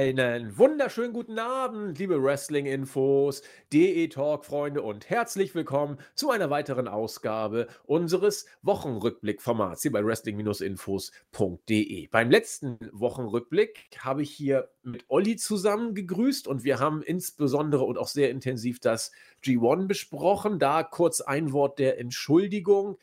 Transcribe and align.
Einen 0.00 0.56
wunderschönen 0.56 1.12
guten 1.12 1.38
Abend, 1.38 1.98
liebe 1.98 2.24
Wrestling-Infos, 2.24 3.42
DE-Talk-Freunde 3.70 4.80
und 4.80 5.10
herzlich 5.10 5.54
willkommen 5.54 5.98
zu 6.14 6.30
einer 6.30 6.48
weiteren 6.48 6.88
Ausgabe 6.88 7.68
unseres 7.84 8.46
Wochenrückblick-Formats 8.62 9.82
hier 9.82 9.92
bei 9.92 10.02
Wrestling-Infos.de. 10.02 12.06
Beim 12.06 12.30
letzten 12.30 12.78
Wochenrückblick 12.92 13.90
habe 13.98 14.22
ich 14.22 14.30
hier 14.30 14.70
mit 14.82 15.04
Olli 15.08 15.36
zusammen 15.36 15.94
gegrüßt 15.94 16.48
und 16.48 16.64
wir 16.64 16.78
haben 16.78 17.02
insbesondere 17.02 17.84
und 17.84 17.98
auch 17.98 18.08
sehr 18.08 18.30
intensiv 18.30 18.80
das 18.80 19.12
G1 19.44 19.86
besprochen. 19.86 20.58
Da 20.58 20.82
kurz 20.82 21.20
ein 21.20 21.52
Wort 21.52 21.78
der 21.78 21.98
Entschuldigung. 21.98 22.96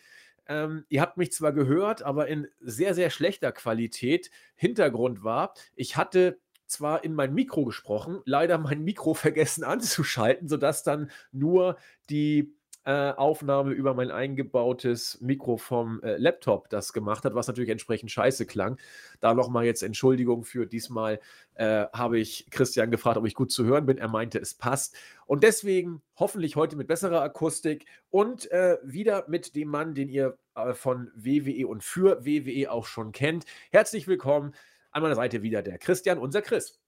Ähm, 0.49 0.83
ihr 0.89 1.01
habt 1.01 1.17
mich 1.17 1.31
zwar 1.31 1.51
gehört, 1.51 2.01
aber 2.01 2.27
in 2.27 2.47
sehr, 2.59 2.95
sehr 2.95 3.11
schlechter 3.11 3.51
Qualität. 3.51 4.31
Hintergrund 4.55 5.23
war, 5.23 5.53
ich 5.75 5.95
hatte 5.95 6.39
zwar 6.67 7.03
in 7.03 7.13
mein 7.13 7.33
Mikro 7.33 7.65
gesprochen, 7.65 8.21
leider 8.25 8.57
mein 8.57 8.83
Mikro 8.83 9.13
vergessen 9.15 9.63
anzuschalten, 9.63 10.47
sodass 10.47 10.83
dann 10.83 11.11
nur 11.31 11.77
die 12.09 12.57
äh, 12.87 13.11
Aufnahme 13.11 13.73
über 13.73 13.93
mein 13.93 14.11
eingebautes 14.11 15.19
Mikro 15.19 15.57
vom 15.57 16.01
äh, 16.03 16.15
Laptop 16.15 16.69
das 16.69 16.93
gemacht 16.93 17.25
hat, 17.25 17.35
was 17.35 17.47
natürlich 17.47 17.69
entsprechend 17.69 18.11
scheiße 18.11 18.45
klang. 18.45 18.79
Da 19.19 19.33
nochmal 19.33 19.65
jetzt 19.65 19.83
Entschuldigung 19.83 20.45
für 20.45 20.65
diesmal 20.65 21.19
äh, 21.55 21.87
habe 21.91 22.17
ich 22.17 22.47
Christian 22.49 22.89
gefragt, 22.89 23.17
ob 23.17 23.27
ich 23.27 23.33
gut 23.33 23.51
zu 23.51 23.65
hören 23.65 23.85
bin. 23.85 23.97
Er 23.97 24.07
meinte, 24.07 24.39
es 24.39 24.53
passt. 24.53 24.95
Und 25.25 25.43
deswegen 25.43 26.01
hoffentlich 26.15 26.55
heute 26.55 26.77
mit 26.77 26.87
besserer 26.87 27.21
Akustik 27.21 27.87
und 28.09 28.49
äh, 28.51 28.77
wieder 28.83 29.25
mit 29.27 29.57
dem 29.57 29.67
Mann, 29.67 29.93
den 29.93 30.07
ihr 30.07 30.37
äh, 30.55 30.73
von 30.73 31.11
WWE 31.13 31.67
und 31.67 31.83
für 31.83 32.25
WWE 32.25 32.71
auch 32.71 32.85
schon 32.85 33.11
kennt. 33.11 33.43
Herzlich 33.69 34.07
willkommen 34.07 34.53
an 34.97 35.03
meiner 35.03 35.15
Seite 35.15 35.43
wieder 35.43 35.61
der 35.61 35.77
Christian, 35.77 36.17
unser 36.17 36.41
Chris. 36.41 36.81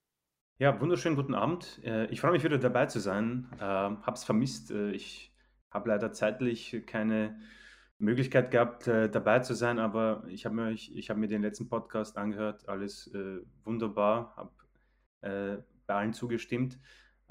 Ja, 0.58 0.78
wunderschönen 0.80 1.14
guten 1.14 1.34
Abend. 1.34 1.80
Äh, 1.84 2.06
ich 2.06 2.20
freue 2.20 2.32
mich 2.32 2.42
wieder 2.42 2.58
dabei 2.58 2.86
zu 2.86 2.98
sein. 2.98 3.46
Ähm, 3.60 4.04
hab's 4.04 4.24
vermisst. 4.24 4.72
Äh, 4.72 4.90
ich 4.90 5.32
habe 5.70 5.90
leider 5.90 6.12
zeitlich 6.12 6.82
keine 6.86 7.40
Möglichkeit 7.98 8.50
gehabt, 8.50 8.88
äh, 8.88 9.08
dabei 9.08 9.38
zu 9.38 9.54
sein, 9.54 9.78
aber 9.78 10.24
ich 10.26 10.44
habe 10.44 10.56
mir, 10.56 10.72
ich, 10.72 10.96
ich 10.96 11.08
hab 11.08 11.18
mir 11.18 11.28
den 11.28 11.42
letzten 11.42 11.68
Podcast 11.68 12.18
angehört. 12.18 12.68
Alles 12.68 13.10
wunderbar. 13.64 14.34
Habe 14.36 15.64
bei 15.86 15.94
allen 15.94 16.12
zugestimmt. 16.12 16.78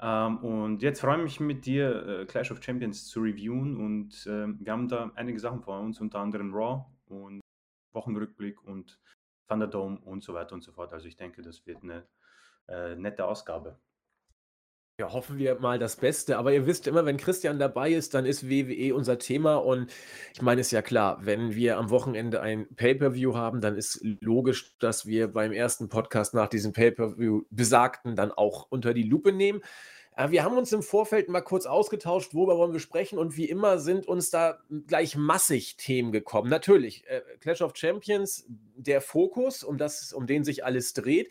Ähm, 0.00 0.38
und 0.38 0.80
jetzt 0.80 1.00
freue 1.00 1.18
ich 1.18 1.22
mich 1.22 1.40
mit 1.40 1.66
dir, 1.66 2.24
Clash 2.26 2.50
of 2.52 2.62
Champions 2.62 3.06
zu 3.06 3.20
reviewen. 3.20 3.76
Und 3.76 4.26
ähm, 4.30 4.58
wir 4.62 4.72
haben 4.72 4.88
da 4.88 5.12
einige 5.14 5.40
Sachen 5.40 5.60
vor 5.60 5.78
uns, 5.80 6.00
unter 6.00 6.20
anderem 6.20 6.54
Raw 6.54 6.86
und 7.06 7.40
Wochenrückblick 7.92 8.64
und 8.64 8.98
Thunderdome 9.50 9.98
und 10.04 10.22
so 10.22 10.32
weiter 10.32 10.54
und 10.54 10.62
so 10.62 10.72
fort. 10.72 10.92
Also 10.92 11.08
ich 11.08 11.16
denke, 11.16 11.42
das 11.42 11.66
wird 11.66 11.82
eine 11.82 12.06
äh, 12.68 12.94
nette 12.94 13.26
Ausgabe. 13.26 13.78
Ja, 15.00 15.12
hoffen 15.12 15.38
wir 15.38 15.58
mal 15.58 15.78
das 15.78 15.96
Beste. 15.96 16.36
Aber 16.36 16.52
ihr 16.52 16.66
wisst 16.66 16.86
immer, 16.86 17.06
wenn 17.06 17.16
Christian 17.16 17.58
dabei 17.58 17.90
ist, 17.90 18.12
dann 18.12 18.26
ist 18.26 18.48
WWE 18.50 18.94
unser 18.94 19.18
Thema. 19.18 19.56
Und 19.56 19.90
ich 20.34 20.42
meine, 20.42 20.60
es 20.60 20.68
ist 20.68 20.72
ja 20.72 20.82
klar, 20.82 21.18
wenn 21.22 21.54
wir 21.54 21.78
am 21.78 21.88
Wochenende 21.90 22.42
ein 22.42 22.68
Pay-Per-View 22.76 23.34
haben, 23.34 23.62
dann 23.62 23.76
ist 23.76 24.00
logisch, 24.20 24.76
dass 24.78 25.06
wir 25.06 25.28
beim 25.32 25.52
ersten 25.52 25.88
Podcast 25.88 26.34
nach 26.34 26.48
diesem 26.48 26.72
Pay-Per-View 26.72 27.44
besagten 27.50 28.14
dann 28.14 28.30
auch 28.30 28.66
unter 28.68 28.92
die 28.92 29.04
Lupe 29.04 29.32
nehmen. 29.32 29.62
Äh, 30.20 30.30
wir 30.30 30.44
haben 30.44 30.56
uns 30.56 30.72
im 30.72 30.82
Vorfeld 30.82 31.28
mal 31.28 31.40
kurz 31.40 31.66
ausgetauscht, 31.66 32.34
worüber 32.34 32.58
wollen 32.58 32.72
wir 32.72 32.80
sprechen 32.80 33.18
und 33.18 33.36
wie 33.36 33.48
immer 33.48 33.78
sind 33.78 34.06
uns 34.06 34.30
da 34.30 34.58
gleich 34.86 35.16
massig 35.16 35.76
Themen 35.76 36.12
gekommen. 36.12 36.50
Natürlich, 36.50 37.06
äh, 37.08 37.22
Clash 37.40 37.62
of 37.62 37.76
Champions, 37.76 38.44
der 38.48 39.00
Fokus, 39.00 39.64
um, 39.64 39.78
das, 39.78 40.12
um 40.12 40.26
den 40.26 40.44
sich 40.44 40.64
alles 40.64 40.92
dreht. 40.92 41.30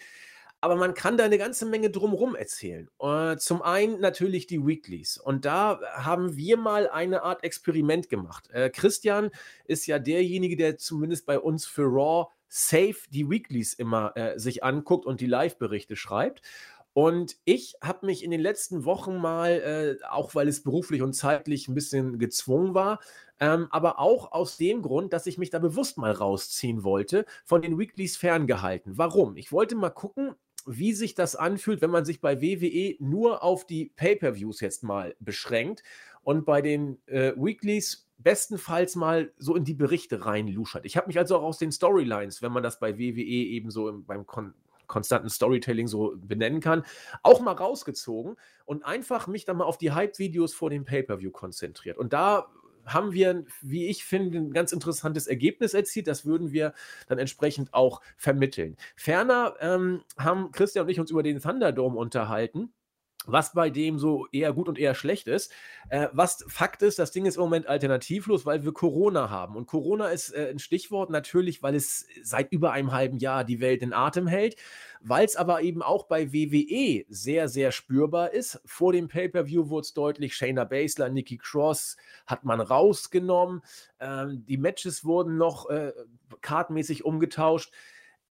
Aber 0.61 0.75
man 0.75 0.93
kann 0.93 1.15
da 1.15 1.23
eine 1.23 1.37
ganze 1.37 1.65
Menge 1.65 1.89
drumherum 1.89 2.35
erzählen. 2.35 2.89
Äh, 2.99 3.37
zum 3.37 3.61
einen 3.61 4.01
natürlich 4.01 4.45
die 4.45 4.65
Weeklies. 4.65 5.17
Und 5.17 5.45
da 5.45 5.79
haben 5.93 6.35
wir 6.35 6.57
mal 6.57 6.89
eine 6.89 7.23
Art 7.23 7.45
Experiment 7.45 8.09
gemacht. 8.09 8.49
Christian 8.73 9.31
ist 9.63 9.85
ja 9.87 9.99
derjenige, 9.99 10.57
der 10.57 10.77
zumindest 10.77 11.25
bei 11.25 11.39
uns 11.39 11.65
für 11.65 11.83
Raw 11.83 12.27
safe 12.49 12.97
die 13.11 13.29
Weeklies 13.29 13.73
immer 13.73 14.17
äh, 14.17 14.37
sich 14.37 14.63
anguckt 14.63 15.05
und 15.05 15.21
die 15.21 15.27
Live-Berichte 15.27 15.95
schreibt. 15.95 16.41
Und 16.99 17.37
ich 17.45 17.75
habe 17.81 18.07
mich 18.07 18.25
in 18.25 18.29
den 18.29 18.41
letzten 18.41 18.83
Wochen 18.83 19.15
mal, 19.19 19.51
äh, 20.01 20.05
auch 20.09 20.35
weil 20.35 20.49
es 20.49 20.63
beruflich 20.63 21.01
und 21.01 21.13
zeitlich 21.13 21.69
ein 21.69 21.73
bisschen 21.73 22.19
gezwungen 22.19 22.73
war, 22.73 22.99
ähm, 23.39 23.67
aber 23.69 23.99
auch 23.99 24.33
aus 24.33 24.57
dem 24.57 24.81
Grund, 24.81 25.13
dass 25.13 25.25
ich 25.25 25.37
mich 25.37 25.49
da 25.49 25.59
bewusst 25.59 25.97
mal 25.97 26.11
rausziehen 26.11 26.83
wollte, 26.83 27.25
von 27.45 27.61
den 27.61 27.79
Weeklies 27.79 28.17
ferngehalten. 28.17 28.97
Warum? 28.97 29.37
Ich 29.37 29.53
wollte 29.53 29.77
mal 29.77 29.91
gucken, 29.91 30.35
wie 30.65 30.91
sich 30.91 31.15
das 31.15 31.37
anfühlt, 31.37 31.81
wenn 31.81 31.89
man 31.89 32.03
sich 32.03 32.19
bei 32.19 32.41
WWE 32.41 32.97
nur 32.99 33.43
auf 33.43 33.65
die 33.65 33.93
Pay-per-Views 33.95 34.59
jetzt 34.59 34.83
mal 34.83 35.15
beschränkt 35.21 35.83
und 36.23 36.45
bei 36.45 36.61
den 36.61 36.97
äh, 37.05 37.31
Weeklies 37.37 38.09
bestenfalls 38.17 38.97
mal 38.97 39.31
so 39.37 39.55
in 39.55 39.63
die 39.63 39.73
Berichte 39.73 40.25
reinluschert. 40.25 40.85
Ich 40.85 40.97
habe 40.97 41.07
mich 41.07 41.17
also 41.17 41.37
auch 41.37 41.43
aus 41.43 41.59
den 41.59 41.71
Storylines, 41.71 42.41
wenn 42.41 42.51
man 42.51 42.61
das 42.61 42.77
bei 42.77 42.99
WWE 42.99 43.21
eben 43.21 43.71
so 43.71 43.87
im, 43.87 44.03
beim 44.03 44.25
Kon 44.25 44.53
konstanten 44.89 45.29
Storytelling 45.29 45.87
so 45.87 46.15
benennen 46.17 46.59
kann, 46.59 46.83
auch 47.23 47.39
mal 47.39 47.53
rausgezogen 47.53 48.35
und 48.65 48.83
einfach 48.83 49.27
mich 49.27 49.45
dann 49.45 49.55
mal 49.55 49.63
auf 49.63 49.77
die 49.77 49.93
Hype-Videos 49.93 50.53
vor 50.53 50.69
dem 50.69 50.83
Pay-Per-View 50.83 51.31
konzentriert. 51.31 51.97
Und 51.97 52.11
da 52.11 52.51
haben 52.85 53.13
wir, 53.13 53.45
wie 53.61 53.87
ich 53.87 54.03
finde, 54.03 54.39
ein 54.39 54.51
ganz 54.51 54.71
interessantes 54.71 55.27
Ergebnis 55.27 55.73
erzielt. 55.73 56.07
Das 56.07 56.25
würden 56.25 56.51
wir 56.51 56.73
dann 57.07 57.19
entsprechend 57.19 57.73
auch 57.73 58.01
vermitteln. 58.17 58.77
Ferner 58.95 59.55
ähm, 59.59 60.03
haben 60.17 60.51
Christian 60.51 60.85
und 60.85 60.91
ich 60.91 60.99
uns 60.99 61.11
über 61.11 61.23
den 61.23 61.39
Thunderdome 61.39 61.97
unterhalten 61.97 62.73
was 63.31 63.53
bei 63.53 63.69
dem 63.69 63.99
so 63.99 64.27
eher 64.31 64.53
gut 64.53 64.67
und 64.67 64.77
eher 64.77 64.95
schlecht 64.95 65.27
ist. 65.27 65.51
Äh, 65.89 66.07
was 66.11 66.45
Fakt 66.47 66.81
ist, 66.81 66.99
das 66.99 67.11
Ding 67.11 67.25
ist 67.25 67.35
im 67.35 67.41
Moment 67.41 67.67
alternativlos, 67.67 68.45
weil 68.45 68.63
wir 68.63 68.73
Corona 68.73 69.29
haben. 69.29 69.55
Und 69.55 69.67
Corona 69.67 70.09
ist 70.09 70.31
äh, 70.31 70.49
ein 70.49 70.59
Stichwort 70.59 71.09
natürlich, 71.09 71.63
weil 71.63 71.75
es 71.75 72.05
seit 72.23 72.51
über 72.51 72.71
einem 72.71 72.91
halben 72.91 73.17
Jahr 73.17 73.43
die 73.43 73.59
Welt 73.59 73.81
in 73.81 73.93
Atem 73.93 74.27
hält, 74.27 74.55
weil 75.01 75.25
es 75.25 75.35
aber 75.35 75.61
eben 75.61 75.81
auch 75.81 76.07
bei 76.07 76.33
WWE 76.33 77.05
sehr, 77.09 77.47
sehr 77.47 77.71
spürbar 77.71 78.31
ist. 78.31 78.61
Vor 78.65 78.93
dem 78.93 79.07
Pay-Per-View 79.07 79.69
wurde 79.69 79.85
es 79.85 79.93
deutlich, 79.93 80.35
Shayna 80.35 80.65
Baszler, 80.65 81.09
Nikki 81.09 81.37
Cross 81.37 81.97
hat 82.25 82.43
man 82.43 82.59
rausgenommen. 82.59 83.61
Ähm, 83.99 84.45
die 84.47 84.57
Matches 84.57 85.05
wurden 85.05 85.37
noch 85.37 85.69
äh, 85.69 85.93
kartmäßig 86.41 87.05
umgetauscht. 87.05 87.71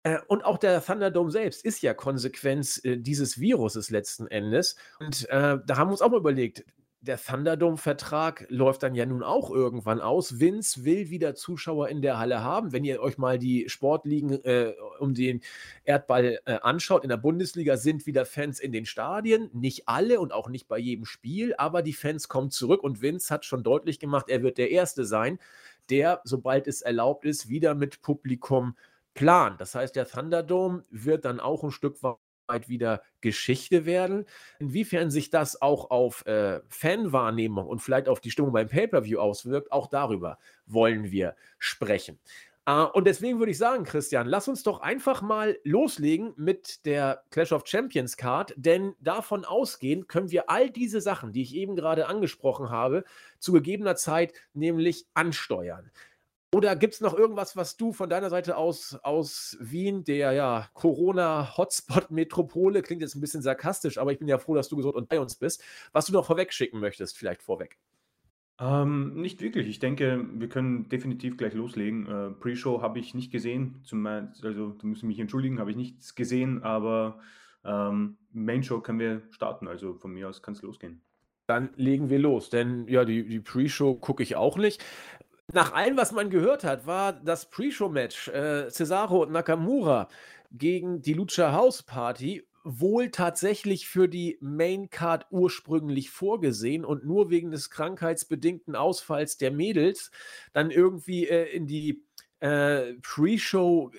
Äh, 0.03 0.19
und 0.27 0.45
auch 0.45 0.57
der 0.57 0.83
Thunderdome 0.83 1.31
selbst 1.31 1.65
ist 1.65 1.81
ja 1.81 1.93
Konsequenz 1.93 2.83
äh, 2.83 2.97
dieses 2.97 3.39
Viruses 3.39 3.89
letzten 3.89 4.27
Endes. 4.27 4.75
Und 4.99 5.27
äh, 5.29 5.57
da 5.65 5.77
haben 5.77 5.89
wir 5.89 5.93
uns 5.93 6.01
auch 6.01 6.11
mal 6.11 6.17
überlegt, 6.17 6.63
der 7.01 7.17
Thunderdome-Vertrag 7.17 8.45
läuft 8.49 8.83
dann 8.83 8.93
ja 8.93 9.05
nun 9.05 9.23
auch 9.23 9.51
irgendwann 9.51 10.01
aus. 10.01 10.39
Vince 10.39 10.83
will 10.83 11.09
wieder 11.09 11.33
Zuschauer 11.33 11.87
in 11.87 12.01
der 12.01 12.19
Halle 12.19 12.43
haben. 12.43 12.73
Wenn 12.73 12.83
ihr 12.83 13.01
euch 13.01 13.17
mal 13.17 13.39
die 13.39 13.69
Sportligen 13.69 14.33
äh, 14.43 14.73
um 14.99 15.13
den 15.13 15.41
Erdball 15.85 16.39
äh, 16.45 16.55
anschaut, 16.61 17.03
in 17.03 17.09
der 17.09 17.17
Bundesliga 17.17 17.77
sind 17.77 18.05
wieder 18.05 18.25
Fans 18.25 18.59
in 18.59 18.73
den 18.73 18.85
Stadien. 18.85 19.49
Nicht 19.53 19.87
alle 19.87 20.19
und 20.19 20.33
auch 20.33 20.49
nicht 20.49 20.67
bei 20.67 20.77
jedem 20.77 21.05
Spiel, 21.05 21.55
aber 21.57 21.83
die 21.83 21.93
Fans 21.93 22.27
kommen 22.27 22.51
zurück 22.51 22.83
und 22.83 23.01
Vince 23.01 23.33
hat 23.33 23.45
schon 23.45 23.63
deutlich 23.63 23.99
gemacht, 23.99 24.25
er 24.27 24.43
wird 24.43 24.57
der 24.57 24.69
Erste 24.69 25.05
sein, 25.05 25.39
der, 25.89 26.21
sobald 26.25 26.67
es 26.67 26.81
erlaubt 26.81 27.23
ist, 27.23 27.47
wieder 27.47 27.75
mit 27.75 28.01
Publikum 28.01 28.75
Plan. 29.13 29.55
Das 29.57 29.75
heißt, 29.75 29.95
der 29.95 30.07
Thunderdome 30.07 30.83
wird 30.89 31.25
dann 31.25 31.39
auch 31.39 31.63
ein 31.63 31.71
Stück 31.71 32.01
weit 32.03 32.67
wieder 32.67 33.01
Geschichte 33.21 33.85
werden. 33.85 34.25
Inwiefern 34.59 35.11
sich 35.11 35.29
das 35.29 35.61
auch 35.61 35.91
auf 35.91 36.25
äh, 36.25 36.61
Fanwahrnehmung 36.67 37.67
und 37.67 37.79
vielleicht 37.79 38.09
auf 38.09 38.19
die 38.19 38.31
Stimmung 38.31 38.51
beim 38.51 38.67
Pay-per-View 38.67 39.19
auswirkt, 39.19 39.71
auch 39.71 39.87
darüber 39.87 40.37
wollen 40.65 41.11
wir 41.11 41.35
sprechen. 41.59 42.19
Uh, 42.69 42.85
und 42.93 43.07
deswegen 43.07 43.39
würde 43.39 43.51
ich 43.51 43.57
sagen, 43.57 43.83
Christian, 43.83 44.27
lass 44.27 44.47
uns 44.47 44.61
doch 44.61 44.81
einfach 44.81 45.23
mal 45.23 45.57
loslegen 45.63 46.33
mit 46.35 46.85
der 46.85 47.23
Clash 47.31 47.51
of 47.51 47.63
Champions 47.65 48.15
Card, 48.15 48.53
denn 48.57 48.93
davon 48.99 49.43
ausgehend 49.43 50.07
können 50.07 50.29
wir 50.29 50.51
all 50.51 50.69
diese 50.69 51.01
Sachen, 51.01 51.31
die 51.31 51.41
ich 51.41 51.55
eben 51.55 51.75
gerade 51.75 52.05
angesprochen 52.05 52.69
habe, 52.69 53.05
zu 53.39 53.53
gegebener 53.53 53.95
Zeit 53.95 54.33
nämlich 54.53 55.07
ansteuern. 55.15 55.89
Oder 56.53 56.75
gibt 56.75 56.95
es 56.95 57.01
noch 57.01 57.15
irgendwas, 57.15 57.55
was 57.55 57.77
du 57.77 57.93
von 57.93 58.09
deiner 58.09 58.31
Seite 58.31 58.57
aus 58.57 58.95
aus 59.03 59.55
Wien, 59.59 60.03
der 60.03 60.31
ja 60.31 60.67
Corona-Hotspot-Metropole, 60.73 62.81
klingt 62.81 63.03
jetzt 63.03 63.13
ein 63.15 63.21
bisschen 63.21 63.43
sarkastisch, 63.43 63.99
aber 63.99 64.11
ich 64.11 64.19
bin 64.19 64.27
ja 64.27 64.39
froh, 64.39 64.55
dass 64.55 64.67
du 64.67 64.75
gesund 64.75 64.95
und 64.95 65.07
bei 65.09 65.19
uns 65.19 65.35
bist, 65.35 65.63
was 65.91 66.07
du 66.07 66.13
noch 66.13 66.25
vorweg 66.25 66.51
schicken 66.51 66.79
möchtest, 66.79 67.15
vielleicht 67.17 67.43
vorweg? 67.43 67.77
Ähm, 68.59 69.21
nicht 69.21 69.41
wirklich. 69.41 69.67
Ich 69.67 69.79
denke, 69.79 70.25
wir 70.33 70.49
können 70.49 70.89
definitiv 70.89 71.37
gleich 71.37 71.53
loslegen. 71.53 72.07
Äh, 72.07 72.31
Pre-Show 72.31 72.81
habe 72.81 72.99
ich 72.99 73.13
nicht 73.13 73.31
gesehen. 73.31 73.81
Zum, 73.83 74.05
also, 74.05 74.71
du 74.71 74.87
musst 74.87 75.03
mich 75.03 75.19
entschuldigen, 75.19 75.59
habe 75.59 75.71
ich 75.71 75.77
nichts 75.77 76.15
gesehen, 76.15 76.63
aber 76.63 77.19
ähm, 77.63 78.17
Main-Show 78.33 78.81
können 78.81 78.99
wir 78.99 79.21
starten. 79.31 79.67
Also 79.67 79.93
von 79.93 80.11
mir 80.11 80.27
aus 80.27 80.41
kann 80.41 80.55
es 80.55 80.61
losgehen. 80.61 81.01
Dann 81.47 81.69
legen 81.77 82.09
wir 82.09 82.19
los, 82.19 82.49
denn 82.49 82.87
ja, 82.87 83.05
die, 83.05 83.27
die 83.27 83.39
Pre-Show 83.39 83.95
gucke 83.95 84.23
ich 84.23 84.35
auch 84.35 84.57
nicht. 84.57 84.83
Nach 85.51 85.73
allem, 85.73 85.97
was 85.97 86.11
man 86.11 86.29
gehört 86.29 86.63
hat, 86.63 86.85
war 86.85 87.13
das 87.13 87.49
Pre-Show-Match 87.49 88.27
äh, 88.27 88.69
Cesaro 88.69 89.23
und 89.23 89.31
Nakamura 89.31 90.07
gegen 90.51 91.01
die 91.01 91.13
Lucha 91.13 91.53
House 91.53 91.81
Party 91.81 92.43
wohl 92.63 93.09
tatsächlich 93.09 93.87
für 93.87 94.07
die 94.07 94.37
Main 94.41 94.89
Card 94.91 95.25
ursprünglich 95.31 96.11
vorgesehen 96.11 96.85
und 96.85 97.03
nur 97.03 97.31
wegen 97.31 97.49
des 97.49 97.71
krankheitsbedingten 97.71 98.75
Ausfalls 98.75 99.37
der 99.37 99.49
Mädels 99.49 100.11
dann 100.53 100.69
irgendwie 100.69 101.27
äh, 101.27 101.45
in 101.45 101.65
die 101.65 102.03
äh, 102.39 102.93
Pre-Show 103.01 103.91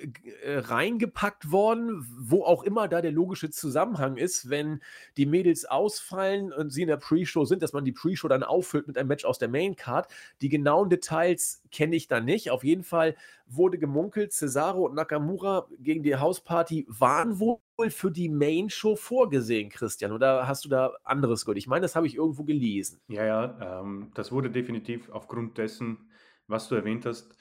äh, 0.43 0.59
reingepackt 0.59 1.53
worden, 1.53 2.07
wo 2.19 2.43
auch 2.45 2.63
immer 2.63 2.89
da 2.89 3.03
der 3.03 3.13
logische 3.13 3.51
Zusammenhang 3.51 4.17
ist, 4.17 4.49
wenn 4.49 4.81
die 5.17 5.27
Mädels 5.27 5.67
ausfallen 5.67 6.53
und 6.53 6.71
sie 6.71 6.83
in 6.83 6.89
der 6.89 6.97
Pre-Show 6.97 7.45
sind, 7.45 7.63
dass 7.63 7.73
man 7.73 7.85
die 7.85 7.93
Pre-Show 7.93 8.29
dann 8.29 8.43
auffüllt 8.43 8.87
mit 8.87 8.97
einem 8.97 9.09
Match 9.09 9.25
aus 9.25 9.39
der 9.39 9.49
Main-Card. 9.49 10.11
Die 10.41 10.49
genauen 10.49 10.89
Details 10.89 11.63
kenne 11.71 11.97
ich 11.97 12.09
da 12.09 12.21
nicht. 12.21 12.51
Auf 12.51 12.65
jeden 12.65 12.83
Fall 12.83 13.15
wurde 13.47 13.79
gemunkelt, 13.79 14.33
Cesaro 14.33 14.87
und 14.87 14.95
Nakamura 14.95 15.67
gegen 15.79 16.03
die 16.03 16.17
Hausparty 16.17 16.87
waren 16.89 17.41
wohl 17.41 17.59
für 17.89 18.11
die 18.11 18.29
Main-Show 18.29 18.97
vorgesehen, 18.97 19.69
Christian. 19.69 20.13
Oder 20.13 20.47
hast 20.47 20.65
du 20.65 20.69
da 20.69 20.93
anderes 21.05 21.45
gehört? 21.45 21.59
Ich 21.59 21.67
meine, 21.67 21.83
das 21.83 21.97
habe 21.97 22.07
ich 22.07 22.15
irgendwo 22.15 22.45
gelesen. 22.45 23.01
Ja, 23.09 23.25
ja, 23.25 23.81
ähm, 23.81 24.13
das 24.15 24.33
wurde 24.33 24.51
definitiv 24.51 25.11
aufgrund 25.11 25.59
dessen, 25.59 26.11
was 26.47 26.69
du 26.69 26.75
erwähnt 26.75 27.05
hast, 27.07 27.35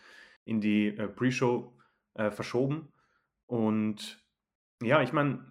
in 0.50 0.60
die 0.60 0.88
äh, 0.88 1.08
Pre-Show 1.08 1.72
äh, 2.16 2.32
verschoben. 2.32 2.92
Und 3.46 4.24
ja, 4.82 5.02
ich 5.02 5.14
meine, 5.14 5.46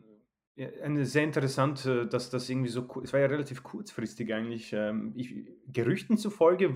eine 0.83 1.05
sehr 1.07 1.25
interessant, 1.25 1.87
äh, 1.87 2.07
dass 2.07 2.31
das 2.31 2.51
irgendwie 2.51 2.69
so, 2.69 2.89
es 3.03 3.13
war 3.13 3.21
ja 3.21 3.27
relativ 3.27 3.63
kurzfristig 3.63 4.35
eigentlich. 4.35 4.73
Ähm, 4.73 5.13
ich, 5.17 5.35
Gerüchten 5.69 6.19
zufolge, 6.19 6.73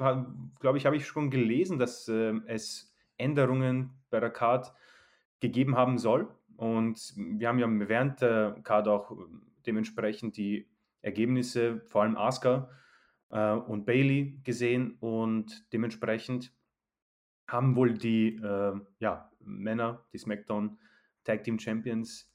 glaube 0.60 0.78
ich, 0.78 0.86
habe 0.86 0.96
ich 0.96 1.06
schon 1.06 1.30
gelesen, 1.30 1.78
dass 1.78 2.08
äh, 2.08 2.34
es 2.46 2.94
Änderungen 3.16 3.90
bei 4.10 4.20
der 4.20 4.30
Card 4.30 4.72
gegeben 5.40 5.76
haben 5.76 5.98
soll. 5.98 6.28
Und 6.56 7.14
wir 7.16 7.48
haben 7.48 7.58
ja 7.58 7.66
während 7.68 8.20
der 8.20 8.56
Card 8.62 8.86
auch 8.86 9.10
äh, 9.10 9.14
dementsprechend 9.66 10.36
die 10.36 10.68
Ergebnisse, 11.00 11.80
vor 11.86 12.02
allem 12.02 12.16
Asuka 12.16 12.70
äh, 13.30 13.52
und 13.52 13.84
Bailey 13.84 14.38
gesehen 14.44 14.96
und 15.00 15.72
dementsprechend 15.72 16.52
haben 17.46 17.76
wohl 17.76 17.94
die 17.94 18.36
äh, 18.36 18.80
ja, 18.98 19.30
Männer, 19.40 20.04
die 20.12 20.18
SmackDown 20.18 20.78
Tag 21.24 21.44
Team 21.44 21.58
Champions, 21.58 22.32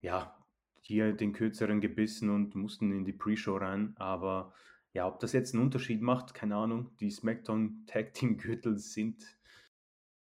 ja, 0.00 0.36
hier 0.82 1.12
den 1.12 1.32
kürzeren 1.32 1.80
gebissen 1.80 2.30
und 2.30 2.54
mussten 2.54 2.92
in 2.92 3.04
die 3.04 3.12
Pre-Show 3.12 3.56
rein. 3.56 3.94
Aber 3.96 4.52
ja, 4.92 5.06
ob 5.06 5.20
das 5.20 5.32
jetzt 5.32 5.54
einen 5.54 5.64
Unterschied 5.64 6.00
macht, 6.00 6.34
keine 6.34 6.56
Ahnung. 6.56 6.90
Die 7.00 7.10
SmackDown 7.10 7.84
Tag 7.86 8.14
Team 8.14 8.38
Gürtel 8.38 8.78
sind. 8.78 9.36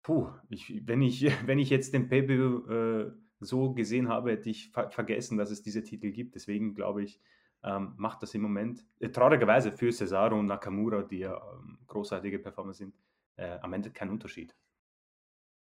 Puh, 0.03 0.29
ich, 0.49 0.87
wenn, 0.87 1.03
ich, 1.03 1.23
wenn 1.47 1.59
ich 1.59 1.71
jetzt 1.71 1.93
den 1.93 2.09
pay 2.09 2.21
äh, 2.21 3.13
so 3.41 3.73
gesehen 3.75 4.09
habe, 4.09 4.33
hätte 4.33 4.51
ich 4.51 4.71
ver 4.71 4.91
vergessen, 4.91 5.39
dass 5.39 5.51
es 5.51 5.63
diese 5.63 5.83
Titel 5.83 6.11
gibt. 6.11 6.35
Deswegen 6.35 6.75
glaube 6.75 7.05
ich, 7.05 7.21
ähm, 7.63 7.95
macht 7.97 8.23
das 8.23 8.35
im 8.35 8.43
Moment 8.43 8.85
äh, 9.01 9.11
traurigerweise 9.11 9.73
für 9.73 9.93
Cesaro 9.93 10.39
und 10.39 10.47
Nakamura, 10.47 11.03
die 11.03 11.19
ja 11.19 11.37
ähm, 11.37 11.79
großartige 11.87 12.39
Performer 12.39 12.73
sind, 12.73 12.95
äh, 13.39 13.59
am 13.61 13.73
Ende 13.73 13.91
kein 13.91 14.11
Unterschied. 14.11 14.55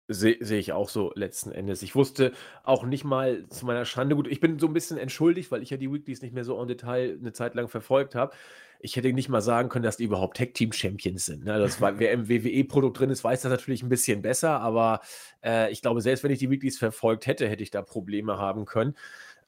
Sehe 0.09 0.37
seh 0.41 0.59
ich 0.59 0.73
auch 0.73 0.89
so 0.89 1.13
letzten 1.15 1.53
Endes. 1.53 1.83
Ich 1.83 1.95
wusste 1.95 2.33
auch 2.65 2.85
nicht 2.85 3.05
mal 3.05 3.47
zu 3.49 3.65
meiner 3.67 3.85
Schande, 3.85 4.17
gut, 4.17 4.27
ich 4.27 4.41
bin 4.41 4.59
so 4.59 4.67
ein 4.67 4.73
bisschen 4.73 4.99
entschuldigt, 4.99 5.51
weil 5.51 5.63
ich 5.63 5.71
ja 5.71 5.77
die 5.77 5.91
Weeklies 5.93 6.23
nicht 6.23 6.35
mehr 6.35 6.45
so 6.45 6.61
en 6.61 6.69
Detail 6.69 7.19
eine 7.21 7.33
Zeit 7.33 7.55
lang 7.55 7.69
verfolgt 7.69 8.15
habe. 8.15 8.35
Ich 8.81 8.97
hätte 8.97 9.13
nicht 9.13 9.29
mal 9.29 9.41
sagen 9.41 9.69
können, 9.69 9.85
dass 9.85 9.97
die 9.97 10.05
überhaupt 10.05 10.37
Tag 10.37 10.55
Team 10.55 10.73
Champions 10.73 11.27
sind. 11.27 11.45
Ne? 11.45 11.57
Das 11.59 11.81
wer 11.81 12.11
im 12.11 12.29
WWE-Produkt 12.29 12.99
drin 12.99 13.11
ist, 13.11 13.23
weiß 13.23 13.43
das 13.43 13.51
natürlich 13.51 13.83
ein 13.85 13.89
bisschen 13.89 14.23
besser, 14.23 14.61
aber 14.61 15.01
äh, 15.45 15.71
ich 15.71 15.83
glaube, 15.83 16.01
selbst 16.01 16.25
wenn 16.25 16.33
ich 16.33 16.41
die 16.41 16.51
Weeklies 16.51 16.79
verfolgt 16.79 17.29
hätte, 17.29 17.49
hätte 17.49 17.63
ich 17.63 17.71
da 17.71 17.81
Probleme 17.81 18.39
haben 18.39 18.65
können. 18.65 18.97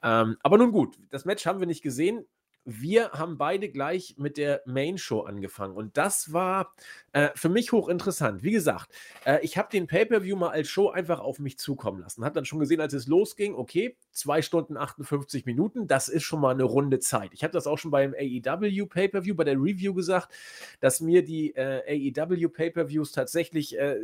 Ähm, 0.04 0.36
aber 0.42 0.56
nun 0.56 0.70
gut, 0.70 0.96
das 1.10 1.24
Match 1.24 1.46
haben 1.46 1.58
wir 1.58 1.66
nicht 1.66 1.82
gesehen 1.82 2.26
wir 2.64 3.10
haben 3.12 3.36
beide 3.36 3.68
gleich 3.68 4.14
mit 4.16 4.36
der 4.36 4.62
Main 4.64 4.98
Show 4.98 5.20
angefangen 5.20 5.76
und 5.76 5.96
das 5.96 6.32
war 6.32 6.74
äh, 7.12 7.30
für 7.34 7.48
mich 7.48 7.72
hochinteressant. 7.72 8.42
Wie 8.42 8.52
gesagt, 8.52 8.90
äh, 9.26 9.38
ich 9.42 9.58
habe 9.58 9.68
den 9.70 9.86
Pay-per-View 9.86 10.36
mal 10.36 10.50
als 10.50 10.68
Show 10.68 10.88
einfach 10.90 11.20
auf 11.20 11.38
mich 11.38 11.58
zukommen 11.58 12.00
lassen. 12.00 12.24
Hat 12.24 12.36
dann 12.36 12.44
schon 12.44 12.58
gesehen, 12.58 12.80
als 12.80 12.94
es 12.94 13.06
losging, 13.06 13.54
okay, 13.54 13.96
2 14.12 14.42
Stunden 14.42 14.76
58 14.76 15.44
Minuten, 15.44 15.86
das 15.86 16.08
ist 16.08 16.22
schon 16.22 16.40
mal 16.40 16.54
eine 16.54 16.64
runde 16.64 17.00
Zeit. 17.00 17.30
Ich 17.34 17.42
habe 17.42 17.52
das 17.52 17.66
auch 17.66 17.78
schon 17.78 17.90
beim 17.90 18.14
AEW 18.14 18.86
Pay-per-View 18.86 19.34
bei 19.34 19.44
der 19.44 19.56
Review 19.56 19.94
gesagt, 19.94 20.32
dass 20.80 21.00
mir 21.00 21.24
die 21.24 21.54
äh, 21.54 22.12
AEW 22.16 22.48
Pay-per-Views 22.48 23.12
tatsächlich 23.12 23.78
äh, 23.78 23.96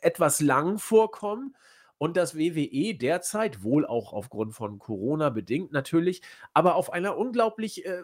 etwas 0.00 0.40
lang 0.40 0.78
vorkommen 0.78 1.54
und 2.02 2.16
das 2.16 2.36
WWE 2.36 2.96
derzeit, 2.96 3.62
wohl 3.62 3.86
auch 3.86 4.12
aufgrund 4.12 4.54
von 4.54 4.80
Corona 4.80 5.30
bedingt 5.30 5.70
natürlich, 5.70 6.20
aber 6.52 6.74
auf 6.74 6.92
einer 6.92 7.16
unglaublich, 7.16 7.86
äh, 7.86 8.02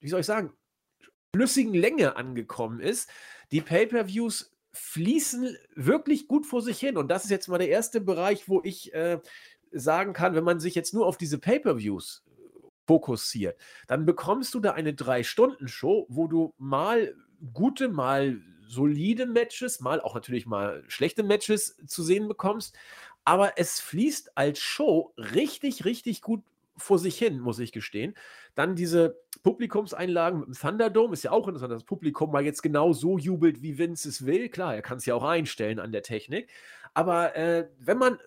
wie 0.00 0.08
soll 0.08 0.20
ich 0.20 0.26
sagen, 0.26 0.54
flüssigen 1.36 1.74
Länge 1.74 2.16
angekommen 2.16 2.80
ist. 2.80 3.10
Die 3.52 3.60
Pay-per-Views 3.60 4.56
fließen 4.72 5.58
wirklich 5.74 6.26
gut 6.26 6.46
vor 6.46 6.62
sich 6.62 6.80
hin. 6.80 6.96
Und 6.96 7.08
das 7.08 7.24
ist 7.24 7.30
jetzt 7.30 7.48
mal 7.48 7.58
der 7.58 7.68
erste 7.68 8.00
Bereich, 8.00 8.48
wo 8.48 8.62
ich 8.64 8.94
äh, 8.94 9.20
sagen 9.72 10.14
kann, 10.14 10.34
wenn 10.34 10.44
man 10.44 10.58
sich 10.58 10.74
jetzt 10.74 10.94
nur 10.94 11.06
auf 11.06 11.18
diese 11.18 11.36
Pay-per-Views 11.36 12.24
fokussiert, 12.86 13.60
dann 13.88 14.06
bekommst 14.06 14.54
du 14.54 14.60
da 14.60 14.72
eine 14.72 14.94
Drei-Stunden-Show, 14.94 16.06
wo 16.08 16.28
du 16.28 16.54
mal 16.56 17.14
gute, 17.52 17.90
mal 17.90 18.40
solide 18.66 19.26
Matches, 19.26 19.80
mal 19.80 20.00
auch 20.00 20.14
natürlich 20.14 20.46
mal 20.46 20.82
schlechte 20.88 21.22
Matches 21.22 21.76
zu 21.86 22.02
sehen 22.02 22.26
bekommst 22.26 22.74
aber 23.24 23.58
es 23.58 23.80
fließt 23.80 24.36
als 24.36 24.58
Show 24.60 25.12
richtig, 25.16 25.84
richtig 25.84 26.22
gut 26.22 26.42
vor 26.76 26.98
sich 26.98 27.16
hin, 27.16 27.38
muss 27.38 27.58
ich 27.58 27.72
gestehen. 27.72 28.14
Dann 28.54 28.74
diese 28.74 29.20
Publikumseinlagen 29.42 30.40
mit 30.40 30.48
dem 30.48 30.54
Thunderdome 30.54 31.12
ist 31.12 31.22
ja 31.22 31.30
auch 31.30 31.46
interessant, 31.46 31.72
dass 31.72 31.82
das 31.82 31.86
Publikum 31.86 32.32
mal 32.32 32.44
jetzt 32.44 32.62
genau 32.62 32.92
so 32.92 33.16
jubelt, 33.16 33.62
wie 33.62 33.78
Vince 33.78 34.08
es 34.08 34.26
will. 34.26 34.48
Klar, 34.48 34.74
er 34.74 34.82
kann 34.82 34.98
es 34.98 35.06
ja 35.06 35.14
auch 35.14 35.22
einstellen 35.22 35.78
an 35.78 35.92
der 35.92 36.02
Technik. 36.02 36.50
Aber 36.92 37.36
äh, 37.36 37.68
wenn 37.78 37.98
man 37.98 38.18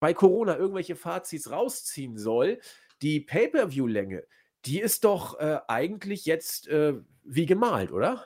bei 0.00 0.14
Corona 0.14 0.56
irgendwelche 0.56 0.96
Fazits 0.96 1.50
rausziehen 1.50 2.18
soll, 2.18 2.60
die 3.02 3.20
Pay-per-view-Länge, 3.20 4.24
die 4.64 4.80
ist 4.80 5.04
doch 5.04 5.38
äh, 5.40 5.58
eigentlich 5.68 6.24
jetzt 6.24 6.68
äh, 6.68 6.94
wie 7.24 7.46
gemalt, 7.46 7.92
oder? 7.92 8.24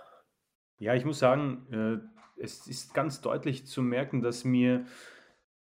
Ja, 0.78 0.94
ich 0.94 1.04
muss 1.04 1.18
sagen, 1.18 2.02
äh, 2.38 2.42
es 2.42 2.66
ist 2.66 2.92
ganz 2.92 3.22
deutlich 3.22 3.66
zu 3.66 3.82
merken, 3.82 4.20
dass 4.20 4.44
mir 4.44 4.86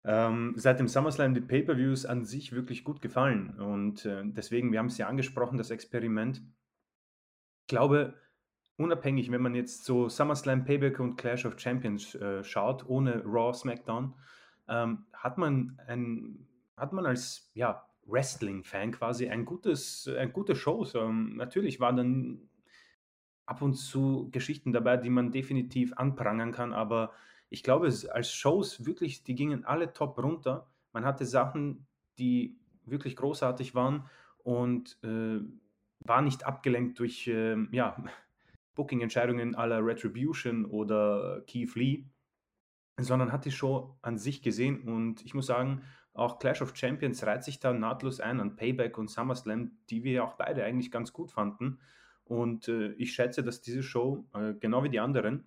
ähm, 0.10 0.54
seit 0.56 0.80
dem 0.80 0.88
SummerSlam 0.88 1.36
die 1.36 1.42
Pay-per-Views 1.42 2.08
an 2.08 2.26
sich 2.26 2.52
wirklich 2.52 2.84
gut 2.84 3.00
gefallen. 3.00 3.60
Und 3.60 4.06
äh, 4.06 4.24
deswegen, 4.26 4.72
wir 4.72 4.80
haben 4.80 4.88
es 4.88 4.98
ja 4.98 5.08
angesprochen, 5.08 5.60
das 5.60 5.70
Experiment. 5.70 6.42
Ich 7.62 7.68
glaube, 7.68 8.16
unabhängig, 8.78 9.30
wenn 9.30 9.44
man 9.44 9.54
jetzt 9.54 9.86
so 9.86 10.10
SummerSlam, 10.10 10.66
Payback 10.66 11.00
und 11.00 11.18
Clash 11.18 11.46
of 11.46 11.60
Champions 11.60 12.16
äh, 12.16 12.44
schaut, 12.44 12.90
ohne 12.90 13.24
Raw, 13.24 13.54
SmackDown, 13.54 14.16
ähm, 14.68 15.06
hat, 15.14 15.38
man 15.38 15.80
ein, 15.86 16.48
hat 16.76 16.92
man 16.92 17.06
als 17.06 17.52
ja, 17.54 17.86
Wrestling-Fan 18.08 18.94
quasi 18.94 19.30
ein 19.30 19.46
gutes, 19.46 20.08
ein 20.08 20.34
gute 20.34 20.56
Shows. 20.56 20.96
Ähm, 20.96 21.36
natürlich 21.36 21.80
waren 21.80 21.98
dann 21.98 22.50
ab 23.46 23.62
und 23.62 23.76
zu 23.76 24.32
Geschichten 24.32 24.74
dabei, 24.74 24.98
die 24.98 25.12
man 25.12 25.32
definitiv 25.32 25.94
anprangern 25.98 26.52
kann, 26.52 26.74
aber 26.74 27.12
ich 27.50 27.64
glaube, 27.64 27.88
als 27.88 28.32
Shows 28.32 28.86
wirklich, 28.86 29.24
die 29.24 29.36
gingen 29.36 29.66
alle 29.66 29.94
top 29.94 30.18
runter. 30.20 30.68
Man 30.94 31.06
hatte 31.06 31.26
Sachen, 31.26 31.88
die 32.18 32.58
wirklich 32.86 33.16
großartig 33.16 33.76
waren 33.76 34.06
und 34.44 34.98
äh, 35.04 35.40
war 36.00 36.22
nicht 36.22 36.46
abgelenkt 36.46 37.00
durch 37.00 37.28
äh, 37.28 37.58
ja, 37.72 37.96
Booking-Entscheidungen 38.76 39.56
aller 39.56 39.86
Retribution 39.86 40.66
oder 40.66 41.42
Keith 41.48 41.76
Lee, 41.76 42.06
sondern 42.98 43.32
hat 43.32 43.46
die 43.46 43.52
Show 43.52 43.98
an 44.02 44.18
sich 44.18 44.42
gesehen 44.42 44.82
und 44.84 45.26
ich 45.26 45.34
muss 45.34 45.48
sagen, 45.48 45.82
auch 46.14 46.40
Clash 46.40 46.62
of 46.62 46.76
Champions 46.76 47.24
reiht 47.26 47.44
sich 47.44 47.60
da 47.60 47.74
nahtlos 47.74 48.20
ein 48.20 48.40
an 48.40 48.56
Payback 48.56 48.98
und 48.98 49.10
SummerSlam, 49.10 49.72
die 49.90 50.04
wir 50.04 50.24
auch 50.24 50.34
beide 50.34 50.64
eigentlich 50.66 50.92
ganz 50.92 51.14
gut 51.14 51.32
fanden. 51.32 51.80
Und 52.26 52.68
äh, 52.68 52.92
ich 52.94 53.14
schätze, 53.14 53.44
dass 53.44 53.62
diese 53.62 53.84
Show, 53.84 54.26
äh, 54.34 54.54
genau 54.60 54.84
wie 54.84 54.90
die 54.90 55.00
anderen, 55.00 55.46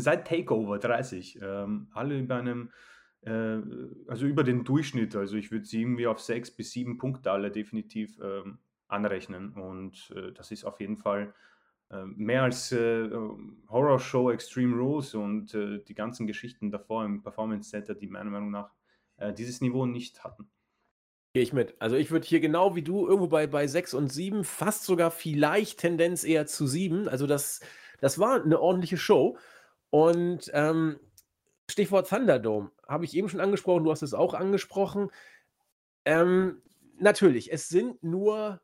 seit 0.00 0.26
Takeover 0.26 0.78
30, 0.78 1.40
ähm, 1.42 1.88
alle 1.92 2.18
über 2.18 2.36
einem, 2.36 2.70
äh, 3.22 3.58
also 4.08 4.26
über 4.26 4.44
den 4.44 4.64
Durchschnitt, 4.64 5.14
also 5.16 5.36
ich 5.36 5.50
würde 5.50 5.66
sie 5.66 5.82
irgendwie 5.82 6.06
auf 6.06 6.20
sechs 6.20 6.50
bis 6.50 6.72
sieben 6.72 6.98
Punkte 6.98 7.30
alle 7.30 7.50
definitiv 7.50 8.18
ähm, 8.22 8.58
anrechnen 8.88 9.52
und 9.52 10.12
äh, 10.16 10.32
das 10.32 10.50
ist 10.50 10.64
auf 10.64 10.80
jeden 10.80 10.96
Fall 10.96 11.34
äh, 11.90 12.04
mehr 12.04 12.42
als 12.42 12.72
äh, 12.72 13.10
Horror 13.68 14.00
Show 14.00 14.30
Extreme 14.30 14.76
Rules 14.76 15.14
und 15.14 15.54
äh, 15.54 15.78
die 15.84 15.94
ganzen 15.94 16.26
Geschichten 16.26 16.70
davor 16.70 17.04
im 17.04 17.22
Performance 17.22 17.70
Center, 17.70 17.94
die 17.94 18.06
meiner 18.06 18.30
Meinung 18.30 18.50
nach 18.50 18.70
äh, 19.18 19.32
dieses 19.32 19.60
Niveau 19.60 19.86
nicht 19.86 20.24
hatten. 20.24 20.50
Gehe 21.34 21.42
ich 21.42 21.52
mit. 21.52 21.74
Also 21.80 21.96
ich 21.96 22.10
würde 22.10 22.26
hier 22.26 22.40
genau 22.40 22.76
wie 22.76 22.82
du 22.82 23.06
irgendwo 23.06 23.26
bei, 23.26 23.46
bei 23.46 23.66
6 23.66 23.94
und 23.94 24.12
7, 24.12 24.44
fast 24.44 24.84
sogar 24.84 25.10
vielleicht 25.10 25.80
Tendenz 25.80 26.24
eher 26.24 26.46
zu 26.46 26.66
7. 26.66 27.08
Also 27.08 27.26
das, 27.26 27.60
das 28.00 28.18
war 28.18 28.42
eine 28.42 28.60
ordentliche 28.60 28.98
Show. 28.98 29.38
Und 29.92 30.50
ähm, 30.54 30.98
Stichwort 31.70 32.08
Thunderdome 32.08 32.72
habe 32.88 33.04
ich 33.04 33.16
eben 33.16 33.28
schon 33.28 33.40
angesprochen, 33.40 33.84
du 33.84 33.92
hast 33.92 34.02
es 34.02 34.14
auch 34.14 34.34
angesprochen. 34.34 35.10
Ähm, 36.04 36.62
Natürlich, 37.02 37.52
es 37.52 37.68
sind 37.68 38.02
nur, 38.04 38.60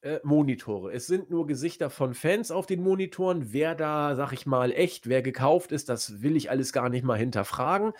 äh, 0.00 0.18
Monitore. 0.22 0.92
Es 0.92 1.06
sind 1.06 1.28
nur 1.28 1.46
Gesichter 1.46 1.90
von 1.90 2.14
Fans 2.14 2.50
auf 2.50 2.64
den 2.64 2.82
Monitoren. 2.82 3.52
Wer 3.52 3.74
da, 3.74 4.16
sage 4.16 4.34
ich 4.34 4.46
mal, 4.46 4.72
echt, 4.72 5.10
wer 5.10 5.20
gekauft 5.20 5.72
ist, 5.72 5.90
das 5.90 6.22
will 6.22 6.34
ich 6.36 6.48
alles 6.48 6.72
gar 6.72 6.88
nicht 6.88 7.04
mal 7.04 7.18
hinterfragen. 7.18 7.92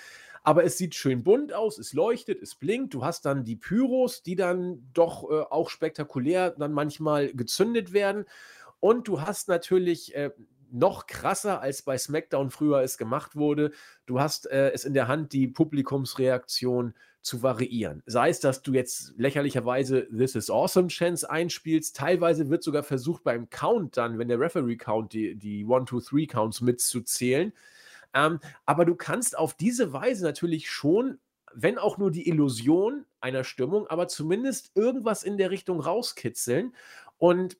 Aber 0.44 0.64
es 0.64 0.78
sieht 0.78 0.94
schön 0.94 1.22
bunt 1.22 1.52
aus, 1.52 1.78
es 1.78 1.92
leuchtet, 1.92 2.40
es 2.42 2.54
blinkt. 2.54 2.94
Du 2.94 3.04
hast 3.04 3.26
dann 3.26 3.44
die 3.44 3.56
Pyros, 3.56 4.22
die 4.22 4.34
dann 4.34 4.88
doch, 4.94 5.30
äh, 5.30 5.42
auch 5.50 5.68
spektakulär 5.68 6.52
dann 6.52 6.72
manchmal 6.72 7.32
gezündet 7.34 7.92
werden. 7.92 8.24
Und 8.80 9.06
du 9.08 9.20
hast 9.20 9.48
natürlich, 9.48 10.14
äh, 10.14 10.30
noch 10.72 11.06
krasser 11.06 11.60
als 11.60 11.82
bei 11.82 11.98
SmackDown 11.98 12.50
früher 12.50 12.82
es 12.82 12.98
gemacht 12.98 13.36
wurde. 13.36 13.72
Du 14.06 14.20
hast 14.20 14.50
äh, 14.50 14.70
es 14.72 14.84
in 14.84 14.94
der 14.94 15.08
Hand, 15.08 15.32
die 15.32 15.46
Publikumsreaktion 15.46 16.94
zu 17.20 17.42
variieren. 17.42 18.02
Sei 18.06 18.30
es, 18.30 18.40
dass 18.40 18.62
du 18.62 18.72
jetzt 18.72 19.14
lächerlicherweise 19.16 20.08
This 20.08 20.34
is 20.34 20.50
Awesome 20.50 20.88
Chance 20.88 21.30
einspielst. 21.30 21.94
Teilweise 21.94 22.50
wird 22.50 22.64
sogar 22.64 22.82
versucht, 22.82 23.22
beim 23.22 23.48
Count 23.48 23.96
dann, 23.96 24.18
wenn 24.18 24.28
der 24.28 24.40
Referee 24.40 24.76
Count 24.76 25.12
die, 25.12 25.36
die 25.36 25.64
1, 25.64 25.88
2, 25.88 26.24
3 26.24 26.26
Counts 26.26 26.60
mitzuzählen. 26.60 27.52
Ähm, 28.14 28.40
aber 28.66 28.84
du 28.84 28.94
kannst 28.94 29.38
auf 29.38 29.54
diese 29.54 29.92
Weise 29.92 30.24
natürlich 30.24 30.70
schon, 30.70 31.18
wenn 31.54 31.78
auch 31.78 31.98
nur 31.98 32.10
die 32.10 32.28
Illusion 32.28 33.04
einer 33.20 33.44
Stimmung, 33.44 33.86
aber 33.86 34.08
zumindest 34.08 34.72
irgendwas 34.74 35.22
in 35.22 35.36
der 35.36 35.50
Richtung 35.50 35.80
rauskitzeln. 35.80 36.74
Und 37.18 37.56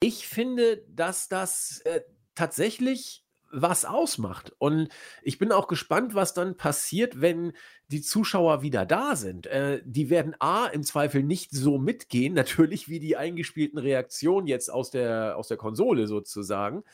ich 0.00 0.28
finde, 0.28 0.84
dass 0.88 1.28
das 1.28 1.80
äh, 1.80 2.02
tatsächlich 2.38 3.24
was 3.50 3.84
ausmacht. 3.84 4.52
Und 4.58 4.88
ich 5.22 5.38
bin 5.38 5.52
auch 5.52 5.66
gespannt, 5.66 6.14
was 6.14 6.34
dann 6.34 6.56
passiert, 6.56 7.20
wenn 7.20 7.52
die 7.88 8.02
Zuschauer 8.02 8.62
wieder 8.62 8.86
da 8.86 9.16
sind. 9.16 9.46
Äh, 9.46 9.82
die 9.84 10.10
werden 10.10 10.36
A 10.38 10.66
im 10.66 10.82
Zweifel 10.82 11.22
nicht 11.22 11.50
so 11.50 11.78
mitgehen, 11.78 12.34
natürlich 12.34 12.88
wie 12.88 13.00
die 13.00 13.16
eingespielten 13.16 13.78
Reaktionen 13.78 14.46
jetzt 14.46 14.70
aus 14.70 14.90
der, 14.90 15.36
aus 15.36 15.48
der 15.48 15.56
Konsole 15.56 16.06
sozusagen. 16.06 16.84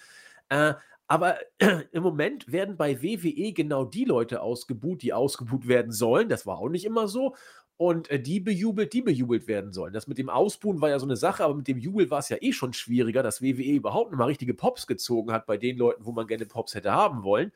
Äh, 0.48 0.74
aber 1.06 1.36
im 1.92 2.02
Moment 2.02 2.50
werden 2.50 2.76
bei 2.76 3.02
WWE 3.02 3.52
genau 3.52 3.84
die 3.84 4.04
Leute 4.04 4.40
ausgebuht, 4.40 5.02
die 5.02 5.12
ausgebuht 5.12 5.68
werden 5.68 5.92
sollen. 5.92 6.28
Das 6.28 6.46
war 6.46 6.58
auch 6.58 6.70
nicht 6.70 6.84
immer 6.86 7.08
so 7.08 7.34
und 7.76 8.10
äh, 8.10 8.20
die 8.20 8.40
bejubelt, 8.40 8.92
die 8.92 9.02
bejubelt 9.02 9.48
werden 9.48 9.72
sollen. 9.72 9.92
Das 9.92 10.06
mit 10.06 10.18
dem 10.18 10.30
Ausbuhen 10.30 10.80
war 10.80 10.90
ja 10.90 10.98
so 10.98 11.06
eine 11.06 11.16
Sache, 11.16 11.44
aber 11.44 11.54
mit 11.54 11.68
dem 11.68 11.78
Jubel 11.78 12.10
war 12.10 12.20
es 12.20 12.28
ja 12.28 12.36
eh 12.40 12.52
schon 12.52 12.72
schwieriger, 12.72 13.22
dass 13.22 13.42
WWE 13.42 13.74
überhaupt 13.74 14.12
noch 14.12 14.18
mal 14.18 14.26
richtige 14.26 14.54
Pops 14.54 14.86
gezogen 14.86 15.32
hat 15.32 15.46
bei 15.46 15.56
den 15.56 15.76
Leuten, 15.76 16.04
wo 16.04 16.12
man 16.12 16.26
gerne 16.26 16.46
Pops 16.46 16.74
hätte 16.74 16.92
haben 16.92 17.24
wollen. 17.24 17.52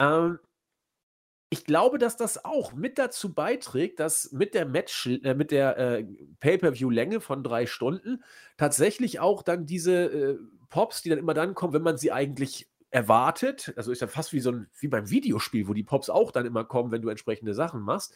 Ähm, 0.00 0.38
ich 1.48 1.64
glaube, 1.64 1.98
dass 1.98 2.16
das 2.16 2.44
auch 2.44 2.72
mit 2.72 2.98
dazu 2.98 3.32
beiträgt, 3.32 4.00
dass 4.00 4.32
mit 4.32 4.52
der 4.54 4.66
Match, 4.66 5.06
äh, 5.06 5.34
mit 5.34 5.52
der 5.52 5.78
äh, 5.78 6.04
Pay-per-View-Länge 6.40 7.20
von 7.20 7.44
drei 7.44 7.66
Stunden 7.66 8.24
tatsächlich 8.56 9.20
auch 9.20 9.42
dann 9.42 9.64
diese 9.64 9.92
äh, 10.06 10.38
Pops, 10.70 11.02
die 11.02 11.08
dann 11.10 11.20
immer 11.20 11.34
dann 11.34 11.54
kommen, 11.54 11.72
wenn 11.72 11.82
man 11.82 11.98
sie 11.98 12.10
eigentlich 12.10 12.68
erwartet, 12.90 13.72
also 13.76 13.92
ist 13.92 14.00
ja 14.00 14.08
fast 14.08 14.32
wie 14.32 14.40
so 14.40 14.50
ein, 14.50 14.68
wie 14.80 14.88
beim 14.88 15.10
Videospiel, 15.10 15.68
wo 15.68 15.74
die 15.74 15.82
Pops 15.84 16.10
auch 16.10 16.32
dann 16.32 16.46
immer 16.46 16.64
kommen, 16.64 16.90
wenn 16.90 17.02
du 17.02 17.10
entsprechende 17.10 17.54
Sachen 17.54 17.82
machst 17.82 18.14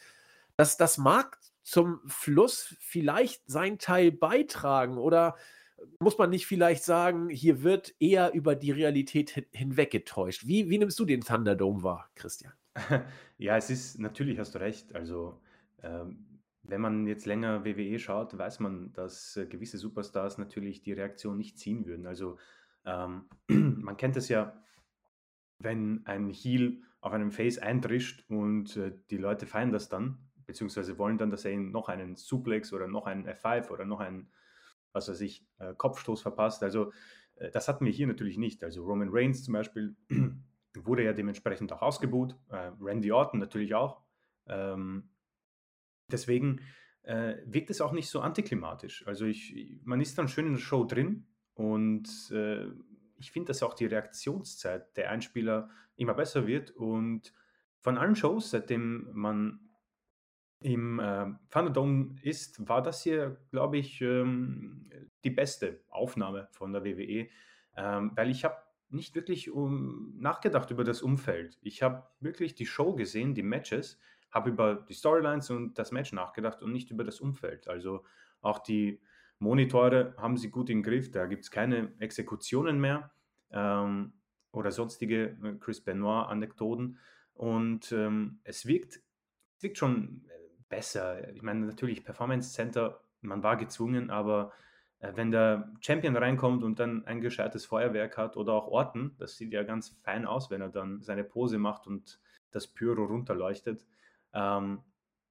das, 0.61 0.77
das 0.77 0.99
mag 0.99 1.39
zum 1.63 2.01
Fluss 2.05 2.75
vielleicht 2.79 3.41
sein 3.47 3.79
Teil 3.79 4.11
beitragen 4.11 4.99
oder 4.99 5.35
muss 5.99 6.19
man 6.19 6.29
nicht 6.29 6.45
vielleicht 6.45 6.83
sagen, 6.83 7.29
hier 7.29 7.63
wird 7.63 7.95
eher 7.99 8.33
über 8.33 8.53
die 8.53 8.69
Realität 8.69 9.31
hin 9.31 9.45
hinweggetäuscht? 9.53 10.45
Wie, 10.45 10.69
wie 10.69 10.77
nimmst 10.77 10.99
du 10.99 11.05
den 11.05 11.21
Thunderdome 11.21 11.81
wahr, 11.81 12.11
Christian? 12.13 12.53
Ja, 13.39 13.57
es 13.57 13.71
ist 13.71 13.97
natürlich 13.97 14.37
hast 14.37 14.53
du 14.53 14.59
recht. 14.59 14.93
Also, 14.93 15.41
ähm, 15.81 16.39
wenn 16.61 16.79
man 16.79 17.07
jetzt 17.07 17.25
länger 17.25 17.65
WWE 17.65 17.97
schaut, 17.97 18.37
weiß 18.37 18.59
man, 18.59 18.93
dass 18.93 19.35
äh, 19.35 19.47
gewisse 19.47 19.79
Superstars 19.79 20.37
natürlich 20.37 20.83
die 20.83 20.93
Reaktion 20.93 21.37
nicht 21.37 21.57
ziehen 21.57 21.87
würden. 21.87 22.05
Also, 22.05 22.37
ähm, 22.85 23.25
man 23.47 23.97
kennt 23.97 24.15
es 24.15 24.29
ja, 24.29 24.61
wenn 25.57 26.05
ein 26.05 26.29
Heel 26.29 26.83
auf 26.99 27.13
einem 27.13 27.31
Face 27.31 27.57
eindrischt 27.57 28.25
und 28.29 28.77
äh, 28.77 28.93
die 29.09 29.17
Leute 29.17 29.47
feiern 29.47 29.71
das 29.71 29.89
dann, 29.89 30.19
beziehungsweise 30.45 30.97
wollen 30.97 31.17
dann, 31.17 31.29
dass 31.29 31.45
er 31.45 31.51
ihn 31.51 31.71
noch 31.71 31.89
einen 31.89 32.15
Suplex 32.15 32.73
oder 32.73 32.87
noch 32.87 33.05
einen 33.05 33.27
F5 33.27 33.69
oder 33.69 33.85
noch 33.85 33.99
einen, 33.99 34.31
was 34.91 35.09
weiß 35.09 35.21
ich, 35.21 35.45
äh, 35.59 35.73
Kopfstoß 35.75 36.21
verpasst. 36.21 36.63
Also 36.63 36.91
äh, 37.35 37.51
das 37.51 37.67
hatten 37.67 37.85
wir 37.85 37.91
hier 37.91 38.07
natürlich 38.07 38.37
nicht. 38.37 38.63
Also 38.63 38.83
Roman 38.83 39.09
Reigns 39.11 39.43
zum 39.43 39.53
Beispiel 39.53 39.95
wurde 40.75 41.03
ja 41.03 41.13
dementsprechend 41.13 41.71
auch 41.73 41.81
ausgebuht, 41.81 42.35
äh, 42.49 42.71
Randy 42.79 43.11
Orton 43.11 43.39
natürlich 43.39 43.73
auch. 43.75 44.01
Ähm, 44.47 45.09
deswegen 46.11 46.61
wirkt 47.03 47.71
es 47.71 47.81
auch 47.81 47.93
nicht 47.93 48.11
so 48.11 48.19
antiklimatisch. 48.19 49.07
Also 49.07 49.25
ich, 49.25 49.55
man 49.83 49.99
ist 49.99 50.19
dann 50.19 50.27
schön 50.27 50.45
in 50.45 50.53
der 50.53 50.59
Show 50.59 50.85
drin 50.85 51.25
und 51.55 52.31
ich 53.17 53.31
finde, 53.31 53.47
dass 53.47 53.63
auch 53.63 53.73
die 53.73 53.87
Reaktionszeit 53.87 54.95
der 54.95 55.09
Einspieler 55.09 55.71
immer 55.95 56.13
besser 56.13 56.45
wird 56.45 56.69
und 56.69 57.33
von 57.79 57.97
allen 57.97 58.15
Shows, 58.15 58.51
seitdem 58.51 59.09
man 59.13 59.59
im 60.61 60.99
äh, 60.99 61.25
Thunderdome 61.49 62.15
ist, 62.21 62.67
war 62.67 62.81
das 62.81 63.01
hier, 63.03 63.37
glaube 63.51 63.77
ich, 63.77 63.99
ähm, 64.01 64.89
die 65.23 65.31
beste 65.31 65.81
Aufnahme 65.89 66.47
von 66.51 66.71
der 66.71 66.85
WWE, 66.85 67.27
ähm, 67.75 68.11
weil 68.15 68.29
ich 68.29 68.45
habe 68.45 68.57
nicht 68.89 69.15
wirklich 69.15 69.51
um, 69.51 70.13
nachgedacht 70.19 70.69
über 70.69 70.83
das 70.83 71.01
Umfeld. 71.01 71.57
Ich 71.61 71.81
habe 71.81 72.03
wirklich 72.19 72.55
die 72.55 72.65
Show 72.65 72.93
gesehen, 72.93 73.33
die 73.33 73.43
Matches, 73.43 73.99
habe 74.29 74.49
über 74.49 74.75
die 74.75 74.93
Storylines 74.93 75.49
und 75.49 75.77
das 75.79 75.91
Match 75.91 76.13
nachgedacht 76.13 76.61
und 76.61 76.71
nicht 76.71 76.91
über 76.91 77.03
das 77.03 77.19
Umfeld. 77.19 77.67
Also 77.67 78.05
auch 78.41 78.59
die 78.59 79.01
Monitore 79.39 80.13
haben 80.17 80.37
sie 80.37 80.51
gut 80.51 80.69
im 80.69 80.83
Griff, 80.83 81.09
da 81.11 81.25
gibt 81.25 81.43
es 81.43 81.51
keine 81.51 81.93
Exekutionen 81.99 82.79
mehr 82.79 83.11
ähm, 83.51 84.13
oder 84.51 84.71
sonstige 84.71 85.37
äh, 85.43 85.55
Chris 85.59 85.81
Benoit-Anekdoten. 85.81 86.99
Und 87.33 87.91
ähm, 87.91 88.39
es 88.43 88.65
wirkt, 88.67 89.01
es 89.57 89.63
wirkt 89.63 89.77
schon 89.77 90.25
besser. 90.71 91.31
Ich 91.35 91.43
meine, 91.43 91.67
natürlich, 91.67 92.03
Performance 92.03 92.53
Center, 92.53 93.01
man 93.21 93.43
war 93.43 93.57
gezwungen, 93.57 94.09
aber 94.09 94.51
äh, 94.99 95.11
wenn 95.15 95.29
der 95.29 95.71
Champion 95.81 96.15
reinkommt 96.15 96.63
und 96.63 96.79
dann 96.79 97.05
ein 97.05 97.21
gescheites 97.21 97.65
Feuerwerk 97.65 98.17
hat 98.17 98.37
oder 98.37 98.53
auch 98.53 98.67
Orten, 98.67 99.15
das 99.19 99.35
sieht 99.37 99.53
ja 99.53 99.61
ganz 99.61 99.89
fein 100.01 100.25
aus, 100.25 100.49
wenn 100.49 100.61
er 100.61 100.69
dann 100.69 101.01
seine 101.01 101.23
Pose 101.23 101.59
macht 101.59 101.85
und 101.85 102.19
das 102.49 102.67
Pyro 102.67 103.03
runterleuchtet. 103.03 103.85
Ähm, 104.33 104.81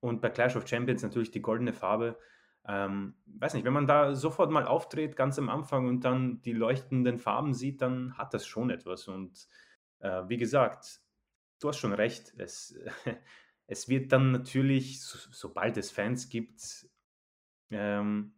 und 0.01 0.21
bei 0.21 0.31
Clash 0.31 0.57
of 0.57 0.69
Champions 0.69 1.03
natürlich 1.03 1.31
die 1.31 1.43
goldene 1.43 1.73
Farbe. 1.73 2.19
Ähm, 2.67 3.15
weiß 3.27 3.55
nicht, 3.55 3.65
wenn 3.65 3.73
man 3.73 3.87
da 3.87 4.15
sofort 4.15 4.51
mal 4.51 4.67
auftritt, 4.67 5.17
ganz 5.17 5.39
am 5.39 5.49
Anfang 5.49 5.87
und 5.87 6.05
dann 6.05 6.43
die 6.43 6.53
leuchtenden 6.53 7.19
Farben 7.19 7.55
sieht, 7.55 7.81
dann 7.81 8.17
hat 8.19 8.35
das 8.35 8.47
schon 8.47 8.71
etwas. 8.71 9.09
Und 9.09 9.49
äh, 10.01 10.23
wie 10.29 10.37
gesagt, 10.37 11.01
du 11.61 11.69
hast 11.69 11.79
schon 11.79 11.93
recht. 11.93 12.35
Es, 12.39 12.79
es 13.71 13.89
wird 13.89 14.11
dann 14.11 14.33
natürlich, 14.33 15.01
so, 15.01 15.17
sobald 15.31 15.77
es 15.77 15.93
Fans 15.93 16.29
gibt, 16.29 16.89
ähm, 17.71 18.33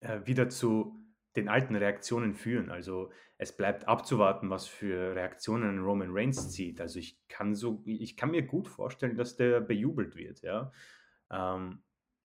äh, 0.00 0.20
wieder 0.26 0.50
zu 0.50 1.02
den 1.34 1.48
alten 1.48 1.74
Reaktionen 1.74 2.34
führen. 2.34 2.68
Also 2.68 3.10
es 3.38 3.56
bleibt 3.56 3.88
abzuwarten, 3.88 4.50
was 4.50 4.66
für 4.66 5.14
Reaktionen 5.14 5.78
Roman 5.78 6.10
Reigns 6.10 6.50
zieht. 6.50 6.78
Also 6.78 6.98
ich 6.98 7.26
kann 7.28 7.54
so, 7.54 7.82
ich 7.86 8.18
kann 8.18 8.30
mir 8.30 8.42
gut 8.42 8.68
vorstellen, 8.68 9.16
dass 9.16 9.36
der 9.36 9.62
bejubelt 9.62 10.14
wird, 10.14 10.42
ja. 10.42 10.72
Ähm, 11.30 11.82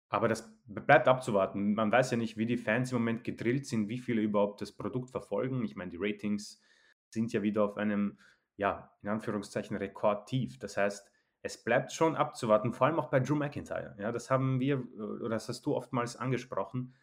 aber 0.08 0.28
das 0.28 0.56
bleibt 0.66 1.08
abzuwarten. 1.08 1.74
Man 1.74 1.90
weiß 1.90 2.12
ja 2.12 2.16
nicht, 2.16 2.36
wie 2.36 2.46
die 2.46 2.56
Fans 2.56 2.92
im 2.92 2.98
Moment 2.98 3.24
gedrillt 3.24 3.66
sind, 3.66 3.88
wie 3.88 3.98
viele 3.98 4.22
überhaupt 4.22 4.60
das 4.60 4.70
Produkt 4.70 5.10
verfolgen. 5.10 5.64
Ich 5.64 5.74
meine, 5.74 5.90
die 5.90 5.98
Ratings 6.00 6.62
sind 7.10 7.32
ja 7.32 7.42
wieder 7.42 7.64
auf 7.64 7.76
einem, 7.76 8.18
ja, 8.56 8.96
in 9.02 9.08
Anführungszeichen 9.08 9.76
Rekordtief. 9.76 10.60
Das 10.60 10.76
heißt, 10.76 11.10
es 11.42 11.62
bleibt 11.62 11.92
schon 11.92 12.16
abzuwarten, 12.16 12.72
vor 12.72 12.86
allem 12.86 12.98
auch 12.98 13.10
bei 13.10 13.20
Drew 13.20 13.36
McIntyre. 13.36 13.94
Ja, 13.98 14.12
das 14.12 14.30
haben 14.30 14.60
wir, 14.60 14.76
äh, 14.76 15.00
oder 15.00 15.30
das 15.30 15.48
hast 15.48 15.64
du 15.66 15.74
oftmals 15.74 16.16
angesprochen. 16.16 16.94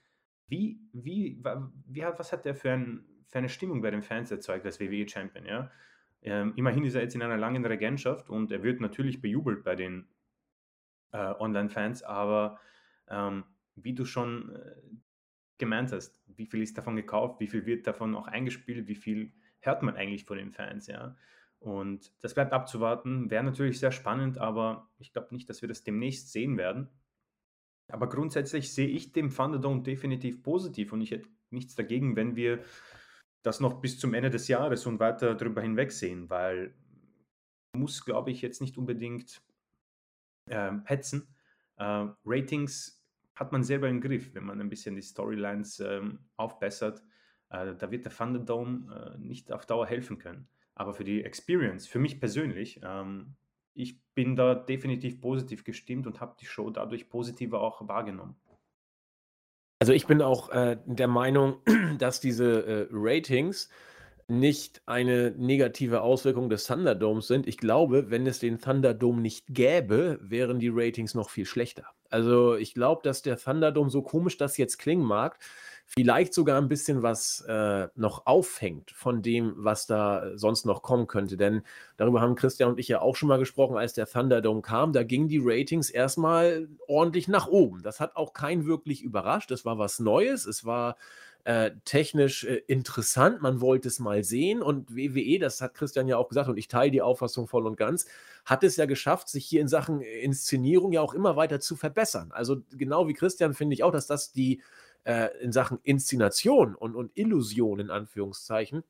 Wie, 0.48 0.80
wie, 0.94 1.42
wie, 1.88 2.02
was 2.02 2.32
hat 2.32 2.46
der 2.46 2.56
für, 2.56 2.72
ein, 2.72 3.06
für 3.28 3.40
eine 3.40 3.50
Stimmung 3.50 3.82
bei 3.82 3.92
den 3.92 4.04
Fans 4.04 4.30
erzeugt 4.30 4.66
als 4.66 4.80
WWE-Champion? 4.80 5.46
Ja? 5.46 5.72
Ähm, 6.22 6.54
immerhin 6.56 6.84
ist 6.84 6.96
er 6.96 7.02
jetzt 7.02 7.16
in 7.16 7.22
einer 7.22 7.38
langen 7.38 7.66
Regentschaft 7.66 8.30
und 8.30 8.52
er 8.52 8.62
wird 8.62 8.82
natürlich 8.82 9.22
bejubelt 9.22 9.64
bei 9.64 9.76
den 9.76 10.08
äh, 11.12 11.34
Online-Fans, 11.40 12.04
aber 12.04 12.60
ähm, 13.08 13.46
wie 13.76 13.94
du 13.94 14.06
schon 14.06 14.56
äh, 14.56 14.76
gemeint 15.58 15.92
hast, 15.92 16.22
wie 16.28 16.46
viel 16.46 16.62
ist 16.62 16.78
davon 16.78 16.96
gekauft, 16.96 17.40
wie 17.40 17.48
viel 17.48 17.66
wird 17.66 17.88
davon 17.88 18.16
auch 18.16 18.28
eingespielt, 18.28 18.88
wie 18.88 18.96
viel 18.96 19.34
hört 19.60 19.82
man 19.82 19.96
eigentlich 19.96 20.26
von 20.26 20.38
den 20.38 20.52
Fans, 20.52 20.88
ja? 20.88 21.16
Und 21.66 22.14
das 22.22 22.36
bleibt 22.36 22.54
abzuwarten. 22.54 23.32
Wäre 23.32 23.44
natürlich 23.44 23.80
sehr 23.80 23.92
spannend, 23.92 24.38
aber 24.38 24.88
ich 25.00 25.12
glaube 25.12 25.34
nicht, 25.34 25.50
dass 25.50 25.64
wir 25.64 25.68
das 25.68 25.84
demnächst 25.84 26.32
sehen 26.32 26.58
werden. 26.58 26.90
Aber 27.92 28.08
grundsätzlich 28.08 28.72
sehe 28.72 28.88
ich 28.88 29.14
den 29.14 29.32
Thunderdome 29.32 29.82
definitiv 29.82 30.44
positiv 30.44 30.94
und 30.94 31.02
ich 31.02 31.10
hätte 31.10 31.28
nichts 31.50 31.74
dagegen, 31.74 32.16
wenn 32.16 32.36
wir 32.36 32.64
das 33.42 33.60
noch 33.60 33.82
bis 33.82 33.98
zum 34.00 34.14
Ende 34.14 34.30
des 34.30 34.48
Jahres 34.48 34.86
und 34.86 35.00
weiter 35.00 35.34
darüber 35.34 35.64
hinweg 35.64 35.92
sehen, 35.92 36.30
weil 36.30 36.76
muss, 37.74 38.06
glaube 38.06 38.30
ich, 38.30 38.44
jetzt 38.44 38.62
nicht 38.62 38.78
unbedingt 38.78 39.42
äh, 40.48 40.72
hetzen. 40.86 41.36
Äh, 41.78 42.10
Ratings 42.26 43.04
hat 43.34 43.52
man 43.52 43.64
selber 43.64 43.90
im 43.90 44.02
Griff, 44.02 44.36
wenn 44.36 44.46
man 44.46 44.62
ein 44.62 44.70
bisschen 44.70 44.96
die 44.96 45.02
Storylines 45.02 45.80
ähm, 45.80 46.20
aufbessert. 46.38 47.04
Äh, 47.50 47.74
da 47.76 47.90
wird 47.90 48.06
der 48.06 48.16
Thunderdome 48.16 49.16
äh, 49.16 49.18
nicht 49.18 49.52
auf 49.52 49.66
Dauer 49.66 49.88
helfen 49.88 50.20
können. 50.20 50.48
Aber 50.76 50.94
für 50.94 51.04
die 51.04 51.24
Experience, 51.24 51.88
für 51.88 52.00
mich 52.00 52.20
persönlich, 52.20 52.82
ähm, 52.84 53.36
ich 53.74 54.00
bin 54.14 54.36
da 54.36 54.56
definitiv 54.56 55.20
positiv 55.20 55.64
gestimmt 55.64 56.08
und 56.08 56.22
habe 56.22 56.36
die 56.40 56.46
Show 56.46 56.70
dadurch 56.70 57.10
positiver 57.10 57.62
auch 57.62 57.88
wahrgenommen. 57.88 58.36
Also 59.80 59.94
ich 59.94 60.08
bin 60.08 60.22
auch 60.22 60.50
äh, 60.50 60.78
der 60.86 61.08
Meinung, 61.08 61.58
dass 61.98 62.20
diese 62.20 62.66
äh, 62.66 62.88
Ratings 62.92 63.70
nicht 64.28 64.82
eine 64.88 65.32
negative 65.38 66.02
Auswirkung 66.02 66.50
des 66.50 66.66
Thunderdomes 66.66 67.28
sind. 67.28 67.48
Ich 67.48 67.58
glaube, 67.58 68.10
wenn 68.10 68.26
es 68.26 68.40
den 68.40 68.60
Thunderdome 68.60 69.22
nicht 69.22 69.46
gäbe, 69.50 70.18
wären 70.22 70.60
die 70.60 70.72
Ratings 70.74 71.14
noch 71.14 71.30
viel 71.30 71.46
schlechter. 71.46 71.86
Also 72.10 72.56
ich 72.56 72.74
glaube, 72.74 73.02
dass 73.04 73.22
der 73.22 73.38
Thunderdome, 73.38 73.90
so 73.90 74.02
komisch 74.02 74.38
das 74.38 74.58
jetzt 74.58 74.78
klingen 74.78 75.06
mag, 75.06 75.38
vielleicht 75.86 76.34
sogar 76.34 76.60
ein 76.60 76.68
bisschen 76.68 77.04
was 77.04 77.42
äh, 77.48 77.88
noch 77.96 78.26
aufhängt 78.26 78.92
von 78.92 79.22
dem, 79.22 79.54
was 79.58 79.88
da 79.88 80.38
sonst 80.38 80.66
noch 80.66 80.82
kommen 80.82 81.08
könnte. 81.08 81.38
Denn 81.38 81.62
darüber 81.98 82.22
haben 82.22 82.36
Christian 82.36 82.72
und 82.72 82.80
ich 82.80 82.88
ja 82.88 83.02
auch 83.02 83.16
schon 83.16 83.30
mal 83.30 83.40
gesprochen, 83.40 83.78
als 83.78 83.94
der 83.94 84.08
Thunderdome 84.08 84.62
kam. 84.62 84.94
Da 84.94 85.04
gingen 85.04 85.28
die 85.28 85.42
Ratings 85.42 85.90
erstmal 85.90 86.68
ordentlich 86.88 87.28
nach 87.28 87.48
oben. 87.48 87.84
Das 87.84 88.00
hat 88.00 88.16
auch 88.16 88.34
keinen 88.34 88.66
wirklich 88.66 89.04
überrascht. 89.04 89.52
Es 89.52 89.66
war 89.66 89.78
was 89.78 90.00
Neues. 90.00 90.46
Es 90.46 90.66
war 90.66 90.98
äh, 91.46 91.72
technisch 91.86 92.44
äh, 92.44 92.56
interessant. 92.68 93.42
Man 93.42 93.62
wollte 93.62 93.88
es 93.88 94.00
mal 94.00 94.24
sehen. 94.24 94.64
Und 94.64 94.96
WWE, 94.96 95.38
das 95.38 95.62
hat 95.62 95.76
Christian 95.76 96.08
ja 96.08 96.18
auch 96.18 96.28
gesagt, 96.28 96.50
und 96.50 96.58
ich 96.58 96.68
teile 96.68 96.90
die 96.90 97.04
Auffassung 97.04 97.48
voll 97.48 97.68
und 97.68 97.78
ganz, 97.78 98.08
hat 98.46 98.64
es 98.64 98.76
ja 98.76 98.86
geschafft, 98.86 99.30
sich 99.30 99.46
hier 99.46 99.62
in 99.62 99.68
Sachen 99.68 100.02
Inszenierung 100.02 100.92
ja 100.92 101.02
auch 101.02 101.14
immer 101.14 101.36
weiter 101.36 101.60
zu 101.60 101.76
verbessern. 101.76 102.32
Also 102.32 102.64
genau 102.72 103.08
wie 103.08 103.14
Christian 103.14 103.54
finde 103.54 103.76
ich 103.76 103.84
auch, 103.84 103.92
dass 103.92 104.08
das 104.08 104.32
die 104.32 104.62
äh, 105.06 105.30
in 105.40 105.52
Sachen 105.52 105.80
Inszenation 105.84 106.76
und, 106.76 106.96
und 106.96 107.12
Illusion 107.16 107.80
in 107.80 107.90
Anführungszeichen 107.90 108.84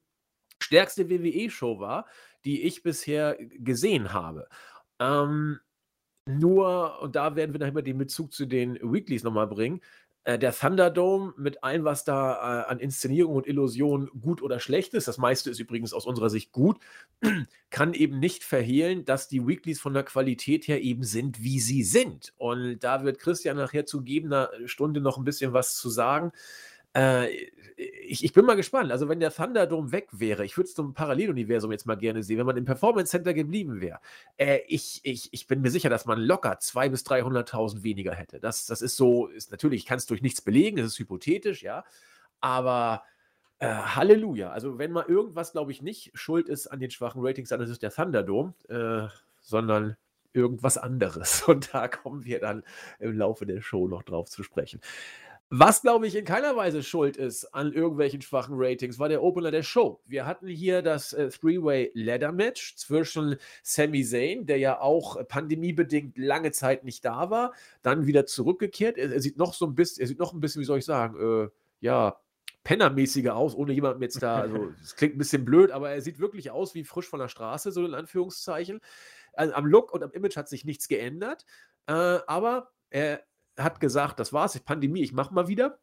stärkste 0.62 1.10
WWE-Show 1.10 1.80
war, 1.80 2.08
die 2.44 2.64
ich 2.64 2.84
bisher 2.84 3.38
gesehen 3.40 4.14
habe. 4.14 4.48
Ähm, 5.00 5.60
nur, 6.28 7.02
und 7.02 7.16
da 7.16 7.36
werden 7.36 7.54
wir 7.54 7.60
dann 7.60 7.70
immer 7.70 7.82
den 7.82 7.98
Bezug 7.98 8.34
zu 8.34 8.46
den 8.46 8.76
Weeklies 8.82 9.24
nochmal 9.24 9.48
bringen, 9.48 9.82
äh, 10.26 10.40
der 10.40 10.54
Thunderdome 10.54 11.34
mit 11.38 11.64
allem, 11.64 11.84
was 11.86 12.04
da 12.04 12.64
äh, 12.64 12.72
an 12.72 12.80
Inszenierung 12.80 13.36
und 13.36 13.48
Illusion 13.48 14.10
gut 14.20 14.42
oder 14.42 14.60
schlecht 14.60 14.96
ist, 14.96 15.08
das 15.08 15.20
meiste 15.20 15.52
ist 15.52 15.60
übrigens 15.60 15.94
aus 15.94 16.06
unserer 16.08 16.32
Sicht 16.32 16.52
gut, 16.52 16.80
kann 17.70 17.94
eben 17.94 18.20
nicht 18.20 18.44
verhehlen, 18.44 19.06
dass 19.06 19.28
die 19.28 19.46
Weeklies 19.46 19.80
von 19.80 19.94
der 19.94 20.04
Qualität 20.04 20.68
her 20.68 20.82
eben 20.82 21.04
sind, 21.04 21.44
wie 21.44 21.60
sie 21.60 21.84
sind. 21.84 22.34
Und 22.38 22.80
da 22.80 23.04
wird 23.04 23.20
Christian 23.20 23.58
nachher 23.58 23.86
zu 23.86 24.00
gegebener 24.00 24.50
Stunde 24.66 25.00
noch 25.00 25.18
ein 25.18 25.26
bisschen 25.26 25.54
was 25.54 25.78
zu 25.78 25.90
sagen. 25.90 26.32
Äh, 26.96 27.30
ich, 27.78 28.24
ich, 28.24 28.32
bin 28.32 28.46
mal 28.46 28.56
gespannt. 28.56 28.92
Also, 28.92 29.10
wenn 29.10 29.20
der 29.20 29.34
Thunderdome 29.34 29.92
weg 29.92 30.08
wäre, 30.12 30.46
ich 30.46 30.56
würde 30.56 30.68
es 30.70 30.76
zum 30.76 30.94
Paralleluniversum 30.94 31.72
jetzt 31.72 31.86
mal 31.86 31.96
gerne 31.96 32.24
sehen, 32.24 32.38
wenn 32.38 32.46
man 32.46 32.56
im 32.56 32.64
Performance 32.64 33.12
Center 33.12 33.34
geblieben 33.34 33.82
wäre. 33.82 34.00
Äh, 34.38 34.60
ich, 34.68 35.02
ich, 35.04 35.28
ich 35.34 35.48
bin 35.48 35.62
mir 35.62 35.72
sicher, 35.72 35.90
dass 35.90 36.06
man 36.06 36.20
locker 36.20 36.54
200.000 36.54 36.90
bis 36.90 37.06
300.000 37.06 37.84
weniger 37.84 38.14
hätte. 38.14 38.40
Das, 38.40 38.66
das 38.66 38.82
ist 38.82 38.96
so, 38.96 39.28
ist 39.28 39.52
natürlich, 39.52 39.90
es 39.90 40.06
durch 40.06 40.22
nichts 40.22 40.42
belegen, 40.42 40.78
das 40.78 40.88
ist 40.88 41.00
hypothetisch, 41.00 41.64
ja. 41.64 41.84
Aber 42.40 43.04
äh, 43.60 43.68
Halleluja. 43.68 44.52
Also, 44.52 44.78
wenn 44.78 44.92
mal 44.92 45.06
irgendwas, 45.06 45.52
glaube 45.52 45.72
ich, 45.72 45.82
nicht 45.82 46.12
schuld 46.14 46.48
ist 46.48 46.68
an 46.68 46.80
den 46.80 46.92
schwachen 46.92 47.22
Ratings, 47.26 47.50
dann 47.50 47.62
ist 47.62 47.70
es 47.70 47.80
der 47.80 47.92
Thunderdome, 47.92 48.54
äh, 48.70 49.08
sondern 49.42 49.98
irgendwas 50.32 50.78
anderes. 50.78 51.42
Und 51.48 51.74
da 51.74 51.90
kommen 51.90 52.24
wir 52.24 52.40
dann 52.40 52.64
im 53.00 53.18
Laufe 53.18 53.46
der 53.46 53.62
Show 53.62 53.88
noch 53.88 54.04
drauf 54.04 54.30
zu 54.30 54.44
sprechen. 54.44 54.80
Was, 55.50 55.84
glaube 55.84 56.08
ich, 56.08 56.16
in 56.16 56.26
keiner 56.26 56.56
Weise 56.56 56.82
schuld 56.82 57.18
ist 57.18 57.46
an 57.54 57.72
irgendwelchen 57.72 58.22
schwachen 58.24 58.56
Ratings, 58.58 58.98
war 58.98 59.10
der 59.10 59.22
Opener 59.22 59.52
der 59.52 59.62
Show. 59.62 60.02
Wir 60.06 60.26
hatten 60.26 60.48
hier 60.48 60.82
das 60.82 61.14
äh, 61.14 61.30
Three-Way 61.30 61.92
Ladder 61.94 62.32
Match 62.32 62.76
zwischen 62.78 63.36
Sami 63.62 64.04
Zayn, 64.04 64.48
der 64.48 64.58
ja 64.58 64.82
auch 64.82 65.18
pandemiebedingt 65.28 66.18
lange 66.18 66.52
Zeit 66.52 66.84
nicht 66.84 67.06
da 67.06 67.30
war, 67.30 67.54
dann 67.84 68.08
wieder 68.08 68.26
zurückgekehrt. 68.26 68.98
Er, 68.98 69.12
er 69.12 69.22
sieht 69.22 69.38
noch 69.38 69.54
so 69.54 69.68
ein 69.68 69.76
bisschen, 69.76 70.02
er 70.02 70.08
sieht 70.08 70.18
noch 70.18 70.34
ein 70.34 70.40
bisschen, 70.40 70.62
wie 70.62 70.66
soll 70.66 70.80
ich 70.80 70.86
sagen, 70.86 71.46
äh, 71.46 71.50
ja, 71.80 72.20
pennermäßiger 72.64 73.36
aus, 73.36 73.54
ohne 73.54 73.74
jemanden 73.74 74.02
jetzt 74.02 74.24
da, 74.24 74.40
also 74.40 74.74
es 74.82 74.96
klingt 74.96 75.16
ein 75.16 75.20
bisschen 75.20 75.46
blöd, 75.46 75.70
aber 75.70 75.92
er 75.92 76.02
sieht 76.02 76.18
wirklich 76.18 76.50
aus 76.50 76.74
wie 76.74 76.84
frisch 76.84 77.08
von 77.08 77.20
der 77.20 77.28
Straße, 77.28 77.72
so 77.72 77.86
in 77.86 77.94
Anführungszeichen. 77.94 78.80
Also, 79.34 79.54
am 79.54 79.68
Look 79.68 79.94
und 79.94 80.02
am 80.02 80.12
Image 80.12 80.36
hat 80.36 80.50
sich 80.50 80.66
nichts 80.66 80.88
geändert, 80.88 81.46
äh, 81.86 81.94
aber 81.94 82.72
er 82.90 83.24
hat 83.58 83.80
gesagt, 83.80 84.20
das 84.20 84.34
war's, 84.34 84.60
Pandemie, 84.60 85.04
ich 85.04 85.14
mache 85.14 85.34
mal 85.34 85.48
wieder. 85.48 85.80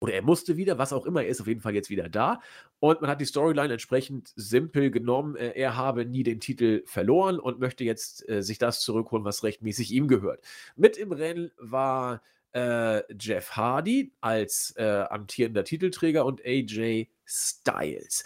Oder 0.00 0.14
er 0.14 0.22
musste 0.22 0.56
wieder, 0.56 0.78
was 0.78 0.92
auch 0.92 1.06
immer, 1.06 1.22
er 1.22 1.28
ist 1.28 1.40
auf 1.40 1.48
jeden 1.48 1.60
Fall 1.60 1.74
jetzt 1.74 1.90
wieder 1.90 2.08
da. 2.08 2.40
Und 2.78 3.00
man 3.00 3.10
hat 3.10 3.20
die 3.20 3.24
Storyline 3.24 3.72
entsprechend 3.72 4.32
simpel 4.36 4.90
genommen. 4.90 5.34
Äh, 5.34 5.52
er 5.58 5.76
habe 5.76 6.04
nie 6.04 6.22
den 6.22 6.40
Titel 6.40 6.82
verloren 6.86 7.40
und 7.40 7.58
möchte 7.58 7.84
jetzt 7.84 8.28
äh, 8.28 8.42
sich 8.42 8.58
das 8.58 8.80
zurückholen, 8.80 9.24
was 9.24 9.42
rechtmäßig 9.42 9.92
ihm 9.92 10.06
gehört. 10.06 10.44
Mit 10.76 10.96
im 10.96 11.10
Rennen 11.10 11.50
war 11.58 12.22
äh, 12.52 13.02
Jeff 13.14 13.50
Hardy 13.56 14.12
als 14.20 14.72
äh, 14.76 15.04
amtierender 15.10 15.64
Titelträger 15.64 16.24
und 16.24 16.42
AJ 16.44 17.08
Styles. 17.24 18.24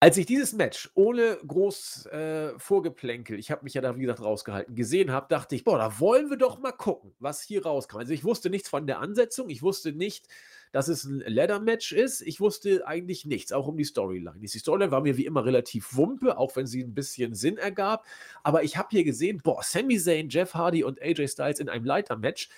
Als 0.00 0.16
ich 0.16 0.26
dieses 0.26 0.52
Match 0.52 0.88
ohne 0.94 1.38
groß 1.44 2.06
äh, 2.06 2.58
Vorgeplänkel, 2.58 3.36
ich 3.36 3.50
habe 3.50 3.64
mich 3.64 3.74
ja 3.74 3.80
da 3.80 3.96
wie 3.96 4.02
gesagt 4.02 4.20
rausgehalten, 4.20 4.76
gesehen 4.76 5.10
habe, 5.10 5.26
dachte 5.28 5.56
ich, 5.56 5.64
boah, 5.64 5.76
da 5.76 5.98
wollen 5.98 6.30
wir 6.30 6.36
doch 6.36 6.60
mal 6.60 6.70
gucken, 6.70 7.12
was 7.18 7.42
hier 7.42 7.64
rauskommt. 7.64 8.02
Also 8.02 8.12
ich 8.12 8.22
wusste 8.22 8.48
nichts 8.48 8.68
von 8.68 8.86
der 8.86 9.00
Ansetzung, 9.00 9.50
ich 9.50 9.60
wusste 9.60 9.92
nicht, 9.92 10.28
dass 10.70 10.86
es 10.86 11.02
ein 11.04 11.20
Ladder-Match 11.26 11.92
ist. 11.92 12.20
Ich 12.20 12.40
wusste 12.40 12.86
eigentlich 12.86 13.24
nichts, 13.24 13.52
auch 13.52 13.66
um 13.66 13.76
die 13.76 13.84
Storyline. 13.84 14.38
Die 14.38 14.46
Storyline 14.46 14.92
war 14.92 15.00
mir 15.00 15.16
wie 15.16 15.26
immer 15.26 15.44
relativ 15.44 15.96
wumpe, 15.96 16.38
auch 16.38 16.54
wenn 16.56 16.66
sie 16.66 16.82
ein 16.82 16.94
bisschen 16.94 17.34
Sinn 17.34 17.56
ergab. 17.56 18.04
Aber 18.42 18.62
ich 18.62 18.76
habe 18.76 18.88
hier 18.90 19.04
gesehen, 19.04 19.40
boah, 19.42 19.62
Sami 19.62 19.98
Zayn, 19.98 20.28
Jeff 20.28 20.54
Hardy 20.54 20.84
und 20.84 21.02
AJ 21.02 21.28
Styles 21.28 21.58
in 21.58 21.68
einem 21.68 21.84
Leiter-Match. 21.84 22.50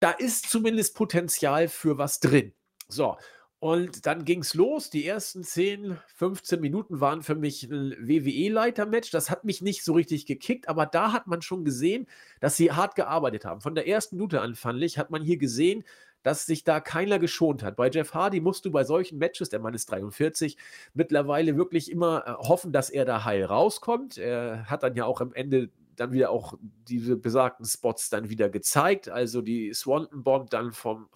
Da 0.00 0.10
ist 0.10 0.50
zumindest 0.50 0.96
Potenzial 0.96 1.68
für 1.68 1.96
was 1.96 2.20
drin. 2.20 2.52
So, 2.88 3.16
und 3.62 4.06
dann 4.06 4.24
ging 4.24 4.40
es 4.40 4.54
los. 4.54 4.90
Die 4.90 5.06
ersten 5.06 5.44
10, 5.44 5.96
15 6.16 6.60
Minuten 6.60 7.00
waren 7.00 7.22
für 7.22 7.36
mich 7.36 7.62
ein 7.62 7.92
WWE-Leiter-Match. 7.92 9.12
Das 9.12 9.30
hat 9.30 9.44
mich 9.44 9.62
nicht 9.62 9.84
so 9.84 9.92
richtig 9.92 10.26
gekickt, 10.26 10.68
aber 10.68 10.84
da 10.84 11.12
hat 11.12 11.28
man 11.28 11.42
schon 11.42 11.64
gesehen, 11.64 12.08
dass 12.40 12.56
sie 12.56 12.72
hart 12.72 12.96
gearbeitet 12.96 13.44
haben. 13.44 13.60
Von 13.60 13.76
der 13.76 13.86
ersten 13.86 14.16
Minute 14.16 14.40
an, 14.40 14.56
fand 14.56 14.82
ich, 14.82 14.98
hat 14.98 15.10
man 15.12 15.22
hier 15.22 15.36
gesehen, 15.36 15.84
dass 16.24 16.44
sich 16.44 16.64
da 16.64 16.80
keiner 16.80 17.20
geschont 17.20 17.62
hat. 17.62 17.76
Bei 17.76 17.88
Jeff 17.88 18.14
Hardy 18.14 18.40
musst 18.40 18.64
du 18.64 18.72
bei 18.72 18.82
solchen 18.82 19.18
Matches, 19.18 19.48
der 19.48 19.60
Mann 19.60 19.74
ist 19.74 19.88
43, 19.92 20.56
mittlerweile 20.92 21.56
wirklich 21.56 21.88
immer 21.88 22.24
äh, 22.26 22.32
hoffen, 22.32 22.72
dass 22.72 22.90
er 22.90 23.04
da 23.04 23.24
heil 23.24 23.44
rauskommt. 23.44 24.18
Er 24.18 24.66
hat 24.66 24.82
dann 24.82 24.96
ja 24.96 25.04
auch 25.04 25.20
am 25.20 25.32
Ende 25.34 25.70
dann 25.94 26.10
wieder 26.10 26.30
auch 26.30 26.54
diese 26.88 27.14
besagten 27.16 27.64
Spots 27.64 28.10
dann 28.10 28.28
wieder 28.28 28.48
gezeigt. 28.48 29.08
Also 29.08 29.40
die 29.40 29.72
Swanton 29.72 30.24
Bomb 30.24 30.50
dann 30.50 30.72
vom 30.72 31.06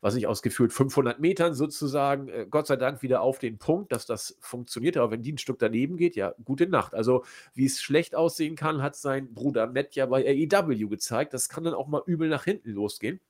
was 0.00 0.14
ich 0.14 0.26
aus 0.26 0.42
gefühlt 0.42 0.72
500 0.72 1.18
Metern 1.18 1.54
sozusagen, 1.54 2.28
äh, 2.28 2.46
Gott 2.48 2.66
sei 2.66 2.76
Dank 2.76 3.02
wieder 3.02 3.20
auf 3.20 3.38
den 3.38 3.58
Punkt, 3.58 3.92
dass 3.92 4.06
das 4.06 4.36
funktioniert. 4.40 4.96
Aber 4.96 5.10
wenn 5.10 5.22
die 5.22 5.32
ein 5.32 5.38
Stück 5.38 5.58
daneben 5.58 5.96
geht, 5.96 6.14
ja, 6.16 6.34
gute 6.44 6.66
Nacht. 6.66 6.94
Also, 6.94 7.24
wie 7.54 7.66
es 7.66 7.80
schlecht 7.80 8.14
aussehen 8.14 8.54
kann, 8.54 8.82
hat 8.82 8.96
sein 8.96 9.34
Bruder 9.34 9.66
Matt 9.66 9.94
ja 9.96 10.06
bei 10.06 10.24
AEW 10.24 10.88
gezeigt. 10.88 11.34
Das 11.34 11.48
kann 11.48 11.64
dann 11.64 11.74
auch 11.74 11.88
mal 11.88 12.02
übel 12.06 12.28
nach 12.28 12.44
hinten 12.44 12.70
losgehen. 12.70 13.20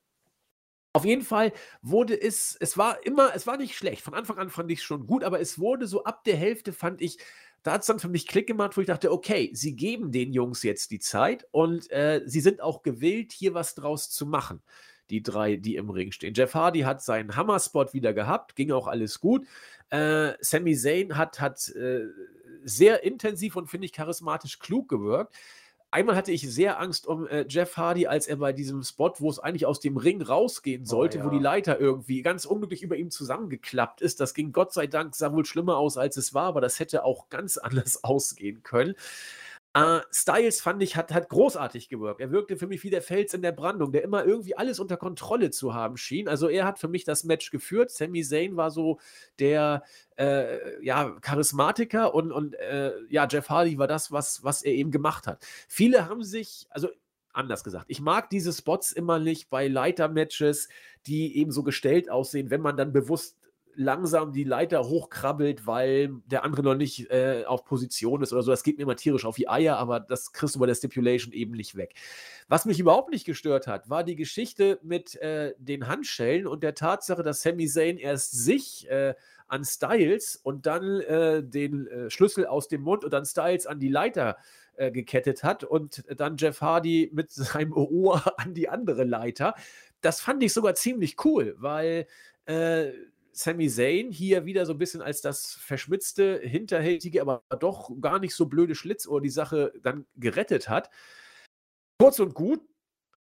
Auf 0.93 1.05
jeden 1.05 1.23
Fall 1.23 1.53
wurde 1.81 2.21
es, 2.21 2.57
es 2.61 2.77
war 2.77 3.05
immer, 3.07 3.35
es 3.35 3.47
war 3.47 3.57
nicht 3.57 3.77
schlecht. 3.77 4.03
Von 4.03 4.15
Anfang 4.15 4.39
an 4.39 4.51
fand 4.51 4.71
ich 4.71 4.81
es 4.81 4.85
schon 4.85 5.07
gut, 5.07 5.23
aber 5.23 5.41
es 5.41 5.59
wurde 5.59 5.87
so 5.87 6.05
ab 6.05 6.25
der 6.25 6.37
Hälfte, 6.37 6.73
fand 6.73 7.01
ich, 7.03 7.19
da 7.63 7.73
hat 7.73 7.83
es 7.83 7.87
dann 7.87 7.99
für 7.99 8.09
mich 8.09 8.27
Klick 8.27 8.47
gemacht, 8.47 8.77
wo 8.77 8.81
ich 8.81 8.87
dachte, 8.87 9.13
okay, 9.13 9.51
sie 9.53 9.77
geben 9.77 10.13
den 10.13 10.33
Jungs 10.33 10.63
jetzt 10.63 10.91
die 10.91 10.99
Zeit 10.99 11.47
und 11.51 11.91
äh, 11.91 12.23
sie 12.25 12.41
sind 12.41 12.61
auch 12.61 12.83
gewillt, 12.83 13.33
hier 13.33 13.55
was 13.55 13.75
draus 13.75 14.11
zu 14.11 14.27
machen 14.27 14.63
die 15.11 15.23
drei, 15.23 15.57
die 15.57 15.77
im 15.77 15.91
Ring 15.91 16.13
stehen. 16.13 16.35
Jeff 16.35 16.55
Hardy 16.55 16.81
hat 16.81 17.03
seinen 17.03 17.37
Hammerspot 17.37 17.95
wieder 17.95 18.13
gehabt, 18.13 18.57
ging 18.57 18.73
auch 18.73 18.87
alles 18.87 19.21
gut. 19.21 19.47
Äh, 19.91 20.33
Sami 20.41 20.77
Zayn 20.77 21.17
hat, 21.17 21.41
hat 21.41 21.69
äh, 21.71 22.07
sehr 22.65 23.05
intensiv 23.05 23.57
und 23.57 23.69
finde 23.69 23.87
ich 23.87 23.93
charismatisch 23.93 24.59
klug 24.59 24.89
gewirkt. 24.89 25.35
Einmal 25.91 26.17
hatte 26.17 26.33
ich 26.33 26.43
sehr 26.43 26.79
Angst 26.81 27.07
um 27.07 27.27
äh, 27.27 27.47
Jeff 27.49 27.79
Hardy, 27.79 28.07
als 28.07 28.27
er 28.27 28.37
bei 28.37 28.53
diesem 28.53 28.83
Spot, 28.83 29.15
wo 29.19 29.31
es 29.31 29.39
eigentlich 29.39 29.65
aus 29.65 29.81
dem 29.81 29.97
Ring 29.97 30.21
rausgehen 30.21 30.83
oh 30.83 30.87
sollte, 30.89 31.19
oh, 31.19 31.21
ja. 31.21 31.27
wo 31.27 31.31
die 31.31 31.43
Leiter 31.43 31.81
irgendwie 31.81 32.21
ganz 32.21 32.45
unglücklich 32.45 32.83
über 32.83 32.97
ihm 32.97 33.11
zusammengeklappt 33.11 34.03
ist. 34.03 34.21
Das 34.21 34.35
ging 34.35 34.53
Gott 34.53 34.75
sei 34.75 34.87
Dank, 34.87 35.15
sah 35.15 35.33
wohl 35.33 35.47
schlimmer 35.47 35.79
aus, 35.79 35.97
als 35.97 36.19
es 36.19 36.35
war, 36.35 36.45
aber 36.45 36.61
das 36.61 36.79
hätte 36.79 37.05
auch 37.05 37.31
ganz 37.31 37.57
anders 37.57 38.05
ausgehen 38.05 38.63
können. 38.63 38.97
Äh, 39.79 40.01
Styles 40.11 40.61
fand 40.61 40.83
ich, 40.83 40.97
hat, 40.97 41.13
hat 41.13 41.29
großartig 41.29 41.89
gewirkt. 41.89 42.21
Er 42.21 42.31
wirkte 42.31 42.57
für 42.57 42.67
mich 42.67 42.83
wie 42.85 42.91
der 42.91 43.03
Fels 43.03 43.35
in 43.35 43.43
der 43.43 43.53
Brandung, 43.53 43.93
der 43.93 44.03
immer 44.03 44.25
irgendwie 44.25 44.57
alles 44.57 44.81
unter 44.81 44.97
Kontrolle 44.97 45.51
zu 45.51 45.75
haben 45.75 45.97
schien. 45.97 46.29
Also 46.29 46.49
er 46.49 46.65
hat 46.65 46.79
für 46.79 46.89
mich 46.89 47.05
das 47.05 47.25
Match 47.25 47.51
geführt. 47.51 47.91
Sami 47.91 48.23
Zayn 48.23 48.57
war 48.57 48.71
so 48.71 48.99
der 49.39 49.83
äh, 50.17 50.85
ja, 50.85 51.11
Charismatiker 51.21 52.15
und, 52.15 52.33
und 52.33 52.55
äh, 52.55 52.93
ja, 53.09 53.27
Jeff 53.29 53.49
Hardy 53.49 53.79
war 53.79 53.87
das, 53.87 54.11
was, 54.11 54.43
was 54.43 54.63
er 54.63 54.73
eben 54.73 54.91
gemacht 54.91 55.27
hat. 55.27 55.45
Viele 55.69 56.09
haben 56.09 56.23
sich, 56.23 56.67
also 56.71 56.89
anders 57.33 57.63
gesagt. 57.63 57.87
Ich 57.89 58.01
mag 58.01 58.31
diese 58.31 58.53
Spots 58.53 58.93
immer 58.93 59.19
nicht 59.19 59.49
bei 59.49 59.69
Leiter-Matches, 59.69 60.69
die 61.07 61.37
eben 61.37 61.53
so 61.53 61.63
gestellt 61.63 62.11
aussehen, 62.11 62.51
wenn 62.51 62.61
man 62.61 62.77
dann 62.77 62.93
bewusst 62.93 63.38
langsam 63.79 64.33
die 64.33 64.43
Leiter 64.43 64.89
hochkrabbelt, 64.89 65.67
weil 65.67 66.21
der 66.27 66.45
andere 66.45 66.65
noch 66.65 66.75
nicht 66.75 67.11
äh, 67.11 67.45
auf 67.47 67.65
Position 67.65 68.23
ist 68.23 68.33
oder 68.33 68.43
so. 68.43 68.51
Das 68.51 68.65
geht 68.65 68.77
mir 68.77 68.83
immer 68.83 68.97
tierisch 68.97 69.25
auf 69.25 69.37
die 69.37 69.49
Eier, 69.49 69.77
aber 69.77 70.01
das 70.01 70.33
kriegst 70.33 70.57
du 70.57 70.59
bei 70.59 70.67
der 70.67 70.75
Stipulation 70.75 71.33
eben 71.33 71.53
nicht 71.53 71.77
weg. 71.77 71.95
Was 72.49 72.65
mich 72.65 72.81
überhaupt 72.81 73.11
nicht 73.11 73.25
gestört 73.25 73.69
hat, 73.69 73.89
war 73.89 74.03
die 74.03 74.17
Geschichte 74.17 74.81
mit 74.83 75.15
äh, 75.17 75.55
den 75.59 75.87
Handschellen 75.87 76.49
und 76.49 76.65
der 76.65 76.75
Tatsache, 76.75 77.23
dass 77.23 77.43
Sami 77.43 77.69
Zayn 77.69 77.99
erst 77.99 78.33
sich 78.33 78.91
äh, 78.91 79.15
an 79.47 79.65
Styles 79.65 80.35
und 80.35 80.67
dann 80.67 81.01
äh, 81.03 81.45
den 81.45 81.87
äh, 81.87 82.11
Schlüssel 82.11 82.47
aus 82.47 82.67
dem 82.67 82.83
Mund 82.83 83.05
und 83.05 83.13
dann 83.13 83.27
Styles 83.27 83.69
an 83.69 83.79
die 83.79 83.91
Leiter 83.91 84.39
äh, 84.75 84.91
gekettet 84.91 85.45
hat 85.45 85.63
und 85.63 86.05
dann 86.17 86.37
Jeff 86.37 86.61
Hardy 86.61 87.11
mit 87.13 87.31
seinem 87.31 87.73
Ohr 87.73 88.23
an 88.41 88.55
die 88.55 88.69
andere 88.69 89.05
Leiter. 89.05 89.55
Das 90.01 90.21
fand 90.21 90.43
ich 90.43 90.53
sogar 90.53 90.75
ziemlich 90.75 91.25
cool, 91.25 91.55
weil 91.59 92.07
Sami 93.39 93.69
Zayn 93.69 94.11
hier 94.11 94.47
wieder 94.47 94.67
so 94.67 94.73
ein 94.73 94.79
bisschen 94.79 95.01
als 95.01 95.21
das 95.21 95.55
verschmitzte, 95.55 96.41
hinterhältige, 96.43 97.21
aber 97.23 97.45
doch 97.61 97.93
gar 98.01 98.19
nicht 98.19 98.35
so 98.35 98.47
blöde 98.47 98.75
Schlitzohr 98.75 99.21
die 99.21 99.31
Sache 99.31 99.73
dann 99.81 100.07
gerettet 100.17 100.69
hat. 100.69 100.91
Kurz 102.01 102.19
und 102.19 102.35
gut, 102.35 102.61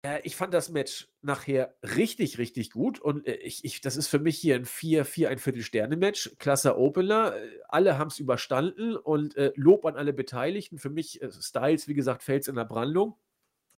äh, 0.01 0.21
ich 0.25 0.35
fand 0.35 0.55
das 0.55 0.71
Match 0.71 1.09
nachher 1.21 1.77
richtig, 1.83 2.39
richtig 2.39 2.71
gut 2.71 2.99
und 2.99 3.27
äh, 3.27 3.35
ich, 3.35 3.63
ich, 3.67 3.83
das 3.83 3.99
ist 3.99 4.09
für 4.09 4.19
mich 4.19 4.39
hier 4.39 4.55
ein 4.57 4.65
4, 4.65 5.05
4, 5.05 5.29
ein 5.29 5.39
Viertel 5.39 5.63
Sterne-Match. 5.63 6.37
Klasse 6.39 6.79
Opener, 6.79 7.37
äh, 7.37 7.61
alle 7.69 7.99
haben 7.99 8.09
es 8.09 8.19
überstanden 8.19 8.97
und 8.97 9.37
äh, 9.37 9.53
Lob 9.55 9.85
an 9.85 9.97
alle 9.97 10.15
Beteiligten. 10.15 10.79
Für 10.79 10.91
mich 10.91 11.21
äh, 11.21 11.31
Styles, 11.31 11.89
wie 11.89 11.95
gesagt, 11.95 12.23
fällt 12.23 12.49
in 12.49 12.55
der 12.55 12.65
Brandung. 12.65 13.19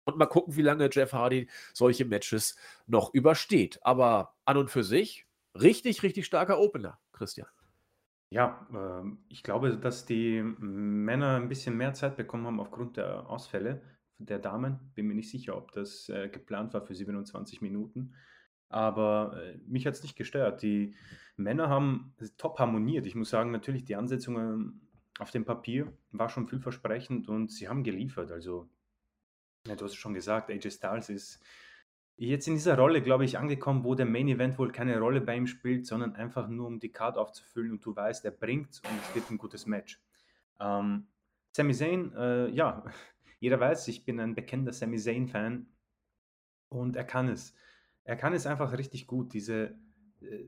Und 0.05 0.17
mal 0.17 0.27
gucken, 0.27 0.55
wie 0.55 0.61
lange 0.61 0.87
Jeff 0.91 1.13
Hardy 1.13 1.49
solche 1.73 2.05
Matches 2.05 2.55
noch 2.85 3.13
übersteht. 3.13 3.79
Aber 3.81 4.35
an 4.45 4.57
und 4.57 4.69
für 4.69 4.83
sich 4.83 5.26
Richtig, 5.61 6.03
richtig 6.03 6.25
starker 6.25 6.59
Opener, 6.59 6.99
Christian. 7.11 7.47
Ja, 8.29 8.67
ähm, 8.73 9.19
ich 9.29 9.43
glaube, 9.43 9.77
dass 9.77 10.05
die 10.05 10.41
Männer 10.41 11.35
ein 11.37 11.47
bisschen 11.47 11.77
mehr 11.77 11.93
Zeit 11.93 12.17
bekommen 12.17 12.45
haben 12.45 12.59
aufgrund 12.59 12.97
der 12.97 13.29
Ausfälle 13.29 13.81
der 14.17 14.39
Damen. 14.39 14.91
Bin 14.95 15.07
mir 15.07 15.15
nicht 15.15 15.29
sicher, 15.29 15.55
ob 15.55 15.71
das 15.71 16.09
äh, 16.09 16.29
geplant 16.29 16.73
war 16.73 16.81
für 16.81 16.95
27 16.95 17.61
Minuten. 17.61 18.15
Aber 18.69 19.41
äh, 19.41 19.57
mich 19.65 19.87
hat 19.87 19.93
es 19.93 20.03
nicht 20.03 20.17
gestört. 20.17 20.61
Die 20.61 20.95
Männer 21.37 21.69
haben 21.69 22.13
top 22.37 22.59
harmoniert. 22.59 23.05
Ich 23.05 23.15
muss 23.15 23.29
sagen, 23.29 23.51
natürlich 23.51 23.85
die 23.85 23.95
Ansetzungen 23.95 24.81
auf 25.19 25.31
dem 25.31 25.45
Papier 25.45 25.91
war 26.11 26.29
schon 26.29 26.47
vielversprechend 26.47 27.29
und 27.29 27.51
sie 27.51 27.69
haben 27.69 27.83
geliefert. 27.83 28.31
Also, 28.31 28.69
du 29.63 29.71
hast 29.71 29.81
es 29.81 29.95
schon 29.95 30.13
gesagt, 30.13 30.49
AJ 30.49 30.71
Styles 30.71 31.09
ist 31.09 31.43
Jetzt 32.19 32.47
in 32.47 32.55
dieser 32.55 32.75
Rolle, 32.75 33.03
glaube 33.03 33.25
ich, 33.25 33.37
angekommen, 33.37 33.83
wo 33.83 33.93
der 33.93 34.07
Main 34.07 34.27
Event 34.27 34.57
wohl 34.57 34.71
keine 34.71 34.99
Rolle 34.99 35.21
bei 35.21 35.35
ihm 35.35 35.45
spielt, 35.45 35.85
sondern 35.85 36.15
einfach 36.15 36.47
nur 36.47 36.65
um 36.65 36.79
die 36.79 36.91
Card 36.91 37.15
aufzufüllen 37.15 37.73
und 37.73 37.85
du 37.85 37.95
weißt, 37.95 38.25
er 38.25 38.31
bringt 38.31 38.81
und 38.83 38.99
es 39.07 39.15
wird 39.15 39.29
ein 39.29 39.37
gutes 39.37 39.67
Match. 39.67 40.01
Ähm, 40.59 41.05
Sami 41.51 41.75
Zayn, 41.75 42.11
äh, 42.15 42.49
ja, 42.49 42.83
jeder 43.39 43.59
weiß, 43.59 43.87
ich 43.89 44.03
bin 44.03 44.19
ein 44.19 44.33
bekennender 44.33 44.73
Sami 44.73 44.97
Zayn-Fan 44.97 45.67
und 46.69 46.95
er 46.95 47.03
kann 47.03 47.27
es. 47.27 47.55
Er 48.03 48.15
kann 48.15 48.33
es 48.33 48.47
einfach 48.47 48.75
richtig 48.75 49.05
gut. 49.05 49.33
Diese, 49.33 49.75
äh, 50.21 50.45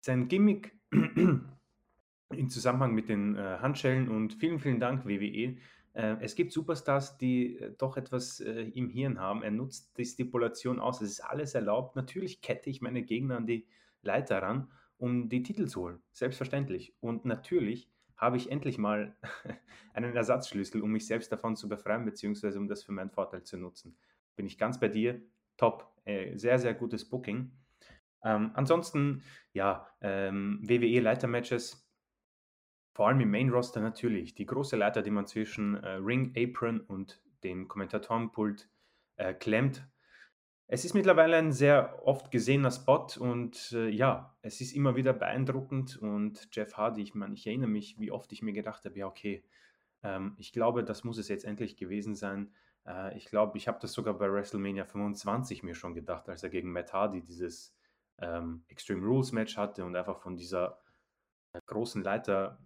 sein 0.00 0.28
Gimmick 0.28 0.76
im 0.90 2.48
Zusammenhang 2.50 2.94
mit 2.94 3.08
den 3.08 3.36
äh, 3.36 3.58
Handschellen 3.60 4.10
und 4.10 4.34
vielen, 4.34 4.58
vielen 4.58 4.80
Dank, 4.80 5.06
WWE. 5.06 5.56
Äh, 5.94 6.16
es 6.20 6.34
gibt 6.34 6.52
Superstars, 6.52 7.18
die 7.18 7.58
äh, 7.58 7.74
doch 7.76 7.96
etwas 7.96 8.40
äh, 8.40 8.62
im 8.62 8.88
Hirn 8.88 9.20
haben. 9.20 9.42
Er 9.42 9.50
nutzt 9.50 9.96
die 9.98 10.04
Stipulation 10.04 10.80
aus. 10.80 11.00
Es 11.00 11.10
ist 11.10 11.20
alles 11.20 11.54
erlaubt. 11.54 11.96
Natürlich 11.96 12.40
kette 12.40 12.70
ich 12.70 12.80
meine 12.80 13.02
Gegner 13.02 13.36
an 13.36 13.46
die 13.46 13.66
Leiter 14.02 14.42
ran, 14.42 14.70
um 14.96 15.28
die 15.28 15.42
Titel 15.42 15.66
zu 15.66 15.82
holen. 15.82 16.02
Selbstverständlich. 16.12 16.94
Und 17.00 17.24
natürlich 17.24 17.90
habe 18.16 18.36
ich 18.36 18.50
endlich 18.50 18.78
mal 18.78 19.16
einen 19.94 20.14
Ersatzschlüssel, 20.14 20.80
um 20.80 20.92
mich 20.92 21.06
selbst 21.06 21.30
davon 21.30 21.56
zu 21.56 21.68
befreien, 21.68 22.04
beziehungsweise 22.04 22.58
um 22.58 22.68
das 22.68 22.82
für 22.84 22.92
meinen 22.92 23.10
Vorteil 23.10 23.42
zu 23.42 23.56
nutzen. 23.56 23.96
Bin 24.36 24.46
ich 24.46 24.58
ganz 24.58 24.80
bei 24.80 24.88
dir. 24.88 25.20
Top. 25.58 25.92
sehr, 26.04 26.58
sehr 26.58 26.74
gutes 26.74 27.08
Booking. 27.08 27.52
Ähm, 28.24 28.50
ansonsten, 28.54 29.22
ja, 29.52 29.86
ähm, 30.00 30.60
WWE-Leitermatches 30.62 31.81
vor 32.92 33.08
allem 33.08 33.20
im 33.20 33.30
Main-Roster 33.30 33.80
natürlich. 33.80 34.34
Die 34.34 34.46
große 34.46 34.76
Leiter, 34.76 35.02
die 35.02 35.10
man 35.10 35.26
zwischen 35.26 35.76
äh, 35.76 35.92
Ring, 35.94 36.32
Apron 36.36 36.80
und 36.80 37.20
dem 37.42 37.68
Kommentatorenpult 37.68 38.68
äh, 39.16 39.34
klemmt. 39.34 39.86
Es 40.68 40.84
ist 40.84 40.94
mittlerweile 40.94 41.36
ein 41.36 41.52
sehr 41.52 42.00
oft 42.06 42.30
gesehener 42.30 42.70
Spot 42.70 43.06
und 43.18 43.72
äh, 43.72 43.88
ja, 43.88 44.36
es 44.42 44.60
ist 44.60 44.74
immer 44.74 44.96
wieder 44.96 45.12
beeindruckend. 45.12 45.96
Und 45.96 46.48
Jeff 46.52 46.76
Hardy, 46.76 47.02
ich 47.02 47.14
meine, 47.14 47.34
ich 47.34 47.46
erinnere 47.46 47.68
mich, 47.68 47.98
wie 47.98 48.10
oft 48.10 48.32
ich 48.32 48.42
mir 48.42 48.52
gedacht 48.52 48.84
habe, 48.84 48.98
ja, 48.98 49.06
okay, 49.06 49.44
ähm, 50.02 50.34
ich 50.38 50.52
glaube, 50.52 50.84
das 50.84 51.04
muss 51.04 51.18
es 51.18 51.28
jetzt 51.28 51.44
endlich 51.44 51.76
gewesen 51.76 52.14
sein. 52.14 52.54
Äh, 52.86 53.16
ich 53.16 53.26
glaube, 53.26 53.58
ich 53.58 53.68
habe 53.68 53.78
das 53.80 53.92
sogar 53.92 54.14
bei 54.14 54.30
WrestleMania 54.30 54.84
25 54.84 55.62
mir 55.62 55.74
schon 55.74 55.94
gedacht, 55.94 56.28
als 56.28 56.42
er 56.42 56.50
gegen 56.50 56.72
Matt 56.72 56.92
Hardy 56.92 57.22
dieses 57.22 57.74
ähm, 58.18 58.64
Extreme 58.68 59.04
Rules 59.04 59.32
Match 59.32 59.56
hatte 59.56 59.84
und 59.84 59.96
einfach 59.96 60.20
von 60.20 60.36
dieser 60.36 60.80
äh, 61.52 61.60
großen 61.66 62.02
Leiter 62.02 62.58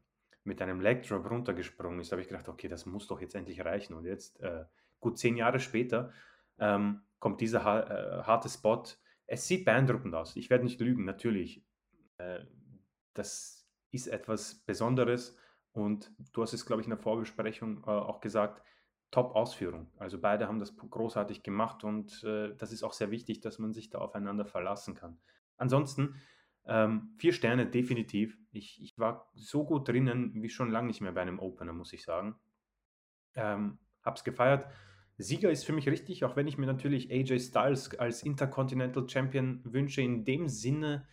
mit 0.47 0.63
einem 0.63 0.81
Leg 0.81 1.07
Drop 1.07 1.29
runtergesprungen 1.29 2.01
ist, 2.01 2.13
habe 2.13 2.23
ich 2.23 2.29
gedacht, 2.29 2.49
okay, 2.49 2.69
das 2.69 2.87
muss 2.87 3.07
doch 3.07 3.21
jetzt 3.21 3.35
endlich 3.35 3.65
reichen. 3.65 3.95
Und 3.95 4.05
jetzt, 4.05 4.41
äh, 4.41 4.65
gut 5.01 5.19
zehn 5.19 5.37
Jahre 5.37 5.61
später, 5.61 6.13
ähm, 6.59 7.03
kommt 7.19 7.41
dieser 7.41 7.65
ha 7.65 7.81
äh, 7.81 8.23
harte 8.23 8.49
Spot. 8.49 8.83
Es 9.27 9.47
sieht 9.47 9.65
beeindruckend 9.65 10.15
aus. 10.15 10.37
Ich 10.37 10.51
werde 10.51 10.65
nicht 10.65 10.81
lügen, 10.81 11.05
natürlich. 11.05 11.65
Äh, 12.19 12.41
das 13.15 13.69
ist 13.91 14.07
etwas 14.09 14.55
Besonderes 14.67 15.37
und 15.73 16.13
du 16.33 16.43
hast 16.43 16.53
es, 16.53 16.67
glaube 16.67 16.81
ich, 16.83 16.87
in 16.87 16.91
der 16.91 16.99
Vorbesprechung 16.99 17.83
äh, 17.85 17.91
auch 17.91 18.21
gesagt, 18.21 18.63
Top-Ausführung. 19.11 19.91
Also 19.99 20.21
beide 20.21 20.49
haben 20.49 20.59
das 20.59 20.77
großartig 20.77 21.43
gemacht 21.43 21.85
und 21.85 22.23
äh, 22.25 22.55
das 22.57 22.73
ist 22.73 22.83
auch 22.83 22.93
sehr 22.93 23.11
wichtig, 23.11 23.41
dass 23.41 23.59
man 23.59 23.73
sich 23.73 23.89
da 23.91 23.99
aufeinander 23.99 24.45
verlassen 24.45 24.95
kann. 24.95 25.19
Ansonsten 25.57 26.21
ähm, 26.67 27.15
vier 27.19 27.33
Sterne, 27.33 27.67
definitiv. 27.67 28.37
Ich, 28.53 28.83
ich 28.83 28.99
war 28.99 29.31
so 29.35 29.65
gut 29.65 29.89
drinnen 29.89 30.33
wie 30.43 30.49
schon 30.49 30.71
lange 30.71 30.89
nicht 30.89 31.01
mehr 31.01 31.13
bei 31.13 31.23
einem 31.23 31.39
Opener, 31.39 31.73
muss 31.73 31.93
ich 31.93 32.03
sagen. 32.03 32.37
Ähm, 33.35 33.79
hab's 34.03 34.25
gefeiert. 34.25 34.67
Sieger 35.19 35.51
ist 35.51 35.65
für 35.65 35.73
mich 35.73 35.89
richtig, 35.89 36.25
auch 36.25 36.37
wenn 36.37 36.47
ich 36.47 36.59
mir 36.59 36.67
natürlich 36.67 37.11
AJ 37.11 37.41
Styles 37.41 37.99
als 37.99 38.23
Intercontinental 38.23 39.09
Champion 39.09 39.61
wünsche, 39.65 40.03
in 40.03 40.25
dem 40.25 40.49
Sinne, 40.49 41.07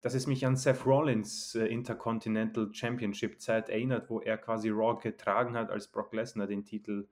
dass 0.00 0.14
es 0.14 0.26
mich 0.26 0.44
an 0.44 0.56
Seth 0.56 0.84
Rollins 0.84 1.54
äh, 1.54 1.66
Intercontinental 1.66 2.68
Championship 2.72 3.40
Zeit 3.40 3.68
erinnert, 3.68 4.10
wo 4.10 4.20
er 4.20 4.36
quasi 4.36 4.68
Raw 4.68 5.00
getragen 5.00 5.54
hat, 5.54 5.70
als 5.70 5.88
Brock 5.88 6.12
Lesnar 6.12 6.46
den 6.46 6.64
Titel 6.64 7.08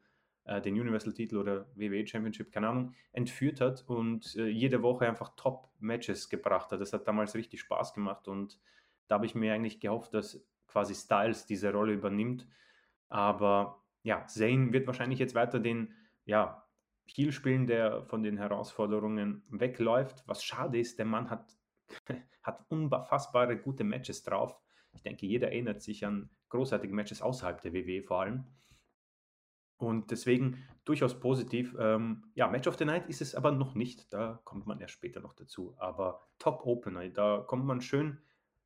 äh, 0.47 0.61
den 0.61 0.75
Universal-Titel 0.75 1.37
oder 1.37 1.67
WWE 1.75 2.07
Championship, 2.07 2.53
keine 2.53 2.69
Ahnung, 2.69 2.95
entführt 3.13 3.61
hat 3.61 3.85
und 3.87 4.37
äh, 4.37 4.47
jede 4.47 4.83
Woche 4.83 5.07
einfach 5.07 5.35
Top-Matches 5.37 6.29
gebracht 6.29 6.71
hat. 6.71 6.81
Das 6.81 6.93
hat 6.93 7.07
damals 7.07 7.35
richtig 7.35 7.61
Spaß 7.61 7.95
gemacht 7.95 8.29
und 8.29 8.59
da 9.09 9.17
habe 9.17 9.27
ich 9.27 9.35
mir 9.35 9.53
eigentlich 9.55 9.81
gehofft, 9.81 10.15
dass 10.15 10.45
quasi 10.67 10.95
Styles 10.95 11.47
diese 11.47 11.73
Rolle 11.73 11.93
übernimmt. 11.93 12.47
Aber 13.09 13.83
ja, 14.03 14.27
Zane 14.27 14.73
wird 14.73 14.87
wahrscheinlich 14.87 15.19
jetzt 15.19 15.35
weiter 15.35 15.61
den 15.61 15.95
ja, 16.25 16.67
Heel 17.07 17.33
spielen, 17.33 17.67
der 17.67 18.03
von 18.05 18.23
den 18.23 18.37
Herausforderungen 18.37 19.43
wegläuft. 19.49 20.25
Was 20.27 20.43
schade 20.43 20.79
ist, 20.79 20.99
der 20.99 21.07
Mann 21.07 21.31
hat, 21.31 21.57
hat 22.43 22.65
unfassbare 22.69 23.57
gute 23.57 23.85
Matches 23.85 24.23
drauf. 24.23 24.57
Ich 24.93 25.03
denke, 25.03 25.27
jeder 25.27 25.49
erinnert 25.49 25.83
sich 25.83 26.05
an 26.05 26.31
großartige 26.49 26.95
Matches 26.95 27.23
außerhalb 27.23 27.61
der 27.61 27.75
WWE 27.75 28.03
vor 28.03 28.21
allem. 28.23 28.45
Und 29.79 30.11
deswegen 30.11 30.65
durchaus 30.85 31.19
positiv. 31.21 31.75
Ähm, 31.79 32.25
ja, 32.35 32.49
Match 32.49 32.67
of 32.67 32.79
the 32.79 32.85
Night 32.85 33.09
ist 33.09 33.21
es 33.21 33.35
aber 33.35 33.53
noch 33.53 33.75
nicht. 33.75 34.13
Da 34.13 34.41
kommt 34.45 34.67
man 34.67 34.81
erst 34.81 34.95
später 34.95 35.21
noch 35.21 35.35
dazu. 35.35 35.75
Aber 35.79 36.27
Top 36.39 36.65
Opener, 36.65 37.09
da 37.11 37.45
kommt 37.47 37.67
man 37.67 37.81
schön 37.81 38.19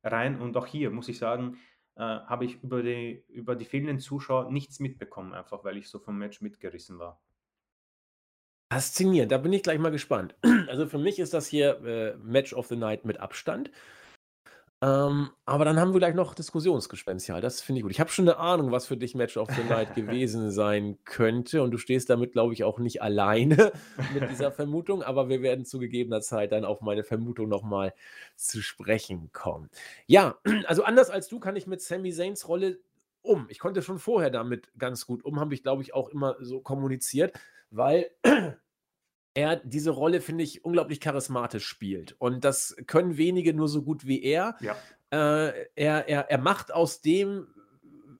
rein. 0.03 0.39
Und 0.39 0.55
auch 0.55 0.67
hier 0.67 0.91
muss 0.91 1.09
ich 1.09 1.17
sagen, 1.17 1.57
äh, 1.95 2.01
habe 2.01 2.45
ich 2.45 2.63
über 2.63 2.81
die, 2.83 3.23
über 3.27 3.55
die 3.55 3.65
fehlenden 3.65 3.99
Zuschauer 3.99 4.51
nichts 4.51 4.79
mitbekommen, 4.79 5.33
einfach 5.33 5.63
weil 5.63 5.77
ich 5.77 5.89
so 5.89 5.99
vom 5.99 6.17
Match 6.17 6.41
mitgerissen 6.41 6.99
war. 6.99 7.21
Faszinierend, 8.71 9.33
da 9.33 9.37
bin 9.37 9.51
ich 9.51 9.63
gleich 9.63 9.79
mal 9.79 9.91
gespannt. 9.91 10.35
Also 10.67 10.87
für 10.87 10.99
mich 10.99 11.19
ist 11.19 11.33
das 11.33 11.47
hier 11.47 11.83
äh, 11.83 12.15
Match 12.17 12.53
of 12.53 12.67
the 12.67 12.77
Night 12.77 13.03
mit 13.03 13.19
Abstand. 13.19 13.71
Ähm, 14.83 15.29
aber 15.45 15.63
dann 15.63 15.79
haben 15.79 15.93
wir 15.93 15.99
gleich 15.99 16.15
noch 16.15 16.33
Diskussionsgespenstial. 16.33 17.39
Das 17.39 17.61
finde 17.61 17.79
ich 17.79 17.83
gut. 17.83 17.91
Ich 17.91 17.99
habe 17.99 18.09
schon 18.09 18.27
eine 18.27 18.39
Ahnung, 18.39 18.71
was 18.71 18.87
für 18.87 18.97
dich 18.97 19.13
Match 19.13 19.37
of 19.37 19.47
the 19.51 19.63
Night 19.63 19.93
gewesen 19.95 20.49
sein 20.49 20.97
könnte. 21.05 21.61
Und 21.61 21.69
du 21.69 21.77
stehst 21.77 22.09
damit, 22.09 22.31
glaube 22.31 22.53
ich, 22.53 22.63
auch 22.63 22.79
nicht 22.79 23.01
alleine 23.01 23.71
mit 24.13 24.29
dieser 24.31 24.51
Vermutung. 24.51 25.03
Aber 25.03 25.29
wir 25.29 25.43
werden 25.43 25.65
zu 25.65 25.77
gegebener 25.77 26.21
Zeit 26.21 26.51
dann 26.51 26.65
auf 26.65 26.81
meine 26.81 27.03
Vermutung 27.03 27.47
nochmal 27.47 27.93
zu 28.35 28.61
sprechen 28.63 29.29
kommen. 29.33 29.69
Ja, 30.07 30.37
also 30.65 30.83
anders 30.83 31.11
als 31.11 31.27
du 31.27 31.39
kann 31.39 31.55
ich 31.55 31.67
mit 31.67 31.81
Sami 31.81 32.11
Zayn's 32.11 32.47
Rolle 32.47 32.79
um. 33.21 33.45
Ich 33.49 33.59
konnte 33.59 33.83
schon 33.83 33.99
vorher 33.99 34.31
damit 34.31 34.71
ganz 34.79 35.05
gut 35.05 35.23
um, 35.23 35.39
habe 35.39 35.53
ich, 35.53 35.61
glaube 35.61 35.83
ich, 35.83 35.93
auch 35.93 36.09
immer 36.09 36.37
so 36.39 36.59
kommuniziert, 36.59 37.39
weil 37.69 38.09
er 39.33 39.57
diese 39.57 39.91
Rolle, 39.91 40.21
finde 40.21 40.43
ich, 40.43 40.65
unglaublich 40.65 40.99
charismatisch 40.99 41.65
spielt. 41.65 42.15
Und 42.19 42.43
das 42.43 42.75
können 42.87 43.17
wenige 43.17 43.53
nur 43.53 43.67
so 43.67 43.81
gut 43.81 44.05
wie 44.05 44.21
er. 44.23 44.55
Ja. 44.59 44.75
Äh, 45.11 45.67
er, 45.75 46.07
er, 46.07 46.29
er 46.29 46.37
macht 46.37 46.73
aus 46.73 47.01
dem, 47.01 47.47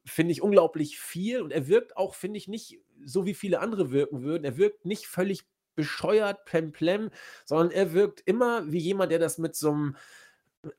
finde 0.05 0.31
ich, 0.31 0.41
unglaublich 0.41 0.99
viel 0.99 1.41
und 1.41 1.51
er 1.51 1.67
wirkt 1.67 1.97
auch, 1.97 2.15
finde 2.15 2.37
ich, 2.37 2.47
nicht 2.47 2.79
so 3.03 3.25
wie 3.25 3.33
viele 3.33 3.59
andere 3.59 3.91
wirken 3.91 4.21
würden. 4.21 4.43
Er 4.43 4.57
wirkt 4.57 4.85
nicht 4.85 5.07
völlig 5.07 5.45
bescheuert, 5.75 6.45
plemplem, 6.45 7.09
sondern 7.45 7.71
er 7.71 7.93
wirkt 7.93 8.21
immer 8.25 8.71
wie 8.71 8.79
jemand, 8.79 9.11
der 9.11 9.19
das 9.19 9.37
mit 9.37 9.55
so 9.55 9.71
einem 9.71 9.95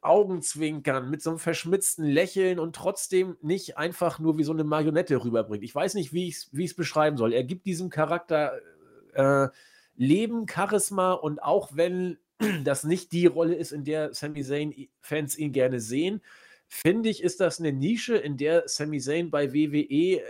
Augenzwinkern, 0.01 1.11
mit 1.11 1.23
so 1.23 1.31
einem 1.31 1.39
verschmitzten 1.41 2.05
Lächeln 2.05 2.59
und 2.59 2.77
trotzdem 2.77 3.37
nicht 3.41 3.77
einfach 3.79 4.19
nur 4.19 4.39
wie 4.39 4.45
so 4.45 4.53
eine 4.53 4.65
Marionette 4.65 5.25
rüberbringt. 5.25 5.65
Ich 5.65 5.75
weiß 5.75 5.95
nicht, 5.95 6.13
wie 6.13 6.29
ich 6.29 6.49
es 6.53 6.75
beschreiben 6.75 7.17
soll. 7.17 7.33
Er 7.33 7.43
gibt 7.43 7.67
diesem 7.67 7.91
Charakter 7.91 8.61
äh, 9.15 9.49
Leben, 9.97 10.47
Charisma 10.49 11.13
und 11.13 11.43
auch 11.43 11.71
wenn 11.75 12.19
das 12.65 12.85
nicht 12.85 13.13
die 13.13 13.27
Rolle 13.27 13.55
ist, 13.55 13.73
in 13.73 13.85
der 13.85 14.15
Sami 14.15 14.43
Zayn-Fans 14.43 15.39
ihn 15.39 15.53
gerne 15.53 15.81
sehen, 15.81 16.23
finde 16.69 17.11
ich, 17.11 17.23
ist 17.23 17.41
das 17.41 17.61
eine 17.61 17.73
Nische, 17.73 18.17
in 18.17 18.37
der 18.37 18.69
Sami 18.69 19.01
Zayn 19.01 19.31
bei 19.31 19.53
WWE 19.53 20.17
äh, 20.17 20.23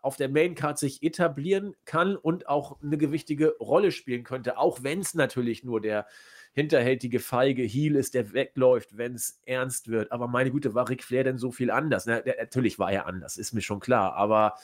auf 0.00 0.16
der 0.16 0.28
Maincard 0.28 0.78
sich 0.78 1.02
etablieren 1.02 1.76
kann 1.84 2.16
und 2.16 2.48
auch 2.48 2.82
eine 2.82 2.98
gewichtige 2.98 3.54
Rolle 3.60 3.92
spielen 3.92 4.24
könnte, 4.24 4.58
auch 4.58 4.82
wenn 4.82 5.00
es 5.00 5.14
natürlich 5.14 5.62
nur 5.62 5.80
der 5.80 6.06
hinterhältige, 6.54 7.18
feige 7.18 7.62
Heel 7.62 7.96
ist, 7.96 8.14
der 8.14 8.32
wegläuft, 8.32 8.96
wenn 8.98 9.14
es 9.14 9.40
ernst 9.46 9.88
wird. 9.88 10.12
Aber 10.12 10.28
meine 10.28 10.50
Güte, 10.50 10.74
war 10.74 10.88
Ric 10.88 11.02
Flair 11.02 11.24
denn 11.24 11.38
so 11.38 11.50
viel 11.50 11.70
anders? 11.70 12.04
Na, 12.06 12.20
der, 12.20 12.36
natürlich 12.38 12.78
war 12.78 12.92
er 12.92 13.06
anders, 13.06 13.38
ist 13.38 13.52
mir 13.52 13.62
schon 13.62 13.80
klar. 13.80 14.14
Aber 14.14 14.54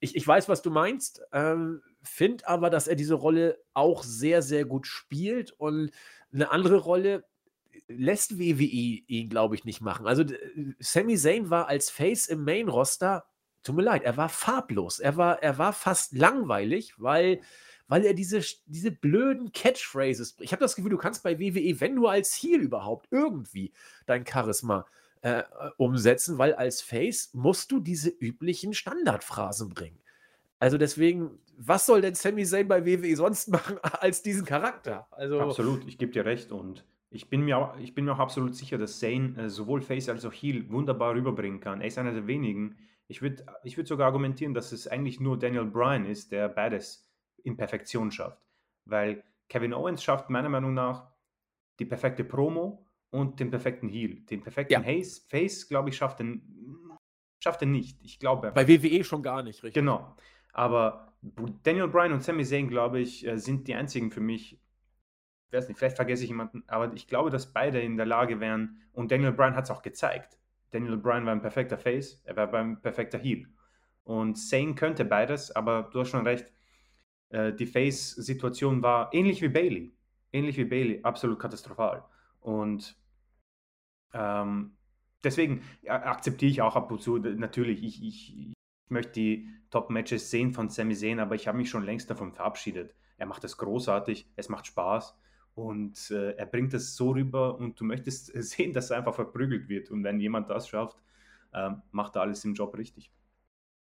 ich, 0.00 0.16
ich 0.16 0.26
weiß, 0.26 0.48
was 0.48 0.62
du 0.62 0.70
meinst. 0.70 1.22
Ähm, 1.32 1.82
finde 2.02 2.48
aber, 2.48 2.70
dass 2.70 2.88
er 2.88 2.96
diese 2.96 3.14
Rolle 3.14 3.58
auch 3.74 4.02
sehr, 4.02 4.42
sehr 4.42 4.64
gut 4.64 4.86
spielt 4.86 5.52
und 5.52 5.90
eine 6.32 6.50
andere 6.50 6.78
Rolle 6.78 7.24
lässt 7.88 8.38
WWE 8.38 9.02
ihn, 9.06 9.28
glaube 9.28 9.54
ich, 9.54 9.64
nicht 9.64 9.80
machen. 9.80 10.06
Also 10.06 10.24
Sami 10.78 11.16
Zayn 11.16 11.50
war 11.50 11.66
als 11.66 11.90
Face 11.90 12.26
im 12.26 12.44
Main-Roster, 12.44 13.24
tut 13.62 13.76
mir 13.76 13.82
leid, 13.82 14.04
er 14.04 14.16
war 14.16 14.28
farblos. 14.28 15.00
Er 15.00 15.16
war, 15.16 15.42
er 15.42 15.58
war 15.58 15.72
fast 15.72 16.14
langweilig, 16.14 16.94
weil, 16.98 17.40
weil 17.88 18.04
er 18.04 18.14
diese, 18.14 18.42
diese 18.66 18.92
blöden 18.92 19.52
Catchphrases, 19.52 20.36
ich 20.40 20.52
habe 20.52 20.60
das 20.60 20.76
Gefühl, 20.76 20.90
du 20.90 20.98
kannst 20.98 21.22
bei 21.22 21.38
WWE, 21.38 21.80
wenn 21.80 21.96
du 21.96 22.06
als 22.06 22.34
Heel 22.34 22.60
überhaupt 22.60 23.08
irgendwie 23.10 23.72
dein 24.06 24.24
Charisma 24.26 24.86
äh, 25.22 25.42
umsetzen, 25.76 26.38
weil 26.38 26.54
als 26.54 26.80
Face 26.80 27.30
musst 27.34 27.70
du 27.72 27.80
diese 27.80 28.10
üblichen 28.10 28.72
Standardphrasen 28.72 29.68
bringen. 29.68 30.00
Also 30.58 30.76
deswegen, 30.76 31.38
was 31.56 31.86
soll 31.86 32.02
denn 32.02 32.14
Sami 32.14 32.44
Zayn 32.44 32.68
bei 32.68 32.84
WWE 32.84 33.16
sonst 33.16 33.48
machen 33.48 33.78
als 33.82 34.22
diesen 34.22 34.44
Charakter? 34.44 35.06
Also 35.10 35.40
Absolut, 35.40 35.86
ich 35.86 35.98
gebe 35.98 36.12
dir 36.12 36.24
recht 36.24 36.52
und 36.52 36.84
ich 37.10 37.28
bin 37.28 37.42
mir 37.42 37.58
auch, 37.58 37.76
ich 37.78 37.94
bin 37.94 38.04
mir 38.04 38.12
auch 38.12 38.18
absolut 38.18 38.54
sicher, 38.54 38.78
dass 38.78 39.00
Zayn 39.00 39.36
äh, 39.36 39.50
sowohl 39.50 39.82
Face 39.82 40.08
als 40.08 40.24
auch 40.24 40.32
Heel 40.32 40.70
wunderbar 40.70 41.14
rüberbringen 41.14 41.60
kann. 41.60 41.80
Er 41.80 41.88
ist 41.88 41.98
einer 41.98 42.12
der 42.12 42.26
wenigen. 42.26 42.76
Ich 43.08 43.20
würde 43.20 43.44
ich 43.64 43.76
würd 43.76 43.88
sogar 43.88 44.06
argumentieren, 44.06 44.54
dass 44.54 44.70
es 44.70 44.86
eigentlich 44.86 45.18
nur 45.18 45.38
Daniel 45.38 45.64
Bryan 45.64 46.06
ist, 46.06 46.30
der 46.30 46.48
beides 46.48 47.10
in 47.42 47.56
Perfektion 47.56 48.12
schafft. 48.12 48.40
Weil 48.84 49.24
Kevin 49.48 49.74
Owens 49.74 50.04
schafft 50.04 50.30
meiner 50.30 50.48
Meinung 50.48 50.74
nach 50.74 51.08
die 51.80 51.86
perfekte 51.86 52.22
Promo 52.22 52.86
und 53.10 53.40
den 53.40 53.50
perfekten 53.50 53.88
Heel. 53.88 54.20
Den 54.26 54.42
perfekten 54.42 54.72
Ja. 54.72 54.82
Face, 54.82 55.26
Face 55.28 55.68
glaube 55.68 55.88
ich, 55.90 55.96
schafft 55.96 56.20
er, 56.20 56.26
schafft 57.38 57.62
er 57.62 57.68
nicht. 57.68 57.98
Ich 58.02 58.18
glaube, 58.18 58.52
bei 58.52 58.68
WWE 58.68 59.04
schon 59.04 59.22
gar 59.22 59.42
nicht, 59.42 59.62
richtig? 59.62 59.74
Genau. 59.74 60.14
Aber 60.52 61.12
Daniel 61.62 61.88
Bryan 61.88 62.12
und 62.12 62.22
Sami 62.22 62.44
Zayn, 62.44 62.68
glaube 62.68 63.00
ich, 63.00 63.26
äh, 63.26 63.36
sind 63.38 63.68
die 63.68 63.74
einzigen 63.74 64.10
für 64.10 64.20
mich. 64.20 64.58
Ich 65.48 65.52
weiß 65.56 65.68
nicht, 65.68 65.78
vielleicht 65.78 65.96
vergesse 65.96 66.22
ich 66.22 66.28
jemanden, 66.28 66.62
aber 66.68 66.92
ich 66.94 67.08
glaube, 67.08 67.30
dass 67.30 67.52
beide 67.52 67.80
in 67.80 67.96
der 67.96 68.06
Lage 68.06 68.38
wären. 68.40 68.80
Und 68.92 69.10
Daniel 69.10 69.32
Bryan 69.32 69.56
hat 69.56 69.64
es 69.64 69.70
auch 69.70 69.82
gezeigt. 69.82 70.38
Daniel 70.70 70.96
Bryan 70.96 71.26
war 71.26 71.32
ein 71.32 71.42
perfekter 71.42 71.76
Face, 71.78 72.22
er 72.24 72.36
war 72.36 72.54
ein 72.54 72.80
perfekter 72.80 73.18
Heel. 73.18 73.48
Und 74.04 74.36
Zayn 74.36 74.76
könnte 74.76 75.04
beides, 75.04 75.50
aber 75.54 75.90
du 75.92 76.00
hast 76.00 76.10
schon 76.10 76.26
recht. 76.26 76.52
äh, 77.30 77.52
Die 77.52 77.66
Face-Situation 77.66 78.82
war 78.82 79.12
ähnlich 79.12 79.42
wie 79.42 79.48
Bailey. 79.48 79.92
Ähnlich 80.32 80.56
wie 80.56 80.64
Bailey, 80.64 81.00
absolut 81.02 81.38
katastrophal. 81.40 82.04
Und 82.40 82.96
ähm, 84.12 84.76
deswegen 85.24 85.62
ja, 85.82 85.94
akzeptiere 86.02 86.50
ich 86.50 86.62
auch 86.62 86.76
ab 86.76 86.90
und 86.90 87.02
zu, 87.02 87.18
natürlich, 87.18 87.82
ich, 87.82 88.02
ich, 88.02 88.36
ich 88.38 88.52
möchte 88.88 89.12
die 89.12 89.48
Top-Matches 89.70 90.30
sehen 90.30 90.52
von 90.52 90.68
Sami 90.68 90.94
Zayn, 90.94 91.20
aber 91.20 91.34
ich 91.34 91.46
habe 91.46 91.58
mich 91.58 91.70
schon 91.70 91.84
längst 91.84 92.10
davon 92.10 92.32
verabschiedet. 92.32 92.94
Er 93.16 93.26
macht 93.26 93.44
das 93.44 93.56
großartig, 93.58 94.28
es 94.36 94.48
macht 94.48 94.66
Spaß 94.66 95.16
und 95.54 96.10
äh, 96.10 96.32
er 96.32 96.46
bringt 96.46 96.74
es 96.74 96.96
so 96.96 97.10
rüber 97.10 97.56
und 97.58 97.78
du 97.78 97.84
möchtest 97.84 98.26
sehen, 98.42 98.72
dass 98.72 98.90
er 98.90 98.98
einfach 98.98 99.14
verprügelt 99.14 99.68
wird. 99.68 99.90
Und 99.90 100.04
wenn 100.04 100.20
jemand 100.20 100.50
das 100.50 100.68
schafft, 100.68 100.98
ähm, 101.52 101.82
macht 101.92 102.16
er 102.16 102.22
alles 102.22 102.44
im 102.44 102.54
Job 102.54 102.76
richtig. 102.76 103.12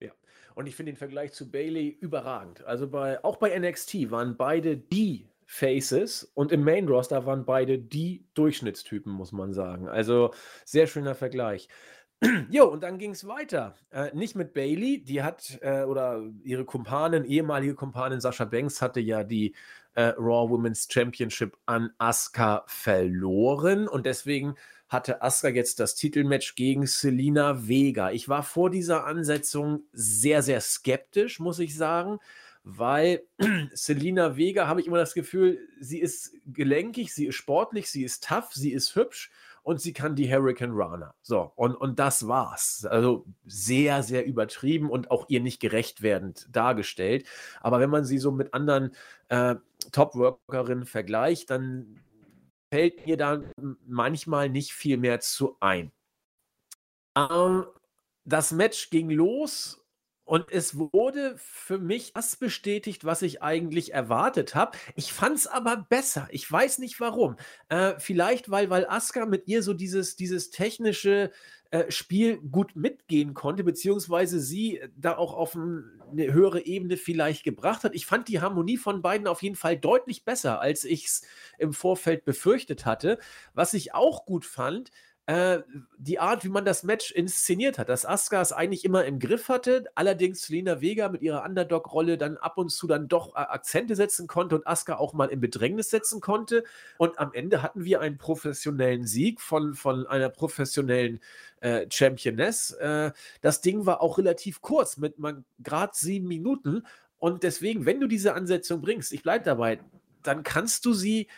Ja. 0.00 0.12
Und 0.54 0.66
ich 0.66 0.76
finde 0.76 0.92
den 0.92 0.98
Vergleich 0.98 1.32
zu 1.32 1.50
Bailey 1.50 1.88
überragend. 1.88 2.64
Also 2.64 2.88
bei, 2.88 3.22
auch 3.24 3.36
bei 3.36 3.58
NXT 3.58 4.10
waren 4.10 4.36
beide 4.36 4.76
die 4.76 5.28
Faces 5.46 6.30
und 6.34 6.52
im 6.52 6.64
Main 6.64 6.88
Roster 6.88 7.26
waren 7.26 7.44
beide 7.44 7.78
die 7.78 8.24
Durchschnittstypen, 8.34 9.12
muss 9.12 9.32
man 9.32 9.52
sagen. 9.52 9.88
Also 9.88 10.32
sehr 10.64 10.86
schöner 10.86 11.14
Vergleich. 11.14 11.68
Jo, 12.50 12.66
und 12.66 12.82
dann 12.82 12.98
ging 12.98 13.10
es 13.10 13.26
weiter. 13.26 13.76
Äh, 13.90 14.14
nicht 14.14 14.34
mit 14.36 14.54
Bailey, 14.54 15.04
die 15.04 15.22
hat, 15.22 15.58
äh, 15.62 15.82
oder 15.82 16.22
ihre 16.42 16.64
Kumpanin, 16.64 17.24
ehemalige 17.24 17.74
Kumpanin 17.74 18.20
Sascha 18.20 18.44
Banks 18.44 18.80
hatte 18.80 19.00
ja 19.00 19.24
die 19.24 19.54
äh, 19.94 20.12
Raw 20.16 20.50
Women's 20.50 20.88
Championship 20.90 21.56
an 21.66 21.90
Asuka 21.98 22.64
verloren 22.66 23.88
und 23.88 24.06
deswegen 24.06 24.54
hatte 24.88 25.22
Asuka 25.22 25.48
jetzt 25.48 25.80
das 25.80 25.94
Titelmatch 25.94 26.54
gegen 26.54 26.86
Selina 26.86 27.66
Vega. 27.68 28.10
Ich 28.10 28.28
war 28.28 28.42
vor 28.42 28.70
dieser 28.70 29.06
Ansetzung 29.06 29.84
sehr, 29.92 30.42
sehr 30.42 30.60
skeptisch, 30.60 31.40
muss 31.40 31.58
ich 31.58 31.76
sagen, 31.76 32.18
weil 32.64 33.22
Selina 33.74 34.36
Vega 34.36 34.66
habe 34.66 34.80
ich 34.80 34.86
immer 34.86 34.98
das 34.98 35.14
Gefühl, 35.14 35.60
sie 35.80 36.00
ist 36.00 36.34
gelenkig, 36.46 37.14
sie 37.14 37.26
ist 37.26 37.36
sportlich, 37.36 37.90
sie 37.90 38.02
ist 38.02 38.26
tough, 38.26 38.52
sie 38.52 38.72
ist 38.72 38.96
hübsch 38.96 39.30
und 39.62 39.80
sie 39.80 39.92
kann 39.92 40.16
die 40.16 40.30
Hurricane 40.30 40.72
Runner. 40.72 41.14
So, 41.22 41.52
und, 41.56 41.74
und 41.74 41.98
das 41.98 42.26
war's. 42.26 42.86
Also 42.86 43.26
sehr, 43.46 44.02
sehr 44.02 44.26
übertrieben 44.26 44.90
und 44.90 45.10
auch 45.10 45.26
ihr 45.28 45.40
nicht 45.40 45.60
gerecht 45.60 46.02
werdend 46.02 46.48
dargestellt. 46.50 47.26
Aber 47.60 47.80
wenn 47.80 47.90
man 47.90 48.04
sie 48.04 48.18
so 48.18 48.32
mit 48.32 48.52
anderen 48.54 48.94
äh, 49.28 49.56
Top-Workerinnen 49.92 50.86
vergleicht, 50.86 51.50
dann 51.50 52.00
fällt 52.70 53.06
mir 53.06 53.16
da 53.16 53.42
manchmal 53.86 54.48
nicht 54.48 54.72
viel 54.72 54.96
mehr 54.96 55.20
zu 55.20 55.56
ein. 55.60 55.92
Ähm, 57.16 57.66
das 58.24 58.52
Match 58.52 58.90
ging 58.90 59.10
los 59.10 59.83
und 60.24 60.50
es 60.50 60.78
wurde 60.78 61.36
für 61.36 61.78
mich 61.78 62.12
das 62.14 62.36
bestätigt, 62.36 63.04
was 63.04 63.22
ich 63.22 63.42
eigentlich 63.42 63.92
erwartet 63.92 64.54
habe. 64.54 64.76
Ich 64.96 65.12
fand 65.12 65.36
es 65.36 65.46
aber 65.46 65.86
besser. 65.88 66.28
Ich 66.30 66.50
weiß 66.50 66.78
nicht 66.78 66.98
warum. 66.98 67.36
Äh, 67.68 67.94
vielleicht, 67.98 68.50
weil, 68.50 68.70
weil 68.70 68.86
Asuka 68.86 69.26
mit 69.26 69.46
ihr 69.48 69.62
so 69.62 69.74
dieses, 69.74 70.16
dieses 70.16 70.50
technische 70.50 71.30
äh, 71.70 71.90
Spiel 71.90 72.38
gut 72.38 72.74
mitgehen 72.74 73.34
konnte, 73.34 73.64
beziehungsweise 73.64 74.40
sie 74.40 74.80
da 74.96 75.16
auch 75.16 75.34
auf 75.34 75.54
ein, 75.56 75.84
eine 76.10 76.32
höhere 76.32 76.64
Ebene 76.64 76.96
vielleicht 76.96 77.44
gebracht 77.44 77.84
hat. 77.84 77.94
Ich 77.94 78.06
fand 78.06 78.28
die 78.28 78.40
Harmonie 78.40 78.78
von 78.78 79.02
beiden 79.02 79.26
auf 79.26 79.42
jeden 79.42 79.56
Fall 79.56 79.76
deutlich 79.76 80.24
besser, 80.24 80.60
als 80.60 80.84
ich 80.84 81.06
es 81.06 81.22
im 81.58 81.74
Vorfeld 81.74 82.24
befürchtet 82.24 82.86
hatte. 82.86 83.18
Was 83.52 83.74
ich 83.74 83.92
auch 83.92 84.24
gut 84.24 84.46
fand, 84.46 84.90
äh, 85.26 85.60
die 85.96 86.18
Art, 86.18 86.44
wie 86.44 86.50
man 86.50 86.66
das 86.66 86.82
Match 86.82 87.10
inszeniert 87.10 87.78
hat, 87.78 87.88
dass 87.88 88.04
Asuka 88.04 88.42
es 88.42 88.52
eigentlich 88.52 88.84
immer 88.84 89.06
im 89.06 89.18
Griff 89.18 89.48
hatte, 89.48 89.86
allerdings 89.94 90.42
Selena 90.42 90.82
Vega 90.82 91.08
mit 91.08 91.22
ihrer 91.22 91.44
Underdog-Rolle 91.44 92.18
dann 92.18 92.36
ab 92.36 92.58
und 92.58 92.70
zu 92.70 92.86
dann 92.86 93.08
doch 93.08 93.34
äh, 93.34 93.38
Akzente 93.38 93.96
setzen 93.96 94.26
konnte 94.26 94.54
und 94.54 94.66
Asuka 94.66 94.96
auch 94.96 95.14
mal 95.14 95.30
in 95.30 95.40
Bedrängnis 95.40 95.88
setzen 95.88 96.20
konnte. 96.20 96.64
Und 96.98 97.18
am 97.18 97.32
Ende 97.32 97.62
hatten 97.62 97.84
wir 97.84 98.02
einen 98.02 98.18
professionellen 98.18 99.06
Sieg 99.06 99.40
von, 99.40 99.74
von 99.74 100.06
einer 100.06 100.28
professionellen 100.28 101.20
äh, 101.60 101.86
Championess. 101.90 102.72
Äh, 102.72 103.12
das 103.40 103.62
Ding 103.62 103.86
war 103.86 104.02
auch 104.02 104.18
relativ 104.18 104.60
kurz, 104.60 104.98
mit 104.98 105.14
gerade 105.60 105.92
sieben 105.94 106.28
Minuten. 106.28 106.86
Und 107.18 107.44
deswegen, 107.44 107.86
wenn 107.86 108.00
du 108.00 108.08
diese 108.08 108.34
Ansetzung 108.34 108.82
bringst, 108.82 109.10
ich 109.14 109.22
bleibe 109.22 109.44
dabei, 109.44 109.80
dann 110.22 110.42
kannst 110.42 110.84
du 110.84 110.92
sie 110.92 111.28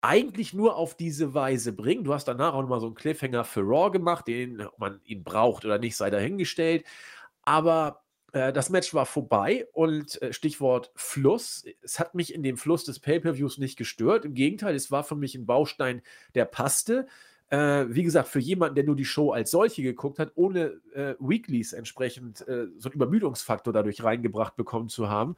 eigentlich 0.00 0.54
nur 0.54 0.76
auf 0.76 0.96
diese 0.96 1.34
Weise 1.34 1.72
bringen. 1.72 2.04
Du 2.04 2.14
hast 2.14 2.26
danach 2.28 2.54
auch 2.54 2.62
nochmal 2.62 2.80
so 2.80 2.86
einen 2.86 2.94
Cliffhanger 2.94 3.44
für 3.44 3.60
Raw 3.60 3.90
gemacht, 3.90 4.28
den 4.28 4.66
man 4.76 5.00
ihn 5.04 5.24
braucht 5.24 5.64
oder 5.64 5.78
nicht, 5.78 5.96
sei 5.96 6.10
dahingestellt. 6.10 6.84
Aber 7.42 8.02
äh, 8.32 8.52
das 8.52 8.70
Match 8.70 8.94
war 8.94 9.06
vorbei 9.06 9.66
und 9.72 10.20
äh, 10.22 10.32
Stichwort 10.32 10.92
Fluss. 10.94 11.64
Es 11.82 11.98
hat 11.98 12.14
mich 12.14 12.34
in 12.34 12.42
dem 12.42 12.56
Fluss 12.56 12.84
des 12.84 13.00
Pay-Per-Views 13.00 13.58
nicht 13.58 13.76
gestört. 13.76 14.24
Im 14.24 14.34
Gegenteil, 14.34 14.74
es 14.74 14.90
war 14.90 15.04
für 15.04 15.16
mich 15.16 15.34
ein 15.34 15.46
Baustein, 15.46 16.02
der 16.34 16.44
passte. 16.44 17.06
Äh, 17.50 17.86
wie 17.88 18.02
gesagt, 18.02 18.28
für 18.28 18.40
jemanden, 18.40 18.74
der 18.74 18.84
nur 18.84 18.96
die 18.96 19.06
Show 19.06 19.32
als 19.32 19.50
solche 19.50 19.82
geguckt 19.82 20.18
hat, 20.18 20.32
ohne 20.34 20.80
äh, 20.94 21.14
Weeklies 21.18 21.72
entsprechend 21.72 22.46
äh, 22.46 22.66
so 22.76 22.88
einen 22.88 22.96
Übermüdungsfaktor 22.96 23.72
dadurch 23.72 24.04
reingebracht 24.04 24.54
bekommen 24.54 24.90
zu 24.90 25.08
haben, 25.08 25.36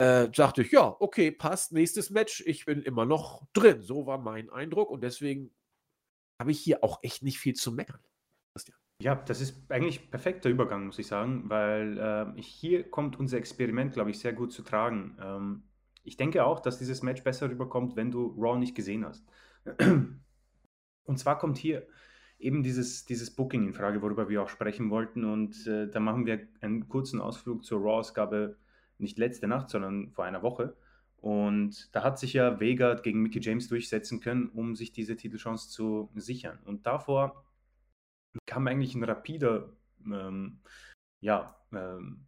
äh, 0.00 0.30
dachte 0.30 0.62
ich, 0.62 0.72
ja, 0.72 0.96
okay, 0.98 1.30
passt, 1.30 1.72
nächstes 1.72 2.08
Match, 2.08 2.42
ich 2.46 2.64
bin 2.64 2.82
immer 2.82 3.04
noch 3.04 3.46
drin. 3.52 3.82
So 3.82 4.06
war 4.06 4.16
mein 4.16 4.48
Eindruck 4.48 4.90
und 4.90 5.02
deswegen 5.02 5.50
habe 6.40 6.52
ich 6.52 6.60
hier 6.60 6.82
auch 6.82 7.00
echt 7.02 7.22
nicht 7.22 7.38
viel 7.38 7.54
zu 7.54 7.70
meckern. 7.70 8.00
Ja, 9.02 9.14
das 9.14 9.42
ist 9.42 9.70
eigentlich 9.70 10.10
perfekter 10.10 10.48
Übergang, 10.48 10.86
muss 10.86 10.98
ich 10.98 11.06
sagen, 11.06 11.44
weil 11.48 11.98
äh, 11.98 12.40
hier 12.40 12.90
kommt 12.90 13.18
unser 13.18 13.36
Experiment, 13.36 13.92
glaube 13.92 14.10
ich, 14.10 14.18
sehr 14.18 14.32
gut 14.32 14.52
zu 14.52 14.62
tragen. 14.62 15.18
Ähm, 15.22 15.62
ich 16.02 16.16
denke 16.16 16.44
auch, 16.44 16.60
dass 16.60 16.78
dieses 16.78 17.02
Match 17.02 17.22
besser 17.22 17.50
rüberkommt, 17.50 17.94
wenn 17.96 18.10
du 18.10 18.34
Raw 18.38 18.58
nicht 18.58 18.74
gesehen 18.74 19.04
hast. 19.04 19.26
Und 21.04 21.18
zwar 21.18 21.38
kommt 21.38 21.58
hier 21.58 21.86
eben 22.38 22.62
dieses, 22.62 23.04
dieses 23.04 23.34
Booking 23.34 23.66
in 23.66 23.74
Frage, 23.74 24.00
worüber 24.00 24.30
wir 24.30 24.42
auch 24.42 24.48
sprechen 24.48 24.88
wollten. 24.88 25.24
Und 25.24 25.66
äh, 25.66 25.88
da 25.90 26.00
machen 26.00 26.24
wir 26.24 26.48
einen 26.62 26.88
kurzen 26.88 27.20
Ausflug 27.20 27.64
zur 27.64 27.82
Raw-Ausgabe, 27.82 28.56
nicht 29.00 29.18
letzte 29.18 29.48
Nacht, 29.48 29.70
sondern 29.70 30.10
vor 30.10 30.24
einer 30.24 30.42
Woche. 30.42 30.76
Und 31.16 31.94
da 31.94 32.02
hat 32.02 32.18
sich 32.18 32.32
ja 32.32 32.60
Vega 32.60 32.94
gegen 32.94 33.20
Mickey 33.22 33.40
James 33.40 33.68
durchsetzen 33.68 34.20
können, 34.20 34.48
um 34.48 34.74
sich 34.74 34.92
diese 34.92 35.16
Titelchance 35.16 35.68
zu 35.68 36.10
sichern. 36.14 36.58
Und 36.64 36.86
davor 36.86 37.44
kam 38.46 38.66
eigentlich 38.66 38.94
ein 38.94 39.04
rapider 39.04 39.72
ähm, 40.06 40.60
ja, 41.20 41.56
ähm, 41.72 42.26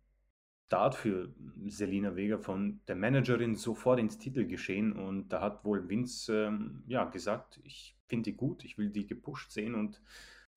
Start 0.67 0.95
für 0.95 1.35
Selina 1.67 2.17
Vega 2.17 2.39
von 2.39 2.81
der 2.89 2.97
Managerin 2.97 3.57
sofort 3.57 4.01
ins 4.01 4.19
Titelgeschehen. 4.19 4.93
Und 4.93 5.29
da 5.29 5.41
hat 5.41 5.65
wohl 5.65 5.89
Vince 5.89 6.47
ähm, 6.47 6.83
ja, 6.87 7.05
gesagt, 7.05 7.61
ich 7.65 7.97
finde 8.09 8.31
die 8.31 8.37
gut, 8.37 8.65
ich 8.65 8.79
will 8.79 8.91
die 8.91 9.07
gepusht 9.07 9.53
sehen. 9.53 9.75
Und 9.75 10.03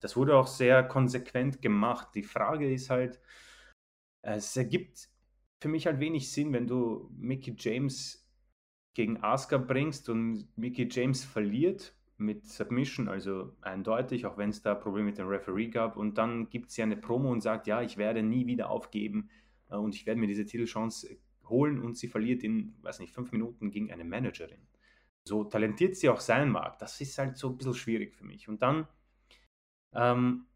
das 0.00 0.16
wurde 0.16 0.36
auch 0.36 0.46
sehr 0.46 0.84
konsequent 0.84 1.60
gemacht. 1.62 2.14
Die 2.14 2.22
Frage 2.22 2.72
ist 2.72 2.90
halt, 2.90 3.20
es 4.22 4.56
ergibt 4.56 5.10
für 5.60 5.68
mich 5.68 5.86
halt 5.86 6.00
wenig 6.00 6.30
Sinn, 6.30 6.52
wenn 6.52 6.66
du 6.66 7.10
Mickey 7.16 7.54
James 7.58 8.26
gegen 8.94 9.22
Asuka 9.22 9.58
bringst 9.58 10.08
und 10.08 10.48
Mickey 10.56 10.88
James 10.90 11.24
verliert 11.24 11.94
mit 12.18 12.46
Submission, 12.46 13.08
also 13.08 13.54
eindeutig, 13.60 14.24
auch 14.24 14.38
wenn 14.38 14.50
es 14.50 14.62
da 14.62 14.74
Probleme 14.74 15.08
mit 15.08 15.18
dem 15.18 15.28
Referee 15.28 15.68
gab. 15.68 15.96
Und 15.96 16.16
dann 16.16 16.48
gibt 16.48 16.74
ja 16.76 16.84
eine 16.84 16.96
Promo 16.96 17.30
und 17.30 17.42
sagt, 17.42 17.66
ja, 17.66 17.82
ich 17.82 17.98
werde 17.98 18.22
nie 18.22 18.46
wieder 18.46 18.70
aufgeben 18.70 19.28
äh, 19.68 19.76
und 19.76 19.94
ich 19.94 20.06
werde 20.06 20.20
mir 20.20 20.26
diese 20.26 20.46
Titelchance 20.46 21.18
holen 21.44 21.80
und 21.82 21.96
sie 21.96 22.08
verliert 22.08 22.42
in, 22.42 22.74
weiß 22.82 23.00
nicht, 23.00 23.12
fünf 23.12 23.32
Minuten 23.32 23.70
gegen 23.70 23.92
eine 23.92 24.04
Managerin. 24.04 24.66
So 25.24 25.44
talentiert 25.44 25.96
sie 25.96 26.08
auch 26.08 26.20
sein 26.20 26.50
mag, 26.50 26.78
das 26.78 27.00
ist 27.00 27.18
halt 27.18 27.36
so 27.36 27.50
ein 27.50 27.56
bisschen 27.56 27.74
schwierig 27.74 28.14
für 28.14 28.24
mich. 28.24 28.48
Und 28.48 28.62
dann 28.62 28.86
ähm, 29.92 30.46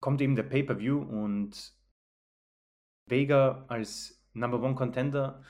kommt 0.00 0.20
eben 0.20 0.36
der 0.36 0.42
Pay-Per-View 0.42 0.98
und 0.98 1.74
Vega 3.06 3.64
als 3.68 4.22
Number 4.32 4.62
One 4.62 4.74
Contender 4.74 5.42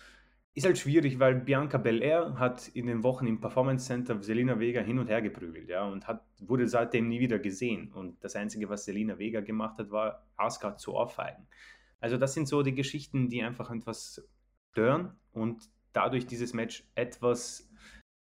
ist 0.55 0.67
halt 0.67 0.79
schwierig, 0.79 1.19
weil 1.19 1.37
Bianca 1.37 1.79
Belair 1.79 2.39
hat 2.39 2.69
in 2.69 2.87
den 2.87 3.03
Wochen 3.03 3.27
im 3.27 3.41
Performance 3.41 3.87
Center 3.87 4.23
Selina 4.23 4.59
Vega 4.59 4.83
hin 4.83 4.99
und 4.99 5.09
her 5.09 5.23
geprügelt, 5.23 5.69
ja, 5.69 5.85
und 5.87 6.07
hat, 6.07 6.23
wurde 6.41 6.69
seitdem 6.69 7.09
nie 7.09 7.21
wieder 7.21 7.39
gesehen. 7.39 7.91
Und 7.93 8.23
das 8.23 8.37
Einzige, 8.37 8.69
was 8.69 8.85
Selina 8.85 9.19
Vega 9.19 9.41
gemacht 9.41 9.79
hat, 9.79 9.91
war 9.91 10.27
Asuka 10.37 10.77
zu 10.77 10.93
ohrfeigen. 10.93 11.47
Also 12.01 12.19
das 12.19 12.35
sind 12.35 12.49
so 12.49 12.63
die 12.63 12.75
Geschichten, 12.75 13.31
die 13.31 13.43
einfach 13.43 13.71
etwas 13.71 14.29
stören 14.73 15.17
und 15.33 15.71
dadurch 15.93 16.27
dieses 16.27 16.53
Match 16.53 16.85
etwas 16.95 17.71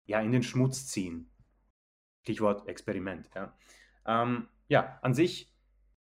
ja, 0.07 0.21
in 0.21 0.33
den 0.33 0.43
Schmutz 0.43 0.89
ziehen. 0.89 1.31
Stichwort 2.23 2.69
Experiment. 2.69 3.31
Ja. 3.35 3.57
Ähm, 4.07 4.49
ja, 4.69 4.99
an 5.03 5.15
sich, 5.15 5.51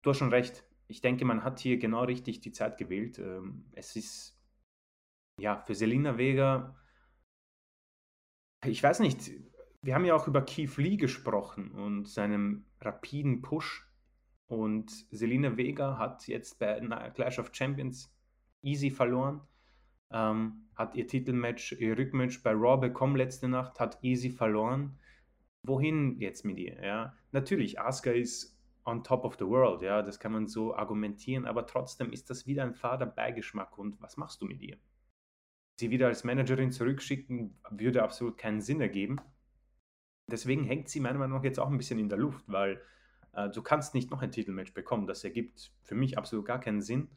du 0.01 0.09
hast 0.09 0.17
schon 0.17 0.29
recht. 0.29 0.65
Ich 0.91 0.99
denke, 0.99 1.23
man 1.23 1.45
hat 1.45 1.61
hier 1.61 1.77
genau 1.77 2.03
richtig 2.03 2.41
die 2.41 2.51
Zeit 2.51 2.77
gewählt. 2.77 3.17
Ähm, 3.17 3.63
es 3.71 3.95
ist 3.95 4.37
ja, 5.39 5.57
für 5.61 5.73
Selina 5.73 6.17
Vega, 6.17 6.75
ich 8.65 8.83
weiß 8.83 8.99
nicht, 8.99 9.31
wir 9.81 9.95
haben 9.95 10.03
ja 10.03 10.13
auch 10.13 10.27
über 10.27 10.41
Keith 10.43 10.75
Lee 10.77 10.97
gesprochen 10.97 11.71
und 11.71 12.07
seinem 12.07 12.65
rapiden 12.81 13.41
Push. 13.41 13.87
Und 14.47 14.91
Selina 15.11 15.55
Vega 15.55 15.97
hat 15.97 16.27
jetzt 16.27 16.59
bei 16.59 16.77
Clash 17.15 17.39
of 17.39 17.51
Champions 17.53 18.13
easy 18.61 18.91
verloren. 18.91 19.41
Ähm, 20.11 20.67
hat 20.75 20.93
ihr 20.95 21.07
Titelmatch, 21.07 21.71
ihr 21.71 21.97
Rückmatch 21.97 22.43
bei 22.43 22.51
Raw 22.51 22.77
bekommen 22.77 23.15
letzte 23.15 23.47
Nacht, 23.47 23.79
hat 23.79 24.03
easy 24.03 24.29
verloren. 24.29 24.99
Wohin 25.63 26.19
jetzt 26.19 26.43
mit 26.43 26.59
ihr? 26.59 26.83
Ja? 26.83 27.15
Natürlich, 27.31 27.79
Asuka 27.79 28.11
ist 28.11 28.60
on 28.85 29.03
top 29.03 29.23
of 29.25 29.35
the 29.37 29.45
world, 29.45 29.81
ja, 29.81 30.01
das 30.01 30.19
kann 30.19 30.31
man 30.31 30.47
so 30.47 30.75
argumentieren, 30.75 31.45
aber 31.45 31.67
trotzdem 31.67 32.11
ist 32.11 32.29
das 32.29 32.47
wieder 32.47 32.63
ein 32.63 32.73
fader 32.73 33.05
Beigeschmack 33.05 33.77
und 33.77 34.01
was 34.01 34.17
machst 34.17 34.41
du 34.41 34.45
mit 34.45 34.61
ihr? 34.61 34.77
sie 35.81 35.89
wieder 35.89 36.07
als 36.07 36.23
Managerin 36.23 36.71
zurückschicken, 36.71 37.57
würde 37.71 38.03
absolut 38.03 38.37
keinen 38.37 38.61
Sinn 38.61 38.79
ergeben. 38.79 39.17
Deswegen 40.29 40.63
hängt 40.63 40.87
sie 40.87 41.01
meiner 41.01 41.19
Meinung 41.19 41.37
nach 41.37 41.43
jetzt 41.43 41.59
auch 41.59 41.69
ein 41.69 41.77
bisschen 41.77 41.99
in 41.99 42.07
der 42.07 42.19
Luft, 42.19 42.45
weil 42.47 42.79
äh, 43.33 43.49
du 43.49 43.61
kannst 43.61 43.93
nicht 43.93 44.11
noch 44.11 44.21
ein 44.21 44.31
Titelmatch 44.31 44.73
bekommen. 44.73 45.07
Das 45.07 45.23
ergibt 45.23 45.73
für 45.81 45.95
mich 45.95 46.17
absolut 46.17 46.45
gar 46.45 46.59
keinen 46.59 46.81
Sinn. 46.81 47.09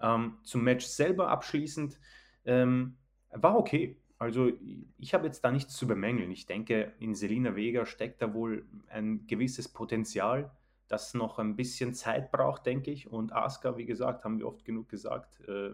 Ähm, 0.00 0.38
zum 0.42 0.64
Match 0.64 0.84
selber 0.84 1.28
abschließend 1.28 1.98
ähm, 2.44 2.98
war 3.30 3.56
okay. 3.56 3.96
Also 4.18 4.50
ich 4.98 5.14
habe 5.14 5.26
jetzt 5.26 5.40
da 5.42 5.50
nichts 5.50 5.74
zu 5.74 5.86
bemängeln. 5.86 6.30
Ich 6.30 6.46
denke, 6.46 6.92
in 6.98 7.14
Selina 7.14 7.56
Vega 7.56 7.86
steckt 7.86 8.20
da 8.20 8.34
wohl 8.34 8.66
ein 8.88 9.26
gewisses 9.26 9.68
Potenzial, 9.68 10.50
das 10.92 11.14
noch 11.14 11.38
ein 11.38 11.56
bisschen 11.56 11.94
Zeit 11.94 12.30
braucht, 12.30 12.66
denke 12.66 12.90
ich. 12.90 13.10
Und 13.10 13.32
Asuka, 13.32 13.78
wie 13.78 13.86
gesagt, 13.86 14.24
haben 14.24 14.38
wir 14.38 14.46
oft 14.46 14.64
genug 14.64 14.88
gesagt, 14.90 15.40
äh, 15.48 15.70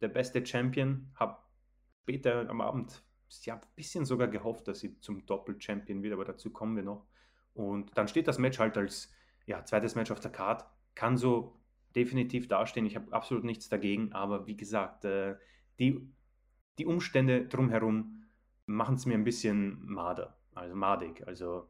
der 0.00 0.08
beste 0.08 0.44
Champion. 0.44 1.10
Habe 1.14 1.38
später 2.02 2.48
am 2.48 2.60
Abend 2.60 3.02
ja, 3.42 3.54
ein 3.54 3.60
bisschen 3.74 4.04
sogar 4.04 4.28
gehofft, 4.28 4.68
dass 4.68 4.80
sie 4.80 4.98
zum 5.00 5.24
Doppel-Champion 5.26 6.02
wird, 6.02 6.12
aber 6.12 6.24
dazu 6.24 6.50
kommen 6.50 6.76
wir 6.76 6.82
noch. 6.82 7.06
Und 7.54 7.96
dann 7.96 8.08
steht 8.08 8.28
das 8.28 8.38
Match 8.38 8.58
halt 8.58 8.76
als 8.76 9.12
ja, 9.46 9.64
zweites 9.64 9.94
Match 9.94 10.10
auf 10.10 10.20
der 10.20 10.30
Card. 10.30 10.64
Kann 10.94 11.16
so 11.16 11.58
definitiv 11.96 12.48
dastehen. 12.48 12.86
Ich 12.86 12.96
habe 12.96 13.12
absolut 13.12 13.44
nichts 13.44 13.68
dagegen, 13.68 14.12
aber 14.12 14.46
wie 14.46 14.56
gesagt, 14.56 15.04
äh, 15.04 15.36
die, 15.78 16.06
die 16.78 16.86
Umstände 16.86 17.46
drumherum 17.46 18.24
machen 18.66 18.96
es 18.96 19.06
mir 19.06 19.14
ein 19.14 19.24
bisschen 19.24 19.86
mader, 19.86 20.38
also 20.54 20.74
madig. 20.74 21.26
Also 21.26 21.68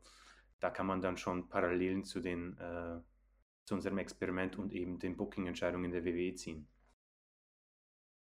da 0.61 0.71
kann 0.71 0.87
man 0.87 1.01
dann 1.01 1.17
schon 1.17 1.49
Parallelen 1.49 2.05
zu 2.05 2.21
den 2.21 2.57
äh, 2.59 3.01
zu 3.69 3.75
unserem 3.75 3.99
Experiment 3.99 4.59
und 4.59 4.73
eben 4.73 4.99
den 4.99 5.17
Booking-Entscheidungen 5.17 5.93
der 5.93 6.05
WWE 6.05 6.35
ziehen. 6.35 6.67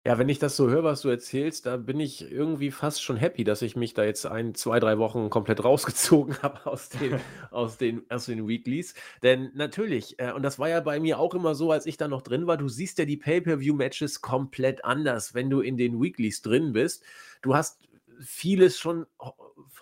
Ja, 0.07 0.19
wenn 0.19 0.29
ich 0.29 0.37
das 0.37 0.55
so 0.55 0.69
höre, 0.69 0.83
was 0.83 1.01
du 1.01 1.09
erzählst, 1.09 1.65
da 1.65 1.77
bin 1.77 1.99
ich 1.99 2.31
irgendwie 2.31 2.69
fast 2.69 3.01
schon 3.01 3.17
happy, 3.17 3.43
dass 3.43 3.63
ich 3.63 3.75
mich 3.75 3.95
da 3.95 4.03
jetzt 4.03 4.27
ein, 4.27 4.53
zwei, 4.53 4.79
drei 4.79 4.99
Wochen 4.99 5.31
komplett 5.31 5.63
rausgezogen 5.63 6.41
habe 6.43 6.65
aus 6.67 6.89
den, 6.89 7.19
aus 7.51 7.77
den, 7.77 8.09
aus 8.09 8.27
den 8.27 8.47
Weeklies. 8.47 8.93
Denn 9.23 9.51
natürlich, 9.55 10.19
äh, 10.19 10.31
und 10.31 10.43
das 10.43 10.59
war 10.59 10.69
ja 10.69 10.79
bei 10.79 10.99
mir 10.99 11.19
auch 11.19 11.33
immer 11.33 11.55
so, 11.55 11.71
als 11.71 11.87
ich 11.87 11.97
da 11.97 12.07
noch 12.07 12.21
drin 12.21 12.45
war, 12.45 12.55
du 12.55 12.69
siehst 12.69 12.99
ja 12.99 13.05
die 13.05 13.17
Pay-Per-View-Matches 13.17 14.21
komplett 14.21 14.85
anders, 14.85 15.33
wenn 15.33 15.49
du 15.49 15.59
in 15.59 15.75
den 15.75 15.99
Weeklies 15.99 16.43
drin 16.43 16.71
bist. 16.71 17.03
Du 17.41 17.55
hast 17.55 17.81
vieles 18.19 18.77
schon 18.77 19.07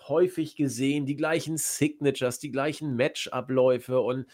häufig 0.08 0.56
gesehen, 0.56 1.06
die 1.06 1.16
gleichen 1.16 1.56
Signatures, 1.56 2.38
die 2.38 2.50
gleichen 2.50 2.96
Matchabläufe 2.96 4.00
und 4.00 4.26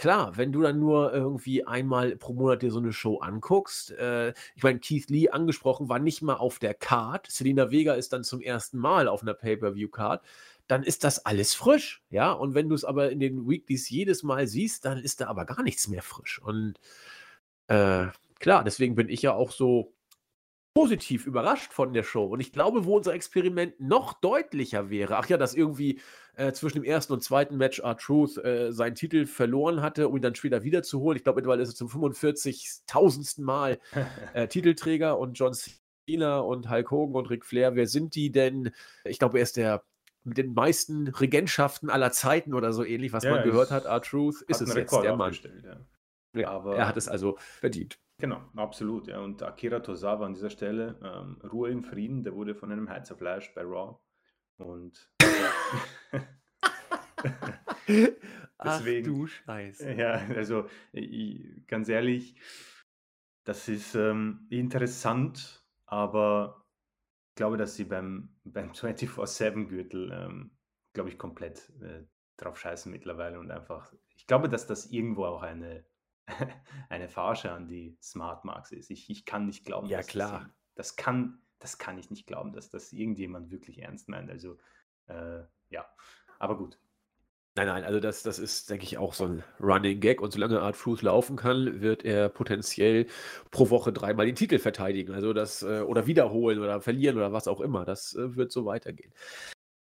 klar, 0.00 0.36
wenn 0.36 0.50
du 0.50 0.62
dann 0.62 0.80
nur 0.80 1.12
irgendwie 1.12 1.66
einmal 1.66 2.16
pro 2.16 2.32
Monat 2.32 2.62
dir 2.62 2.70
so 2.70 2.78
eine 2.78 2.92
Show 2.92 3.18
anguckst, 3.18 3.90
äh, 3.92 4.30
ich 4.56 4.62
meine, 4.62 4.80
Keith 4.80 5.10
Lee 5.10 5.28
angesprochen, 5.28 5.88
war 5.88 5.98
nicht 5.98 6.22
mal 6.22 6.36
auf 6.36 6.58
der 6.58 6.74
Card. 6.74 7.30
Selina 7.30 7.70
Vega 7.70 7.94
ist 7.94 8.12
dann 8.12 8.24
zum 8.24 8.40
ersten 8.40 8.78
Mal 8.78 9.08
auf 9.08 9.22
einer 9.22 9.34
Pay-Per-View-Card. 9.34 10.24
Dann 10.66 10.84
ist 10.84 11.04
das 11.04 11.26
alles 11.26 11.52
frisch, 11.52 12.02
ja. 12.08 12.32
Und 12.32 12.54
wenn 12.54 12.68
du 12.68 12.74
es 12.74 12.84
aber 12.84 13.10
in 13.10 13.20
den 13.20 13.48
Weeklies 13.48 13.90
jedes 13.90 14.22
Mal 14.22 14.46
siehst, 14.46 14.86
dann 14.86 14.98
ist 14.98 15.20
da 15.20 15.26
aber 15.26 15.44
gar 15.44 15.62
nichts 15.62 15.86
mehr 15.88 16.02
frisch. 16.02 16.40
Und 16.40 16.80
äh, 17.68 18.06
klar, 18.38 18.64
deswegen 18.64 18.94
bin 18.94 19.10
ich 19.10 19.20
ja 19.22 19.34
auch 19.34 19.50
so 19.50 19.92
positiv 20.74 21.26
überrascht 21.26 21.72
von 21.72 21.92
der 21.92 22.02
Show. 22.02 22.26
Und 22.26 22.40
ich 22.40 22.52
glaube, 22.52 22.84
wo 22.84 22.96
unser 22.96 23.12
Experiment 23.14 23.80
noch 23.80 24.14
deutlicher 24.20 24.88
wäre, 24.90 25.16
ach 25.16 25.28
ja, 25.28 25.36
dass 25.36 25.54
irgendwie 25.54 26.00
äh, 26.36 26.52
zwischen 26.52 26.78
dem 26.78 26.84
ersten 26.84 27.12
und 27.12 27.22
zweiten 27.22 27.56
Match 27.56 27.80
R-Truth 27.80 28.38
äh, 28.38 28.72
seinen 28.72 28.94
Titel 28.94 29.26
verloren 29.26 29.82
hatte, 29.82 30.08
um 30.08 30.16
ihn 30.16 30.22
dann 30.22 30.34
später 30.34 30.62
wiederzuholen. 30.62 31.16
Ich 31.16 31.24
glaube, 31.24 31.36
mittlerweile 31.36 31.62
ist 31.62 31.70
er 31.70 31.74
zum 31.74 31.88
45.000. 31.88 33.42
Mal 33.42 33.78
äh, 34.34 34.48
Titelträger 34.48 35.18
und 35.18 35.34
John 35.34 35.54
Cena 35.54 36.38
und 36.38 36.70
Hulk 36.70 36.90
Hogan 36.90 37.16
und 37.16 37.30
Ric 37.30 37.44
Flair, 37.44 37.74
wer 37.74 37.86
sind 37.86 38.14
die 38.14 38.30
denn? 38.30 38.70
Ich 39.04 39.18
glaube, 39.18 39.38
er 39.38 39.42
ist 39.42 39.56
der 39.56 39.84
mit 40.22 40.36
den 40.36 40.52
meisten 40.52 41.08
Regentschaften 41.08 41.88
aller 41.88 42.12
Zeiten 42.12 42.54
oder 42.54 42.72
so 42.72 42.84
ähnlich, 42.84 43.12
was 43.12 43.24
ja, 43.24 43.30
man 43.32 43.42
gehört 43.42 43.70
hat, 43.70 43.86
R-Truth, 43.86 44.42
ist 44.42 44.60
es 44.60 44.74
jetzt 44.74 44.92
der 44.92 45.16
Mann. 45.16 45.34
Ja. 45.64 45.80
Ja, 46.32 46.64
er 46.74 46.86
hat 46.86 46.96
es 46.96 47.08
also 47.08 47.38
verdient. 47.38 47.98
Genau, 48.20 48.42
absolut. 48.54 49.08
Ja. 49.08 49.20
Und 49.20 49.42
Akira 49.42 49.80
Tozawa 49.80 50.26
an 50.26 50.34
dieser 50.34 50.50
Stelle, 50.50 50.98
ähm, 51.02 51.40
Ruhe 51.50 51.70
im 51.70 51.82
Frieden, 51.82 52.22
der 52.22 52.34
wurde 52.34 52.54
von 52.54 52.70
einem 52.70 52.88
Heizerfleisch 52.88 53.54
bei 53.54 53.62
Raw. 53.62 53.98
Und 54.58 55.10
deswegen, 57.88 58.40
Ach 58.58 58.82
du 59.04 59.26
Scheiße. 59.26 59.92
Ja, 59.94 60.20
also 60.36 60.68
ich, 60.92 61.66
ganz 61.66 61.88
ehrlich, 61.88 62.36
das 63.44 63.68
ist 63.68 63.94
ähm, 63.94 64.46
interessant, 64.50 65.64
aber 65.86 66.66
ich 67.30 67.36
glaube, 67.36 67.56
dass 67.56 67.74
sie 67.74 67.84
beim, 67.84 68.36
beim 68.44 68.72
24-7-Gürtel, 68.72 70.12
ähm, 70.12 70.50
glaube 70.92 71.08
ich, 71.08 71.16
komplett 71.18 71.72
äh, 71.80 72.04
drauf 72.36 72.58
scheißen 72.58 72.92
mittlerweile 72.92 73.40
und 73.40 73.50
einfach, 73.50 73.94
ich 74.14 74.26
glaube, 74.26 74.50
dass 74.50 74.66
das 74.66 74.90
irgendwo 74.90 75.24
auch 75.24 75.42
eine, 75.42 75.84
eine 76.88 77.08
Verarsche 77.08 77.52
an 77.52 77.68
die 77.68 77.96
Smart 78.02 78.44
Marks 78.44 78.72
ist. 78.72 78.90
Ich, 78.90 79.10
ich 79.10 79.24
kann 79.24 79.46
nicht 79.46 79.64
glauben, 79.64 79.88
Ja, 79.88 79.98
dass 79.98 80.06
das, 80.06 80.12
klar. 80.12 80.50
das 80.74 80.96
kann, 80.96 81.40
das 81.58 81.78
kann 81.78 81.98
ich 81.98 82.10
nicht 82.10 82.26
glauben, 82.26 82.52
dass 82.52 82.70
das 82.70 82.92
irgendjemand 82.92 83.50
wirklich 83.50 83.82
ernst 83.82 84.08
meint. 84.08 84.30
Also, 84.30 84.58
äh, 85.06 85.42
ja, 85.70 85.86
aber 86.38 86.56
gut. 86.56 86.78
Nein, 87.56 87.66
nein, 87.66 87.84
also 87.84 87.98
das, 87.98 88.22
das 88.22 88.38
ist, 88.38 88.70
denke 88.70 88.84
ich, 88.84 88.96
auch 88.96 89.12
so 89.12 89.24
ein 89.26 89.42
Running 89.58 89.98
Gag. 90.00 90.20
Und 90.22 90.32
solange 90.32 90.62
Art 90.62 90.76
Fruit 90.76 91.02
laufen 91.02 91.36
kann, 91.36 91.80
wird 91.80 92.04
er 92.04 92.28
potenziell 92.28 93.06
pro 93.50 93.70
Woche 93.70 93.92
dreimal 93.92 94.24
den 94.26 94.36
Titel 94.36 94.58
verteidigen. 94.60 95.12
Also 95.14 95.32
das, 95.32 95.62
äh, 95.62 95.80
oder 95.80 96.06
wiederholen 96.06 96.60
oder 96.60 96.80
verlieren 96.80 97.16
oder 97.16 97.32
was 97.32 97.48
auch 97.48 97.60
immer. 97.60 97.84
Das 97.84 98.14
äh, 98.14 98.36
wird 98.36 98.52
so 98.52 98.66
weitergehen. 98.66 99.12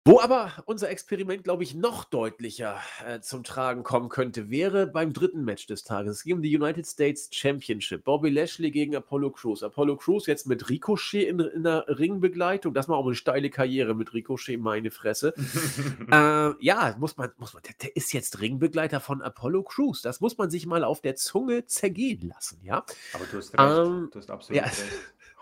Wo 0.04 0.18
aber 0.18 0.50
unser 0.66 0.90
Experiment, 0.90 1.44
glaube 1.44 1.62
ich, 1.62 1.76
noch 1.76 2.02
deutlicher 2.02 2.80
äh, 3.06 3.20
zum 3.20 3.44
Tragen 3.44 3.84
kommen 3.84 4.08
könnte, 4.08 4.50
wäre 4.50 4.88
beim 4.88 5.12
dritten 5.12 5.44
Match 5.44 5.68
des 5.68 5.84
Tages. 5.84 6.16
Es 6.16 6.22
ging 6.24 6.36
um 6.36 6.42
die 6.42 6.56
United 6.56 6.84
States 6.88 7.28
Championship. 7.30 8.02
Bobby 8.02 8.28
Lashley 8.28 8.72
gegen 8.72 8.96
Apollo 8.96 9.30
Crews. 9.30 9.62
Apollo 9.62 9.98
Crews 9.98 10.26
jetzt 10.26 10.48
mit 10.48 10.68
Ricochet 10.68 11.28
in, 11.28 11.38
in 11.38 11.62
der 11.62 11.84
Ringbegleitung. 11.86 12.74
Das 12.74 12.88
war 12.88 12.96
auch 12.96 13.06
eine 13.06 13.14
steile 13.14 13.48
Karriere 13.48 13.94
mit 13.94 14.12
Ricochet, 14.12 14.58
meine 14.58 14.90
Fresse. 14.90 15.34
äh, 16.10 16.64
ja, 16.64 16.96
muss 16.98 17.16
man, 17.16 17.30
muss 17.38 17.54
man, 17.54 17.62
der, 17.62 17.74
der 17.80 17.94
ist 17.94 18.12
jetzt 18.12 18.40
Ringbegleiter 18.40 18.98
von 18.98 19.22
Apollo 19.22 19.62
Crews. 19.62 20.02
Das 20.02 20.20
muss 20.20 20.36
man 20.36 20.50
sich 20.50 20.66
mal 20.66 20.82
auf 20.82 21.00
der 21.00 21.14
Zunge 21.14 21.66
zergehen 21.66 22.28
lassen, 22.28 22.58
ja. 22.64 22.84
Aber 23.12 23.24
du 23.30 23.36
hast 23.36 23.56
recht, 23.56 23.60
Ähm, 23.60 24.08
du 24.12 24.18
hast 24.18 24.32
absolut 24.32 24.56
ja. 24.56 24.64
recht. 24.64 24.82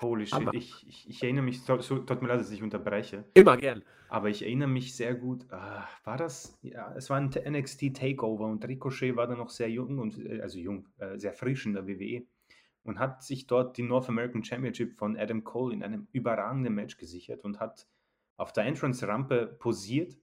Holy 0.01 0.26
shit, 0.26 0.34
Aber- 0.34 0.55
ich, 0.55 0.86
ich, 0.88 1.09
ich 1.09 1.22
erinnere 1.22 1.44
mich, 1.44 1.62
so, 1.62 1.78
so, 1.80 1.98
tut 1.98 2.22
mir 2.22 2.28
leid, 2.28 2.40
dass 2.40 2.51
ich 2.51 2.62
unterbreche, 2.62 3.24
Immer 3.34 3.57
gern. 3.57 3.82
aber 4.09 4.28
ich 4.30 4.42
erinnere 4.42 4.68
mich 4.68 4.94
sehr 4.96 5.14
gut, 5.14 5.44
ah, 5.53 5.86
war 6.05 6.16
das, 6.16 6.59
ja, 6.62 6.92
es 6.96 7.11
war 7.11 7.18
ein 7.18 7.30
NXT 7.30 7.92
Takeover 7.94 8.46
und 8.46 8.64
Ricochet 8.66 9.14
war 9.16 9.26
da 9.26 9.34
noch 9.36 9.51
sehr 9.51 9.70
jung 9.70 9.98
und, 9.98 10.18
äh, 10.24 10.40
also 10.40 10.59
jung, 10.59 10.88
äh, 10.98 11.18
sehr 11.18 11.32
frisch 11.34 11.66
in 11.66 11.74
der 11.74 11.86
WWE 11.86 12.22
und 12.84 12.98
hat 12.98 13.22
sich 13.22 13.46
dort 13.46 13.76
die 13.76 13.82
North 13.82 14.09
American 14.09 14.42
Championship 14.42 14.96
von 14.96 15.16
Adam 15.18 15.44
Cole 15.44 15.74
in 15.74 15.82
einem 15.82 16.09
überragenden 16.12 16.74
Match 16.74 16.96
gesichert 16.96 17.44
und 17.44 17.61
hat 17.61 17.86
auf 18.38 18.53
der 18.55 18.64
Entrance-Rampe 18.64 19.57
posiert 19.59 20.16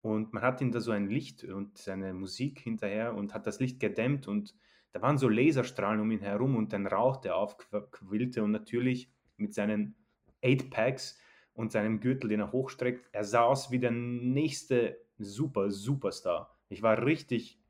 und 0.00 0.32
man 0.32 0.42
hat 0.42 0.60
ihm 0.60 0.72
da 0.72 0.80
so 0.80 0.90
ein 0.90 1.08
Licht 1.08 1.44
und 1.44 1.78
seine 1.78 2.12
Musik 2.12 2.58
hinterher 2.60 3.14
und 3.14 3.34
hat 3.34 3.46
das 3.46 3.60
Licht 3.60 3.78
gedämmt 3.78 4.26
und 4.26 4.54
da 4.96 5.02
waren 5.02 5.18
so 5.18 5.28
Laserstrahlen 5.28 6.00
um 6.00 6.10
ihn 6.10 6.20
herum 6.20 6.56
und 6.56 6.72
ein 6.72 6.86
Rauch, 6.86 7.18
der 7.18 7.36
aufquillte 7.36 8.42
und 8.42 8.50
natürlich 8.50 9.12
mit 9.36 9.52
seinen 9.52 9.94
Eight 10.40 10.70
Packs 10.70 11.20
und 11.52 11.70
seinem 11.70 12.00
Gürtel, 12.00 12.30
den 12.30 12.40
er 12.40 12.50
hochstreckt, 12.50 13.10
er 13.12 13.24
sah 13.24 13.42
aus 13.42 13.70
wie 13.70 13.78
der 13.78 13.90
nächste 13.90 14.98
Super 15.18 15.70
Superstar. 15.70 16.58
Ich 16.70 16.80
war 16.80 17.04
richtig 17.04 17.60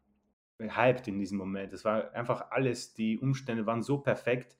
hyped 0.60 1.08
in 1.08 1.18
diesem 1.18 1.38
Moment. 1.38 1.72
Es 1.72 1.84
war 1.84 2.12
einfach 2.12 2.52
alles, 2.52 2.94
die 2.94 3.18
Umstände 3.18 3.66
waren 3.66 3.82
so 3.82 3.98
perfekt 3.98 4.56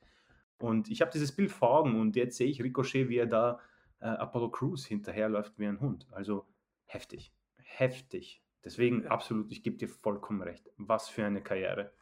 und 0.59 0.91
ich 0.91 1.01
habe 1.03 1.13
dieses 1.13 1.31
Bild 1.31 1.53
vor 1.53 1.71
Augen 1.71 2.01
und 2.01 2.17
jetzt 2.17 2.37
sehe 2.37 2.49
ich 2.49 2.61
Ricochet, 2.61 3.09
wie 3.09 3.19
er 3.19 3.27
da 3.27 3.61
äh, 4.01 4.07
Apollo 4.07 4.51
Crews 4.51 4.85
hinterherläuft 4.85 5.57
wie 5.57 5.67
ein 5.67 5.79
Hund. 5.79 6.09
Also 6.11 6.49
heftig, 6.87 7.33
heftig. 7.63 8.43
Deswegen 8.65 9.07
absolut, 9.07 9.53
ich 9.53 9.63
gebe 9.63 9.77
dir 9.77 9.87
vollkommen 9.89 10.43
recht. 10.43 10.69
Was 10.79 11.09
für 11.09 11.25
eine 11.25 11.41
Karriere. 11.45 11.93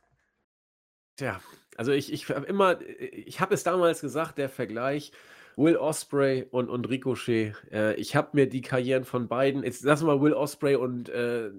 Tja, 1.17 1.41
also 1.77 1.93
ich, 1.93 2.13
ich 2.13 2.29
habe 2.29 2.47
immer, 2.47 2.81
ich 2.81 3.41
habe 3.41 3.55
es 3.55 3.63
damals 3.63 4.01
gesagt, 4.01 4.39
der 4.39 4.49
Vergleich 4.49 5.13
Will 5.57 5.77
Osprey 5.77 6.47
und, 6.51 6.69
und 6.69 6.89
Ricochet. 6.89 7.55
Äh, 7.71 7.95
ich 7.95 8.17
habe 8.17 8.31
mir 8.33 8.49
die 8.49 8.61
Karrieren 8.61 9.05
von 9.05 9.29
beiden, 9.29 9.63
jetzt 9.63 9.85
lassen 9.85 10.07
wir 10.07 10.21
Will 10.21 10.33
Osprey 10.33 10.75
und 10.77 11.09
äh, 11.09 11.51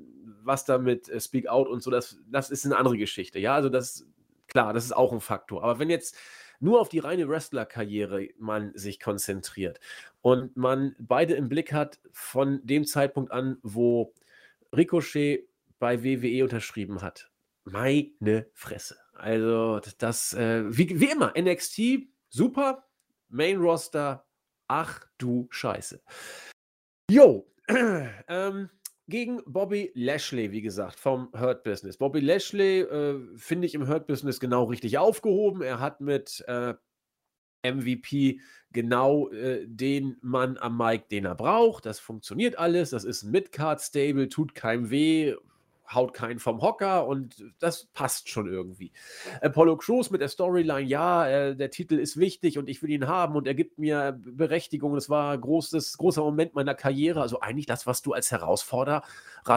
was 0.43 0.65
da 0.65 0.77
mit 0.77 1.09
äh, 1.09 1.19
Speak 1.19 1.47
Out 1.47 1.67
und 1.67 1.81
so, 1.81 1.91
das, 1.91 2.19
das 2.29 2.49
ist 2.51 2.65
eine 2.65 2.77
andere 2.77 2.97
Geschichte. 2.97 3.39
Ja, 3.39 3.55
also 3.55 3.69
das, 3.69 4.05
klar, 4.47 4.73
das 4.73 4.85
ist 4.85 4.95
auch 4.95 5.13
ein 5.13 5.21
Faktor. 5.21 5.63
Aber 5.63 5.79
wenn 5.79 5.89
jetzt 5.89 6.17
nur 6.59 6.79
auf 6.81 6.89
die 6.89 6.99
reine 6.99 7.27
Wrestler-Karriere 7.27 8.29
man 8.37 8.71
sich 8.75 8.99
konzentriert 8.99 9.79
und 10.21 10.55
man 10.55 10.95
beide 10.99 11.35
im 11.35 11.49
Blick 11.49 11.73
hat 11.73 11.99
von 12.11 12.59
dem 12.63 12.85
Zeitpunkt 12.85 13.31
an, 13.31 13.57
wo 13.61 14.13
Ricochet 14.75 15.47
bei 15.79 16.03
WWE 16.03 16.43
unterschrieben 16.43 17.01
hat. 17.01 17.29
Meine 17.65 18.47
Fresse. 18.53 19.04
Also, 19.15 19.79
das, 19.97 20.33
äh, 20.33 20.63
wie, 20.67 20.99
wie 20.99 21.11
immer, 21.11 21.33
NXT, 21.37 22.07
super. 22.29 22.85
Main 23.29 23.57
Roster, 23.57 24.25
ach 24.67 25.05
du 25.17 25.47
Scheiße. 25.49 26.01
Jo, 27.09 27.47
ähm, 28.27 28.69
gegen 29.07 29.41
Bobby 29.45 29.91
Lashley, 29.93 30.51
wie 30.51 30.61
gesagt, 30.61 30.99
vom 30.99 31.31
Hurt 31.33 31.63
Business. 31.63 31.97
Bobby 31.97 32.19
Lashley 32.19 32.81
äh, 32.81 33.19
finde 33.37 33.67
ich 33.67 33.75
im 33.75 33.87
Hurt 33.87 34.07
Business 34.07 34.39
genau 34.39 34.63
richtig 34.65 34.97
aufgehoben. 34.97 35.61
Er 35.61 35.79
hat 35.79 36.01
mit 36.01 36.43
äh, 36.47 36.73
MVP 37.63 38.39
genau 38.71 39.29
äh, 39.29 39.65
den 39.67 40.17
Mann 40.21 40.57
am 40.57 40.77
Mic, 40.77 41.09
den 41.09 41.25
er 41.25 41.35
braucht. 41.35 41.85
Das 41.85 41.99
funktioniert 41.99 42.57
alles. 42.57 42.89
Das 42.89 43.03
ist 43.03 43.23
ein 43.23 43.31
Mid-Card-Stable, 43.31 44.29
tut 44.29 44.55
keinem 44.55 44.89
weh, 44.89 45.35
haut 45.93 46.13
keinen 46.13 46.39
vom 46.39 46.61
Hocker 46.61 47.07
und 47.07 47.43
das 47.59 47.85
passt 47.93 48.29
schon 48.29 48.47
irgendwie. 48.47 48.91
Apollo 49.41 49.77
Crews 49.77 50.09
mit 50.09 50.21
der 50.21 50.29
Storyline, 50.29 50.87
ja, 50.87 51.27
äh, 51.27 51.55
der 51.55 51.69
Titel 51.69 51.95
ist 51.95 52.17
wichtig 52.17 52.57
und 52.57 52.69
ich 52.69 52.81
will 52.81 52.89
ihn 52.89 53.07
haben 53.07 53.35
und 53.35 53.47
er 53.47 53.53
gibt 53.53 53.77
mir 53.77 54.19
Berechtigung. 54.19 54.95
Das 54.95 55.09
war 55.09 55.33
ein 55.33 55.41
großes, 55.41 55.97
großer 55.97 56.21
Moment 56.21 56.55
meiner 56.55 56.75
Karriere. 56.75 57.21
Also 57.21 57.39
eigentlich 57.39 57.65
das, 57.65 57.85
was 57.85 58.01
du 58.01 58.13
als 58.13 58.31
Herausforderer 58.31 59.03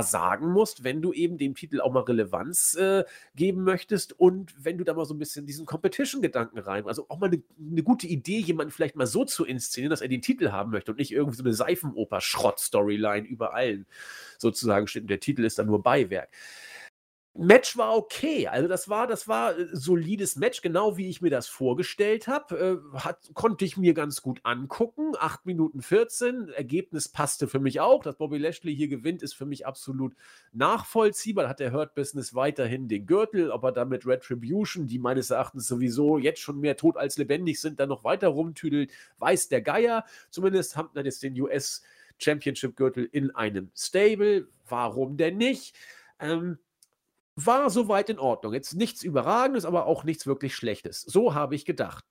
sagen 0.00 0.52
musst, 0.52 0.84
wenn 0.84 1.00
du 1.00 1.12
eben 1.12 1.38
dem 1.38 1.54
Titel 1.54 1.80
auch 1.80 1.92
mal 1.92 2.02
Relevanz 2.02 2.74
äh, 2.74 3.04
geben 3.34 3.64
möchtest 3.64 4.18
und 4.18 4.52
wenn 4.62 4.76
du 4.76 4.84
da 4.84 4.94
mal 4.94 5.06
so 5.06 5.14
ein 5.14 5.18
bisschen 5.18 5.46
diesen 5.46 5.66
Competition-Gedanken 5.66 6.58
rein, 6.58 6.86
also 6.86 7.06
auch 7.08 7.18
mal 7.18 7.26
eine, 7.26 7.42
eine 7.58 7.82
gute 7.82 8.06
Idee, 8.06 8.38
jemanden 8.38 8.70
vielleicht 8.70 8.96
mal 8.96 9.06
so 9.06 9.24
zu 9.24 9.44
inszenieren, 9.44 9.90
dass 9.90 10.02
er 10.02 10.08
den 10.08 10.22
Titel 10.22 10.50
haben 10.50 10.70
möchte 10.70 10.92
und 10.92 10.98
nicht 10.98 11.12
irgendwie 11.12 11.36
so 11.36 11.42
eine 11.42 11.54
Seifenoper-Schrott-Storyline 11.54 13.26
über 13.26 13.54
allen 13.54 13.86
sozusagen 14.36 14.86
steht 14.86 15.02
und 15.02 15.10
der 15.10 15.20
Titel 15.20 15.44
ist 15.44 15.58
dann 15.58 15.66
nur 15.66 15.82
Beiwerk. 15.82 16.17
Match 17.40 17.76
war 17.76 17.96
okay. 17.96 18.48
Also 18.48 18.66
das 18.66 18.88
war, 18.88 19.06
das 19.06 19.28
war 19.28 19.56
äh, 19.56 19.68
solides 19.72 20.34
Match, 20.34 20.60
genau 20.60 20.96
wie 20.96 21.08
ich 21.08 21.22
mir 21.22 21.30
das 21.30 21.46
vorgestellt 21.46 22.26
habe. 22.26 22.82
Äh, 22.96 23.12
konnte 23.32 23.64
ich 23.64 23.76
mir 23.76 23.94
ganz 23.94 24.22
gut 24.22 24.40
angucken. 24.42 25.12
8 25.16 25.46
Minuten 25.46 25.80
14. 25.80 26.48
Ergebnis 26.48 27.08
passte 27.08 27.46
für 27.46 27.60
mich 27.60 27.78
auch. 27.78 28.02
Dass 28.02 28.16
Bobby 28.16 28.38
Lashley 28.38 28.74
hier 28.74 28.88
gewinnt, 28.88 29.22
ist 29.22 29.34
für 29.34 29.46
mich 29.46 29.66
absolut 29.66 30.16
nachvollziehbar. 30.52 31.44
Da 31.44 31.50
hat 31.50 31.60
der 31.60 31.72
Hurt 31.72 31.94
Business 31.94 32.34
weiterhin 32.34 32.88
den 32.88 33.06
Gürtel, 33.06 33.52
aber 33.52 33.70
damit 33.70 34.04
Retribution, 34.04 34.88
die 34.88 34.98
meines 34.98 35.30
Erachtens 35.30 35.68
sowieso 35.68 36.18
jetzt 36.18 36.40
schon 36.40 36.58
mehr 36.58 36.76
tot 36.76 36.96
als 36.96 37.18
lebendig 37.18 37.60
sind, 37.60 37.78
dann 37.78 37.88
noch 37.88 38.02
weiter 38.02 38.28
rumtüdelt, 38.28 38.90
weiß 39.18 39.48
der 39.48 39.62
Geier. 39.62 40.04
Zumindest 40.30 40.76
haben 40.76 40.90
dann 40.92 41.04
jetzt 41.04 41.22
den 41.22 41.40
US 41.40 41.84
Championship 42.18 42.74
Gürtel 42.74 43.08
in 43.12 43.30
einem 43.30 43.70
Stable. 43.76 44.48
Warum 44.68 45.16
denn 45.16 45.36
nicht? 45.36 45.76
Ähm, 46.20 46.58
war 47.36 47.70
soweit 47.70 48.10
in 48.10 48.18
Ordnung. 48.18 48.52
Jetzt 48.52 48.74
nichts 48.74 49.02
Überragendes, 49.02 49.64
aber 49.64 49.86
auch 49.86 50.04
nichts 50.04 50.26
wirklich 50.26 50.56
Schlechtes. 50.56 51.02
So 51.02 51.34
habe 51.34 51.54
ich 51.54 51.64
gedacht. 51.64 52.04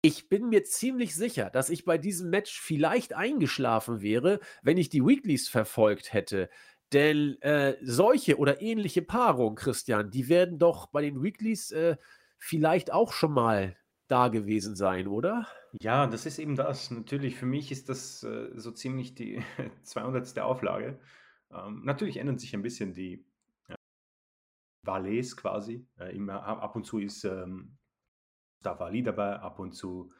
Ich 0.00 0.28
bin 0.28 0.48
mir 0.48 0.64
ziemlich 0.64 1.14
sicher, 1.14 1.50
dass 1.50 1.70
ich 1.70 1.84
bei 1.84 1.98
diesem 1.98 2.30
Match 2.30 2.60
vielleicht 2.60 3.14
eingeschlafen 3.14 4.00
wäre, 4.00 4.38
wenn 4.62 4.76
ich 4.76 4.90
die 4.90 5.04
Weeklies 5.04 5.48
verfolgt 5.48 6.12
hätte. 6.12 6.50
Denn 6.92 7.40
äh, 7.42 7.76
solche 7.82 8.38
oder 8.38 8.62
ähnliche 8.62 9.02
Paarungen, 9.02 9.56
Christian, 9.56 10.10
die 10.10 10.28
werden 10.28 10.58
doch 10.58 10.86
bei 10.86 11.02
den 11.02 11.22
Weeklies 11.22 11.72
äh, 11.72 11.96
vielleicht 12.38 12.92
auch 12.92 13.12
schon 13.12 13.32
mal 13.32 13.76
da 14.06 14.28
gewesen 14.28 14.76
sein, 14.76 15.06
oder? 15.06 15.46
Ja, 15.80 16.06
das 16.06 16.24
ist 16.26 16.38
eben 16.38 16.56
das. 16.56 16.90
Natürlich, 16.90 17.36
für 17.36 17.46
mich 17.46 17.70
ist 17.70 17.88
das 17.88 18.22
äh, 18.22 18.50
so 18.54 18.70
ziemlich 18.70 19.14
die 19.14 19.42
200. 19.82 20.38
Auflage. 20.38 20.98
Ähm, 21.50 21.82
natürlich 21.84 22.18
ändern 22.18 22.38
sich 22.38 22.54
ein 22.54 22.62
bisschen 22.62 22.94
die 22.94 23.24
äh, 23.68 23.74
Valets 24.82 25.36
quasi. 25.36 25.86
Äh, 25.98 26.16
immer, 26.16 26.42
ab 26.42 26.76
und 26.76 26.84
zu 26.84 26.98
ist 26.98 27.24
ähm, 27.24 27.76
Mustafa 28.58 28.84
Ali 28.86 29.02
dabei, 29.02 29.38
ab 29.38 29.58
und 29.58 29.72
zu 29.72 30.10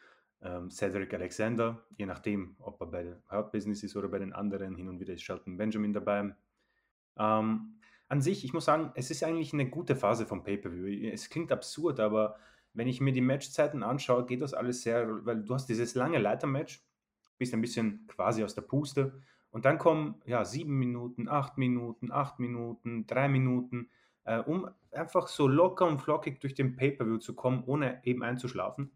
ähm, 0.41 0.70
Cedric 0.70 1.12
Alexander, 1.14 1.85
je 1.97 2.07
nachdem, 2.07 2.57
ob 2.61 2.81
er 2.81 2.87
bei 2.87 3.16
Hurt 3.31 3.53
Business 3.53 3.83
ist 3.83 3.97
oder 3.97 4.09
bei 4.09 4.18
den 4.18 4.33
anderen. 4.33 4.76
Hin 4.76 4.89
und 4.89 5.01
wieder 5.01 5.14
ist 5.14 5.22
Shelton 5.22 5.57
Benjamin 5.57 5.93
dabei. 5.93 6.35
Ähm, 7.18 7.74
an 8.09 8.22
sich, 8.22 8.45
ich 8.45 8.53
muss 8.53 8.64
sagen, 8.64 8.93
es 8.95 9.11
ist 9.11 9.22
eigentlich 9.22 9.53
eine 9.53 9.68
gute 9.68 9.97
Phase 9.97 10.24
vom 10.24 10.45
Pay-Per-View. 10.45 11.11
Es 11.12 11.29
klingt 11.29 11.53
absurd, 11.53 12.01
aber 12.01 12.37
wenn 12.72 12.89
ich 12.89 13.01
mir 13.01 13.12
die 13.12 13.20
Matchzeiten 13.20 13.83
anschaue, 13.83 14.24
geht 14.24 14.41
das 14.41 14.55
alles 14.55 14.83
sehr, 14.83 15.26
weil 15.26 15.43
du 15.43 15.55
hast 15.55 15.66
dieses 15.66 15.95
lange 15.95 16.18
Leitermatch, 16.18 16.83
bist 17.37 17.53
ein 17.53 17.61
bisschen 17.61 18.07
quasi 18.09 18.43
aus 18.45 18.55
der 18.55 18.62
Puste 18.62 19.20
und 19.51 19.64
dann 19.64 19.78
kommen 19.78 20.20
ja 20.26 20.44
sieben 20.44 20.78
Minuten, 20.78 21.28
acht 21.28 21.59
Minuten, 21.59 22.12
acht 22.12 22.38
Minuten, 22.38 23.07
drei 23.07 23.28
Minuten, 23.28 23.90
äh, 24.24 24.38
um 24.38 24.68
einfach 24.92 25.28
so 25.28 25.49
locker 25.49 25.86
und 25.86 26.01
flockig 26.01 26.40
durch 26.40 26.55
den 26.55 26.76
Pay-Per-View 26.76 27.18
zu 27.18 27.34
kommen, 27.34 27.64
ohne 27.66 28.01
eben 28.05 28.22
einzuschlafen. 28.22 28.92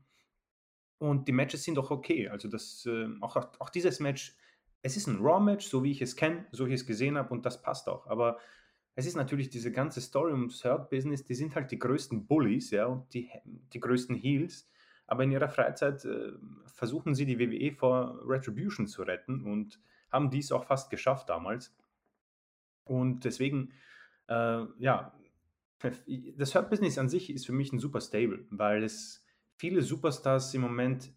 und 0.98 1.26
die 1.26 1.32
Matches 1.32 1.64
sind 1.64 1.78
auch 1.78 1.90
okay. 1.90 2.28
Also 2.28 2.48
das, 2.48 2.86
äh, 2.86 3.08
auch, 3.20 3.36
auch 3.58 3.70
dieses 3.70 3.98
Match, 4.00 4.36
es 4.82 4.96
ist 4.96 5.08
ein 5.08 5.18
Raw-Match, 5.20 5.66
so 5.66 5.82
wie 5.82 5.90
ich 5.90 6.02
es 6.02 6.16
kenne, 6.16 6.46
so 6.52 6.66
wie 6.66 6.74
ich 6.74 6.80
es 6.80 6.86
gesehen 6.86 7.18
habe 7.18 7.32
und 7.34 7.44
das 7.46 7.60
passt 7.62 7.88
auch. 7.88 8.06
Aber 8.06 8.38
es 8.94 9.06
ist 9.06 9.16
natürlich 9.16 9.48
diese 9.48 9.72
ganze 9.72 10.00
Story 10.00 10.32
ums 10.32 10.64
Hurt-Business, 10.64 11.24
die 11.24 11.34
sind 11.34 11.54
halt 11.54 11.70
die 11.70 11.78
größten 11.78 12.26
Bullies, 12.26 12.70
ja, 12.70 12.86
und 12.86 13.12
die, 13.14 13.30
die 13.44 13.80
größten 13.80 14.14
Heels. 14.16 14.68
Aber 15.06 15.24
in 15.24 15.32
ihrer 15.32 15.48
Freizeit 15.48 16.04
äh, 16.04 16.32
versuchen 16.66 17.14
sie 17.14 17.26
die 17.26 17.38
WWE 17.38 17.72
vor 17.72 18.20
Retribution 18.26 18.86
zu 18.86 19.02
retten 19.02 19.44
und 19.44 19.80
haben 20.12 20.30
dies 20.30 20.52
auch 20.52 20.64
fast 20.64 20.90
geschafft 20.90 21.28
damals. 21.28 21.74
Und 22.84 23.24
deswegen, 23.24 23.72
äh, 24.28 24.64
ja, 24.78 25.14
das 26.36 26.54
Hurt-Business 26.54 26.98
an 26.98 27.08
sich 27.08 27.30
ist 27.30 27.46
für 27.46 27.52
mich 27.52 27.72
ein 27.72 27.78
super 27.78 28.00
Stable, 28.00 28.46
weil 28.50 28.84
es 28.84 29.24
viele 29.56 29.82
Superstars 29.82 30.54
im 30.54 30.60
Moment 30.60 31.12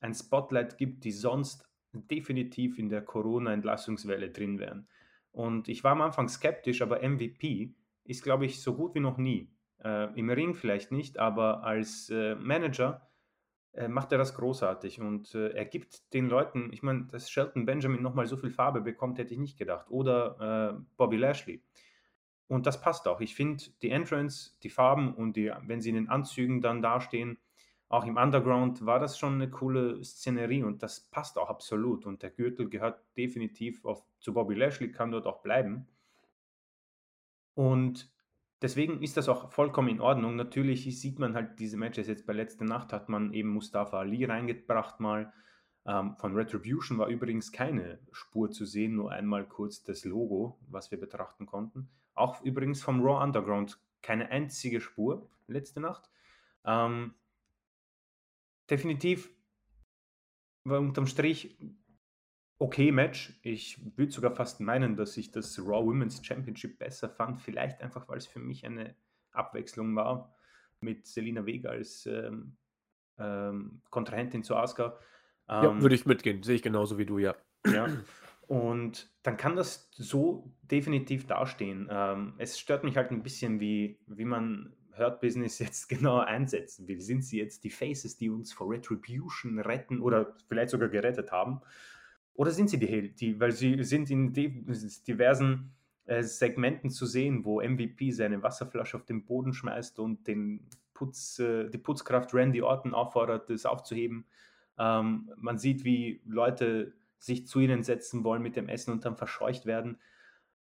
ein 0.00 0.14
Spotlight 0.14 0.78
gibt, 0.78 1.04
die 1.04 1.12
sonst 1.12 1.68
definitiv 1.92 2.78
in 2.78 2.88
der 2.88 3.02
Corona-Entlassungswelle 3.02 4.30
drin 4.30 4.58
wären. 4.58 4.88
Und 5.32 5.68
ich 5.68 5.84
war 5.84 5.92
am 5.92 6.02
Anfang 6.02 6.28
skeptisch, 6.28 6.82
aber 6.82 7.06
MVP 7.06 7.74
ist, 8.04 8.22
glaube 8.22 8.46
ich, 8.46 8.62
so 8.62 8.74
gut 8.74 8.94
wie 8.94 9.00
noch 9.00 9.18
nie. 9.18 9.50
Äh, 9.82 10.18
Im 10.18 10.30
Ring 10.30 10.54
vielleicht 10.54 10.92
nicht, 10.92 11.18
aber 11.18 11.62
als 11.64 12.08
äh, 12.10 12.34
Manager 12.36 13.05
äh, 13.76 13.88
macht 13.88 14.12
er 14.12 14.18
das 14.18 14.34
großartig 14.34 15.00
und 15.00 15.34
äh, 15.34 15.50
er 15.50 15.66
gibt 15.66 16.12
den 16.14 16.28
Leuten, 16.28 16.72
ich 16.72 16.82
meine, 16.82 17.04
dass 17.04 17.30
Shelton 17.30 17.66
Benjamin 17.66 18.02
nochmal 18.02 18.26
so 18.26 18.36
viel 18.36 18.50
Farbe 18.50 18.80
bekommt, 18.80 19.18
hätte 19.18 19.34
ich 19.34 19.40
nicht 19.40 19.58
gedacht. 19.58 19.86
Oder 19.90 20.78
äh, 20.78 20.84
Bobby 20.96 21.16
Lashley. 21.16 21.62
Und 22.48 22.66
das 22.66 22.80
passt 22.80 23.06
auch. 23.08 23.20
Ich 23.20 23.34
finde 23.34 23.64
die 23.82 23.90
Entrance, 23.90 24.52
die 24.62 24.70
Farben 24.70 25.14
und 25.14 25.36
die, 25.36 25.52
wenn 25.62 25.80
sie 25.80 25.90
in 25.90 25.96
den 25.96 26.08
Anzügen 26.08 26.60
dann 26.60 26.80
dastehen, 26.80 27.38
auch 27.88 28.06
im 28.06 28.16
Underground 28.16 28.84
war 28.84 28.98
das 28.98 29.18
schon 29.18 29.34
eine 29.34 29.50
coole 29.50 30.02
Szenerie 30.02 30.64
und 30.64 30.82
das 30.82 31.00
passt 31.10 31.38
auch 31.38 31.48
absolut. 31.48 32.06
Und 32.06 32.22
der 32.22 32.30
Gürtel 32.30 32.68
gehört 32.68 33.00
definitiv 33.16 33.84
auf, 33.84 34.02
zu 34.20 34.32
Bobby 34.32 34.54
Lashley, 34.54 34.90
kann 34.90 35.10
dort 35.10 35.26
auch 35.26 35.42
bleiben. 35.42 35.86
Und 37.54 38.10
deswegen 38.62 39.02
ist 39.02 39.16
das 39.16 39.28
auch 39.28 39.50
vollkommen 39.52 39.88
in 39.88 40.00
Ordnung. 40.00 40.36
Natürlich 40.36 41.00
sieht 41.00 41.18
man 41.18 41.34
halt 41.34 41.58
diese 41.58 41.76
Matches 41.76 42.06
jetzt 42.06 42.26
bei 42.26 42.32
letzter 42.32 42.64
Nacht, 42.64 42.92
hat 42.92 43.08
man 43.08 43.32
eben 43.32 43.50
Mustafa 43.50 43.98
Ali 43.98 44.24
reingebracht 44.24 45.00
mal. 45.00 45.32
Ähm, 45.86 46.16
von 46.16 46.34
Retribution 46.34 46.98
war 46.98 47.08
übrigens 47.08 47.52
keine 47.52 48.00
Spur 48.12 48.50
zu 48.50 48.64
sehen, 48.64 48.96
nur 48.96 49.12
einmal 49.12 49.46
kurz 49.46 49.84
das 49.84 50.04
Logo, 50.04 50.58
was 50.68 50.90
wir 50.90 50.98
betrachten 50.98 51.46
konnten. 51.46 51.88
Auch 52.14 52.42
übrigens 52.42 52.82
vom 52.82 53.02
Raw 53.02 53.22
Underground 53.22 53.78
keine 54.02 54.30
einzige 54.30 54.80
Spur 54.80 55.28
letzte 55.46 55.80
Nacht. 55.80 56.10
Ähm, 56.64 57.14
definitiv 58.68 59.30
war 60.64 60.80
unterm 60.80 61.06
Strich 61.06 61.56
okay 62.58 62.92
Match. 62.92 63.38
Ich 63.42 63.78
würde 63.96 64.12
sogar 64.12 64.32
fast 64.32 64.60
meinen, 64.60 64.96
dass 64.96 65.16
ich 65.16 65.30
das 65.30 65.58
Raw 65.58 65.84
Women's 65.86 66.24
Championship 66.24 66.78
besser 66.78 67.08
fand. 67.08 67.40
Vielleicht 67.40 67.80
einfach, 67.82 68.08
weil 68.08 68.18
es 68.18 68.26
für 68.26 68.38
mich 68.38 68.64
eine 68.64 68.94
Abwechslung 69.32 69.94
war 69.94 70.34
mit 70.80 71.06
Selina 71.06 71.46
Vega 71.46 71.70
als 71.70 72.06
ähm, 72.06 72.56
ähm, 73.18 73.82
Kontrahentin 73.90 74.42
zu 74.42 74.56
Asuka. 74.56 74.98
Ähm, 75.48 75.64
ja, 75.64 75.82
würde 75.82 75.94
ich 75.94 76.06
mitgehen. 76.06 76.42
Sehe 76.42 76.56
ich 76.56 76.62
genauso 76.62 76.98
wie 76.98 77.06
du, 77.06 77.18
ja. 77.18 77.34
Ja. 77.66 77.88
Und 78.46 79.10
dann 79.22 79.36
kann 79.36 79.56
das 79.56 79.90
so 79.92 80.52
definitiv 80.62 81.26
dastehen. 81.26 81.88
Ähm, 81.90 82.34
es 82.38 82.58
stört 82.58 82.84
mich 82.84 82.96
halt 82.96 83.10
ein 83.10 83.22
bisschen, 83.22 83.58
wie, 83.58 83.98
wie 84.06 84.24
man 84.24 84.76
Hurt 84.96 85.20
Business 85.20 85.58
jetzt 85.60 85.88
genau 85.88 86.18
einsetzen 86.18 86.86
will. 86.88 87.00
Sind 87.00 87.24
sie 87.24 87.38
jetzt 87.38 87.64
die 87.64 87.70
Faces, 87.70 88.16
die 88.16 88.30
uns 88.30 88.52
vor 88.52 88.70
Retribution 88.70 89.58
retten 89.58 90.00
oder 90.00 90.36
vielleicht 90.48 90.70
sogar 90.70 90.88
gerettet 90.88 91.32
haben? 91.32 91.60
Oder 92.36 92.50
sind 92.50 92.70
sie 92.70 92.78
die, 92.78 93.14
die 93.14 93.40
weil 93.40 93.52
sie 93.52 93.82
sind 93.82 94.10
in 94.10 94.32
diversen 94.32 95.72
äh, 96.04 96.22
Segmenten 96.22 96.90
zu 96.90 97.06
sehen, 97.06 97.44
wo 97.44 97.60
MVP 97.60 98.10
seine 98.12 98.42
Wasserflasche 98.42 98.96
auf 98.96 99.04
den 99.04 99.24
Boden 99.24 99.52
schmeißt 99.52 99.98
und 99.98 100.26
den 100.26 100.68
Putz, 100.94 101.38
äh, 101.38 101.68
die 101.68 101.78
Putzkraft 101.78 102.32
Randy 102.32 102.62
Orton 102.62 102.94
auffordert, 102.94 103.50
das 103.50 103.66
aufzuheben. 103.66 104.26
Ähm, 104.78 105.30
man 105.36 105.58
sieht, 105.58 105.84
wie 105.84 106.20
Leute 106.26 106.92
sich 107.18 107.46
zu 107.46 107.60
ihnen 107.60 107.82
setzen 107.82 108.24
wollen 108.24 108.42
mit 108.42 108.56
dem 108.56 108.68
Essen 108.68 108.92
und 108.92 109.04
dann 109.04 109.16
verscheucht 109.16 109.66
werden. 109.66 109.98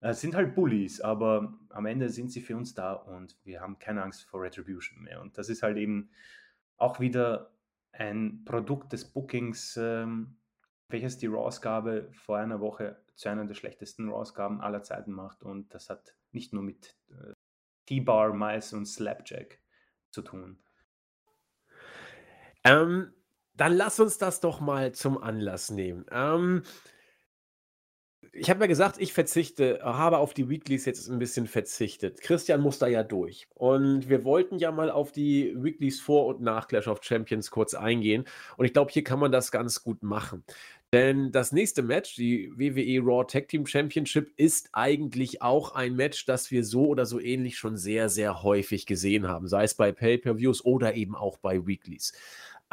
Es 0.00 0.18
äh, 0.18 0.20
sind 0.20 0.34
halt 0.34 0.54
Bullies, 0.54 1.00
aber 1.00 1.58
am 1.68 1.86
Ende 1.86 2.08
sind 2.08 2.32
sie 2.32 2.40
für 2.40 2.56
uns 2.56 2.74
da 2.74 2.94
und 2.94 3.36
wir 3.44 3.60
haben 3.60 3.78
keine 3.78 4.02
Angst 4.02 4.24
vor 4.24 4.42
Retribution 4.42 5.02
mehr. 5.02 5.20
Und 5.20 5.36
das 5.36 5.48
ist 5.48 5.62
halt 5.62 5.76
eben 5.76 6.10
auch 6.76 7.00
wieder 7.00 7.52
ein 7.92 8.42
Produkt 8.44 8.92
des 8.92 9.04
Bookings, 9.04 9.78
ähm, 9.80 10.36
welches 10.92 11.18
die 11.18 11.26
Raw-Ausgabe 11.26 12.08
vor 12.12 12.38
einer 12.38 12.60
Woche 12.60 12.96
zu 13.14 13.28
einer 13.28 13.44
der 13.44 13.54
schlechtesten 13.54 14.08
Raw-Ausgaben 14.08 14.60
aller 14.60 14.82
Zeiten 14.82 15.12
macht. 15.12 15.42
Und 15.42 15.74
das 15.74 15.90
hat 15.90 16.14
nicht 16.32 16.52
nur 16.52 16.62
mit 16.62 16.96
äh, 17.10 17.32
T-Bar, 17.86 18.32
Mais 18.34 18.72
und 18.72 18.86
Slapjack 18.86 19.58
zu 20.10 20.22
tun. 20.22 20.58
Ähm, 22.64 23.12
dann 23.54 23.74
lass 23.74 24.00
uns 24.00 24.18
das 24.18 24.40
doch 24.40 24.60
mal 24.60 24.92
zum 24.92 25.18
Anlass 25.18 25.70
nehmen. 25.70 26.06
Ähm, 26.10 26.62
ich 28.32 28.48
habe 28.48 28.60
ja 28.60 28.66
gesagt, 28.66 29.00
ich 29.00 29.12
verzichte, 29.12 29.80
habe 29.82 30.18
auf 30.18 30.34
die 30.34 30.48
Weeklies 30.48 30.84
jetzt 30.84 31.08
ein 31.08 31.18
bisschen 31.18 31.46
verzichtet. 31.46 32.20
Christian 32.20 32.60
muss 32.60 32.78
da 32.78 32.86
ja 32.86 33.02
durch. 33.02 33.48
Und 33.54 34.08
wir 34.08 34.24
wollten 34.24 34.58
ja 34.58 34.70
mal 34.70 34.90
auf 34.90 35.10
die 35.10 35.52
Weeklies 35.56 36.00
vor 36.00 36.26
und 36.26 36.40
nach 36.40 36.68
Clash 36.68 36.86
of 36.86 37.02
Champions 37.02 37.50
kurz 37.50 37.74
eingehen. 37.74 38.24
Und 38.56 38.66
ich 38.66 38.72
glaube, 38.72 38.92
hier 38.92 39.02
kann 39.02 39.18
man 39.18 39.32
das 39.32 39.50
ganz 39.50 39.82
gut 39.82 40.02
machen. 40.02 40.44
Denn 40.92 41.30
das 41.30 41.52
nächste 41.52 41.82
Match, 41.82 42.16
die 42.16 42.50
WWE 42.56 43.00
Raw 43.04 43.24
Tag 43.24 43.48
Team 43.48 43.64
Championship, 43.64 44.32
ist 44.36 44.70
eigentlich 44.72 45.40
auch 45.40 45.74
ein 45.76 45.94
Match, 45.94 46.26
das 46.26 46.50
wir 46.50 46.64
so 46.64 46.86
oder 46.86 47.06
so 47.06 47.20
ähnlich 47.20 47.58
schon 47.58 47.76
sehr, 47.76 48.08
sehr 48.08 48.42
häufig 48.42 48.86
gesehen 48.86 49.28
haben. 49.28 49.46
Sei 49.46 49.62
es 49.62 49.74
bei 49.74 49.92
Pay-Per-Views 49.92 50.64
oder 50.64 50.94
eben 50.94 51.14
auch 51.14 51.38
bei 51.38 51.64
Weeklies. 51.64 52.12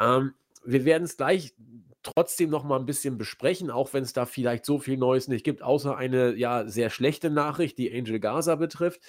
Ähm, 0.00 0.34
wir 0.64 0.84
werden 0.84 1.04
es 1.04 1.16
gleich 1.16 1.54
trotzdem 2.02 2.50
noch 2.50 2.64
mal 2.64 2.78
ein 2.78 2.86
bisschen 2.86 3.18
besprechen, 3.18 3.70
auch 3.70 3.92
wenn 3.92 4.02
es 4.02 4.12
da 4.12 4.26
vielleicht 4.26 4.64
so 4.64 4.78
viel 4.78 4.96
Neues 4.96 5.28
nicht 5.28 5.44
gibt, 5.44 5.62
außer 5.62 5.96
eine 5.96 6.34
ja 6.34 6.66
sehr 6.66 6.90
schlechte 6.90 7.30
Nachricht, 7.30 7.78
die 7.78 7.92
Angel 7.92 8.18
Gaza 8.18 8.56
betrifft. 8.56 9.00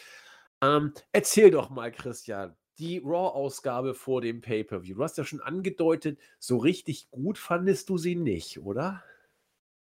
Ähm, 0.61 0.93
erzähl 1.13 1.49
doch 1.51 1.69
mal, 1.69 1.91
Christian, 1.91 2.55
die 2.79 2.99
Raw-Ausgabe 2.99 3.93
vor 3.93 4.21
dem 4.21 4.41
Pay-Per-View. 4.41 4.95
Du 4.95 5.03
hast 5.03 5.17
ja 5.17 5.25
schon 5.25 5.41
angedeutet, 5.41 6.19
so 6.39 6.57
richtig 6.57 7.11
gut 7.11 7.37
fandest 7.37 7.89
du 7.89 7.97
sie 7.97 8.15
nicht, 8.15 8.59
oder? 8.59 9.03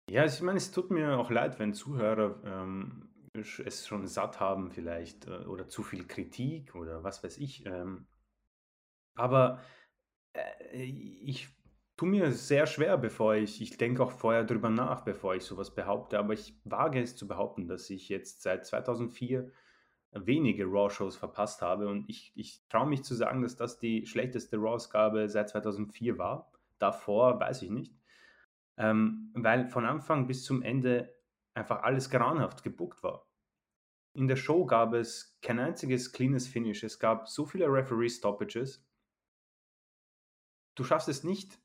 Ja, 0.09 0.25
ich 0.25 0.41
meine, 0.41 0.57
es 0.57 0.71
tut 0.71 0.89
mir 0.89 1.19
auch 1.19 1.29
leid, 1.29 1.59
wenn 1.59 1.73
Zuhörer 1.73 2.41
ähm, 2.43 3.09
es 3.33 3.87
schon 3.87 4.07
satt 4.07 4.39
haben 4.39 4.71
vielleicht 4.71 5.27
äh, 5.27 5.45
oder 5.45 5.67
zu 5.67 5.83
viel 5.83 6.07
Kritik 6.07 6.75
oder 6.75 7.03
was 7.03 7.23
weiß 7.23 7.37
ich. 7.37 7.65
Ähm, 7.65 8.07
aber 9.15 9.61
äh, 10.33 10.83
ich 10.83 11.49
tue 11.95 12.09
mir 12.09 12.31
sehr 12.31 12.65
schwer, 12.65 12.97
bevor 12.97 13.35
ich, 13.35 13.61
ich 13.61 13.77
denke 13.77 14.03
auch 14.03 14.11
vorher 14.11 14.43
drüber 14.43 14.69
nach, 14.69 15.01
bevor 15.01 15.35
ich 15.35 15.43
sowas 15.43 15.75
behaupte, 15.75 16.17
aber 16.17 16.33
ich 16.33 16.55
wage 16.63 17.01
es 17.01 17.15
zu 17.15 17.27
behaupten, 17.27 17.67
dass 17.67 17.89
ich 17.89 18.09
jetzt 18.09 18.41
seit 18.41 18.65
2004 18.65 19.51
wenige 20.11 20.65
Raw-Shows 20.65 21.15
verpasst 21.15 21.61
habe 21.61 21.87
und 21.87 22.09
ich, 22.09 22.31
ich 22.35 22.65
traue 22.69 22.87
mich 22.87 23.03
zu 23.03 23.15
sagen, 23.15 23.41
dass 23.41 23.55
das 23.55 23.77
die 23.77 24.05
schlechteste 24.05 24.57
Raw-Ausgabe 24.57 25.29
seit 25.29 25.49
2004 25.49 26.17
war. 26.17 26.51
Davor 26.79 27.39
weiß 27.39 27.61
ich 27.61 27.69
nicht, 27.69 27.93
ähm, 28.77 29.31
weil 29.35 29.67
von 29.67 29.85
Anfang 29.85 30.27
bis 30.27 30.43
zum 30.43 30.61
Ende 30.61 31.13
einfach 31.53 31.83
alles 31.83 32.09
grauenhaft 32.09 32.63
gebuckt 32.63 33.03
war. 33.03 33.27
In 34.13 34.27
der 34.27 34.37
Show 34.37 34.65
gab 34.65 34.93
es 34.93 35.37
kein 35.41 35.59
einziges 35.59 36.11
cleanes 36.11 36.47
Finish, 36.47 36.83
es 36.83 36.99
gab 36.99 37.27
so 37.27 37.45
viele 37.45 37.67
Referee-Stoppages. 37.67 38.85
Du 40.75 40.83
schaffst 40.83 41.09
es 41.09 41.23
nicht, 41.23 41.59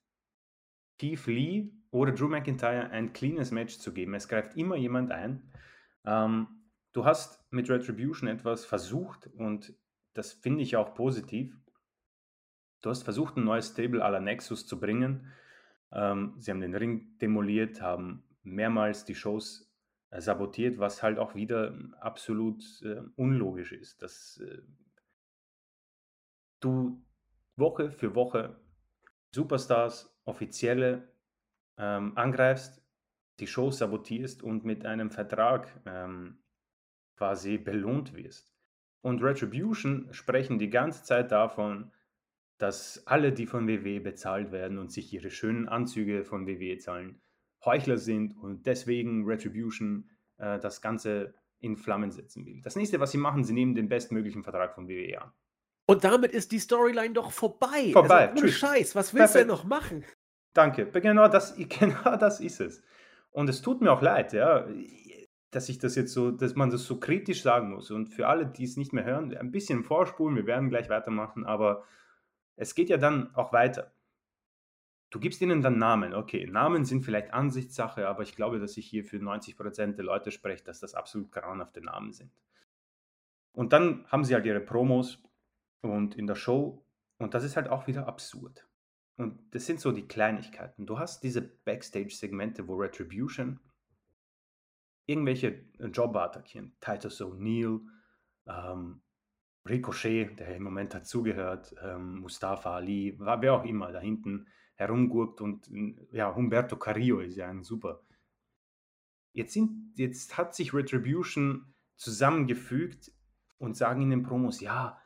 Keith 0.98 1.26
Lee 1.26 1.72
oder 1.90 2.12
Drew 2.12 2.28
McIntyre 2.28 2.90
ein 2.90 3.12
cleanes 3.12 3.50
Match 3.50 3.78
zu 3.78 3.92
geben. 3.92 4.14
Es 4.14 4.28
greift 4.28 4.56
immer 4.56 4.76
jemand 4.76 5.12
ein. 5.12 5.50
Ähm, 6.04 6.63
du 6.94 7.04
hast 7.04 7.44
mit 7.52 7.68
Retribution 7.68 8.28
etwas 8.28 8.64
versucht 8.64 9.26
und 9.26 9.74
das 10.14 10.32
finde 10.32 10.62
ich 10.62 10.76
auch 10.76 10.94
positiv. 10.94 11.54
Du 12.80 12.88
hast 12.88 13.02
versucht, 13.02 13.36
ein 13.36 13.44
neues 13.44 13.68
Stable 13.68 14.04
à 14.04 14.10
la 14.10 14.20
Nexus 14.20 14.66
zu 14.66 14.78
bringen. 14.80 15.32
Ähm, 15.92 16.34
sie 16.38 16.50
haben 16.50 16.60
den 16.60 16.74
Ring 16.74 17.18
demoliert, 17.18 17.82
haben 17.82 18.24
mehrmals 18.42 19.04
die 19.04 19.14
Shows 19.14 19.72
äh, 20.10 20.20
sabotiert, 20.20 20.78
was 20.78 21.02
halt 21.02 21.18
auch 21.18 21.34
wieder 21.34 21.76
absolut 22.00 22.62
äh, 22.82 23.02
unlogisch 23.16 23.72
ist. 23.72 24.00
Dass 24.02 24.38
äh, 24.38 24.62
du 26.60 27.04
Woche 27.56 27.90
für 27.90 28.14
Woche 28.14 28.60
Superstars 29.32 30.16
offizielle 30.24 31.12
ähm, 31.76 32.16
angreifst, 32.16 32.82
die 33.40 33.48
Show 33.48 33.72
sabotierst 33.72 34.44
und 34.44 34.64
mit 34.64 34.86
einem 34.86 35.10
Vertrag 35.10 35.80
ähm, 35.86 36.43
quasi 37.16 37.58
belohnt 37.58 38.14
wirst. 38.14 38.52
Und 39.02 39.22
Retribution 39.22 40.08
sprechen 40.12 40.58
die 40.58 40.70
ganze 40.70 41.02
Zeit 41.02 41.30
davon, 41.30 41.92
dass 42.58 43.06
alle, 43.06 43.32
die 43.32 43.46
von 43.46 43.68
WWE 43.68 44.00
bezahlt 44.00 44.52
werden 44.52 44.78
und 44.78 44.92
sich 44.92 45.12
ihre 45.12 45.30
schönen 45.30 45.68
Anzüge 45.68 46.24
von 46.24 46.46
WWE 46.46 46.78
zahlen, 46.78 47.20
Heuchler 47.64 47.98
sind 47.98 48.36
und 48.36 48.66
deswegen 48.66 49.24
Retribution 49.24 50.10
äh, 50.38 50.58
das 50.58 50.80
Ganze 50.80 51.34
in 51.60 51.76
Flammen 51.76 52.10
setzen 52.10 52.46
will. 52.46 52.60
Das 52.62 52.76
nächste, 52.76 53.00
was 53.00 53.10
sie 53.10 53.18
machen, 53.18 53.44
sie 53.44 53.54
nehmen 53.54 53.74
den 53.74 53.88
bestmöglichen 53.88 54.42
Vertrag 54.42 54.74
von 54.74 54.88
WWE 54.88 55.22
an. 55.22 55.32
Und 55.86 56.04
damit 56.04 56.32
ist 56.32 56.52
die 56.52 56.58
Storyline 56.58 57.12
doch 57.12 57.30
vorbei. 57.30 57.90
Vorbei. 57.92 58.30
Also, 58.30 58.48
Scheiß, 58.48 58.94
was 58.94 59.12
willst 59.12 59.34
du 59.34 59.40
denn 59.40 59.48
noch 59.48 59.64
machen? 59.64 60.04
Danke. 60.54 60.86
Genau 60.86 61.28
das, 61.28 61.54
genau 61.68 62.16
das 62.16 62.40
ist 62.40 62.60
es. 62.60 62.82
Und 63.30 63.48
es 63.48 63.60
tut 63.62 63.80
mir 63.80 63.92
auch 63.92 64.00
leid, 64.00 64.32
ja, 64.32 64.66
dass 65.54 65.68
ich 65.68 65.78
das 65.78 65.94
jetzt 65.94 66.12
so, 66.12 66.30
dass 66.30 66.54
man 66.54 66.70
das 66.70 66.84
so 66.84 66.98
kritisch 66.98 67.42
sagen 67.42 67.70
muss. 67.70 67.90
Und 67.90 68.08
für 68.08 68.28
alle, 68.28 68.46
die 68.46 68.64
es 68.64 68.76
nicht 68.76 68.92
mehr 68.92 69.04
hören, 69.04 69.36
ein 69.36 69.52
bisschen 69.52 69.84
vorspulen, 69.84 70.36
wir 70.36 70.46
werden 70.46 70.68
gleich 70.68 70.88
weitermachen, 70.88 71.44
aber 71.44 71.84
es 72.56 72.74
geht 72.74 72.88
ja 72.88 72.96
dann 72.96 73.34
auch 73.34 73.52
weiter. 73.52 73.92
Du 75.10 75.20
gibst 75.20 75.40
ihnen 75.40 75.62
dann 75.62 75.78
Namen. 75.78 76.12
Okay, 76.12 76.46
Namen 76.46 76.84
sind 76.84 77.04
vielleicht 77.04 77.32
Ansichtssache, 77.32 78.08
aber 78.08 78.22
ich 78.24 78.34
glaube, 78.34 78.58
dass 78.58 78.76
ich 78.76 78.86
hier 78.86 79.04
für 79.04 79.18
90% 79.18 79.92
der 79.94 80.04
Leute 80.04 80.32
spreche, 80.32 80.64
dass 80.64 80.80
das 80.80 80.94
absolut 80.94 81.30
grauenhafte 81.30 81.80
Namen 81.80 82.12
sind. 82.12 82.32
Und 83.52 83.72
dann 83.72 84.04
haben 84.08 84.24
sie 84.24 84.34
halt 84.34 84.46
ihre 84.46 84.60
Promos 84.60 85.22
und 85.82 86.16
in 86.16 86.26
der 86.26 86.34
Show, 86.34 86.84
und 87.18 87.34
das 87.34 87.44
ist 87.44 87.54
halt 87.54 87.68
auch 87.68 87.86
wieder 87.86 88.08
absurd. 88.08 88.66
Und 89.16 89.54
das 89.54 89.66
sind 89.66 89.78
so 89.78 89.92
die 89.92 90.08
Kleinigkeiten. 90.08 90.86
Du 90.86 90.98
hast 90.98 91.22
diese 91.22 91.42
Backstage-Segmente, 91.42 92.66
wo 92.66 92.74
Retribution 92.74 93.60
irgendwelche 95.06 95.64
Jobber 95.92 96.24
attackieren. 96.24 96.74
Titus 96.80 97.20
O'Neill, 97.20 97.80
ähm, 98.46 99.02
Ricochet, 99.66 100.38
der 100.38 100.56
im 100.56 100.62
Moment 100.62 100.94
dazugehört, 100.94 101.74
ähm, 101.82 102.18
Mustafa 102.20 102.76
Ali, 102.76 103.16
wer 103.18 103.54
auch 103.54 103.64
immer 103.64 103.92
da 103.92 104.00
hinten 104.00 104.46
herumgurkt 104.74 105.40
und 105.40 105.70
ja, 106.12 106.34
Humberto 106.34 106.76
Carrillo 106.76 107.20
ist 107.20 107.36
ja 107.36 107.48
ein 107.48 107.62
super. 107.62 108.02
Jetzt, 109.32 109.54
sind, 109.54 109.92
jetzt 109.96 110.36
hat 110.36 110.54
sich 110.54 110.74
Retribution 110.74 111.74
zusammengefügt 111.96 113.12
und 113.58 113.76
sagen 113.76 114.02
in 114.02 114.10
den 114.10 114.22
Promos, 114.22 114.60
ja, 114.60 115.00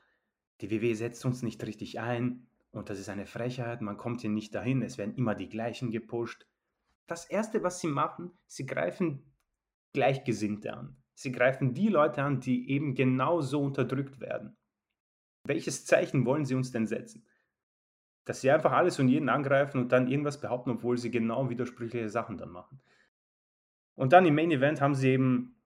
die 0.61 0.70
WW 0.70 0.94
setzt 0.94 1.24
uns 1.24 1.42
nicht 1.42 1.64
richtig 1.64 2.01
ein 2.01 2.49
und 2.70 2.90
das 2.90 2.99
ist 2.99 3.09
eine 3.09 3.26
Frechheit, 3.26 3.80
man 3.80 3.96
kommt 3.96 4.22
hier 4.22 4.30
nicht 4.30 4.55
dahin, 4.55 4.82
es 4.82 4.99
werden 4.99 5.14
immer 5.14 5.34
die 5.34 5.49
gleichen 5.49 5.90
gepusht. 5.90 6.46
Das 7.07 7.26
Erste, 7.26 7.62
was 7.62 7.80
sie 7.80 7.86
machen, 7.86 8.32
sie 8.46 8.66
greifen 8.66 9.27
Gleichgesinnte 9.99 10.72
an. 10.72 10.96
Sie 11.14 11.32
greifen 11.32 11.74
die 11.74 11.88
Leute 11.88 12.22
an, 12.22 12.40
die 12.40 12.70
eben 12.70 12.94
genauso 12.94 13.61
unterdrückt 13.61 14.20
werden. 14.20 14.57
Welches 15.44 15.84
Zeichen 15.86 16.24
wollen 16.24 16.44
sie 16.44 16.55
uns 16.55 16.70
denn 16.70 16.86
setzen? 16.86 17.26
dass 18.28 18.42
sie 18.42 18.51
einfach 18.51 18.72
alles 18.72 18.99
und 18.99 19.09
jeden 19.09 19.30
angreifen 19.30 19.80
und 19.80 19.90
dann 19.90 20.07
irgendwas 20.07 20.38
behaupten, 20.38 20.72
obwohl 20.72 20.99
sie 20.99 21.11
genau 21.11 21.49
widersprüchliche 21.49 22.11
Sachen 22.11 22.36
dann 22.36 22.51
machen. 22.51 22.78
Und 23.94 24.12
dann 24.12 24.26
im 24.26 24.34
Main 24.34 24.51
Event 24.51 24.82
haben 24.82 24.94
sie 24.94 25.09
eben 25.09 25.57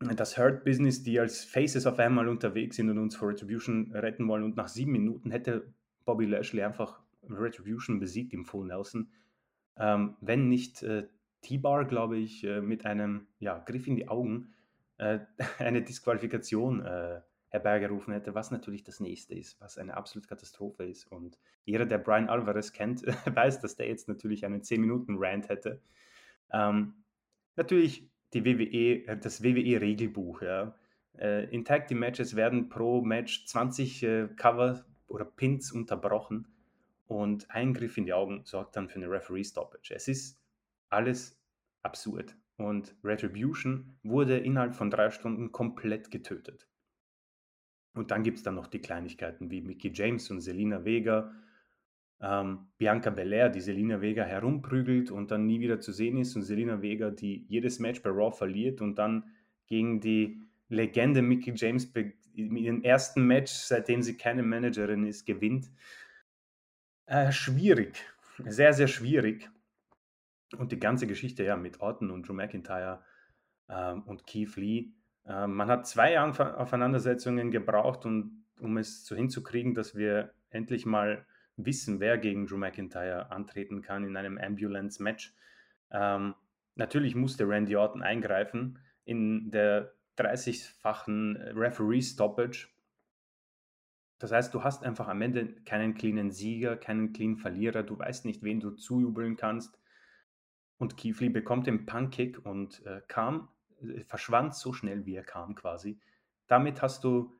das 0.00 0.36
Hurt 0.36 0.64
Business, 0.64 1.04
die 1.04 1.20
als 1.20 1.44
Faces 1.44 1.86
auf 1.86 2.00
einmal 2.00 2.26
unterwegs 2.26 2.74
sind 2.74 2.90
und 2.90 2.98
uns 2.98 3.14
vor 3.14 3.28
Retribution 3.28 3.92
retten 3.92 4.26
wollen. 4.26 4.42
Und 4.42 4.56
nach 4.56 4.66
sieben 4.66 4.90
Minuten 4.90 5.30
hätte 5.30 5.72
Bobby 6.04 6.26
Lashley 6.26 6.64
einfach 6.64 7.00
Retribution 7.30 8.00
besiegt 8.00 8.32
im 8.32 8.44
Full 8.44 8.66
Nelson. 8.66 9.12
Ähm, 9.76 10.16
wenn 10.20 10.48
nicht 10.48 10.82
äh, 10.82 11.06
T-Bar, 11.44 11.84
glaube 11.84 12.16
ich, 12.16 12.44
äh, 12.44 12.60
mit 12.60 12.84
einem 12.84 13.26
ja, 13.38 13.58
Griff 13.58 13.86
in 13.86 13.96
die 13.96 14.08
Augen 14.08 14.52
äh, 14.98 15.20
eine 15.58 15.82
Disqualifikation 15.82 16.84
äh, 16.84 17.20
herbeigerufen 17.50 18.12
hätte, 18.12 18.34
was 18.34 18.50
natürlich 18.50 18.82
das 18.82 18.98
nächste 18.98 19.34
ist, 19.34 19.60
was 19.60 19.78
eine 19.78 19.96
absolute 19.96 20.28
Katastrophe 20.28 20.84
ist. 20.84 21.06
Und 21.06 21.38
jeder, 21.64 21.86
der 21.86 21.98
Brian 21.98 22.28
Alvarez 22.28 22.72
kennt, 22.72 23.02
weiß, 23.32 23.60
dass 23.60 23.76
der 23.76 23.86
jetzt 23.86 24.08
natürlich 24.08 24.44
einen 24.44 24.62
10-Minuten-Rant 24.62 25.48
hätte. 25.48 25.80
Ähm, 26.52 26.94
natürlich 27.54 28.10
die 28.32 28.44
WWE, 28.44 29.06
äh, 29.06 29.16
das 29.16 29.42
WWE-Regelbuch. 29.42 30.42
Ja. 30.42 30.74
Äh, 31.16 31.44
in 31.54 31.64
Tag 31.64 31.86
Team 31.86 32.00
Matches 32.00 32.34
werden 32.34 32.68
pro 32.68 33.02
Match 33.02 33.46
20 33.46 34.02
äh, 34.02 34.28
Cover 34.36 34.84
oder 35.06 35.24
Pins 35.24 35.70
unterbrochen 35.70 36.48
und 37.06 37.48
Eingriff 37.50 37.96
in 37.96 38.06
die 38.06 38.12
Augen 38.12 38.42
sorgt 38.44 38.76
dann 38.76 38.88
für 38.88 38.96
eine 38.96 39.10
Referee-Stoppage. 39.10 39.94
Es 39.94 40.08
ist 40.08 40.40
alles 40.94 41.40
absurd. 41.82 42.36
Und 42.56 42.94
Retribution 43.02 43.98
wurde 44.02 44.38
innerhalb 44.38 44.74
von 44.74 44.90
drei 44.90 45.10
Stunden 45.10 45.50
komplett 45.50 46.10
getötet. 46.10 46.68
Und 47.94 48.10
dann 48.10 48.22
gibt 48.22 48.38
es 48.38 48.42
dann 48.42 48.54
noch 48.54 48.66
die 48.66 48.80
Kleinigkeiten 48.80 49.50
wie 49.50 49.60
Mickey 49.60 49.90
James 49.92 50.30
und 50.30 50.40
Selina 50.40 50.84
Vega, 50.84 51.32
ähm, 52.20 52.66
Bianca 52.78 53.10
Belair, 53.10 53.48
die 53.48 53.60
Selina 53.60 54.00
Vega 54.00 54.24
herumprügelt 54.24 55.10
und 55.10 55.30
dann 55.30 55.46
nie 55.46 55.60
wieder 55.60 55.80
zu 55.80 55.92
sehen 55.92 56.16
ist 56.16 56.34
und 56.36 56.42
Selina 56.42 56.82
Vega, 56.82 57.10
die 57.10 57.44
jedes 57.48 57.78
Match 57.78 58.02
bei 58.02 58.10
Raw 58.10 58.32
verliert 58.36 58.80
und 58.80 58.96
dann 58.96 59.30
gegen 59.66 60.00
die 60.00 60.40
Legende 60.68 61.22
Mickey 61.22 61.52
James 61.54 61.92
in 62.34 62.82
ersten 62.82 63.26
Match, 63.26 63.52
seitdem 63.52 64.02
sie 64.02 64.16
keine 64.16 64.42
Managerin 64.42 65.06
ist, 65.06 65.24
gewinnt. 65.24 65.70
Äh, 67.06 67.30
schwierig, 67.30 68.02
sehr, 68.44 68.72
sehr 68.72 68.88
schwierig. 68.88 69.50
Und 70.54 70.72
die 70.72 70.78
ganze 70.78 71.06
Geschichte 71.06 71.44
ja 71.44 71.56
mit 71.56 71.80
Orton 71.80 72.10
und 72.10 72.28
Drew 72.28 72.34
McIntyre 72.34 73.02
ähm, 73.68 74.02
und 74.02 74.26
Keith 74.26 74.56
Lee 74.56 74.92
ähm, 75.26 75.54
man 75.54 75.68
hat 75.68 75.86
zwei 75.86 76.20
Aufeinandersetzungen 76.20 77.50
gebraucht, 77.50 78.04
und, 78.04 78.44
um 78.60 78.76
es 78.76 79.06
so 79.06 79.16
hinzukriegen, 79.16 79.74
dass 79.74 79.94
wir 79.94 80.32
endlich 80.50 80.86
mal 80.86 81.26
wissen, 81.56 82.00
wer 82.00 82.18
gegen 82.18 82.46
Drew 82.46 82.56
McIntyre 82.56 83.30
antreten 83.30 83.82
kann 83.82 84.04
in 84.04 84.16
einem 84.16 84.38
Ambulance-Match. 84.38 85.34
Ähm, 85.90 86.34
natürlich 86.74 87.14
musste 87.14 87.48
Randy 87.48 87.76
Orton 87.76 88.02
eingreifen 88.02 88.78
in 89.04 89.50
der 89.50 89.92
30-fachen 90.18 91.36
Referee-Stoppage. 91.56 92.68
Das 94.18 94.32
heißt, 94.32 94.54
du 94.54 94.62
hast 94.62 94.84
einfach 94.84 95.08
am 95.08 95.22
Ende 95.22 95.54
keinen 95.64 95.94
cleanen 95.94 96.30
Sieger, 96.30 96.76
keinen 96.76 97.12
cleanen 97.12 97.36
Verlierer, 97.36 97.82
du 97.82 97.98
weißt 97.98 98.24
nicht, 98.24 98.42
wen 98.42 98.60
du 98.60 98.70
zujubeln 98.70 99.36
kannst. 99.36 99.78
Und 100.78 100.96
Keith 100.96 101.32
bekommt 101.32 101.66
den 101.66 101.86
Punk-Kick 101.86 102.44
und 102.44 102.84
äh, 102.84 103.00
kam 103.08 103.48
äh, 103.80 104.04
verschwand 104.04 104.54
so 104.54 104.72
schnell, 104.72 105.06
wie 105.06 105.14
er 105.14 105.24
kam 105.24 105.54
quasi. 105.54 105.98
Damit 106.46 106.82
hast 106.82 107.04
du, 107.04 107.32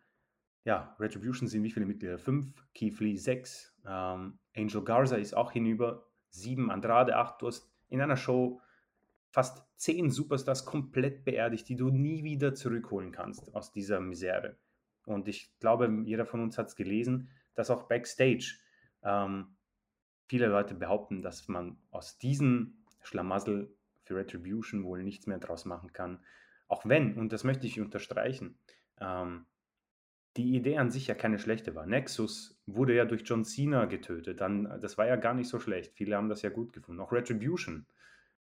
ja, 0.65 0.97
Retribution 0.99 1.49
sind 1.49 1.63
wie 1.63 1.71
viele 1.71 1.87
Mitglieder? 1.87 2.19
Fünf, 2.19 2.55
Lee 2.79 3.17
sechs, 3.17 3.75
ähm, 3.87 4.39
Angel 4.57 4.85
Garza 4.85 5.17
ist 5.17 5.35
auch 5.35 5.53
hinüber, 5.53 6.07
sieben, 6.31 6.71
Andrade 6.71 7.17
acht. 7.17 7.43
Du 7.43 7.47
hast 7.47 7.71
in 7.89 8.01
einer 8.01 8.17
Show 8.17 8.61
fast 9.31 9.67
zehn 9.77 10.11
Superstars 10.11 10.65
komplett 10.65 11.25
beerdigt, 11.25 11.69
die 11.69 11.77
du 11.77 11.91
nie 11.91 12.23
wieder 12.23 12.55
zurückholen 12.55 13.11
kannst 13.11 13.55
aus 13.55 13.73
dieser 13.73 14.01
Misere. 14.01 14.57
Und 15.07 15.29
ich 15.29 15.59
glaube, 15.59 16.03
jeder 16.05 16.25
von 16.25 16.41
uns 16.41 16.57
hat 16.57 16.69
es 16.69 16.77
gelesen, 16.77 17.29
dass 17.55 17.71
auch 17.71 17.89
backstage 17.89 18.55
ähm, 19.03 19.57
viele 20.27 20.47
Leute 20.47 20.75
behaupten, 20.75 21.21
dass 21.21 21.49
man 21.49 21.77
aus 21.91 22.17
diesem 22.19 22.84
Schlamassel 23.05 23.75
für 24.03 24.17
Retribution 24.17 24.85
wohl 24.85 25.03
nichts 25.03 25.27
mehr 25.27 25.39
draus 25.39 25.65
machen 25.65 25.93
kann. 25.93 26.25
Auch 26.69 26.85
wenn, 26.87 27.17
und 27.17 27.33
das 27.33 27.45
möchte 27.45 27.67
ich 27.67 27.81
unterstreichen, 27.81 28.59
ähm, 29.01 29.47
die 30.37 30.57
Idee 30.57 30.79
an 30.79 30.91
sich 30.91 31.07
ja 31.07 31.15
keine 31.15 31.39
schlechte 31.39 31.75
war. 31.75 31.87
Nexus 31.87 32.61
wurde 32.67 32.95
ja 32.95 33.05
durch 33.05 33.23
John 33.25 33.45
Cena 33.45 33.85
getötet. 33.85 34.41
Dann, 34.41 34.81
das 34.81 34.99
war 34.99 35.07
ja 35.07 35.17
gar 35.17 35.35
nicht 35.35 35.49
so 35.49 35.61
schlecht. 35.61 35.95
Viele 35.95 36.17
haben 36.17 36.29
das 36.29 36.43
ja 36.43 36.51
gut 36.51 36.73
gefunden. 36.73 37.01
Auch 37.01 37.13
Retribution. 37.13 37.87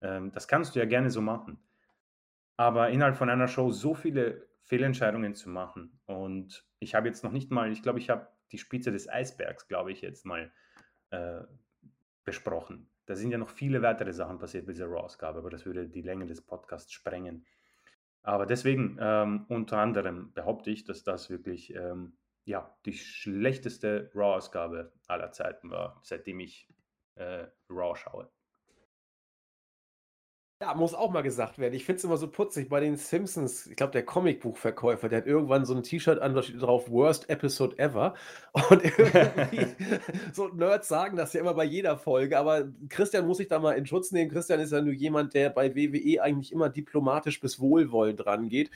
Ähm, 0.01 0.31
das 0.31 0.47
kannst 0.47 0.75
du 0.75 0.79
ja 0.79 0.85
gerne 0.85 1.09
so 1.09 1.21
machen. 1.21 1.59
Aber 2.55 2.89
innerhalb 2.89 3.17
von 3.17 3.29
einer 3.29 3.47
Show 3.47 3.71
so 3.71 3.95
viele 3.95 4.47
Fehlentscheidungen 4.63 5.35
zu 5.35 5.49
machen. 5.49 5.99
Und 6.05 6.65
ich 6.79 6.95
habe 6.95 7.07
jetzt 7.07 7.23
noch 7.23 7.31
nicht 7.31 7.51
mal, 7.51 7.71
ich 7.71 7.81
glaube, 7.81 7.99
ich 7.99 8.09
habe 8.09 8.27
die 8.51 8.57
Spitze 8.57 8.91
des 8.91 9.09
Eisbergs, 9.09 9.67
glaube 9.67 9.91
ich, 9.91 10.01
jetzt 10.01 10.25
mal 10.25 10.51
äh, 11.09 11.41
besprochen. 12.23 12.89
Da 13.05 13.15
sind 13.15 13.31
ja 13.31 13.37
noch 13.37 13.49
viele 13.49 13.81
weitere 13.81 14.13
Sachen 14.13 14.39
passiert 14.39 14.65
bei 14.65 14.73
dieser 14.73 14.87
Raw-Ausgabe, 14.87 15.39
aber 15.39 15.49
das 15.49 15.65
würde 15.65 15.87
die 15.87 16.01
Länge 16.01 16.25
des 16.25 16.41
Podcasts 16.41 16.91
sprengen. 16.93 17.45
Aber 18.21 18.45
deswegen, 18.45 18.97
ähm, 19.01 19.45
unter 19.49 19.79
anderem 19.79 20.31
behaupte 20.33 20.71
ich, 20.71 20.85
dass 20.85 21.03
das 21.03 21.29
wirklich 21.29 21.75
ähm, 21.75 22.17
ja, 22.45 22.77
die 22.85 22.93
schlechteste 22.93 24.11
Raw-Ausgabe 24.15 24.93
aller 25.07 25.31
Zeiten 25.31 25.69
war, 25.69 25.99
seitdem 26.03 26.39
ich 26.39 26.69
äh, 27.15 27.47
Raw 27.69 27.95
schaue. 27.95 28.29
Ja, 30.61 30.73
muss 30.75 30.93
auch 30.93 31.11
mal 31.11 31.23
gesagt 31.23 31.59
werden. 31.59 31.73
Ich 31.73 31.83
finde 31.83 31.97
es 31.97 32.03
immer 32.05 32.15
so 32.15 32.29
putzig 32.29 32.69
bei 32.69 32.79
den 32.79 32.95
Simpsons. 32.95 33.67
Ich 33.67 33.75
glaube, 33.75 33.91
der 33.91 34.05
Comicbuchverkäufer, 34.05 35.09
der 35.09 35.19
hat 35.19 35.27
irgendwann 35.27 35.65
so 35.65 35.75
ein 35.75 35.83
T-Shirt 35.83 36.19
an, 36.19 36.33
da 36.35 36.41
steht 36.41 36.61
drauf 36.61 36.89
Worst 36.89 37.29
Episode 37.29 37.77
Ever. 37.79 38.13
Und 38.69 38.81
irgendwie, 38.83 39.67
so 40.33 40.47
Nerds 40.47 40.87
sagen 40.87 41.17
das 41.17 41.33
ja 41.33 41.41
immer 41.41 41.53
bei 41.53 41.65
jeder 41.65 41.97
Folge. 41.97 42.37
Aber 42.37 42.69
Christian 42.87 43.27
muss 43.27 43.37
sich 43.37 43.49
da 43.49 43.59
mal 43.59 43.73
in 43.73 43.85
Schutz 43.85 44.11
nehmen. 44.11 44.31
Christian 44.31 44.61
ist 44.61 44.71
ja 44.71 44.81
nur 44.81 44.93
jemand, 44.93 45.33
der 45.33 45.49
bei 45.49 45.75
WWE 45.75 46.21
eigentlich 46.21 46.53
immer 46.53 46.69
diplomatisch 46.69 47.41
bis 47.41 47.59
wohlwollend 47.59 48.25
rangeht. 48.25 48.71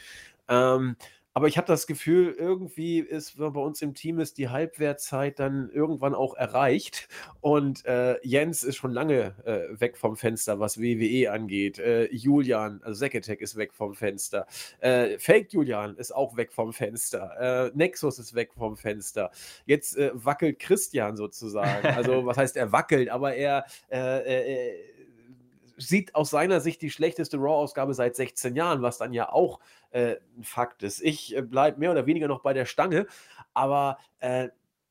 Ähm, 0.49 0.97
aber 1.37 1.47
ich 1.47 1.57
habe 1.57 1.67
das 1.67 1.85
Gefühl, 1.85 2.33
irgendwie 2.35 2.97
ist 2.97 3.37
bei 3.37 3.45
uns 3.45 3.83
im 3.83 3.93
Team 3.93 4.19
ist 4.19 4.39
die 4.39 4.49
Halbwertzeit 4.49 5.37
dann 5.37 5.69
irgendwann 5.69 6.15
auch 6.15 6.33
erreicht 6.33 7.07
und 7.41 7.85
äh, 7.85 8.15
Jens 8.25 8.63
ist 8.63 8.77
schon 8.77 8.89
lange 8.89 9.35
äh, 9.45 9.79
weg 9.79 9.97
vom 9.97 10.15
Fenster, 10.15 10.59
was 10.59 10.81
WWE 10.81 11.31
angeht. 11.31 11.77
Äh, 11.77 12.11
Julian, 12.11 12.81
also 12.83 12.97
Seketech 12.97 13.39
ist 13.39 13.55
weg 13.55 13.75
vom 13.75 13.93
Fenster. 13.93 14.47
Äh, 14.79 15.19
Fake 15.19 15.53
Julian 15.53 15.95
ist 15.97 16.11
auch 16.11 16.37
weg 16.37 16.51
vom 16.51 16.73
Fenster. 16.73 17.67
Äh, 17.67 17.71
Nexus 17.75 18.17
ist 18.17 18.33
weg 18.33 18.49
vom 18.57 18.75
Fenster. 18.75 19.29
Jetzt 19.67 19.95
äh, 19.95 20.09
wackelt 20.15 20.57
Christian 20.57 21.17
sozusagen. 21.17 21.85
Also 21.85 22.25
was 22.25 22.37
heißt 22.37 22.57
er 22.57 22.71
wackelt, 22.71 23.09
aber 23.09 23.35
er 23.35 23.65
sieht 25.77 26.15
aus 26.15 26.29
seiner 26.29 26.59
Sicht 26.59 26.81
die 26.81 26.89
schlechteste 26.89 27.37
Raw-Ausgabe 27.37 27.93
seit 27.93 28.15
16 28.15 28.55
Jahren, 28.55 28.81
was 28.81 28.97
dann 28.97 29.13
ja 29.13 29.31
auch 29.31 29.59
äh, 29.91 30.15
ein 30.37 30.43
Fakt 30.43 30.83
ist. 30.83 31.01
Ich 31.01 31.35
äh, 31.35 31.41
bleibe 31.41 31.79
mehr 31.79 31.91
oder 31.91 32.05
weniger 32.05 32.27
noch 32.27 32.41
bei 32.41 32.53
der 32.53 32.65
Stange, 32.65 33.07
aber 33.53 33.97
äh, 34.19 34.49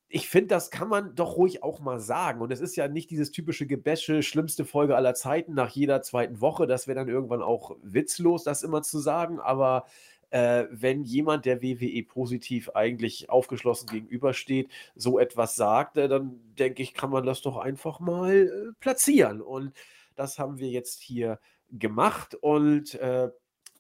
ich 0.08 0.28
finde, 0.28 0.48
das 0.48 0.70
kann 0.70 0.88
man 0.88 1.14
doch 1.16 1.36
ruhig 1.36 1.62
auch 1.62 1.80
mal 1.80 1.98
sagen. 1.98 2.40
Und 2.40 2.52
es 2.52 2.60
ist 2.60 2.76
ja 2.76 2.86
nicht 2.86 3.10
dieses 3.10 3.32
typische 3.32 3.66
Gebäsche, 3.66 4.22
schlimmste 4.22 4.64
Folge 4.64 4.96
aller 4.96 5.14
Zeiten 5.14 5.54
nach 5.54 5.70
jeder 5.70 6.00
zweiten 6.02 6.40
Woche. 6.40 6.66
Das 6.66 6.86
wäre 6.86 6.96
dann 6.96 7.08
irgendwann 7.08 7.42
auch 7.42 7.76
witzlos, 7.82 8.44
das 8.44 8.62
immer 8.62 8.82
zu 8.82 9.00
sagen. 9.00 9.40
Aber 9.40 9.84
äh, 10.30 10.64
wenn 10.70 11.02
jemand, 11.02 11.44
der 11.44 11.60
WWE 11.60 12.04
positiv 12.04 12.70
eigentlich 12.70 13.30
aufgeschlossen 13.30 13.88
gegenübersteht, 13.88 14.70
so 14.94 15.18
etwas 15.18 15.56
sagt, 15.56 15.96
äh, 15.96 16.08
dann 16.08 16.40
denke 16.58 16.82
ich, 16.82 16.94
kann 16.94 17.10
man 17.10 17.26
das 17.26 17.42
doch 17.42 17.56
einfach 17.56 17.98
mal 17.98 18.32
äh, 18.32 18.72
platzieren. 18.80 19.40
Und 19.40 19.72
das 20.16 20.38
haben 20.38 20.58
wir 20.58 20.68
jetzt 20.68 21.00
hier 21.00 21.38
gemacht 21.70 22.34
und 22.34 22.94
äh, 22.94 23.30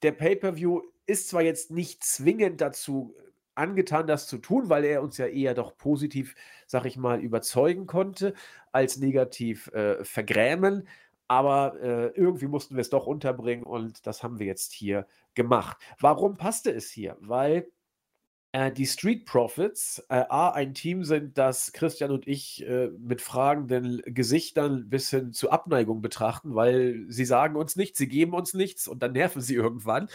der 0.02 0.12
Pay-per-View 0.12 0.82
ist 1.06 1.28
zwar 1.28 1.42
jetzt 1.42 1.70
nicht 1.70 2.04
zwingend 2.04 2.60
dazu 2.60 3.14
angetan, 3.54 4.06
das 4.06 4.28
zu 4.28 4.38
tun, 4.38 4.68
weil 4.68 4.84
er 4.84 5.02
uns 5.02 5.16
ja 5.18 5.26
eher 5.26 5.54
doch 5.54 5.76
positiv, 5.76 6.34
sag 6.66 6.84
ich 6.84 6.96
mal, 6.96 7.20
überzeugen 7.20 7.86
konnte, 7.86 8.34
als 8.72 8.98
negativ 8.98 9.68
äh, 9.68 10.04
vergrämen. 10.04 10.86
Aber 11.28 11.80
äh, 11.80 12.06
irgendwie 12.08 12.46
mussten 12.46 12.76
wir 12.76 12.82
es 12.82 12.90
doch 12.90 13.06
unterbringen 13.06 13.64
und 13.64 14.06
das 14.06 14.22
haben 14.22 14.38
wir 14.38 14.46
jetzt 14.46 14.72
hier 14.72 15.06
gemacht. 15.34 15.78
Warum 15.98 16.36
passte 16.36 16.70
es 16.70 16.90
hier? 16.90 17.16
Weil 17.20 17.56
äh, 17.58 17.70
die 18.70 18.86
Street 18.86 19.26
Profits 19.26 19.98
äh, 20.08 20.24
A, 20.28 20.50
ein 20.50 20.72
Team 20.72 21.04
sind, 21.04 21.36
das 21.36 21.72
Christian 21.72 22.10
und 22.10 22.26
ich 22.26 22.66
äh, 22.66 22.88
mit 22.98 23.20
fragenden 23.20 24.00
Gesichtern 24.06 24.88
bis 24.88 25.10
hin 25.10 25.32
zu 25.32 25.50
Abneigung 25.50 26.00
betrachten, 26.00 26.54
weil 26.54 27.04
sie 27.08 27.26
sagen 27.26 27.56
uns 27.56 27.76
nichts, 27.76 27.98
sie 27.98 28.08
geben 28.08 28.32
uns 28.32 28.54
nichts 28.54 28.88
und 28.88 29.02
dann 29.02 29.12
nerven 29.12 29.42
sie 29.42 29.54
irgendwann. 29.54 30.08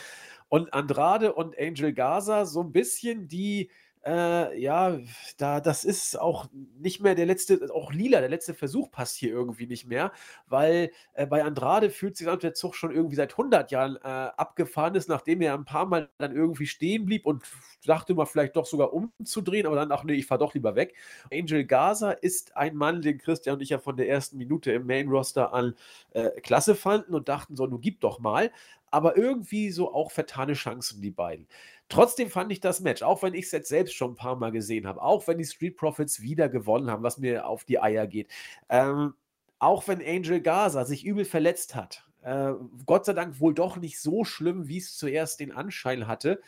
Und 0.49 0.73
Andrade 0.73 1.33
und 1.33 1.57
Angel 1.59 1.93
Gaza 1.93 2.45
so 2.45 2.61
ein 2.61 2.71
bisschen 2.71 3.27
die 3.27 3.69
äh, 4.05 4.59
ja, 4.59 4.97
da, 5.37 5.59
das 5.61 5.83
ist 5.83 6.19
auch 6.19 6.47
nicht 6.79 7.01
mehr 7.01 7.13
der 7.13 7.25
letzte, 7.27 7.69
auch 7.73 7.93
lila, 7.93 8.19
der 8.19 8.29
letzte 8.29 8.53
Versuch 8.53 8.89
passt 8.89 9.15
hier 9.17 9.29
irgendwie 9.29 9.67
nicht 9.67 9.85
mehr, 9.85 10.11
weil 10.47 10.91
äh, 11.13 11.27
bei 11.27 11.43
Andrade 11.43 11.89
fühlt 11.91 12.17
sich 12.17 12.27
an, 12.27 12.39
der 12.39 12.53
Zug 12.53 12.75
schon 12.75 12.91
irgendwie 12.91 13.15
seit 13.15 13.33
100 13.33 13.71
Jahren 13.71 13.97
äh, 13.97 13.99
abgefahren 14.07 14.95
ist, 14.95 15.07
nachdem 15.07 15.41
er 15.41 15.53
ein 15.53 15.65
paar 15.65 15.85
Mal 15.85 16.09
dann 16.17 16.35
irgendwie 16.35 16.65
stehen 16.65 17.05
blieb 17.05 17.25
und 17.25 17.43
dachte 17.85 18.15
mal 18.15 18.25
vielleicht 18.25 18.55
doch 18.55 18.65
sogar 18.65 18.93
umzudrehen, 18.93 19.67
aber 19.67 19.75
dann, 19.75 19.91
ach 19.91 20.03
nee, 20.03 20.13
ich 20.13 20.25
fahr 20.25 20.39
doch 20.39 20.53
lieber 20.53 20.75
weg. 20.75 20.95
Angel 21.31 21.63
Gaza 21.65 22.11
ist 22.11 22.57
ein 22.57 22.75
Mann, 22.75 23.01
den 23.01 23.19
Christian 23.19 23.55
und 23.55 23.61
ich 23.61 23.69
ja 23.69 23.79
von 23.79 23.97
der 23.97 24.09
ersten 24.09 24.37
Minute 24.37 24.71
im 24.71 24.87
Main 24.87 25.09
Roster 25.09 25.53
an 25.53 25.75
äh, 26.11 26.29
klasse 26.41 26.75
fanden 26.75 27.13
und 27.13 27.29
dachten 27.29 27.55
so, 27.55 27.67
nun 27.67 27.81
gib 27.81 28.01
doch 28.01 28.19
mal 28.19 28.51
aber 28.91 29.17
irgendwie 29.17 29.71
so 29.71 29.93
auch 29.93 30.11
vertane 30.11 30.53
Chancen, 30.53 31.01
die 31.01 31.11
beiden. 31.11 31.47
Trotzdem 31.91 32.29
fand 32.29 32.53
ich 32.53 32.61
das 32.61 32.79
Match, 32.79 33.03
auch 33.03 33.21
wenn 33.21 33.33
ich 33.33 33.45
es 33.45 33.51
jetzt 33.51 33.67
selbst 33.67 33.93
schon 33.93 34.11
ein 34.11 34.15
paar 34.15 34.37
Mal 34.37 34.53
gesehen 34.53 34.87
habe, 34.87 35.01
auch 35.01 35.27
wenn 35.27 35.37
die 35.37 35.45
Street 35.45 35.75
Profits 35.75 36.21
wieder 36.21 36.47
gewonnen 36.47 36.89
haben, 36.89 37.03
was 37.03 37.17
mir 37.17 37.45
auf 37.45 37.65
die 37.65 37.81
Eier 37.81 38.07
geht, 38.07 38.31
ähm, 38.69 39.13
auch 39.59 39.89
wenn 39.89 40.01
Angel 40.01 40.39
Gaza 40.39 40.85
sich 40.85 41.05
übel 41.05 41.25
verletzt 41.25 41.75
hat, 41.75 42.07
äh, 42.21 42.53
Gott 42.85 43.03
sei 43.03 43.11
Dank 43.11 43.41
wohl 43.41 43.53
doch 43.53 43.75
nicht 43.75 43.99
so 43.99 44.23
schlimm, 44.23 44.69
wie 44.69 44.77
es 44.77 44.95
zuerst 44.95 45.41
den 45.41 45.51
Anschein 45.51 46.07
hatte, 46.07 46.39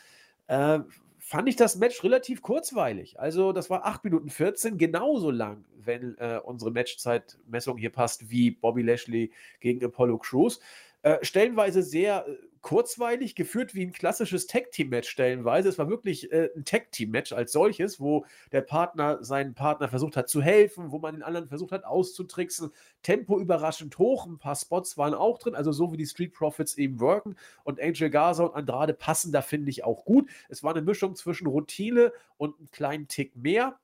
äh, 0.47 0.79
fand 1.19 1.49
ich 1.49 1.57
das 1.57 1.75
Match 1.75 2.01
relativ 2.05 2.41
kurzweilig. 2.41 3.19
Also 3.19 3.51
das 3.51 3.69
war 3.69 3.85
8 3.85 4.05
Minuten 4.05 4.29
14, 4.29 4.77
genauso 4.77 5.29
lang, 5.29 5.65
wenn 5.75 6.17
äh, 6.19 6.39
unsere 6.41 6.71
Matchzeitmessung 6.71 7.77
hier 7.77 7.91
passt, 7.91 8.29
wie 8.29 8.51
Bobby 8.51 8.81
Lashley 8.81 9.33
gegen 9.59 9.83
Apollo 9.83 10.19
Crews. 10.19 10.61
Äh, 11.01 11.17
stellenweise 11.21 11.83
sehr 11.83 12.25
äh, 12.29 12.37
kurzweilig, 12.63 13.35
geführt 13.35 13.75
wie 13.75 13.85
ein 13.85 13.91
klassisches 13.91 14.47
Tag-Team-Match 14.47 15.07
stellenweise. 15.07 15.69
Es 15.69 15.77
war 15.77 15.89
wirklich 15.89 16.31
äh, 16.31 16.49
ein 16.55 16.65
Tag-Team-Match 16.65 17.33
als 17.33 17.51
solches, 17.51 17.99
wo 17.99 18.25
der 18.51 18.61
Partner 18.61 19.23
seinen 19.23 19.53
Partner 19.53 19.89
versucht 19.89 20.17
hat 20.17 20.29
zu 20.29 20.41
helfen, 20.41 20.91
wo 20.91 20.97
man 20.97 21.13
den 21.13 21.23
anderen 21.23 21.47
versucht 21.49 21.73
hat 21.73 21.83
auszutricksen. 21.83 22.71
Tempo 23.03 23.39
überraschend 23.39 23.97
hoch, 23.99 24.25
ein 24.25 24.39
paar 24.39 24.55
Spots 24.55 24.97
waren 24.97 25.13
auch 25.13 25.37
drin, 25.37 25.53
also 25.53 25.71
so 25.71 25.91
wie 25.91 25.97
die 25.97 26.07
Street 26.07 26.33
Profits 26.33 26.75
eben 26.75 26.99
wirken. 26.99 27.35
Und 27.63 27.79
Angel 27.79 28.09
Gaza 28.09 28.45
und 28.45 28.55
Andrade 28.55 28.93
passen 28.93 29.31
da, 29.31 29.41
finde 29.41 29.69
ich, 29.69 29.83
auch 29.83 30.05
gut. 30.05 30.29
Es 30.49 30.63
war 30.63 30.71
eine 30.71 30.81
Mischung 30.81 31.15
zwischen 31.15 31.47
Routine 31.47 32.13
und 32.37 32.57
einem 32.57 32.71
kleinen 32.71 33.07
Tick 33.09 33.35
mehr. 33.35 33.77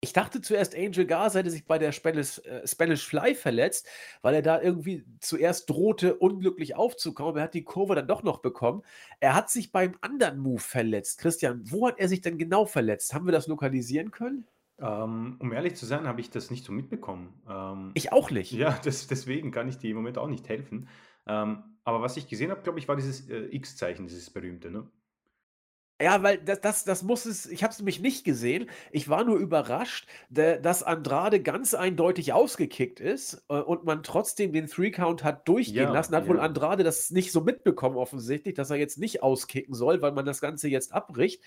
Ich 0.00 0.12
dachte 0.12 0.40
zuerst, 0.40 0.76
Angel 0.76 1.06
Garza 1.06 1.38
hätte 1.38 1.50
sich 1.50 1.66
bei 1.66 1.78
der 1.78 1.90
Spanish, 1.92 2.38
äh, 2.40 2.66
Spanish 2.66 3.06
Fly 3.06 3.34
verletzt, 3.34 3.88
weil 4.22 4.34
er 4.34 4.42
da 4.42 4.60
irgendwie 4.60 5.04
zuerst 5.20 5.70
drohte, 5.70 6.16
unglücklich 6.16 6.76
aufzukommen. 6.76 7.36
Er 7.36 7.44
hat 7.44 7.54
die 7.54 7.64
Kurve 7.64 7.94
dann 7.94 8.06
doch 8.06 8.22
noch 8.22 8.38
bekommen. 8.38 8.82
Er 9.20 9.34
hat 9.34 9.50
sich 9.50 9.72
beim 9.72 9.96
anderen 10.02 10.38
Move 10.38 10.60
verletzt. 10.60 11.18
Christian, 11.18 11.62
wo 11.64 11.88
hat 11.88 11.98
er 11.98 12.08
sich 12.08 12.20
denn 12.20 12.36
genau 12.38 12.66
verletzt? 12.66 13.14
Haben 13.14 13.26
wir 13.26 13.32
das 13.32 13.46
lokalisieren 13.46 14.10
können? 14.10 14.46
Ähm, 14.78 15.36
um 15.38 15.52
ehrlich 15.52 15.76
zu 15.76 15.86
sein, 15.86 16.06
habe 16.06 16.20
ich 16.20 16.30
das 16.30 16.50
nicht 16.50 16.64
so 16.64 16.72
mitbekommen. 16.72 17.32
Ähm, 17.48 17.92
ich 17.94 18.12
auch 18.12 18.30
nicht. 18.30 18.52
Ja, 18.52 18.78
das, 18.84 19.06
deswegen 19.06 19.50
kann 19.50 19.68
ich 19.68 19.78
dir 19.78 19.90
im 19.90 19.96
Moment 19.96 20.18
auch 20.18 20.28
nicht 20.28 20.48
helfen. 20.48 20.88
Ähm, 21.26 21.62
aber 21.84 22.02
was 22.02 22.16
ich 22.16 22.28
gesehen 22.28 22.50
habe, 22.50 22.62
glaube 22.62 22.78
ich, 22.78 22.88
war 22.88 22.96
dieses 22.96 23.28
äh, 23.30 23.46
X-Zeichen, 23.50 24.06
dieses 24.06 24.28
berühmte. 24.30 24.70
Ne? 24.70 24.86
Ja, 26.00 26.22
weil 26.22 26.36
das, 26.38 26.60
das, 26.60 26.84
das 26.84 27.02
muss 27.02 27.24
es, 27.24 27.46
ich 27.46 27.62
habe 27.62 27.72
es 27.72 27.78
nämlich 27.78 28.00
nicht 28.00 28.24
gesehen. 28.24 28.68
Ich 28.90 29.08
war 29.08 29.24
nur 29.24 29.38
überrascht, 29.38 30.06
dass 30.28 30.82
Andrade 30.82 31.40
ganz 31.40 31.72
eindeutig 31.72 32.34
ausgekickt 32.34 33.00
ist 33.00 33.44
äh, 33.48 33.54
und 33.54 33.84
man 33.84 34.02
trotzdem 34.02 34.52
den 34.52 34.66
Three-Count 34.66 35.24
hat 35.24 35.48
durchgehen 35.48 35.84
ja, 35.84 35.92
lassen. 35.92 36.14
Hat 36.14 36.24
ja. 36.24 36.28
wohl 36.28 36.40
Andrade 36.40 36.84
das 36.84 37.10
nicht 37.10 37.32
so 37.32 37.40
mitbekommen, 37.40 37.96
offensichtlich, 37.96 38.54
dass 38.54 38.70
er 38.70 38.76
jetzt 38.76 38.98
nicht 38.98 39.22
auskicken 39.22 39.74
soll, 39.74 40.02
weil 40.02 40.12
man 40.12 40.26
das 40.26 40.42
Ganze 40.42 40.68
jetzt 40.68 40.92
abbricht. 40.92 41.42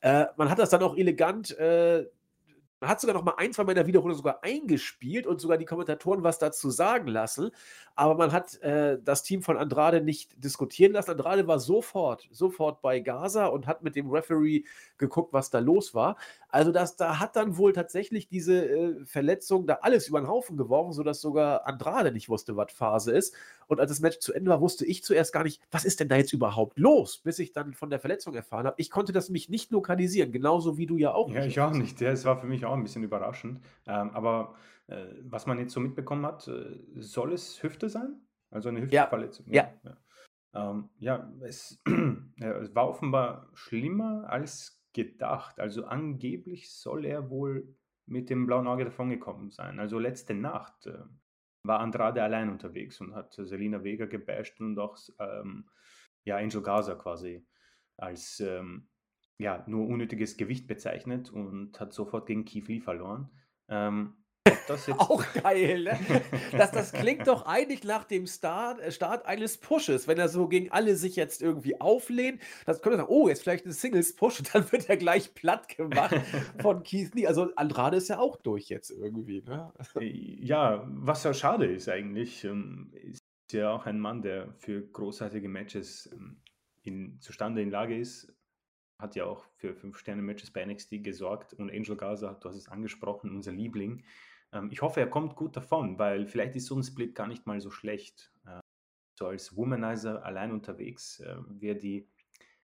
Äh, 0.00 0.26
man 0.36 0.50
hat 0.50 0.58
das 0.58 0.70
dann 0.70 0.82
auch 0.82 0.96
elegant 0.96 1.56
äh, 1.58 2.06
man 2.82 2.90
hat 2.90 3.00
sogar 3.00 3.14
noch 3.14 3.22
mal 3.22 3.34
ein, 3.36 3.52
zwei 3.52 3.62
Mal 3.62 3.72
in 3.72 3.76
der 3.76 3.86
Wiederholung 3.86 4.16
sogar 4.16 4.42
eingespielt 4.42 5.24
und 5.28 5.40
sogar 5.40 5.56
die 5.56 5.64
Kommentatoren 5.64 6.24
was 6.24 6.40
dazu 6.40 6.68
sagen 6.68 7.06
lassen. 7.06 7.52
Aber 7.94 8.16
man 8.16 8.32
hat 8.32 8.60
äh, 8.60 8.98
das 9.00 9.22
Team 9.22 9.40
von 9.42 9.56
Andrade 9.56 10.00
nicht 10.00 10.42
diskutieren 10.42 10.92
lassen. 10.92 11.12
Andrade 11.12 11.46
war 11.46 11.60
sofort, 11.60 12.28
sofort 12.32 12.82
bei 12.82 12.98
Gaza 12.98 13.46
und 13.46 13.68
hat 13.68 13.84
mit 13.84 13.94
dem 13.94 14.10
Referee 14.10 14.64
geguckt, 14.98 15.32
was 15.32 15.50
da 15.50 15.60
los 15.60 15.94
war. 15.94 16.16
Also 16.48 16.72
das, 16.72 16.96
da 16.96 17.20
hat 17.20 17.36
dann 17.36 17.56
wohl 17.56 17.72
tatsächlich 17.72 18.28
diese 18.28 18.66
äh, 18.66 19.04
Verletzung 19.04 19.64
da 19.64 19.74
alles 19.82 20.08
über 20.08 20.20
den 20.20 20.26
Haufen 20.26 20.56
geworfen, 20.56 20.92
sodass 20.92 21.20
sogar 21.20 21.68
Andrade 21.68 22.10
nicht 22.10 22.28
wusste, 22.28 22.56
was 22.56 22.72
Phase 22.72 23.12
ist. 23.12 23.32
Und 23.66 23.80
als 23.80 23.90
das 23.90 24.00
Match 24.00 24.18
zu 24.18 24.32
Ende 24.32 24.50
war, 24.50 24.60
wusste 24.60 24.84
ich 24.84 25.02
zuerst 25.02 25.32
gar 25.32 25.44
nicht, 25.44 25.62
was 25.70 25.84
ist 25.84 26.00
denn 26.00 26.08
da 26.08 26.16
jetzt 26.16 26.32
überhaupt 26.32 26.78
los, 26.78 27.18
bis 27.18 27.38
ich 27.38 27.52
dann 27.52 27.74
von 27.74 27.90
der 27.90 28.00
Verletzung 28.00 28.34
erfahren 28.34 28.66
habe. 28.66 28.76
Ich 28.78 28.90
konnte 28.90 29.12
das 29.12 29.30
mich 29.30 29.48
nicht 29.48 29.70
lokalisieren, 29.70 30.32
genauso 30.32 30.78
wie 30.78 30.86
du 30.86 30.96
ja 30.96 31.12
auch 31.12 31.28
ja, 31.28 31.44
nicht. 31.44 31.56
Ja, 31.56 31.66
ich 31.66 31.72
auch 31.72 31.76
nicht. 31.76 32.00
Ja, 32.00 32.10
es 32.10 32.24
war 32.24 32.40
für 32.40 32.46
mich 32.46 32.64
auch 32.64 32.74
ein 32.74 32.82
bisschen 32.82 33.02
überraschend. 33.02 33.60
Ähm, 33.86 34.10
aber 34.10 34.54
äh, 34.86 35.06
was 35.22 35.46
man 35.46 35.58
jetzt 35.58 35.72
so 35.72 35.80
mitbekommen 35.80 36.26
hat, 36.26 36.46
äh, 36.48 36.78
soll 36.96 37.32
es 37.32 37.62
Hüfte 37.62 37.88
sein? 37.88 38.20
Also 38.50 38.68
eine 38.68 38.82
Hüftverletzung? 38.82 39.46
Ja. 39.48 39.70
Ja, 39.84 39.90
ja. 40.54 40.70
Ähm, 40.70 40.88
ja 40.98 41.32
es, 41.40 41.80
es 42.38 42.74
war 42.74 42.88
offenbar 42.88 43.48
schlimmer 43.54 44.28
als 44.28 44.82
gedacht. 44.92 45.58
Also 45.60 45.84
angeblich 45.84 46.70
soll 46.70 47.04
er 47.06 47.30
wohl 47.30 47.74
mit 48.06 48.30
dem 48.30 48.46
blauen 48.46 48.66
Auge 48.66 48.84
davongekommen 48.84 49.50
sein. 49.50 49.78
Also 49.78 49.98
letzte 49.98 50.34
Nacht 50.34 50.86
äh, 50.86 50.98
war 51.64 51.80
Andrade 51.80 52.22
allein 52.22 52.50
unterwegs 52.50 53.00
und 53.00 53.14
hat 53.14 53.32
Selina 53.34 53.82
Vega 53.84 54.06
gebasht 54.06 54.60
und 54.60 54.78
auch 54.78 54.96
ähm, 55.18 55.68
ja, 56.24 56.36
Angel 56.36 56.62
Gaza 56.62 56.94
quasi 56.94 57.46
als 57.96 58.40
ähm, 58.40 58.88
ja, 59.38 59.64
nur 59.66 59.86
unnötiges 59.86 60.36
Gewicht 60.36 60.66
bezeichnet 60.66 61.30
und 61.30 61.78
hat 61.80 61.92
sofort 61.92 62.26
gegen 62.26 62.44
Keith 62.44 62.68
Lee 62.68 62.80
verloren. 62.80 63.30
Ähm, 63.68 64.21
Auch 64.98 65.24
geil, 65.34 65.82
ne? 65.84 65.98
Das, 66.52 66.70
das 66.70 66.92
klingt 66.92 67.26
doch 67.28 67.46
eigentlich 67.46 67.84
nach 67.84 68.04
dem 68.04 68.26
Start, 68.26 68.80
äh, 68.80 68.90
Start 68.90 69.26
eines 69.26 69.58
Pushes, 69.58 70.08
wenn 70.08 70.18
er 70.18 70.28
so 70.28 70.48
gegen 70.48 70.70
alle 70.70 70.96
sich 70.96 71.16
jetzt 71.16 71.42
irgendwie 71.42 71.80
auflehnt. 71.80 72.40
Das 72.66 72.82
könnte 72.82 72.98
sagen, 72.98 73.08
oh, 73.10 73.28
jetzt 73.28 73.42
vielleicht 73.42 73.66
ein 73.66 73.72
Singles-Push 73.72 74.40
und 74.40 74.54
dann 74.54 74.70
wird 74.72 74.88
er 74.88 74.96
gleich 74.96 75.34
platt 75.34 75.68
gemacht 75.68 76.14
von 76.60 76.82
Keith 76.82 77.14
Lee. 77.14 77.26
Also 77.26 77.50
Andrade 77.56 77.96
ist 77.96 78.08
ja 78.08 78.18
auch 78.18 78.36
durch 78.36 78.68
jetzt 78.68 78.90
irgendwie, 78.90 79.42
ne? 79.42 79.72
Ja, 80.42 80.84
was 80.88 81.24
ja 81.24 81.34
schade 81.34 81.66
ist 81.66 81.88
eigentlich, 81.88 82.44
ähm, 82.44 82.92
ist 82.94 83.22
ja 83.52 83.72
auch 83.72 83.86
ein 83.86 84.00
Mann, 84.00 84.22
der 84.22 84.54
für 84.58 84.82
großartige 84.82 85.48
Matches 85.48 86.08
ähm, 86.12 86.40
in, 86.82 87.20
zustande 87.20 87.62
in 87.62 87.70
Lage 87.70 87.98
ist, 87.98 88.32
hat 88.98 89.16
ja 89.16 89.24
auch 89.24 89.44
für 89.56 89.74
Fünf-Sterne-Matches 89.74 90.52
bei 90.52 90.64
NXT 90.64 91.02
gesorgt 91.02 91.54
und 91.54 91.70
Angel 91.70 91.96
Gaza, 91.96 92.34
du 92.34 92.48
hast 92.48 92.56
es 92.56 92.68
angesprochen, 92.68 93.34
unser 93.34 93.52
Liebling. 93.52 94.04
Ähm, 94.52 94.68
ich 94.70 94.82
hoffe, 94.82 95.00
er 95.00 95.10
kommt 95.10 95.36
gut 95.36 95.56
davon, 95.56 95.98
weil 95.98 96.26
vielleicht 96.26 96.56
ist 96.56 96.66
so 96.66 96.76
ein 96.76 96.82
Split 96.82 97.14
gar 97.14 97.26
nicht 97.26 97.46
mal 97.46 97.60
so 97.60 97.70
schlecht. 97.70 98.32
Äh, 98.46 98.60
so 99.14 99.26
als 99.26 99.56
Womanizer 99.56 100.24
allein 100.24 100.52
unterwegs, 100.52 101.20
äh, 101.20 101.36
wer 101.46 101.74
die 101.74 102.08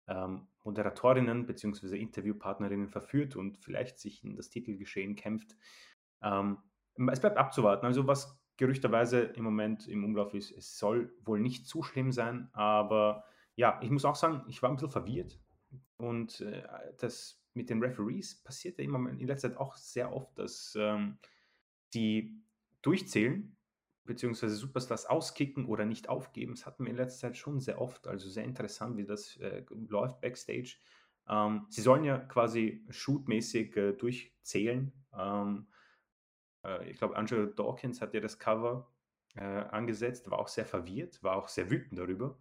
ähm, 0.08 0.48
Moderatorinnen 0.64 1.46
bzw. 1.46 1.98
Interviewpartnerinnen 1.98 2.88
verführt 2.88 3.36
und 3.36 3.58
vielleicht 3.58 3.98
sich 3.98 4.24
in 4.24 4.36
das 4.36 4.50
Titelgeschehen 4.50 5.16
kämpft. 5.16 5.56
Ähm, 6.22 6.58
es 7.10 7.20
bleibt 7.20 7.38
abzuwarten. 7.38 7.86
Also 7.86 8.06
was 8.06 8.38
gerüchterweise 8.56 9.20
im 9.20 9.44
Moment 9.44 9.88
im 9.88 10.04
Umlauf 10.04 10.34
ist, 10.34 10.50
es 10.50 10.78
soll 10.78 11.14
wohl 11.24 11.40
nicht 11.40 11.66
zu 11.66 11.82
schlimm 11.82 12.12
sein, 12.12 12.50
aber 12.52 13.24
ja, 13.56 13.80
ich 13.82 13.90
muss 13.90 14.04
auch 14.04 14.16
sagen, 14.16 14.44
ich 14.48 14.60
war 14.62 14.68
ein 14.68 14.76
bisschen 14.76 14.90
verwirrt 14.90 15.40
und 15.96 16.40
äh, 16.42 16.62
das 16.98 17.42
mit 17.54 17.70
den 17.70 17.82
Referees 17.82 18.42
passiert 18.42 18.78
ja 18.78 18.84
immer 18.84 18.98
in 19.10 19.26
letzter 19.26 19.50
Zeit 19.50 19.58
auch 19.58 19.76
sehr 19.76 20.14
oft, 20.14 20.38
dass 20.38 20.76
ähm, 20.78 21.18
die 21.94 22.40
durchzählen 22.82 23.56
beziehungsweise 24.04 24.56
Superstars 24.56 25.06
auskicken 25.06 25.66
oder 25.66 25.84
nicht 25.84 26.08
aufgeben. 26.08 26.54
Das 26.54 26.66
hatten 26.66 26.84
wir 26.84 26.90
in 26.90 26.96
letzter 26.96 27.28
Zeit 27.28 27.36
schon 27.36 27.60
sehr 27.60 27.80
oft. 27.80 28.08
Also 28.08 28.28
sehr 28.28 28.44
interessant, 28.44 28.96
wie 28.96 29.04
das 29.04 29.36
äh, 29.36 29.64
läuft 29.88 30.20
backstage. 30.20 30.76
Ähm, 31.28 31.66
sie 31.68 31.80
sollen 31.80 32.04
ja 32.04 32.18
quasi 32.18 32.84
shootmäßig 32.90 33.76
äh, 33.76 33.92
durchzählen. 33.92 34.92
Ähm, 35.16 35.68
äh, 36.64 36.90
ich 36.90 36.98
glaube, 36.98 37.16
Angelo 37.16 37.46
Dawkins 37.46 38.00
hat 38.00 38.12
ja 38.12 38.20
das 38.20 38.38
Cover 38.38 38.90
äh, 39.36 39.44
angesetzt, 39.44 40.28
war 40.30 40.40
auch 40.40 40.48
sehr 40.48 40.66
verwirrt, 40.66 41.22
war 41.22 41.36
auch 41.36 41.48
sehr 41.48 41.70
wütend 41.70 41.98
darüber. 42.00 42.36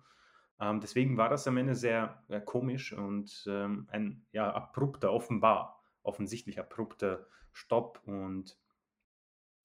Ähm, 0.59 0.81
deswegen 0.81 1.17
war 1.17 1.29
das 1.29 1.47
am 1.47 1.57
Ende 1.57 1.75
sehr 1.75 2.23
äh, 2.29 2.41
komisch 2.41 2.93
und 2.93 3.45
ähm, 3.47 3.87
ein 3.91 4.25
ja, 4.31 4.51
abrupter, 4.51 5.13
offenbar, 5.13 5.83
offensichtlich 6.01 6.59
abrupter 6.59 7.27
Stopp 7.51 8.01
und 8.05 8.57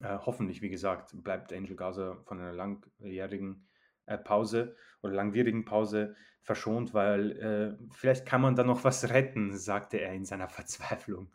äh, 0.05 0.19
hoffentlich, 0.25 0.61
wie 0.61 0.69
gesagt, 0.69 1.11
bleibt 1.23 1.51
Angel 1.51 1.75
Gaza 1.75 2.17
von 2.25 2.39
einer 2.39 2.53
langjährigen 2.53 3.67
äh, 4.05 4.17
Pause 4.17 4.75
oder 5.01 5.13
langwierigen 5.13 5.65
Pause 5.65 6.15
verschont, 6.41 6.93
weil 6.93 7.31
äh, 7.79 7.85
vielleicht 7.91 8.25
kann 8.25 8.41
man 8.41 8.55
da 8.55 8.63
noch 8.63 8.83
was 8.83 9.09
retten, 9.09 9.57
sagte 9.57 9.97
er 9.97 10.13
in 10.13 10.25
seiner 10.25 10.49
Verzweiflung. 10.49 11.31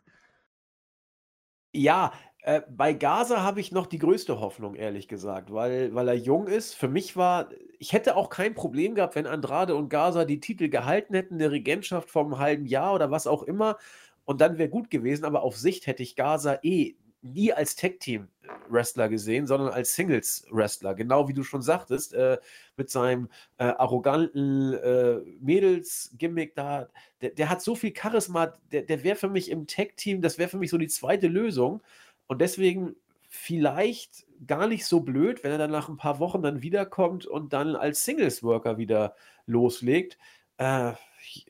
Ja, 1.73 2.11
äh, 2.43 2.61
bei 2.69 2.93
Gaza 2.93 3.43
habe 3.43 3.59
ich 3.59 3.71
noch 3.71 3.87
die 3.87 3.99
größte 3.99 4.39
Hoffnung, 4.39 4.75
ehrlich 4.75 5.07
gesagt, 5.07 5.53
weil, 5.53 5.93
weil 5.93 6.07
er 6.07 6.15
jung 6.15 6.47
ist. 6.47 6.73
Für 6.73 6.87
mich 6.87 7.15
war, 7.15 7.49
ich 7.79 7.93
hätte 7.93 8.15
auch 8.15 8.29
kein 8.29 8.55
Problem 8.55 8.95
gehabt, 8.95 9.15
wenn 9.15 9.27
Andrade 9.27 9.75
und 9.75 9.89
Gaza 9.89 10.25
die 10.25 10.39
Titel 10.39 10.69
gehalten 10.69 11.13
hätten, 11.13 11.39
der 11.39 11.51
Regentschaft 11.51 12.09
vom 12.09 12.39
halben 12.39 12.65
Jahr 12.65 12.93
oder 12.93 13.11
was 13.11 13.27
auch 13.27 13.43
immer. 13.43 13.77
Und 14.25 14.41
dann 14.41 14.57
wäre 14.57 14.69
gut 14.69 14.89
gewesen, 14.89 15.25
aber 15.25 15.43
auf 15.43 15.57
Sicht 15.57 15.87
hätte 15.87 16.03
ich 16.03 16.15
Gaza 16.15 16.59
eh 16.63 16.95
nie 17.21 17.53
als 17.53 17.75
Tag-Team-Wrestler 17.75 19.09
gesehen, 19.09 19.47
sondern 19.47 19.69
als 19.69 19.93
Singles-Wrestler. 19.93 20.95
Genau 20.95 21.27
wie 21.27 21.33
du 21.33 21.43
schon 21.43 21.61
sagtest, 21.61 22.13
äh, 22.13 22.37
mit 22.77 22.89
seinem 22.89 23.29
äh, 23.57 23.65
arroganten 23.65 24.73
äh, 24.73 25.19
Mädels-Gimmick 25.39 26.55
da. 26.55 26.89
Der, 27.21 27.31
der, 27.31 27.49
hat 27.49 27.61
so 27.61 27.75
viel 27.75 27.93
Charisma, 27.95 28.53
der, 28.71 28.83
der 28.83 29.03
wäre 29.03 29.15
für 29.15 29.29
mich 29.29 29.51
im 29.51 29.67
Tag-Team, 29.67 30.21
das 30.21 30.37
wäre 30.37 30.49
für 30.49 30.57
mich 30.57 30.71
so 30.71 30.77
die 30.77 30.87
zweite 30.87 31.27
Lösung. 31.27 31.81
Und 32.27 32.41
deswegen 32.41 32.95
vielleicht 33.29 34.25
gar 34.47 34.67
nicht 34.67 34.85
so 34.85 35.01
blöd, 35.01 35.43
wenn 35.43 35.51
er 35.51 35.57
dann 35.57 35.71
nach 35.71 35.89
ein 35.89 35.97
paar 35.97 36.19
Wochen 36.19 36.41
dann 36.41 36.61
wiederkommt 36.61 37.25
und 37.25 37.53
dann 37.53 37.75
als 37.75 38.03
Singles-Worker 38.03 38.77
wieder 38.77 39.15
loslegt. 39.45 40.17
Äh, 40.57 40.93
ich 41.23 41.45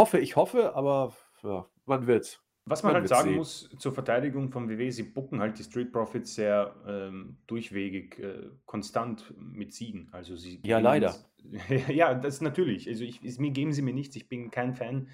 hoffe, 0.00 0.18
ich 0.18 0.36
hoffe, 0.36 0.74
aber 0.74 1.14
ja, 1.42 1.66
man 1.86 2.06
wird's. 2.06 2.43
Was 2.66 2.82
man, 2.82 2.92
man 2.92 3.02
halt 3.02 3.08
sagen 3.08 3.28
sehen. 3.28 3.36
muss 3.36 3.68
zur 3.78 3.92
Verteidigung 3.92 4.50
von 4.50 4.68
WW, 4.70 4.90
sie 4.90 5.02
bucken 5.02 5.40
halt 5.40 5.58
die 5.58 5.64
Street 5.64 5.92
Profits 5.92 6.34
sehr 6.34 6.74
ähm, 6.86 7.36
durchwegig, 7.46 8.18
äh, 8.18 8.50
konstant 8.64 9.34
mit 9.36 9.74
Siegen. 9.74 10.08
Also 10.12 10.36
sie 10.36 10.60
ja, 10.64 10.78
leider. 10.78 11.14
ja, 11.88 12.14
das 12.14 12.40
natürlich. 12.40 12.88
Also 12.88 13.04
ich, 13.04 13.20
mir 13.38 13.50
geben 13.50 13.72
sie 13.72 13.82
mir 13.82 13.92
nichts, 13.92 14.16
ich 14.16 14.28
bin 14.28 14.50
kein 14.50 14.74
Fan. 14.74 15.08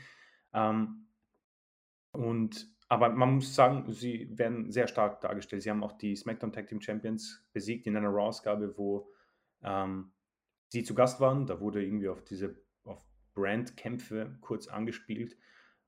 Ähm, 0.52 1.06
und 2.12 2.68
aber 2.88 3.08
man 3.10 3.34
muss 3.34 3.54
sagen, 3.54 3.92
sie 3.92 4.36
werden 4.36 4.70
sehr 4.72 4.88
stark 4.88 5.20
dargestellt. 5.20 5.62
Sie 5.62 5.70
haben 5.70 5.84
auch 5.84 5.92
die 5.92 6.16
SmackDown 6.16 6.52
Tag 6.52 6.66
Team 6.66 6.80
Champions 6.80 7.44
besiegt 7.52 7.86
in 7.86 7.96
einer 7.96 8.08
Raw-Ausgabe, 8.08 8.76
wo 8.76 9.12
ähm, 9.62 10.12
sie 10.68 10.82
zu 10.82 10.94
Gast 10.94 11.20
waren. 11.20 11.46
Da 11.46 11.60
wurde 11.60 11.84
irgendwie 11.84 12.08
auf 12.08 12.24
diese 12.24 12.56
auf 12.84 13.04
Brandkämpfe 13.34 14.36
kurz 14.40 14.66
angespielt. 14.66 15.36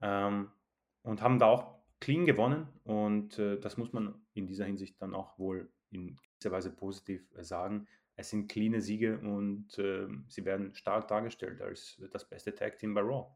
Ähm, 0.01 0.51
und 1.03 1.23
haben 1.23 1.39
da 1.39 1.47
auch 1.47 1.75
clean 2.01 2.27
gewonnen. 2.27 2.69
Und 2.85 3.39
äh, 3.39 3.59
das 3.59 3.77
muss 3.77 3.93
man 3.93 4.15
in 4.35 4.47
dieser 4.47 4.65
Hinsicht 4.65 5.01
dann 5.01 5.15
auch 5.15 5.39
wohl 5.39 5.71
in 5.91 6.17
gewisser 6.39 6.53
Weise 6.53 6.71
positiv 6.71 7.23
äh, 7.37 7.45
sagen. 7.45 7.87
Es 8.17 8.31
sind 8.31 8.49
cleane 8.49 8.81
Siege 8.81 9.19
und 9.19 9.79
äh, 9.79 10.07
sie 10.29 10.45
werden 10.45 10.75
stark 10.75 11.09
dargestellt 11.09 11.61
als 11.63 12.01
das 12.13 12.29
beste 12.29 12.55
Tag 12.55 12.79
Team 12.79 12.95
bei 12.95 13.01
Raw. 13.01 13.27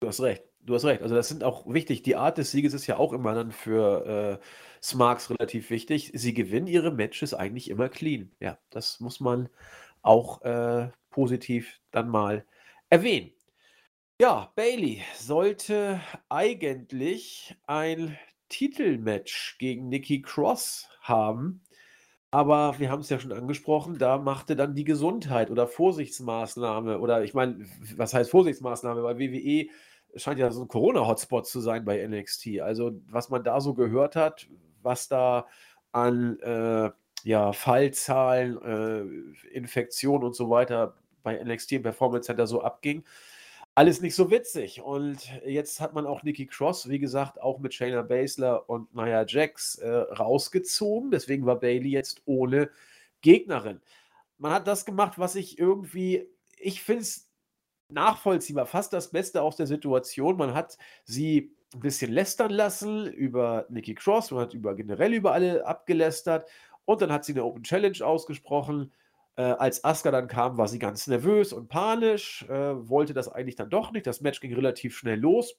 Du 0.00 0.08
hast 0.08 0.20
recht, 0.20 0.44
du 0.60 0.74
hast 0.74 0.84
recht. 0.84 1.02
Also 1.02 1.14
das 1.14 1.28
sind 1.28 1.42
auch 1.42 1.72
wichtig. 1.72 2.02
Die 2.02 2.16
Art 2.16 2.36
des 2.36 2.50
Sieges 2.50 2.74
ist 2.74 2.86
ja 2.86 2.98
auch 2.98 3.12
immer 3.12 3.34
dann 3.34 3.50
für 3.50 4.40
äh, 4.40 4.46
Smarks 4.82 5.30
relativ 5.30 5.70
wichtig. 5.70 6.12
Sie 6.14 6.34
gewinnen 6.34 6.66
ihre 6.66 6.90
Matches 6.90 7.32
eigentlich 7.32 7.70
immer 7.70 7.88
clean. 7.88 8.30
Ja, 8.40 8.58
das 8.70 9.00
muss 9.00 9.20
man 9.20 9.48
auch 10.02 10.42
äh, 10.42 10.90
positiv 11.10 11.80
dann 11.92 12.10
mal 12.10 12.44
erwähnen. 12.90 13.32
Ja, 14.18 14.50
Bailey 14.56 15.02
sollte 15.14 16.00
eigentlich 16.30 17.54
ein 17.66 18.16
Titelmatch 18.48 19.58
gegen 19.58 19.90
Nikki 19.90 20.22
Cross 20.22 20.88
haben. 21.02 21.60
Aber 22.30 22.78
wir 22.78 22.90
haben 22.90 23.00
es 23.00 23.10
ja 23.10 23.18
schon 23.18 23.32
angesprochen, 23.32 23.98
da 23.98 24.16
machte 24.16 24.56
dann 24.56 24.74
die 24.74 24.84
Gesundheit 24.84 25.50
oder 25.50 25.68
Vorsichtsmaßnahme 25.68 26.98
oder 26.98 27.24
ich 27.24 27.34
meine, 27.34 27.66
was 27.96 28.14
heißt 28.14 28.30
Vorsichtsmaßnahme? 28.30 29.02
Weil 29.02 29.18
WWE 29.18 29.68
scheint 30.16 30.38
ja 30.38 30.50
so 30.50 30.62
ein 30.62 30.68
Corona-Hotspot 30.68 31.46
zu 31.46 31.60
sein 31.60 31.84
bei 31.84 32.06
NXT. 32.06 32.60
Also, 32.60 32.92
was 33.08 33.28
man 33.28 33.44
da 33.44 33.60
so 33.60 33.74
gehört 33.74 34.16
hat, 34.16 34.48
was 34.82 35.08
da 35.08 35.46
an 35.92 36.38
äh, 36.40 36.90
ja, 37.24 37.52
Fallzahlen, 37.52 38.62
äh, 38.62 39.48
Infektionen 39.48 40.24
und 40.24 40.34
so 40.34 40.48
weiter 40.48 40.96
bei 41.22 41.42
NXT 41.42 41.72
im 41.72 41.82
Performance 41.82 42.26
Center 42.26 42.46
so 42.46 42.62
abging, 42.62 43.04
alles 43.76 44.00
nicht 44.00 44.14
so 44.14 44.30
witzig. 44.30 44.80
Und 44.80 45.30
jetzt 45.44 45.80
hat 45.80 45.92
man 45.92 46.06
auch 46.06 46.22
Nikki 46.22 46.46
Cross, 46.46 46.88
wie 46.88 46.98
gesagt, 46.98 47.40
auch 47.40 47.58
mit 47.58 47.74
Shayna 47.74 48.02
Baszler 48.02 48.68
und 48.68 48.92
Nia 48.94 49.24
Jax 49.26 49.76
äh, 49.76 49.88
rausgezogen. 49.88 51.10
Deswegen 51.10 51.44
war 51.44 51.60
Bailey 51.60 51.90
jetzt 51.90 52.22
ohne 52.24 52.70
Gegnerin. 53.20 53.82
Man 54.38 54.52
hat 54.52 54.66
das 54.66 54.86
gemacht, 54.86 55.18
was 55.18 55.34
ich 55.34 55.58
irgendwie, 55.58 56.26
ich 56.58 56.82
finde 56.82 57.02
es 57.02 57.28
nachvollziehbar, 57.92 58.64
fast 58.64 58.94
das 58.94 59.10
Beste 59.10 59.42
aus 59.42 59.56
der 59.56 59.66
Situation. 59.66 60.38
Man 60.38 60.54
hat 60.54 60.78
sie 61.04 61.54
ein 61.74 61.80
bisschen 61.80 62.12
lästern 62.12 62.52
lassen 62.52 63.06
über 63.06 63.66
Nikki 63.68 63.94
Cross, 63.94 64.30
man 64.30 64.40
hat 64.40 64.54
über 64.54 64.74
generell 64.74 65.12
über 65.12 65.32
alle 65.34 65.66
abgelästert 65.66 66.48
und 66.86 67.02
dann 67.02 67.12
hat 67.12 67.26
sie 67.26 67.32
eine 67.32 67.44
Open 67.44 67.62
Challenge 67.62 68.00
ausgesprochen 68.00 68.90
äh, 69.36 69.42
als 69.42 69.84
Asuka 69.84 70.10
dann 70.10 70.28
kam, 70.28 70.58
war 70.58 70.68
sie 70.68 70.78
ganz 70.78 71.06
nervös 71.06 71.52
und 71.52 71.68
panisch, 71.68 72.44
äh, 72.48 72.88
wollte 72.88 73.14
das 73.14 73.28
eigentlich 73.28 73.56
dann 73.56 73.70
doch 73.70 73.92
nicht. 73.92 74.06
Das 74.06 74.20
Match 74.20 74.40
ging 74.40 74.54
relativ 74.54 74.96
schnell 74.96 75.20
los. 75.20 75.56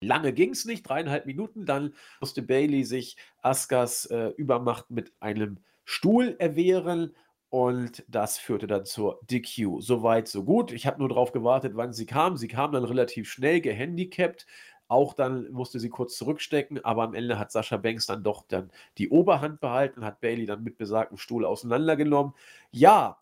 Lange 0.00 0.32
ging 0.32 0.50
es 0.50 0.64
nicht, 0.64 0.82
dreieinhalb 0.82 1.26
Minuten. 1.26 1.64
Dann 1.64 1.94
musste 2.20 2.42
Bailey 2.42 2.84
sich 2.84 3.16
Askas 3.40 4.06
äh, 4.06 4.28
Übermacht 4.36 4.90
mit 4.90 5.12
einem 5.20 5.60
Stuhl 5.84 6.36
erwehren 6.38 7.14
und 7.50 8.02
das 8.08 8.38
führte 8.38 8.66
dann 8.66 8.86
zur 8.86 9.20
DQ. 9.30 9.80
Soweit, 9.80 10.26
so 10.26 10.42
gut. 10.42 10.72
Ich 10.72 10.86
habe 10.86 10.98
nur 10.98 11.10
darauf 11.10 11.32
gewartet, 11.32 11.72
wann 11.76 11.92
sie 11.92 12.06
kam. 12.06 12.36
Sie 12.36 12.48
kam 12.48 12.72
dann 12.72 12.84
relativ 12.84 13.30
schnell, 13.30 13.60
gehandicapt. 13.60 14.46
Auch 14.92 15.14
dann 15.14 15.50
musste 15.52 15.80
sie 15.80 15.88
kurz 15.88 16.18
zurückstecken, 16.18 16.84
aber 16.84 17.04
am 17.04 17.14
Ende 17.14 17.38
hat 17.38 17.50
Sascha 17.50 17.78
Banks 17.78 18.04
dann 18.04 18.22
doch 18.22 18.44
dann 18.46 18.70
die 18.98 19.08
Oberhand 19.08 19.58
behalten, 19.58 20.04
hat 20.04 20.20
Bailey 20.20 20.44
dann 20.44 20.62
mit 20.62 20.76
besagtem 20.76 21.16
Stuhl 21.16 21.46
auseinandergenommen. 21.46 22.34
Ja, 22.72 23.18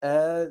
äh, 0.00 0.48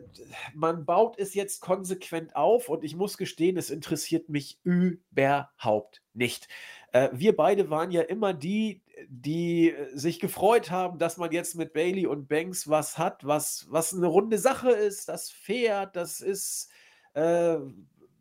man 0.53 0.85
baut 0.85 1.19
es 1.19 1.33
jetzt 1.33 1.59
konsequent 1.59 2.37
auf 2.37 2.69
und 2.69 2.85
ich 2.85 2.95
muss 2.95 3.17
gestehen, 3.17 3.57
es 3.57 3.71
interessiert 3.71 4.29
mich 4.29 4.57
überhaupt 4.63 6.01
nicht. 6.13 6.47
Äh, 6.93 7.09
wir 7.11 7.35
beide 7.35 7.69
waren 7.69 7.91
ja 7.91 8.03
immer 8.03 8.33
die, 8.33 8.81
die 9.09 9.75
sich 9.93 10.21
gefreut 10.21 10.71
haben, 10.71 10.97
dass 10.97 11.17
man 11.17 11.33
jetzt 11.33 11.55
mit 11.55 11.73
Bailey 11.73 12.07
und 12.07 12.29
Banks 12.29 12.69
was 12.69 12.97
hat, 12.97 13.27
was, 13.27 13.67
was 13.69 13.93
eine 13.93 14.07
runde 14.07 14.37
Sache 14.37 14.71
ist. 14.71 15.09
Das 15.09 15.29
Pferd, 15.29 15.97
das 15.97 16.21
ist. 16.21 16.71
Äh, 17.15 17.57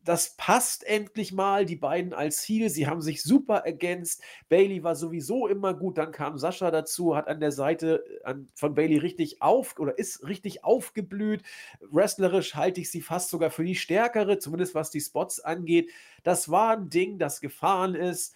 das 0.04 0.36
passt 0.36 0.84
endlich 0.84 1.32
mal, 1.32 1.64
die 1.64 1.76
beiden 1.76 2.12
als 2.12 2.42
Heel. 2.42 2.68
Sie 2.70 2.86
haben 2.86 3.00
sich 3.00 3.22
super 3.22 3.58
ergänzt. 3.58 4.22
Bailey 4.48 4.82
war 4.82 4.96
sowieso 4.96 5.46
immer 5.46 5.74
gut. 5.74 5.98
Dann 5.98 6.12
kam 6.12 6.38
Sascha 6.38 6.70
dazu, 6.70 7.14
hat 7.14 7.28
an 7.28 7.40
der 7.40 7.52
Seite 7.52 8.04
äh, 8.06 8.24
an, 8.24 8.48
von 8.54 8.74
Bailey 8.74 8.98
richtig 8.98 9.42
auf 9.42 9.78
oder 9.78 9.98
ist 9.98 10.26
richtig 10.26 10.64
aufgeblüht. 10.64 11.42
Wrestlerisch 11.80 12.54
halte 12.54 12.80
ich 12.80 12.90
sie 12.90 13.00
fast 13.00 13.30
sogar 13.30 13.50
für 13.50 13.64
die 13.64 13.76
stärkere, 13.76 14.38
zumindest 14.38 14.74
was 14.74 14.90
die 14.90 15.00
Spots 15.00 15.40
angeht. 15.40 15.90
Das 16.24 16.50
war 16.50 16.76
ein 16.76 16.90
Ding, 16.90 17.18
das 17.18 17.40
gefahren 17.40 17.94
ist. 17.94 18.34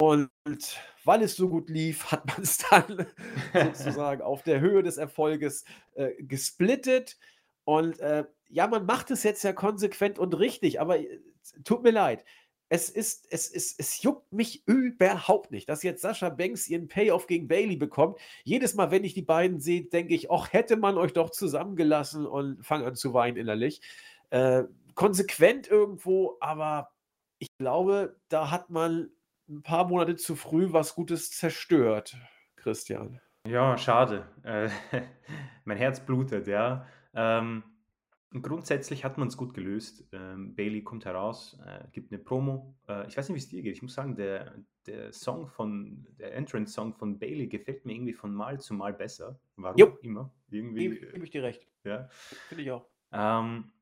Und 0.00 0.30
weil 1.04 1.22
es 1.22 1.36
so 1.36 1.48
gut 1.48 1.68
lief, 1.68 2.06
hat 2.10 2.26
man 2.26 2.42
es 2.42 2.58
dann 2.58 3.06
sozusagen 3.74 4.22
auf 4.22 4.42
der 4.42 4.60
Höhe 4.60 4.82
des 4.82 4.96
Erfolges 4.96 5.64
äh, 5.94 6.10
gesplittet. 6.22 7.18
Und 7.64 8.00
äh, 8.00 8.24
ja, 8.52 8.66
man 8.66 8.84
macht 8.84 9.10
es 9.10 9.22
jetzt 9.22 9.42
ja 9.42 9.52
konsequent 9.52 10.18
und 10.18 10.38
richtig, 10.38 10.80
aber 10.80 10.98
äh, 10.98 11.20
tut 11.64 11.82
mir 11.82 11.90
leid. 11.90 12.24
Es 12.68 12.88
ist, 12.88 13.26
es 13.30 13.48
ist, 13.48 13.78
es 13.80 14.02
juckt 14.02 14.32
mich 14.32 14.66
überhaupt 14.66 15.50
nicht, 15.50 15.68
dass 15.68 15.82
jetzt 15.82 16.00
Sascha 16.00 16.30
Banks 16.30 16.68
ihren 16.68 16.88
Payoff 16.88 17.26
gegen 17.26 17.48
Bailey 17.48 17.76
bekommt. 17.76 18.18
Jedes 18.44 18.74
Mal, 18.74 18.90
wenn 18.90 19.04
ich 19.04 19.14
die 19.14 19.22
beiden 19.22 19.60
sehe, 19.60 19.84
denke 19.84 20.14
ich, 20.14 20.30
ach, 20.30 20.52
hätte 20.52 20.76
man 20.76 20.96
euch 20.96 21.12
doch 21.12 21.30
zusammengelassen 21.30 22.26
und 22.26 22.64
fange 22.64 22.86
an 22.86 22.94
zu 22.94 23.12
weinen 23.12 23.36
innerlich. 23.36 23.82
Äh, 24.30 24.64
konsequent 24.94 25.68
irgendwo, 25.68 26.36
aber 26.40 26.92
ich 27.38 27.48
glaube, 27.58 28.16
da 28.28 28.50
hat 28.50 28.70
man 28.70 29.10
ein 29.48 29.62
paar 29.62 29.88
Monate 29.88 30.16
zu 30.16 30.36
früh 30.36 30.72
was 30.72 30.94
Gutes 30.94 31.30
zerstört, 31.30 32.16
Christian. 32.56 33.20
Ja, 33.46 33.76
schade. 33.76 34.28
Äh, 34.44 34.68
mein 35.64 35.76
Herz 35.76 36.00
blutet, 36.00 36.46
ja. 36.46 36.86
Ähm, 37.14 37.64
grundsätzlich 38.40 39.04
hat 39.04 39.18
man 39.18 39.28
es 39.28 39.36
gut 39.36 39.52
gelöst. 39.52 40.04
Ähm, 40.12 40.54
Bailey 40.54 40.82
kommt 40.82 41.04
heraus, 41.04 41.58
äh, 41.66 41.84
gibt 41.92 42.12
eine 42.12 42.22
Promo. 42.22 42.74
Äh, 42.88 43.06
ich 43.08 43.16
weiß 43.16 43.28
nicht, 43.28 43.36
wie 43.36 43.40
es 43.40 43.48
dir 43.48 43.62
geht. 43.62 43.76
Ich 43.76 43.82
muss 43.82 43.94
sagen, 43.94 44.14
der, 44.16 44.54
der 44.86 45.12
Song 45.12 45.46
von, 45.48 46.06
der 46.18 46.34
Entrance-Song 46.34 46.94
von 46.94 47.18
Bailey 47.18 47.48
gefällt 47.48 47.84
mir 47.84 47.94
irgendwie 47.94 48.14
von 48.14 48.32
Mal 48.32 48.60
zu 48.60 48.74
Mal 48.74 48.94
besser. 48.94 49.38
Warum 49.56 49.78
jo. 49.78 49.98
immer? 50.02 50.32
Irgendwie. 50.50 51.00
Gebe 51.00 51.24
ich 51.24 51.30
dir 51.30 51.42
recht. 51.42 51.66
Ja. 51.84 52.08
Finde 52.48 52.62
ich 52.62 52.70
auch. 52.70 52.86
Ähm, 53.12 53.72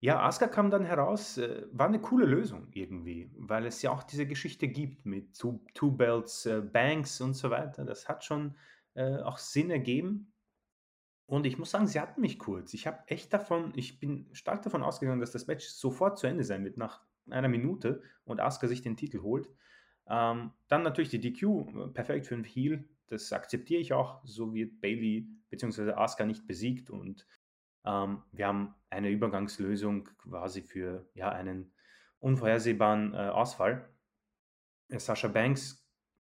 ja, 0.00 0.20
Asuka 0.20 0.46
kam 0.46 0.70
dann 0.70 0.84
heraus, 0.84 1.38
äh, 1.38 1.66
war 1.72 1.88
eine 1.88 2.00
coole 2.00 2.26
Lösung 2.26 2.68
irgendwie, 2.72 3.30
weil 3.36 3.66
es 3.66 3.82
ja 3.82 3.90
auch 3.90 4.04
diese 4.04 4.26
Geschichte 4.26 4.68
gibt 4.68 5.04
mit 5.06 5.36
Two, 5.36 5.60
Two 5.74 5.90
Belts, 5.90 6.46
äh, 6.46 6.60
Banks 6.60 7.20
und 7.20 7.34
so 7.34 7.50
weiter. 7.50 7.84
Das 7.84 8.08
hat 8.08 8.24
schon 8.24 8.54
äh, 8.94 9.16
auch 9.16 9.38
Sinn 9.38 9.70
ergeben. 9.70 10.32
Und 11.28 11.44
ich 11.44 11.58
muss 11.58 11.70
sagen, 11.70 11.86
sie 11.86 12.00
hatten 12.00 12.22
mich 12.22 12.38
kurz. 12.38 12.72
Ich 12.72 12.86
habe 12.86 13.02
echt 13.06 13.34
davon, 13.34 13.74
ich 13.76 14.00
bin 14.00 14.30
stark 14.32 14.62
davon 14.62 14.82
ausgegangen, 14.82 15.20
dass 15.20 15.30
das 15.30 15.46
Match 15.46 15.66
sofort 15.66 16.18
zu 16.18 16.26
Ende 16.26 16.42
sein 16.42 16.64
wird, 16.64 16.78
nach 16.78 17.02
einer 17.28 17.48
Minute 17.48 18.02
und 18.24 18.40
Asuka 18.40 18.66
sich 18.66 18.80
den 18.80 18.96
Titel 18.96 19.20
holt. 19.20 19.46
Ähm, 20.08 20.52
dann 20.68 20.82
natürlich 20.82 21.10
die 21.10 21.20
DQ, 21.20 21.42
äh, 21.42 21.88
perfekt 21.88 22.26
für 22.26 22.34
einen 22.34 22.44
Heel. 22.44 22.88
Das 23.08 23.30
akzeptiere 23.34 23.78
ich 23.78 23.92
auch. 23.92 24.22
So 24.24 24.54
wird 24.54 24.80
Bailey 24.80 25.28
bzw. 25.50 25.92
Asuka 25.92 26.24
nicht 26.24 26.46
besiegt 26.46 26.88
und 26.88 27.26
ähm, 27.84 28.22
wir 28.32 28.46
haben 28.46 28.74
eine 28.88 29.10
Übergangslösung 29.10 30.08
quasi 30.16 30.62
für 30.62 31.10
ja, 31.12 31.28
einen 31.28 31.74
unvorhersehbaren 32.20 33.12
äh, 33.12 33.28
Ausfall. 33.28 33.86
Sascha 34.88 35.28
Banks 35.28 35.86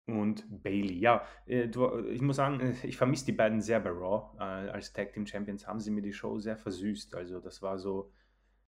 und 0.08 0.64
Bailey. 0.64 0.98
Ja, 1.00 1.26
äh, 1.46 1.68
du, 1.68 2.00
ich 2.10 2.22
muss 2.22 2.38
sagen, 2.38 2.60
äh, 2.60 2.76
ich 2.84 2.98
vermisse 2.98 3.26
die 3.26 3.32
beiden 3.32 3.62
sehr 3.62 3.80
bei 3.80 3.92
Raw. 3.92 4.36
Äh, 4.38 4.70
als 4.70 4.94
Tag 4.94 5.14
Team 5.14 5.26
Champions 5.26 5.68
haben 5.68 5.80
sie 5.80 5.92
mir 5.92 6.02
die 6.02 6.14
Show 6.14 6.40
sehr 6.40 6.58
versüßt. 6.58 7.16
Also 7.16 7.40
das 7.40 7.62
war 7.62 7.78
so 7.78 8.12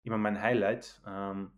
immer 0.03 0.19
mein 0.19 0.41
Highlight. 0.41 1.01
Ähm, 1.07 1.53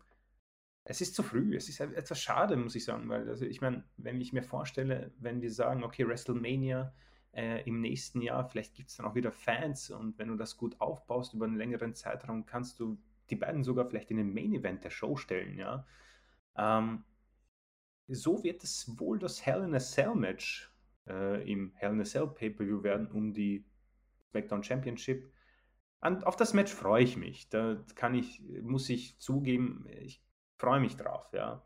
es 0.85 1.01
ist 1.01 1.14
zu 1.14 1.23
früh, 1.23 1.57
es 1.57 1.68
ist 1.68 1.81
etwas 1.81 2.20
schade, 2.20 2.57
muss 2.57 2.75
ich 2.75 2.85
sagen, 2.85 3.09
weil 3.09 3.29
also 3.29 3.45
ich 3.45 3.61
meine, 3.61 3.85
wenn 3.97 4.20
ich 4.20 4.33
mir 4.33 4.43
vorstelle, 4.43 5.12
wenn 5.18 5.41
wir 5.41 5.53
sagen, 5.53 5.85
okay, 5.85 6.07
WrestleMania 6.09 6.93
äh, 7.33 7.62
im 7.68 7.81
nächsten 7.81 8.20
Jahr, 8.20 8.49
vielleicht 8.49 8.75
gibt 8.75 8.91
es 8.91 8.97
dann 8.97 9.07
auch 9.07 9.14
wieder 9.14 9.31
Fans 9.31 9.91
und 9.91 10.18
wenn 10.18 10.29
du 10.29 10.37
das 10.37 10.57
gut 10.57 10.81
aufbaust 10.81 11.35
über 11.35 11.47
einen 11.47 11.57
längeren 11.57 11.95
Zeitraum, 11.95 12.47
kannst 12.47 12.81
du 12.81 12.99
die 13.31 13.37
beiden 13.37 13.62
sogar 13.62 13.87
vielleicht 13.87 14.11
in 14.11 14.16
den 14.16 14.35
Main 14.35 14.53
Event 14.55 14.83
der 14.83 14.91
Show 14.91 15.16
stellen, 15.16 15.57
ja. 15.57 15.87
Ähm, 16.57 17.05
so 18.15 18.43
wird 18.45 18.63
es 18.63 18.99
wohl 18.99 19.19
das 19.19 19.45
Hell 19.45 19.63
in 19.65 19.75
a 19.75 19.79
Cell 19.79 20.15
Match 20.15 20.73
äh, 21.09 21.51
im 21.51 21.73
Hell 21.75 21.93
in 21.93 22.01
a 22.01 22.05
Cell 22.05 22.27
Pay-Per-View 22.27 22.83
werden 22.83 23.09
um 23.09 23.33
die 23.33 23.65
SmackDown 24.31 24.63
Championship. 24.63 25.33
Und 26.01 26.27
auf 26.27 26.37
das 26.37 26.53
Match 26.53 26.73
freue 26.73 27.05
ich 27.05 27.17
mich. 27.17 27.49
Da 27.49 27.85
kann 27.95 28.15
ich, 28.15 28.43
muss 28.63 28.89
ich 28.89 29.19
zugeben, 29.19 29.87
ich 30.01 30.23
freue 30.59 30.81
mich 30.81 30.97
drauf, 30.97 31.33
ja. 31.33 31.65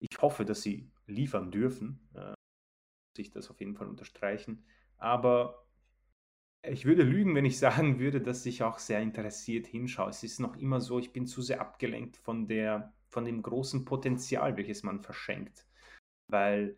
Ich 0.00 0.20
hoffe, 0.20 0.44
dass 0.44 0.62
sie 0.62 0.90
liefern 1.06 1.50
dürfen. 1.50 2.08
Äh, 2.14 2.34
ich 3.16 3.30
das 3.30 3.50
auf 3.50 3.60
jeden 3.60 3.74
Fall 3.74 3.88
unterstreichen. 3.88 4.64
Aber 4.96 5.66
ich 6.62 6.84
würde 6.84 7.02
lügen, 7.02 7.34
wenn 7.34 7.44
ich 7.44 7.58
sagen 7.58 7.98
würde, 7.98 8.20
dass 8.20 8.46
ich 8.46 8.62
auch 8.62 8.78
sehr 8.78 9.00
interessiert 9.00 9.66
hinschaue. 9.66 10.10
Es 10.10 10.22
ist 10.22 10.40
noch 10.40 10.56
immer 10.56 10.80
so, 10.80 10.98
ich 10.98 11.12
bin 11.12 11.26
zu 11.26 11.42
sehr 11.42 11.60
abgelenkt 11.60 12.16
von 12.16 12.46
der 12.46 12.92
von 13.08 13.24
dem 13.24 13.42
großen 13.42 13.84
Potenzial, 13.84 14.56
welches 14.56 14.82
man 14.82 15.00
verschenkt. 15.00 15.66
Weil 16.28 16.76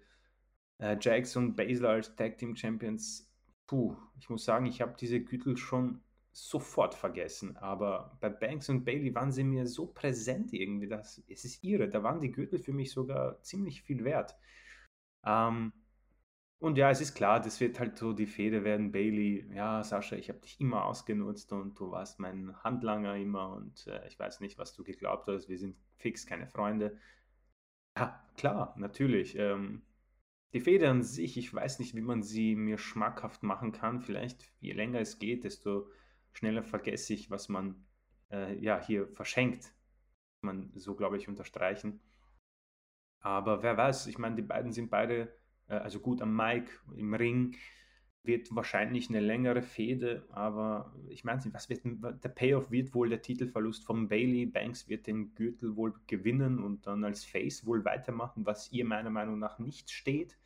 äh, 0.78 0.96
Jax 1.00 1.36
und 1.36 1.56
Baszler 1.56 1.90
als 1.90 2.14
Tag 2.16 2.38
Team 2.38 2.56
Champions, 2.56 3.30
puh, 3.66 3.96
ich 4.18 4.30
muss 4.30 4.44
sagen, 4.44 4.66
ich 4.66 4.80
habe 4.80 4.94
diese 4.98 5.20
Gürtel 5.20 5.56
schon 5.56 6.02
sofort 6.32 6.94
vergessen. 6.94 7.56
Aber 7.56 8.16
bei 8.20 8.28
Banks 8.28 8.68
und 8.68 8.84
Bailey 8.84 9.14
waren 9.14 9.32
sie 9.32 9.44
mir 9.44 9.66
so 9.66 9.86
präsent 9.86 10.52
irgendwie, 10.52 10.88
dass 10.88 11.22
es 11.28 11.44
ist 11.44 11.64
irre. 11.64 11.88
Da 11.88 12.02
waren 12.02 12.20
die 12.20 12.32
Gürtel 12.32 12.58
für 12.58 12.72
mich 12.72 12.92
sogar 12.92 13.42
ziemlich 13.42 13.82
viel 13.82 14.04
wert. 14.04 14.36
Ähm, 15.24 15.72
und 16.60 16.76
ja, 16.76 16.90
es 16.90 17.00
ist 17.00 17.14
klar, 17.14 17.40
das 17.40 17.60
wird 17.60 17.80
halt 17.80 17.96
so 17.98 18.12
die 18.12 18.26
Fehde 18.26 18.64
werden. 18.64 18.92
Bailey, 18.92 19.46
ja, 19.54 19.82
Sascha, 19.82 20.16
ich 20.16 20.28
habe 20.28 20.40
dich 20.40 20.60
immer 20.60 20.84
ausgenutzt 20.84 21.52
und 21.52 21.78
du 21.78 21.90
warst 21.90 22.20
mein 22.20 22.54
Handlanger 22.62 23.16
immer 23.16 23.54
und 23.54 23.86
äh, 23.86 24.06
ich 24.08 24.18
weiß 24.18 24.40
nicht, 24.40 24.58
was 24.58 24.74
du 24.74 24.84
geglaubt 24.84 25.26
hast. 25.28 25.48
Wir 25.48 25.58
sind 25.58 25.76
fix 26.00 26.26
keine 26.26 26.46
Freunde. 26.46 26.98
Ja, 27.96 28.24
klar, 28.36 28.74
natürlich. 28.76 29.36
Ähm, 29.36 29.82
die 30.52 30.60
Fehde 30.60 30.90
an 30.90 31.02
sich, 31.02 31.36
ich 31.36 31.52
weiß 31.52 31.78
nicht, 31.78 31.94
wie 31.94 32.00
man 32.00 32.22
sie 32.22 32.56
mir 32.56 32.78
schmackhaft 32.78 33.42
machen 33.42 33.72
kann. 33.72 34.00
Vielleicht, 34.00 34.52
je 34.60 34.72
länger 34.72 35.00
es 35.00 35.18
geht, 35.18 35.44
desto 35.44 35.88
schneller 36.32 36.64
vergesse 36.64 37.14
ich, 37.14 37.30
was 37.30 37.48
man 37.48 37.86
äh, 38.30 38.58
ja 38.58 38.80
hier 38.84 39.08
verschenkt. 39.08 39.72
Man 40.42 40.72
so, 40.74 40.94
glaube 40.94 41.18
ich, 41.18 41.28
unterstreichen. 41.28 42.00
Aber 43.20 43.62
wer 43.62 43.76
weiß, 43.76 44.06
ich 44.06 44.18
meine, 44.18 44.36
die 44.36 44.42
beiden 44.42 44.72
sind 44.72 44.90
beide 44.90 45.32
äh, 45.68 45.74
also 45.74 46.00
gut 46.00 46.20
am 46.20 46.36
Mike, 46.36 46.72
im 46.96 47.14
Ring, 47.14 47.56
wird 48.22 48.54
wahrscheinlich 48.54 49.08
eine 49.08 49.20
längere 49.20 49.62
Fehde, 49.62 50.26
aber 50.30 50.94
ich 51.08 51.24
meine, 51.24 51.42
was 51.52 51.68
wird 51.68 51.82
der 51.84 52.28
Payoff 52.28 52.70
wird 52.70 52.94
wohl 52.94 53.08
der 53.08 53.22
Titelverlust 53.22 53.84
von 53.84 54.08
Bailey. 54.08 54.46
Banks 54.46 54.88
wird 54.88 55.06
den 55.06 55.34
Gürtel 55.34 55.76
wohl 55.76 55.94
gewinnen 56.06 56.58
und 56.62 56.86
dann 56.86 57.02
als 57.04 57.24
Face 57.24 57.64
wohl 57.64 57.84
weitermachen, 57.84 58.44
was 58.44 58.70
ihr 58.72 58.84
meiner 58.84 59.10
Meinung 59.10 59.38
nach 59.38 59.58
nicht 59.58 59.90
steht. 59.90 60.38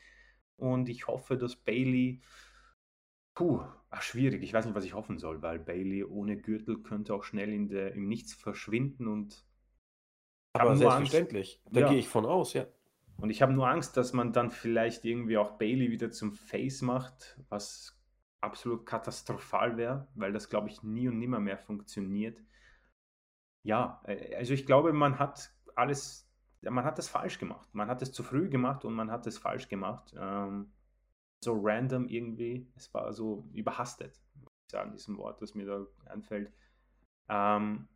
Und 0.57 0.89
ich 0.89 1.09
hoffe, 1.09 1.37
dass 1.37 1.57
Bailey 1.57 2.21
Puh, 3.35 3.61
ach, 3.91 4.03
schwierig. 4.03 4.43
Ich 4.43 4.53
weiß 4.53 4.65
nicht, 4.65 4.77
was 4.77 4.85
ich 4.85 4.95
hoffen 4.95 5.19
soll, 5.19 5.43
weil 5.43 5.59
Bailey 5.59 6.05
ohne 6.05 6.37
Gürtel 6.37 6.83
könnte 6.83 7.13
auch 7.15 7.25
schnell 7.25 7.53
in 7.53 7.69
der, 7.69 7.93
im 7.93 8.09
Nichts 8.09 8.33
verschwinden 8.33 9.09
und. 9.09 9.45
Aber 10.53 10.77
selbstverständlich. 10.77 11.61
Angst. 11.65 11.77
Da 11.77 11.81
ja. 11.81 11.89
gehe 11.89 11.99
ich 11.99 12.09
von 12.09 12.27
aus, 12.27 12.53
ja. 12.53 12.67
Und 13.19 13.31
ich 13.31 13.43
habe 13.43 13.53
nur 13.53 13.69
Angst, 13.69 13.97
dass 13.97 14.13
man 14.13 14.33
dann 14.33 14.51
vielleicht 14.51 15.05
irgendwie 15.05 15.39
auch 15.39 15.53
Bailey 15.59 15.91
wieder 15.91 16.11
zum 16.11 16.33
Face 16.33 16.83
macht, 16.83 17.39
was 17.49 17.99
absolut 18.41 18.85
katastrophal 18.87 19.77
wäre, 19.77 20.09
weil 20.15 20.33
das, 20.33 20.49
glaube 20.49 20.69
ich, 20.69 20.83
nie 20.83 21.09
und 21.09 21.19
nimmer 21.19 21.41
mehr 21.41 21.59
funktioniert. 21.59 22.43
Ja, 23.63 24.03
äh, 24.07 24.37
also 24.37 24.53
ich 24.53 24.67
glaube, 24.67 24.93
man 24.93 25.19
hat 25.19 25.51
alles, 25.75 26.31
man 26.63 26.85
hat 26.85 26.99
das 26.99 27.09
falsch 27.09 27.39
gemacht. 27.39 27.69
Man 27.75 27.89
hat 27.89 28.03
es 28.03 28.13
zu 28.13 28.23
früh 28.23 28.49
gemacht 28.49 28.85
und 28.85 28.95
man 28.95 29.11
hat 29.11 29.27
es 29.27 29.39
falsch 29.39 29.69
gemacht. 29.69 30.15
Ähm, 30.19 30.73
so 31.43 31.59
random 31.61 32.09
irgendwie. 32.09 32.71
Es 32.77 32.93
war 32.95 33.13
so 33.13 33.49
überhastet, 33.53 34.21
muss 34.35 34.53
ich 34.67 34.73
sagen, 34.73 34.93
diesem 34.93 35.17
Wort, 35.19 35.41
das 35.41 35.55
mir 35.55 35.67
da 35.67 35.87
einfällt. 36.07 36.53
Ähm, 37.29 37.89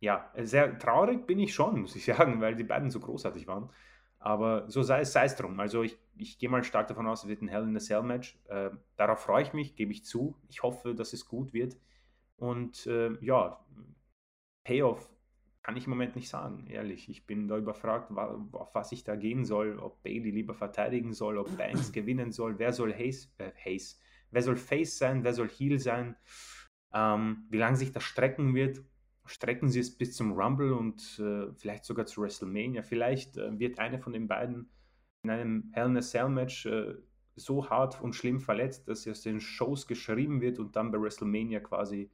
ja, 0.00 0.32
sehr 0.36 0.78
traurig 0.78 1.26
bin 1.26 1.38
ich 1.40 1.54
schon, 1.54 1.80
muss 1.80 1.96
ich 1.96 2.04
sagen, 2.16 2.40
weil 2.40 2.54
die 2.54 2.64
beiden 2.64 2.90
so 2.90 3.00
großartig 3.00 3.46
waren. 3.46 3.70
Aber 4.18 4.68
so 4.68 4.82
sei 4.82 5.00
es, 5.00 5.12
sei 5.12 5.24
es 5.24 5.36
drum. 5.36 5.60
Also 5.60 5.82
ich, 5.82 5.96
ich 6.16 6.38
gehe 6.38 6.48
mal 6.48 6.64
stark 6.64 6.88
davon 6.88 7.06
aus, 7.06 7.22
es 7.22 7.28
wird 7.28 7.42
ein 7.42 7.48
Hell 7.48 7.62
in 7.62 7.76
a 7.76 7.80
Cell 7.80 8.02
Match. 8.02 8.38
Äh, 8.48 8.70
darauf 8.96 9.20
freue 9.20 9.42
ich 9.42 9.52
mich, 9.52 9.76
gebe 9.76 9.92
ich 9.92 10.04
zu. 10.04 10.36
Ich 10.48 10.62
hoffe, 10.62 10.94
dass 10.94 11.12
es 11.12 11.26
gut 11.26 11.52
wird. 11.52 11.76
Und 12.36 12.86
äh, 12.86 13.12
ja, 13.24 13.64
Payoff 14.64 15.10
kann 15.62 15.76
ich 15.76 15.84
im 15.84 15.90
Moment 15.90 16.16
nicht 16.16 16.28
sagen, 16.28 16.66
ehrlich. 16.68 17.08
Ich 17.08 17.26
bin 17.26 17.46
da 17.46 17.58
überfragt, 17.58 18.10
auf 18.16 18.74
was 18.74 18.90
ich 18.92 19.04
da 19.04 19.16
gehen 19.16 19.44
soll, 19.44 19.78
ob 19.78 20.02
Bailey 20.02 20.30
lieber 20.30 20.54
verteidigen 20.54 21.12
soll, 21.12 21.36
ob 21.36 21.56
Banks 21.58 21.92
gewinnen 21.92 22.32
soll, 22.32 22.58
wer 22.58 22.72
soll 22.72 22.94
Hayes, 22.94 23.30
äh, 23.38 23.50
Hayes, 23.64 24.00
wer 24.30 24.42
soll 24.42 24.56
Face 24.56 24.98
sein, 24.98 25.24
wer 25.24 25.34
soll 25.34 25.48
Heel 25.48 25.78
sein, 25.78 26.16
ähm, 26.94 27.46
wie 27.50 27.58
lange 27.58 27.76
sich 27.76 27.92
das 27.92 28.02
strecken 28.04 28.54
wird. 28.54 28.82
Strecken 29.28 29.68
sie 29.68 29.80
es 29.80 29.96
bis 29.96 30.16
zum 30.16 30.32
Rumble 30.32 30.72
und 30.72 31.18
äh, 31.18 31.52
vielleicht 31.54 31.84
sogar 31.84 32.06
zu 32.06 32.22
WrestleMania. 32.22 32.82
Vielleicht 32.82 33.36
äh, 33.36 33.58
wird 33.58 33.78
einer 33.78 33.98
von 33.98 34.12
den 34.12 34.26
beiden 34.26 34.70
in 35.22 35.30
einem 35.30 35.70
Hell 35.72 35.86
in 35.86 35.96
a 35.96 36.00
Cell 36.00 36.28
Match 36.28 36.66
äh, 36.66 36.94
so 37.36 37.68
hart 37.68 38.00
und 38.00 38.14
schlimm 38.14 38.40
verletzt, 38.40 38.88
dass 38.88 39.06
er 39.06 39.12
aus 39.12 39.22
den 39.22 39.40
Shows 39.40 39.86
geschrieben 39.86 40.40
wird 40.40 40.58
und 40.58 40.74
dann 40.76 40.90
bei 40.90 41.00
WrestleMania 41.00 41.60
quasi 41.60 42.10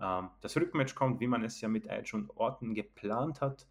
ähm, 0.00 0.30
das 0.40 0.56
Rückmatch 0.56 0.94
kommt, 0.94 1.20
wie 1.20 1.26
man 1.26 1.42
es 1.44 1.60
ja 1.60 1.68
mit 1.68 1.86
Edge 1.86 2.16
und 2.16 2.30
Orton 2.36 2.74
geplant 2.74 3.40
hat. 3.40 3.66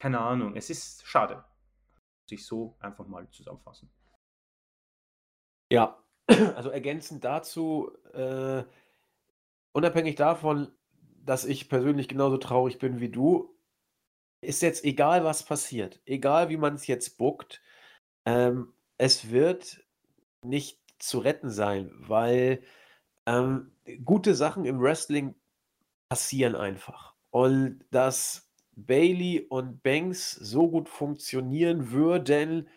Keine 0.00 0.20
Ahnung, 0.20 0.56
es 0.56 0.70
ist 0.70 1.06
schade. 1.06 1.44
Sich 2.28 2.44
so 2.44 2.76
einfach 2.80 3.06
mal 3.06 3.28
zusammenfassen. 3.30 3.90
Ja, 5.70 6.02
also 6.26 6.70
ergänzend 6.70 7.24
dazu, 7.24 7.90
äh, 8.12 8.64
unabhängig 9.72 10.16
davon, 10.16 10.72
dass 11.24 11.44
ich 11.44 11.68
persönlich 11.68 12.08
genauso 12.08 12.36
traurig 12.36 12.78
bin 12.78 13.00
wie 13.00 13.08
du, 13.08 13.54
ist 14.40 14.62
jetzt 14.62 14.84
egal, 14.84 15.24
was 15.24 15.44
passiert, 15.44 16.00
egal 16.04 16.48
wie 16.48 16.56
man 16.56 16.74
es 16.74 16.86
jetzt 16.86 17.16
buckt, 17.16 17.62
ähm, 18.26 18.72
es 18.98 19.30
wird 19.30 19.84
nicht 20.44 20.80
zu 20.98 21.18
retten 21.18 21.50
sein, 21.50 21.92
weil 21.96 22.62
ähm, 23.26 23.72
gute 24.04 24.34
Sachen 24.34 24.64
im 24.64 24.80
Wrestling 24.80 25.34
passieren 26.08 26.54
einfach. 26.56 27.14
Und 27.30 27.84
dass 27.90 28.52
Bailey 28.74 29.46
und 29.48 29.82
Banks 29.82 30.32
so 30.32 30.68
gut 30.68 30.88
funktionieren 30.88 31.90
würden, 31.90 32.68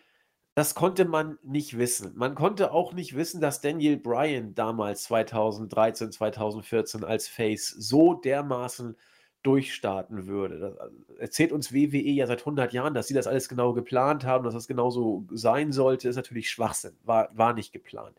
das 0.56 0.74
konnte 0.74 1.04
man 1.04 1.38
nicht 1.42 1.76
wissen. 1.76 2.16
Man 2.16 2.34
konnte 2.34 2.72
auch 2.72 2.94
nicht 2.94 3.14
wissen, 3.14 3.42
dass 3.42 3.60
Daniel 3.60 3.98
Bryan 3.98 4.54
damals 4.54 5.02
2013, 5.04 6.12
2014 6.12 7.04
als 7.04 7.28
Face 7.28 7.68
so 7.68 8.14
dermaßen 8.14 8.96
durchstarten 9.42 10.26
würde. 10.26 10.58
Das 10.58 10.74
äh, 10.76 11.20
erzählt 11.20 11.52
uns 11.52 11.74
WWE 11.74 11.98
ja 11.98 12.26
seit 12.26 12.40
100 12.40 12.72
Jahren, 12.72 12.94
dass 12.94 13.06
sie 13.06 13.12
das 13.12 13.26
alles 13.26 13.50
genau 13.50 13.74
geplant 13.74 14.24
haben, 14.24 14.44
dass 14.44 14.54
das 14.54 14.66
genauso 14.66 15.26
sein 15.30 15.72
sollte, 15.72 16.08
ist 16.08 16.16
natürlich 16.16 16.48
Schwachsinn, 16.48 16.96
war, 17.04 17.28
war 17.36 17.52
nicht 17.52 17.74
geplant. 17.74 18.18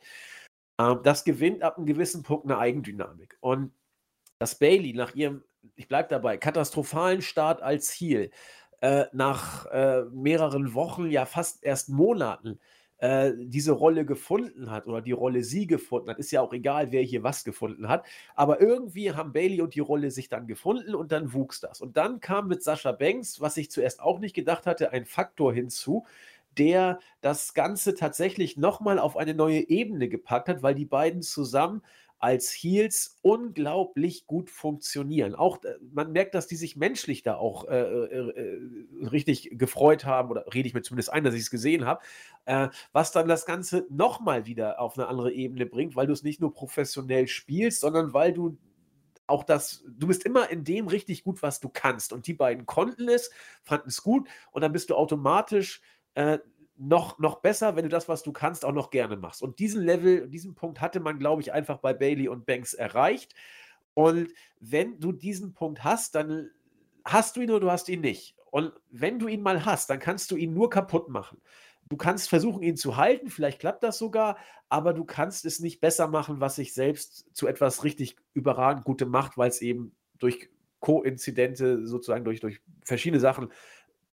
Ähm, 0.79 0.99
das 1.03 1.23
gewinnt 1.23 1.63
ab 1.63 1.77
einem 1.77 1.87
gewissen 1.87 2.21
Punkt 2.21 2.45
eine 2.45 2.59
Eigendynamik. 2.59 3.35
Und 3.39 3.71
dass 4.37 4.59
Bailey 4.59 4.93
nach 4.93 5.15
ihrem, 5.15 5.43
ich 5.75 5.87
bleibe 5.87 6.09
dabei, 6.09 6.37
katastrophalen 6.37 7.23
Start 7.23 7.63
als 7.63 7.89
Heel 7.91 8.29
äh, 8.81 9.05
nach 9.13 9.65
äh, 9.67 10.03
mehreren 10.11 10.73
Wochen, 10.73 11.09
ja 11.09 11.25
fast 11.25 11.63
erst 11.63 11.89
Monaten, 11.89 12.59
äh, 12.99 13.33
diese 13.37 13.73
Rolle 13.73 14.05
gefunden 14.05 14.71
hat 14.71 14.87
oder 14.87 15.01
die 15.01 15.11
Rolle 15.11 15.43
sie 15.43 15.67
gefunden 15.67 16.09
hat. 16.09 16.19
Ist 16.19 16.31
ja 16.31 16.41
auch 16.41 16.53
egal, 16.53 16.91
wer 16.91 17.01
hier 17.03 17.23
was 17.23 17.43
gefunden 17.43 17.87
hat. 17.89 18.05
Aber 18.35 18.59
irgendwie 18.61 19.11
haben 19.13 19.33
Bailey 19.33 19.61
und 19.61 19.75
die 19.75 19.79
Rolle 19.79 20.11
sich 20.11 20.29
dann 20.29 20.47
gefunden 20.47 20.95
und 20.95 21.11
dann 21.11 21.33
wuchs 21.33 21.59
das. 21.59 21.81
Und 21.81 21.97
dann 21.97 22.19
kam 22.19 22.47
mit 22.47 22.63
Sascha 22.63 22.91
Banks, 22.91 23.39
was 23.39 23.57
ich 23.57 23.69
zuerst 23.71 24.01
auch 24.01 24.19
nicht 24.19 24.33
gedacht 24.35 24.65
hatte, 24.65 24.91
ein 24.91 25.05
Faktor 25.05 25.53
hinzu, 25.53 26.05
der 26.57 26.99
das 27.21 27.53
Ganze 27.53 27.93
tatsächlich 27.93 28.57
nochmal 28.57 28.97
auf 28.99 29.15
eine 29.15 29.35
neue 29.35 29.69
Ebene 29.69 30.09
gepackt 30.09 30.49
hat, 30.49 30.63
weil 30.63 30.73
die 30.73 30.85
beiden 30.85 31.21
zusammen 31.21 31.83
als 32.19 32.51
Heels 32.51 33.19
unglaublich 33.21 34.25
gut 34.25 34.49
funktionieren. 34.49 35.35
Auch 35.35 35.63
äh, 35.63 35.75
man 35.93 36.11
merkt, 36.11 36.33
dass 36.33 36.47
die 36.47 36.55
sich 36.55 36.75
menschlich 36.75 37.21
da 37.21 37.35
auch 37.35 37.67
äh, 37.67 37.79
äh, 37.79 38.29
äh, 38.29 39.07
richtig 39.07 39.51
gefreut 39.53 40.05
haben, 40.05 40.31
oder 40.31 40.45
rede 40.53 40.67
ich 40.67 40.73
mir 40.73 40.81
zumindest 40.81 41.13
ein, 41.13 41.23
dass 41.23 41.35
ich 41.35 41.41
es 41.41 41.51
gesehen 41.51 41.85
habe, 41.85 42.01
äh, 42.45 42.69
was 42.91 43.11
dann 43.11 43.27
das 43.27 43.45
Ganze 43.45 43.85
nochmal 43.89 44.45
wieder 44.45 44.79
auf 44.79 44.97
eine 44.97 45.07
andere 45.07 45.31
Ebene 45.31 45.65
bringt, 45.65 45.95
weil 45.95 46.07
du 46.07 46.13
es 46.13 46.23
nicht 46.23 46.41
nur 46.41 46.53
professionell 46.53 47.27
spielst, 47.27 47.81
sondern 47.81 48.13
weil 48.13 48.33
du 48.33 48.57
auch 49.27 49.43
das, 49.43 49.83
du 49.85 50.07
bist 50.07 50.23
immer 50.25 50.49
in 50.49 50.63
dem 50.63 50.87
richtig 50.87 51.23
gut, 51.23 51.43
was 51.43 51.59
du 51.59 51.69
kannst. 51.69 52.13
Und 52.13 52.27
die 52.27 52.33
beiden 52.33 52.65
konnten 52.65 53.09
es, 53.09 53.29
fanden 53.63 53.89
es 53.89 54.01
gut 54.01 54.27
und 54.51 54.61
dann 54.61 54.71
bist 54.71 54.89
du 54.89 54.95
automatisch 54.95 55.81
äh, 56.15 56.39
noch, 56.77 57.19
noch 57.19 57.41
besser, 57.41 57.75
wenn 57.75 57.83
du 57.83 57.89
das, 57.89 58.07
was 58.07 58.23
du 58.23 58.31
kannst, 58.31 58.63
auch 58.63 58.71
noch 58.71 58.89
gerne 58.89 59.17
machst. 59.17 59.41
Und 59.41 59.59
diesen 59.59 59.83
Level, 59.83 60.27
diesen 60.29 60.55
Punkt 60.55 60.81
hatte 60.81 60.99
man, 60.99 61.19
glaube 61.19 61.41
ich, 61.41 61.51
einfach 61.51 61.77
bei 61.77 61.93
Bailey 61.93 62.27
und 62.27 62.45
Banks 62.45 62.73
erreicht. 62.73 63.33
Und 63.93 64.29
wenn 64.59 64.99
du 64.99 65.11
diesen 65.11 65.53
Punkt 65.53 65.83
hast, 65.83 66.15
dann 66.15 66.51
hast 67.03 67.35
du 67.35 67.41
ihn 67.41 67.49
oder 67.49 67.61
du 67.61 67.71
hast 67.71 67.89
ihn 67.89 68.01
nicht. 68.01 68.35
Und 68.51 68.73
wenn 68.89 69.19
du 69.19 69.27
ihn 69.27 69.41
mal 69.41 69.65
hast, 69.65 69.89
dann 69.89 69.99
kannst 69.99 70.31
du 70.31 70.35
ihn 70.35 70.53
nur 70.53 70.69
kaputt 70.69 71.09
machen. 71.09 71.41
Du 71.89 71.95
kannst 71.95 72.29
versuchen, 72.29 72.63
ihn 72.63 72.75
zu 72.75 72.97
halten, 72.97 73.29
vielleicht 73.29 73.59
klappt 73.59 73.81
das 73.83 73.97
sogar, 73.97 74.37
aber 74.67 74.93
du 74.93 75.05
kannst 75.05 75.45
es 75.45 75.59
nicht 75.59 75.79
besser 75.79 76.07
machen, 76.07 76.41
was 76.41 76.55
sich 76.55 76.73
selbst 76.73 77.25
zu 77.33 77.47
etwas 77.47 77.83
richtig 77.83 78.17
überragend 78.33 78.83
Gutem 78.83 79.09
macht, 79.09 79.37
weil 79.37 79.49
es 79.49 79.61
eben 79.61 79.95
durch 80.17 80.49
Koinzidente, 80.79 81.87
sozusagen 81.87 82.25
durch, 82.25 82.41
durch 82.41 82.59
verschiedene 82.83 83.19
Sachen 83.19 83.51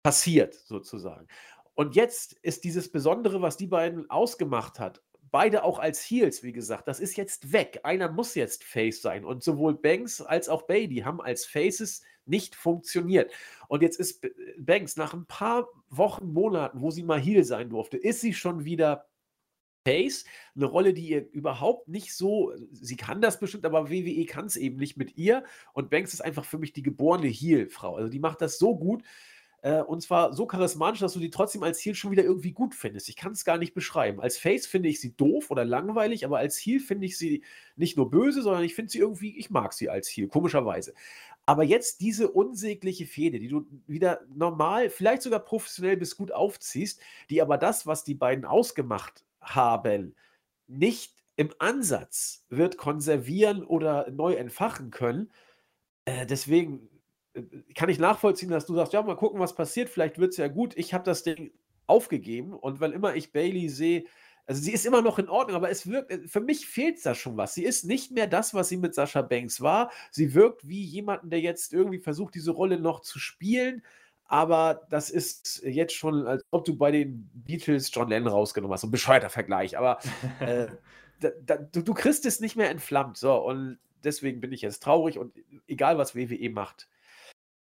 passiert, 0.03 0.53
sozusagen. 0.53 1.27
Und 1.75 1.95
jetzt 1.95 2.33
ist 2.41 2.63
dieses 2.63 2.91
Besondere, 2.91 3.41
was 3.41 3.57
die 3.57 3.67
beiden 3.67 4.09
ausgemacht 4.09 4.79
hat, 4.79 5.01
beide 5.29 5.65
auch 5.65 5.79
als 5.79 6.01
Heels, 6.01 6.43
wie 6.43 6.53
gesagt, 6.53 6.87
das 6.87 7.01
ist 7.01 7.17
jetzt 7.17 7.51
weg. 7.51 7.81
Einer 7.83 8.09
muss 8.09 8.35
jetzt 8.35 8.63
Face 8.63 9.01
sein. 9.01 9.25
Und 9.25 9.43
sowohl 9.43 9.73
Banks 9.73 10.21
als 10.21 10.47
auch 10.47 10.61
Bailey 10.63 11.01
haben 11.01 11.19
als 11.19 11.45
Faces 11.45 12.01
nicht 12.25 12.55
funktioniert. 12.55 13.31
Und 13.67 13.81
jetzt 13.81 13.99
ist 13.99 14.25
Banks 14.57 14.95
nach 14.95 15.13
ein 15.13 15.25
paar 15.25 15.67
Wochen, 15.89 16.31
Monaten, 16.31 16.81
wo 16.81 16.89
sie 16.89 17.03
mal 17.03 17.19
Heel 17.19 17.43
sein 17.43 17.69
durfte, 17.69 17.97
ist 17.97 18.21
sie 18.21 18.33
schon 18.33 18.63
wieder 18.63 19.09
Face. 19.85 20.25
Eine 20.55 20.65
Rolle, 20.65 20.93
die 20.93 21.09
ihr 21.09 21.29
überhaupt 21.31 21.89
nicht 21.89 22.15
so, 22.15 22.53
sie 22.71 22.95
kann 22.95 23.21
das 23.21 23.39
bestimmt, 23.39 23.65
aber 23.65 23.89
WWE 23.89 24.25
kann 24.25 24.45
es 24.45 24.55
eben 24.55 24.77
nicht 24.77 24.97
mit 24.97 25.17
ihr. 25.17 25.43
Und 25.73 25.89
Banks 25.89 26.13
ist 26.13 26.21
einfach 26.21 26.45
für 26.45 26.57
mich 26.57 26.73
die 26.73 26.81
geborene 26.81 27.27
Heel-Frau. 27.27 27.95
Also 27.97 28.09
die 28.09 28.19
macht 28.19 28.41
das 28.41 28.57
so 28.57 28.77
gut. 28.77 29.03
Äh, 29.65 29.81
und 29.81 30.01
zwar 30.01 30.31
so 30.31 30.45
charismatisch, 30.45 30.99
dass 30.99 31.13
du 31.13 31.19
die 31.19 31.31
trotzdem 31.31 31.63
als 31.63 31.83
Heal 31.83 31.95
schon 31.95 32.11
wieder 32.11 32.23
irgendwie 32.23 32.51
gut 32.51 32.75
findest. 32.75 33.09
Ich 33.09 33.15
kann 33.15 33.31
es 33.31 33.43
gar 33.43 33.57
nicht 33.57 33.73
beschreiben. 33.73 34.21
Als 34.21 34.37
Face 34.37 34.67
finde 34.67 34.89
ich 34.89 35.01
sie 35.01 35.15
doof 35.17 35.49
oder 35.49 35.65
langweilig, 35.65 36.23
aber 36.23 36.37
als 36.37 36.55
Heal 36.57 36.79
finde 36.79 37.07
ich 37.07 37.17
sie 37.17 37.43
nicht 37.75 37.97
nur 37.97 38.11
böse, 38.11 38.43
sondern 38.43 38.63
ich 38.63 38.75
finde 38.75 38.91
sie 38.91 38.99
irgendwie, 38.99 39.35
ich 39.35 39.49
mag 39.49 39.73
sie 39.73 39.89
als 39.89 40.07
Heal, 40.07 40.27
komischerweise. 40.27 40.93
Aber 41.47 41.63
jetzt 41.63 42.01
diese 42.01 42.29
unsägliche 42.29 43.07
Fehde, 43.07 43.39
die 43.39 43.47
du 43.47 43.65
wieder 43.87 44.21
normal, 44.35 44.91
vielleicht 44.91 45.23
sogar 45.23 45.39
professionell 45.39 45.97
bis 45.97 46.15
gut 46.15 46.31
aufziehst, 46.31 47.01
die 47.31 47.41
aber 47.41 47.57
das, 47.57 47.87
was 47.87 48.03
die 48.03 48.15
beiden 48.15 48.45
ausgemacht 48.45 49.25
haben, 49.41 50.15
nicht 50.67 51.15
im 51.37 51.49
Ansatz 51.57 52.45
wird 52.49 52.77
konservieren 52.77 53.63
oder 53.63 54.11
neu 54.11 54.35
entfachen 54.35 54.91
können. 54.91 55.31
Äh, 56.05 56.27
deswegen 56.27 56.87
kann 57.75 57.89
ich 57.89 57.99
nachvollziehen, 57.99 58.49
dass 58.49 58.65
du 58.65 58.75
sagst, 58.75 58.93
ja, 58.93 59.01
mal 59.01 59.15
gucken, 59.15 59.39
was 59.39 59.55
passiert, 59.55 59.89
vielleicht 59.89 60.19
wird 60.19 60.31
es 60.31 60.37
ja 60.37 60.47
gut. 60.47 60.75
Ich 60.77 60.93
habe 60.93 61.03
das 61.03 61.23
Ding 61.23 61.51
aufgegeben 61.87 62.53
und 62.53 62.79
wenn 62.79 62.91
immer 62.91 63.15
ich 63.15 63.31
Bailey 63.31 63.69
sehe, 63.69 64.05
also 64.47 64.61
sie 64.61 64.73
ist 64.73 64.85
immer 64.85 65.01
noch 65.01 65.17
in 65.17 65.27
Ordnung, 65.27 65.55
aber 65.55 65.69
es 65.69 65.87
wirkt, 65.89 66.11
äh, 66.11 66.27
für 66.27 66.39
mich 66.39 66.67
fehlt 66.67 67.03
da 67.05 67.15
schon 67.15 67.37
was. 67.37 67.55
Sie 67.55 67.63
ist 67.63 67.83
nicht 67.83 68.11
mehr 68.11 68.27
das, 68.27 68.53
was 68.53 68.69
sie 68.69 68.77
mit 68.77 68.93
Sascha 68.93 69.21
Banks 69.21 69.61
war. 69.61 69.91
Sie 70.11 70.33
wirkt 70.33 70.67
wie 70.67 70.83
jemanden, 70.83 71.29
der 71.29 71.41
jetzt 71.41 71.73
irgendwie 71.73 71.99
versucht, 71.99 72.35
diese 72.35 72.51
Rolle 72.51 72.79
noch 72.79 73.01
zu 73.01 73.19
spielen. 73.19 73.83
Aber 74.27 74.87
das 74.89 75.09
ist 75.09 75.61
jetzt 75.63 75.93
schon, 75.93 76.27
als 76.27 76.43
ob 76.51 76.65
du 76.65 76.75
bei 76.75 76.91
den 76.91 77.29
Beatles 77.33 77.91
John 77.93 78.09
Lennon 78.09 78.29
rausgenommen 78.29 78.73
hast. 78.73 78.81
So 78.81 78.87
ein 78.87 78.91
bescheuerter 78.91 79.29
Vergleich. 79.29 79.77
Aber 79.77 79.99
äh, 80.39 80.67
da, 81.19 81.29
da, 81.43 81.57
du, 81.57 81.81
du 81.81 81.93
kriegst 81.93 82.25
es 82.25 82.39
nicht 82.39 82.55
mehr 82.55 82.69
entflammt. 82.69 83.17
So, 83.17 83.35
und 83.35 83.79
deswegen 84.03 84.41
bin 84.41 84.51
ich 84.51 84.61
jetzt 84.61 84.83
traurig 84.83 85.17
und 85.17 85.33
egal, 85.67 85.97
was 85.97 86.15
WWE 86.15 86.49
macht, 86.49 86.87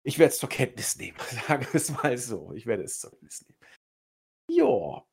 ich 0.10 0.18
werde 0.18 0.34
es 0.34 0.40
zur 0.40 0.49
Kenntnis 0.49 0.98
nehmen, 0.98 1.18
sagen 1.48 1.68
wir 1.72 1.76
es 1.76 1.91
mal 1.91 2.18
so. 2.18 2.52
Ich 2.53 2.65
werde 2.65 2.84
es 2.84 2.99
zur 2.99 3.11
Kenntnis 3.11 3.45
nehmen. 3.48 3.60
Ja, 4.49 5.06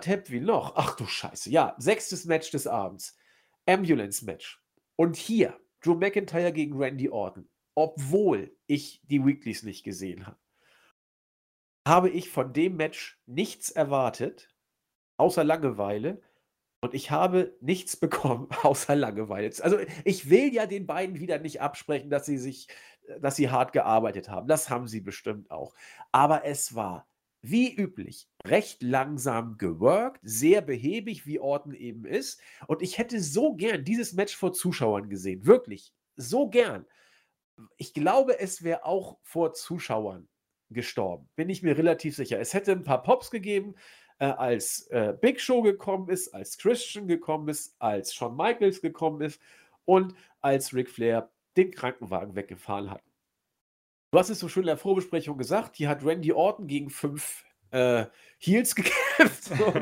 Tab 0.00 0.28
wie 0.28 0.40
noch. 0.40 0.74
Ach 0.74 0.96
du 0.96 1.06
Scheiße. 1.06 1.50
Ja, 1.50 1.76
sechstes 1.78 2.24
Match 2.24 2.50
des 2.50 2.66
Abends. 2.66 3.16
Ambulance 3.66 4.24
Match. 4.24 4.60
Und 4.96 5.16
hier 5.16 5.58
Drew 5.80 5.94
McIntyre 5.94 6.52
gegen 6.52 6.76
Randy 6.76 7.08
Orton. 7.08 7.48
Obwohl 7.76 8.56
ich 8.66 9.00
die 9.04 9.24
Weeklies 9.24 9.62
nicht 9.62 9.84
gesehen 9.84 10.26
habe, 10.26 10.38
habe 11.86 12.10
ich 12.10 12.28
von 12.28 12.52
dem 12.52 12.76
Match 12.76 13.22
nichts 13.26 13.70
erwartet, 13.70 14.52
außer 15.16 15.44
Langeweile. 15.44 16.20
Und 16.82 16.94
ich 16.94 17.12
habe 17.12 17.56
nichts 17.60 17.96
bekommen, 18.00 18.48
außer 18.62 18.96
Langeweile. 18.96 19.52
Also 19.62 19.78
ich 20.04 20.28
will 20.28 20.52
ja 20.52 20.66
den 20.66 20.88
beiden 20.88 21.20
wieder 21.20 21.38
nicht 21.38 21.60
absprechen, 21.60 22.10
dass 22.10 22.26
sie 22.26 22.38
sich 22.38 22.66
dass 23.20 23.36
sie 23.36 23.50
hart 23.50 23.72
gearbeitet 23.72 24.28
haben. 24.28 24.48
Das 24.48 24.70
haben 24.70 24.86
sie 24.86 25.00
bestimmt 25.00 25.50
auch. 25.50 25.74
Aber 26.12 26.44
es 26.44 26.74
war 26.74 27.06
wie 27.42 27.74
üblich 27.74 28.28
recht 28.44 28.82
langsam 28.82 29.56
geworkt, 29.56 30.20
sehr 30.22 30.60
behäbig, 30.60 31.26
wie 31.26 31.40
Orton 31.40 31.74
eben 31.74 32.04
ist. 32.04 32.40
Und 32.66 32.82
ich 32.82 32.98
hätte 32.98 33.20
so 33.20 33.54
gern 33.54 33.84
dieses 33.84 34.12
Match 34.12 34.36
vor 34.36 34.52
Zuschauern 34.52 35.08
gesehen. 35.08 35.46
Wirklich, 35.46 35.94
so 36.16 36.48
gern. 36.48 36.86
Ich 37.76 37.94
glaube, 37.94 38.38
es 38.38 38.62
wäre 38.62 38.84
auch 38.84 39.18
vor 39.22 39.54
Zuschauern 39.54 40.28
gestorben. 40.70 41.28
Bin 41.34 41.48
ich 41.48 41.62
mir 41.62 41.76
relativ 41.76 42.16
sicher. 42.16 42.38
Es 42.38 42.54
hätte 42.54 42.72
ein 42.72 42.84
paar 42.84 43.02
Pops 43.02 43.30
gegeben, 43.30 43.74
äh, 44.18 44.26
als 44.26 44.86
äh, 44.88 45.14
Big 45.18 45.40
Show 45.40 45.62
gekommen 45.62 46.08
ist, 46.08 46.34
als 46.34 46.58
Christian 46.58 47.08
gekommen 47.08 47.48
ist, 47.48 47.74
als 47.78 48.14
Shawn 48.14 48.36
Michaels 48.36 48.80
gekommen 48.80 49.22
ist 49.22 49.40
und 49.84 50.14
als 50.40 50.74
Ric 50.74 50.90
Flair 50.90 51.30
den 51.56 51.70
Krankenwagen 51.70 52.34
weggefahren 52.34 52.90
hat. 52.90 53.02
Du 54.12 54.18
hast 54.18 54.30
es 54.30 54.40
so 54.40 54.48
schön 54.48 54.64
in 54.64 54.68
der 54.68 54.76
Vorbesprechung 54.76 55.38
gesagt, 55.38 55.78
die 55.78 55.86
hat 55.86 56.04
Randy 56.04 56.32
Orton 56.32 56.66
gegen 56.66 56.90
fünf 56.90 57.44
äh, 57.70 58.06
Heels 58.38 58.74
gekämpft. 58.74 59.44
So 59.44 59.54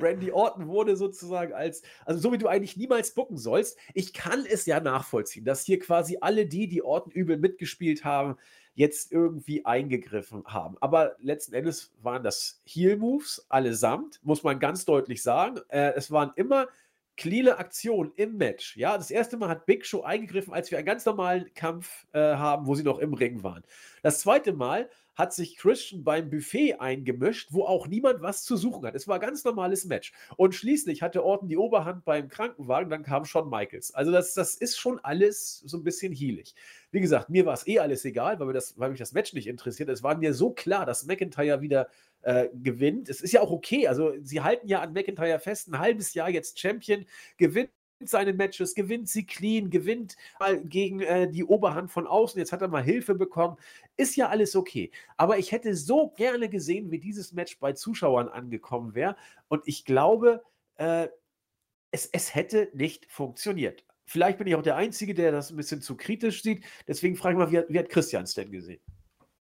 Randy 0.00 0.30
Orton 0.32 0.68
wurde 0.68 0.96
sozusagen 0.96 1.52
als, 1.52 1.82
also 2.04 2.20
so 2.20 2.32
wie 2.32 2.38
du 2.38 2.48
eigentlich 2.48 2.76
niemals 2.76 3.14
bucken 3.14 3.36
sollst. 3.36 3.78
Ich 3.94 4.12
kann 4.12 4.46
es 4.46 4.66
ja 4.66 4.80
nachvollziehen, 4.80 5.44
dass 5.44 5.64
hier 5.64 5.78
quasi 5.78 6.18
alle 6.20 6.46
die, 6.46 6.68
die 6.68 6.82
Orton 6.82 7.12
übel 7.12 7.36
mitgespielt 7.36 8.04
haben, 8.04 8.36
jetzt 8.74 9.10
irgendwie 9.10 9.64
eingegriffen 9.64 10.44
haben. 10.46 10.76
Aber 10.80 11.16
letzten 11.20 11.54
Endes 11.54 11.92
waren 12.02 12.22
das 12.22 12.60
Heel-Moves 12.64 13.46
allesamt, 13.48 14.20
muss 14.22 14.42
man 14.42 14.58
ganz 14.58 14.84
deutlich 14.84 15.22
sagen. 15.22 15.60
Äh, 15.68 15.92
es 15.94 16.10
waren 16.10 16.32
immer 16.36 16.68
cleane 17.16 17.58
Aktionen 17.58 18.12
im 18.16 18.36
Match. 18.36 18.76
Ja, 18.76 18.96
das 18.96 19.10
erste 19.10 19.36
Mal 19.36 19.48
hat 19.48 19.66
Big 19.66 19.86
Show 19.86 20.02
eingegriffen, 20.02 20.52
als 20.52 20.70
wir 20.70 20.78
einen 20.78 20.86
ganz 20.86 21.04
normalen 21.04 21.52
Kampf 21.54 22.06
äh, 22.12 22.18
haben, 22.18 22.66
wo 22.66 22.74
sie 22.74 22.82
noch 22.82 22.98
im 22.98 23.14
Ring 23.14 23.42
waren. 23.42 23.62
Das 24.02 24.20
zweite 24.20 24.52
Mal 24.52 24.88
hat 25.16 25.32
sich 25.32 25.56
Christian 25.56 26.04
beim 26.04 26.28
Buffet 26.28 26.74
eingemischt, 26.74 27.48
wo 27.50 27.64
auch 27.64 27.88
niemand 27.88 28.20
was 28.20 28.44
zu 28.44 28.56
suchen 28.56 28.86
hat. 28.86 28.94
Es 28.94 29.08
war 29.08 29.14
ein 29.16 29.20
ganz 29.22 29.44
normales 29.44 29.86
Match. 29.86 30.12
Und 30.36 30.54
schließlich 30.54 31.02
hatte 31.02 31.24
Orton 31.24 31.48
die 31.48 31.56
Oberhand 31.56 32.04
beim 32.04 32.28
Krankenwagen, 32.28 32.90
dann 32.90 33.02
kam 33.02 33.24
Shawn 33.24 33.48
Michaels. 33.48 33.94
Also 33.94 34.12
das, 34.12 34.34
das 34.34 34.54
ist 34.54 34.78
schon 34.78 35.00
alles 35.02 35.60
so 35.60 35.78
ein 35.78 35.84
bisschen 35.84 36.12
heelig. 36.12 36.54
Wie 36.90 37.00
gesagt, 37.00 37.30
mir 37.30 37.46
war 37.46 37.54
es 37.54 37.66
eh 37.66 37.78
alles 37.78 38.04
egal, 38.04 38.38
weil, 38.38 38.52
das, 38.52 38.78
weil 38.78 38.90
mich 38.90 38.98
das 38.98 39.12
Match 39.12 39.32
nicht 39.32 39.46
interessiert. 39.46 39.88
Es 39.88 40.02
war 40.02 40.16
mir 40.18 40.34
so 40.34 40.50
klar, 40.50 40.84
dass 40.84 41.06
McIntyre 41.06 41.62
wieder 41.62 41.88
äh, 42.26 42.48
gewinnt. 42.52 43.08
Es 43.08 43.20
ist 43.20 43.32
ja 43.32 43.40
auch 43.40 43.52
okay. 43.52 43.86
Also 43.86 44.12
sie 44.20 44.40
halten 44.40 44.66
ja 44.66 44.80
an 44.80 44.92
McIntyre 44.92 45.38
fest, 45.38 45.68
ein 45.68 45.78
halbes 45.78 46.12
Jahr 46.12 46.28
jetzt 46.28 46.58
Champion, 46.58 47.06
gewinnt 47.36 47.70
seine 48.00 48.32
Matches, 48.32 48.74
gewinnt 48.74 49.08
sie 49.08 49.24
clean, 49.24 49.70
gewinnt 49.70 50.16
mal 50.40 50.60
gegen 50.60 51.00
äh, 51.00 51.30
die 51.30 51.44
Oberhand 51.44 51.92
von 51.92 52.06
außen. 52.08 52.36
Jetzt 52.36 52.50
hat 52.50 52.62
er 52.62 52.68
mal 52.68 52.82
Hilfe 52.82 53.14
bekommen. 53.14 53.56
Ist 53.96 54.16
ja 54.16 54.28
alles 54.28 54.56
okay. 54.56 54.90
Aber 55.16 55.38
ich 55.38 55.52
hätte 55.52 55.76
so 55.76 56.08
gerne 56.16 56.48
gesehen, 56.48 56.90
wie 56.90 56.98
dieses 56.98 57.32
Match 57.32 57.60
bei 57.60 57.74
Zuschauern 57.74 58.28
angekommen 58.28 58.96
wäre. 58.96 59.16
Und 59.46 59.62
ich 59.66 59.84
glaube, 59.84 60.42
äh, 60.78 61.06
es, 61.92 62.06
es 62.12 62.34
hätte 62.34 62.70
nicht 62.74 63.06
funktioniert. 63.06 63.84
Vielleicht 64.04 64.38
bin 64.38 64.48
ich 64.48 64.56
auch 64.56 64.62
der 64.62 64.76
Einzige, 64.76 65.14
der 65.14 65.30
das 65.30 65.50
ein 65.50 65.56
bisschen 65.56 65.80
zu 65.80 65.96
kritisch 65.96 66.42
sieht. 66.42 66.64
Deswegen 66.88 67.14
frage 67.14 67.34
ich 67.34 67.38
mal, 67.38 67.52
wie 67.52 67.58
hat, 67.58 67.66
wie 67.68 67.78
hat 67.78 67.88
Christian 67.88 68.24
es 68.24 68.34
denn 68.34 68.50
gesehen? 68.50 68.80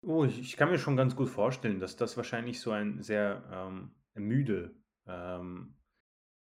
Oh, 0.07 0.25
ich, 0.25 0.39
ich 0.39 0.57
kann 0.57 0.71
mir 0.71 0.79
schon 0.79 0.97
ganz 0.97 1.17
gut 1.17 1.31
vorstellen, 1.31 1.81
dass 1.81 1.97
das 1.97 2.17
wahrscheinlich 2.17 2.61
so 2.61 2.73
ein 2.73 3.03
sehr 3.03 3.43
ähm, 3.51 3.95
müde 4.15 4.75
ähm, 5.07 5.77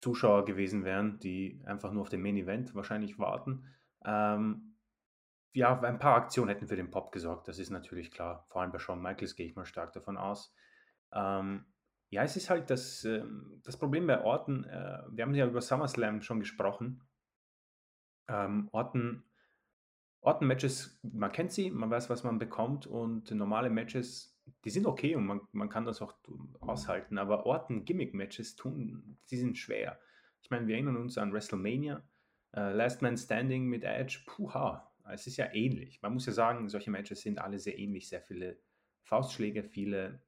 Zuschauer 0.01 0.45
gewesen 0.45 0.83
wären, 0.83 1.19
die 1.19 1.61
einfach 1.65 1.91
nur 1.91 2.01
auf 2.01 2.09
den 2.09 2.21
Main 2.21 2.37
Event 2.37 2.75
wahrscheinlich 2.75 3.17
warten. 3.19 3.65
Ähm, 4.05 4.75
ja, 5.53 5.79
ein 5.79 5.97
paar 5.97 6.15
Aktionen 6.15 6.49
hätten 6.49 6.67
für 6.67 6.75
den 6.75 6.91
Pop 6.91 7.11
gesorgt, 7.11 7.47
das 7.47 7.57
ist 7.57 7.69
natürlich 7.69 8.11
klar. 8.11 8.45
Vor 8.49 8.61
allem 8.61 8.71
bei 8.71 8.79
Shawn 8.79 9.01
Michaels 9.01 9.35
gehe 9.35 9.47
ich 9.47 9.55
mal 9.55 9.65
stark 9.65 9.93
davon 9.93 10.17
aus. 10.17 10.53
Ähm, 11.13 11.65
ja, 12.09 12.23
es 12.23 12.35
ist 12.35 12.49
halt 12.49 12.69
das, 12.69 13.05
äh, 13.05 13.23
das 13.63 13.77
Problem 13.77 14.07
bei 14.07 14.23
Orten, 14.23 14.65
äh, 14.65 14.99
wir 15.09 15.23
haben 15.23 15.33
ja 15.33 15.47
über 15.47 15.61
SummerSlam 15.61 16.21
schon 16.21 16.39
gesprochen. 16.39 17.01
Ähm, 18.27 18.67
Orten, 18.71 19.23
Orten-Matches, 20.21 20.99
man 21.03 21.31
kennt 21.31 21.51
sie, 21.51 21.71
man 21.71 21.89
weiß, 21.89 22.09
was 22.09 22.23
man 22.23 22.39
bekommt 22.39 22.87
und 22.87 23.31
normale 23.31 23.69
Matches 23.69 24.37
die 24.63 24.69
sind 24.69 24.85
okay 24.85 25.15
und 25.15 25.25
man, 25.25 25.41
man 25.51 25.69
kann 25.69 25.85
das 25.85 26.01
auch 26.01 26.13
aushalten, 26.59 27.17
aber 27.17 27.45
Orten-Gimmick-Matches 27.45 28.55
tun, 28.55 29.17
die 29.29 29.37
sind 29.37 29.57
schwer. 29.57 29.99
Ich 30.41 30.49
meine, 30.49 30.67
wir 30.67 30.75
erinnern 30.75 30.97
uns 30.97 31.17
an 31.17 31.33
WrestleMania, 31.33 32.03
äh, 32.55 32.73
Last 32.73 33.01
Man 33.01 33.17
Standing 33.17 33.65
mit 33.67 33.83
Edge, 33.83 34.23
puha, 34.25 34.91
es 35.11 35.27
ist 35.27 35.37
ja 35.37 35.53
ähnlich. 35.53 36.01
Man 36.01 36.13
muss 36.13 36.25
ja 36.25 36.33
sagen, 36.33 36.69
solche 36.69 36.91
Matches 36.91 37.21
sind 37.21 37.39
alle 37.39 37.59
sehr 37.59 37.77
ähnlich, 37.77 38.09
sehr 38.09 38.21
viele 38.21 38.59
Faustschläge, 39.03 39.63
viele 39.63 40.21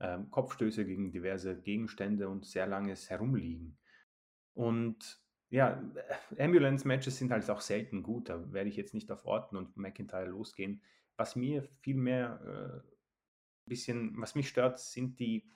ähm, 0.00 0.30
Kopfstöße 0.30 0.84
gegen 0.84 1.10
diverse 1.10 1.60
Gegenstände 1.60 2.28
und 2.28 2.46
sehr 2.46 2.66
langes 2.66 3.10
Herumliegen. 3.10 3.78
Und 4.54 5.21
ja, 5.52 5.82
Ambulance-Matches 6.38 7.18
sind 7.18 7.30
halt 7.30 7.48
auch 7.50 7.60
selten 7.60 8.02
gut, 8.02 8.30
da 8.30 8.52
werde 8.52 8.70
ich 8.70 8.76
jetzt 8.76 8.94
nicht 8.94 9.12
auf 9.12 9.26
Orten 9.26 9.56
und 9.56 9.76
McIntyre 9.76 10.24
losgehen. 10.24 10.80
Was 11.18 11.36
mir 11.36 11.68
viel 11.82 11.96
mehr 11.96 12.82
äh, 12.82 12.90
bisschen, 13.66 14.14
was 14.16 14.34
mich 14.34 14.48
stört, 14.48 14.78
sind 14.78 15.20
die 15.20 15.46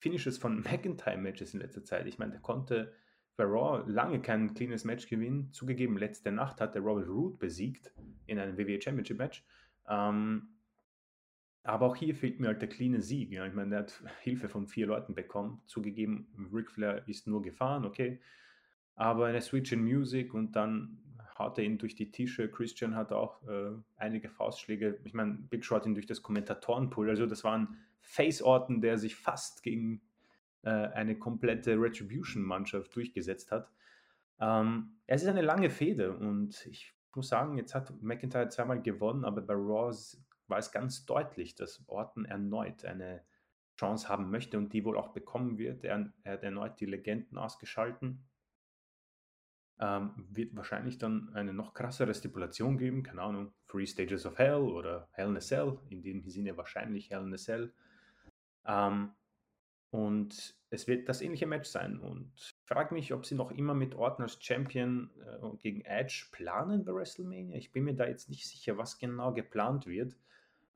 Finishes 0.00 0.36
von 0.36 0.60
McIntyre-Matches 0.70 1.54
in 1.54 1.60
letzter 1.60 1.82
Zeit. 1.82 2.06
Ich 2.06 2.18
meine, 2.18 2.32
der 2.32 2.40
konnte 2.42 2.92
bei 3.36 3.44
Raw 3.44 3.90
lange 3.90 4.20
kein 4.20 4.52
cleanes 4.52 4.84
Match 4.84 5.08
gewinnen. 5.08 5.50
Zugegeben, 5.50 5.96
letzte 5.96 6.30
Nacht 6.30 6.60
hat 6.60 6.74
er 6.74 6.82
Robert 6.82 7.08
Root 7.08 7.38
besiegt 7.38 7.94
in 8.26 8.38
einem 8.38 8.58
WWE 8.58 8.82
Championship 8.82 9.16
Match. 9.16 9.46
Ähm, 9.88 10.58
aber 11.62 11.86
auch 11.86 11.96
hier 11.96 12.14
fehlt 12.14 12.38
mir 12.38 12.48
halt 12.48 12.60
der 12.60 12.68
cleane 12.68 13.00
Sieg. 13.00 13.32
Ja. 13.32 13.46
Ich 13.46 13.54
meine, 13.54 13.70
der 13.70 13.78
hat 13.80 14.02
Hilfe 14.20 14.50
von 14.50 14.66
vier 14.66 14.88
Leuten 14.88 15.14
bekommen. 15.14 15.62
Zugegeben, 15.64 16.50
Ric 16.52 16.70
Flair 16.70 17.08
ist 17.08 17.26
nur 17.26 17.40
gefahren, 17.40 17.86
okay. 17.86 18.20
Aber 18.98 19.26
eine 19.26 19.40
Switch 19.40 19.70
in 19.70 19.84
Music 19.84 20.34
und 20.34 20.56
dann 20.56 20.98
haut 21.38 21.56
er 21.56 21.62
ihn 21.62 21.78
durch 21.78 21.94
die 21.94 22.10
Tische. 22.10 22.50
Christian 22.50 22.96
hat 22.96 23.12
auch 23.12 23.46
äh, 23.46 23.70
einige 23.96 24.28
Faustschläge. 24.28 24.98
Ich 25.04 25.14
meine, 25.14 25.34
Big 25.34 25.64
Show 25.64 25.76
hat 25.76 25.86
ihn 25.86 25.94
durch 25.94 26.06
das 26.06 26.20
Kommentatorenpool. 26.20 27.08
Also 27.08 27.24
das 27.24 27.44
war 27.44 27.56
ein 27.56 27.76
Face-Orten, 28.00 28.80
der 28.80 28.98
sich 28.98 29.14
fast 29.14 29.62
gegen 29.62 30.02
äh, 30.62 30.70
eine 30.70 31.16
komplette 31.16 31.80
Retribution-Mannschaft 31.80 32.96
durchgesetzt 32.96 33.52
hat. 33.52 33.70
Ähm, 34.40 34.96
es 35.06 35.22
ist 35.22 35.28
eine 35.28 35.42
lange 35.42 35.70
Fehde 35.70 36.16
und 36.16 36.66
ich 36.66 36.92
muss 37.14 37.28
sagen, 37.28 37.56
jetzt 37.56 37.76
hat 37.76 38.02
McIntyre 38.02 38.48
zweimal 38.48 38.82
gewonnen, 38.82 39.24
aber 39.24 39.42
bei 39.42 39.54
Raw 39.54 39.96
war 40.48 40.58
es 40.58 40.72
ganz 40.72 41.06
deutlich, 41.06 41.54
dass 41.54 41.84
Orton 41.86 42.24
erneut 42.24 42.84
eine 42.84 43.22
Chance 43.78 44.08
haben 44.08 44.28
möchte 44.32 44.58
und 44.58 44.72
die 44.72 44.84
wohl 44.84 44.98
auch 44.98 45.12
bekommen 45.12 45.56
wird. 45.56 45.84
Er, 45.84 46.12
er 46.24 46.32
hat 46.32 46.42
erneut 46.42 46.80
die 46.80 46.86
Legenden 46.86 47.38
ausgeschalten 47.38 48.27
ähm, 49.80 50.10
wird 50.30 50.56
wahrscheinlich 50.56 50.98
dann 50.98 51.30
eine 51.34 51.52
noch 51.52 51.74
krassere 51.74 52.12
Stipulation 52.14 52.78
geben, 52.78 53.02
keine 53.02 53.22
Ahnung, 53.22 53.52
Three 53.66 53.86
Stages 53.86 54.26
of 54.26 54.38
Hell 54.38 54.60
oder 54.60 55.08
Hell 55.12 55.28
in 55.28 55.36
a 55.36 55.40
Cell, 55.40 55.78
in 55.88 56.02
dem 56.02 56.28
Sinne 56.28 56.56
wahrscheinlich 56.56 57.10
Hell 57.10 57.22
in 57.22 57.34
a 57.34 57.36
Cell. 57.36 57.72
Ähm, 58.66 59.12
und 59.90 60.54
es 60.70 60.86
wird 60.86 61.08
das 61.08 61.22
ähnliche 61.22 61.46
Match 61.46 61.68
sein. 61.68 61.98
Und 61.98 62.32
ich 62.36 62.54
frage 62.66 62.92
mich, 62.92 63.12
ob 63.14 63.24
sie 63.24 63.34
noch 63.34 63.50
immer 63.50 63.74
mit 63.74 63.94
Orton 63.94 64.24
als 64.24 64.42
Champion 64.42 65.10
äh, 65.20 65.56
gegen 65.58 65.80
Edge 65.82 66.26
planen 66.30 66.84
bei 66.84 66.92
WrestleMania. 66.92 67.56
Ich 67.56 67.72
bin 67.72 67.84
mir 67.84 67.94
da 67.94 68.06
jetzt 68.06 68.28
nicht 68.28 68.46
sicher, 68.46 68.76
was 68.76 68.98
genau 68.98 69.32
geplant 69.32 69.86
wird. 69.86 70.16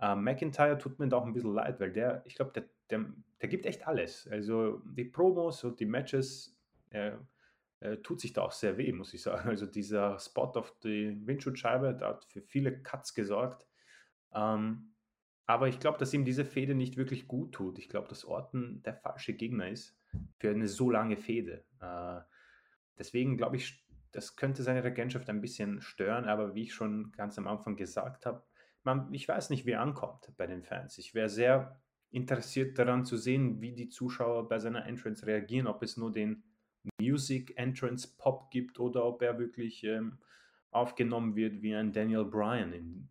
Äh, 0.00 0.16
McIntyre 0.16 0.78
tut 0.78 0.98
mir 0.98 1.08
da 1.08 1.18
auch 1.18 1.26
ein 1.26 1.34
bisschen 1.34 1.54
leid, 1.54 1.78
weil 1.78 1.92
der, 1.92 2.22
ich 2.24 2.34
glaube, 2.36 2.52
der, 2.52 2.64
der, 2.88 3.04
der 3.40 3.48
gibt 3.48 3.66
echt 3.66 3.86
alles. 3.86 4.26
Also 4.28 4.78
die 4.84 5.04
Promos 5.04 5.62
und 5.64 5.78
die 5.78 5.86
Matches, 5.86 6.56
äh, 6.90 7.12
äh, 7.82 7.96
tut 7.98 8.20
sich 8.20 8.32
da 8.32 8.42
auch 8.42 8.52
sehr 8.52 8.78
weh, 8.78 8.92
muss 8.92 9.12
ich 9.12 9.22
sagen. 9.22 9.48
Also 9.48 9.66
dieser 9.66 10.18
Spot 10.18 10.52
auf 10.54 10.78
die 10.80 11.18
Windschutzscheibe, 11.26 11.96
da 11.98 12.08
hat 12.08 12.24
für 12.24 12.40
viele 12.40 12.82
Cuts 12.82 13.14
gesorgt. 13.14 13.66
Ähm, 14.32 14.94
aber 15.46 15.68
ich 15.68 15.80
glaube, 15.80 15.98
dass 15.98 16.14
ihm 16.14 16.24
diese 16.24 16.44
Fehde 16.44 16.74
nicht 16.74 16.96
wirklich 16.96 17.26
gut 17.26 17.52
tut. 17.52 17.78
Ich 17.78 17.88
glaube, 17.88 18.08
dass 18.08 18.24
Orton 18.24 18.82
der 18.84 18.94
falsche 18.94 19.34
Gegner 19.34 19.68
ist 19.68 19.98
für 20.38 20.50
eine 20.50 20.68
so 20.68 20.90
lange 20.90 21.16
Fehde. 21.16 21.64
Äh, 21.80 22.20
deswegen 22.98 23.36
glaube 23.36 23.56
ich, 23.56 23.84
das 24.12 24.36
könnte 24.36 24.62
seine 24.62 24.84
Regentschaft 24.84 25.28
ein 25.28 25.40
bisschen 25.40 25.80
stören, 25.80 26.26
aber 26.26 26.54
wie 26.54 26.62
ich 26.62 26.74
schon 26.74 27.12
ganz 27.12 27.36
am 27.38 27.48
Anfang 27.48 27.76
gesagt 27.76 28.26
habe, 28.26 28.44
ich 29.12 29.28
weiß 29.28 29.50
nicht, 29.50 29.64
wie 29.64 29.72
er 29.72 29.80
ankommt 29.80 30.32
bei 30.36 30.46
den 30.46 30.62
Fans. 30.62 30.98
Ich 30.98 31.14
wäre 31.14 31.28
sehr 31.28 31.80
interessiert 32.10 32.78
daran 32.78 33.04
zu 33.04 33.16
sehen, 33.16 33.60
wie 33.60 33.72
die 33.72 33.88
Zuschauer 33.88 34.48
bei 34.48 34.58
seiner 34.58 34.86
Entrance 34.86 35.26
reagieren, 35.26 35.66
ob 35.66 35.82
es 35.82 35.96
nur 35.96 36.12
den 36.12 36.44
Music 37.00 37.56
Entrance 37.56 38.08
Pop 38.18 38.50
gibt 38.50 38.78
oder 38.80 39.04
ob 39.04 39.22
er 39.22 39.38
wirklich 39.38 39.84
ähm, 39.84 40.18
aufgenommen 40.70 41.36
wird 41.36 41.62
wie 41.62 41.74
ein 41.74 41.92
Daniel 41.92 42.24
Bryan 42.24 42.72
im 42.72 43.08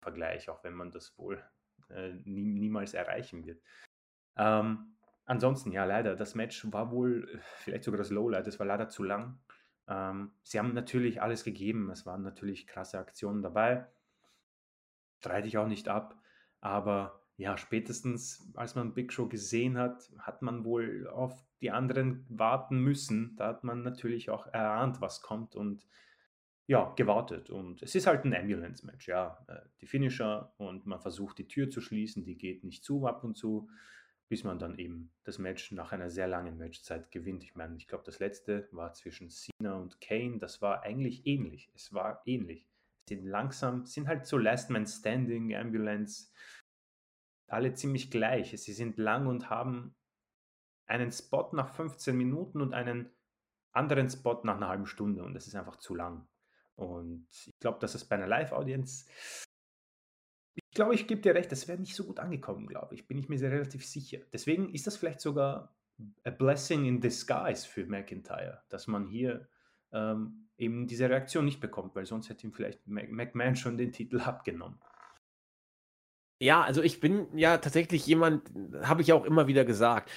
Vergleich, 0.00 0.48
auch 0.48 0.64
wenn 0.64 0.74
man 0.74 0.90
das 0.90 1.16
wohl 1.18 1.42
äh, 1.90 2.12
nie, 2.24 2.44
niemals 2.44 2.94
erreichen 2.94 3.44
wird. 3.44 3.62
Ähm, 4.36 4.96
ansonsten, 5.24 5.72
ja, 5.72 5.84
leider, 5.84 6.16
das 6.16 6.34
Match 6.34 6.70
war 6.72 6.90
wohl 6.90 7.28
äh, 7.32 7.38
vielleicht 7.58 7.84
sogar 7.84 7.98
das 7.98 8.10
Lowlight, 8.10 8.46
es 8.46 8.58
war 8.58 8.66
leider 8.66 8.88
zu 8.88 9.02
lang. 9.04 9.38
Ähm, 9.88 10.32
sie 10.42 10.58
haben 10.58 10.74
natürlich 10.74 11.22
alles 11.22 11.44
gegeben, 11.44 11.90
es 11.90 12.06
waren 12.06 12.22
natürlich 12.22 12.66
krasse 12.66 12.98
Aktionen 12.98 13.42
dabei, 13.42 13.86
streite 15.18 15.48
ich 15.48 15.58
auch 15.58 15.68
nicht 15.68 15.88
ab, 15.88 16.20
aber 16.60 17.21
ja, 17.36 17.56
spätestens 17.56 18.50
als 18.54 18.74
man 18.74 18.94
Big 18.94 19.12
Show 19.12 19.26
gesehen 19.26 19.78
hat, 19.78 20.10
hat 20.18 20.42
man 20.42 20.64
wohl 20.64 21.08
auf 21.08 21.44
die 21.60 21.70
anderen 21.70 22.26
warten 22.28 22.78
müssen. 22.78 23.36
Da 23.36 23.48
hat 23.48 23.64
man 23.64 23.82
natürlich 23.82 24.30
auch 24.30 24.46
erahnt, 24.46 25.00
was 25.00 25.22
kommt 25.22 25.56
und 25.56 25.86
ja, 26.66 26.92
gewartet. 26.96 27.50
Und 27.50 27.82
es 27.82 27.94
ist 27.94 28.06
halt 28.06 28.24
ein 28.24 28.34
Ambulance-Match, 28.34 29.08
ja. 29.08 29.44
Äh, 29.48 29.60
die 29.80 29.86
Finisher 29.86 30.54
und 30.58 30.86
man 30.86 31.00
versucht 31.00 31.38
die 31.38 31.48
Tür 31.48 31.70
zu 31.70 31.80
schließen, 31.80 32.24
die 32.24 32.36
geht 32.36 32.64
nicht 32.64 32.84
zu 32.84 33.06
ab 33.06 33.24
und 33.24 33.36
zu, 33.36 33.68
bis 34.28 34.44
man 34.44 34.58
dann 34.58 34.78
eben 34.78 35.10
das 35.24 35.38
Match 35.38 35.72
nach 35.72 35.92
einer 35.92 36.08
sehr 36.08 36.28
langen 36.28 36.56
Matchzeit 36.56 37.10
gewinnt. 37.10 37.44
Ich 37.44 37.54
meine, 37.54 37.76
ich 37.76 37.88
glaube, 37.88 38.04
das 38.06 38.20
letzte 38.20 38.68
war 38.72 38.94
zwischen 38.94 39.28
Cena 39.28 39.74
und 39.74 40.00
Kane, 40.00 40.38
das 40.38 40.62
war 40.62 40.82
eigentlich 40.82 41.26
ähnlich. 41.26 41.70
Es 41.74 41.92
war 41.92 42.22
ähnlich. 42.24 42.66
sind 43.08 43.26
langsam, 43.26 43.84
sind 43.84 44.06
halt 44.08 44.26
so 44.26 44.38
Last 44.38 44.70
Man 44.70 44.86
Standing, 44.86 45.54
Ambulance, 45.54 46.30
alle 47.52 47.74
ziemlich 47.74 48.10
gleich. 48.10 48.58
Sie 48.60 48.72
sind 48.72 48.98
lang 48.98 49.26
und 49.26 49.50
haben 49.50 49.94
einen 50.86 51.10
Spot 51.10 51.50
nach 51.52 51.74
15 51.74 52.16
Minuten 52.16 52.60
und 52.60 52.74
einen 52.74 53.10
anderen 53.72 54.10
Spot 54.10 54.40
nach 54.44 54.56
einer 54.56 54.68
halben 54.68 54.86
Stunde 54.86 55.22
und 55.22 55.34
das 55.34 55.46
ist 55.46 55.54
einfach 55.54 55.76
zu 55.76 55.94
lang. 55.94 56.26
Und 56.74 57.26
ich 57.30 57.58
glaube, 57.60 57.78
dass 57.80 57.94
es 57.94 58.04
bei 58.04 58.16
einer 58.16 58.26
Live-Audience, 58.26 59.06
ich 60.54 60.70
glaube, 60.74 60.94
ich 60.94 61.06
gebe 61.06 61.20
dir 61.20 61.34
recht, 61.34 61.52
das 61.52 61.68
wäre 61.68 61.78
nicht 61.78 61.94
so 61.94 62.04
gut 62.04 62.18
angekommen, 62.18 62.66
glaube 62.66 62.94
ich. 62.94 63.06
Bin 63.06 63.18
ich 63.18 63.28
mir 63.28 63.38
sehr 63.38 63.50
relativ 63.50 63.86
sicher. 63.86 64.18
Deswegen 64.32 64.70
ist 64.70 64.86
das 64.86 64.96
vielleicht 64.96 65.20
sogar 65.20 65.74
a 66.24 66.30
blessing 66.30 66.84
in 66.84 67.00
disguise 67.00 67.66
für 67.66 67.86
McIntyre, 67.86 68.62
dass 68.68 68.86
man 68.86 69.06
hier 69.06 69.48
ähm, 69.92 70.48
eben 70.56 70.86
diese 70.86 71.08
Reaktion 71.08 71.44
nicht 71.44 71.60
bekommt, 71.60 71.94
weil 71.94 72.06
sonst 72.06 72.28
hätte 72.28 72.46
ihm 72.46 72.52
vielleicht 72.52 72.86
McMahon 72.86 73.56
schon 73.56 73.78
den 73.78 73.92
Titel 73.92 74.20
abgenommen. 74.20 74.78
Ja, 76.42 76.62
also 76.62 76.82
ich 76.82 76.98
bin 76.98 77.28
ja 77.38 77.58
tatsächlich 77.58 78.04
jemand, 78.04 78.50
habe 78.82 79.00
ich 79.00 79.12
auch 79.12 79.24
immer 79.24 79.46
wieder 79.46 79.64
gesagt, 79.64 80.10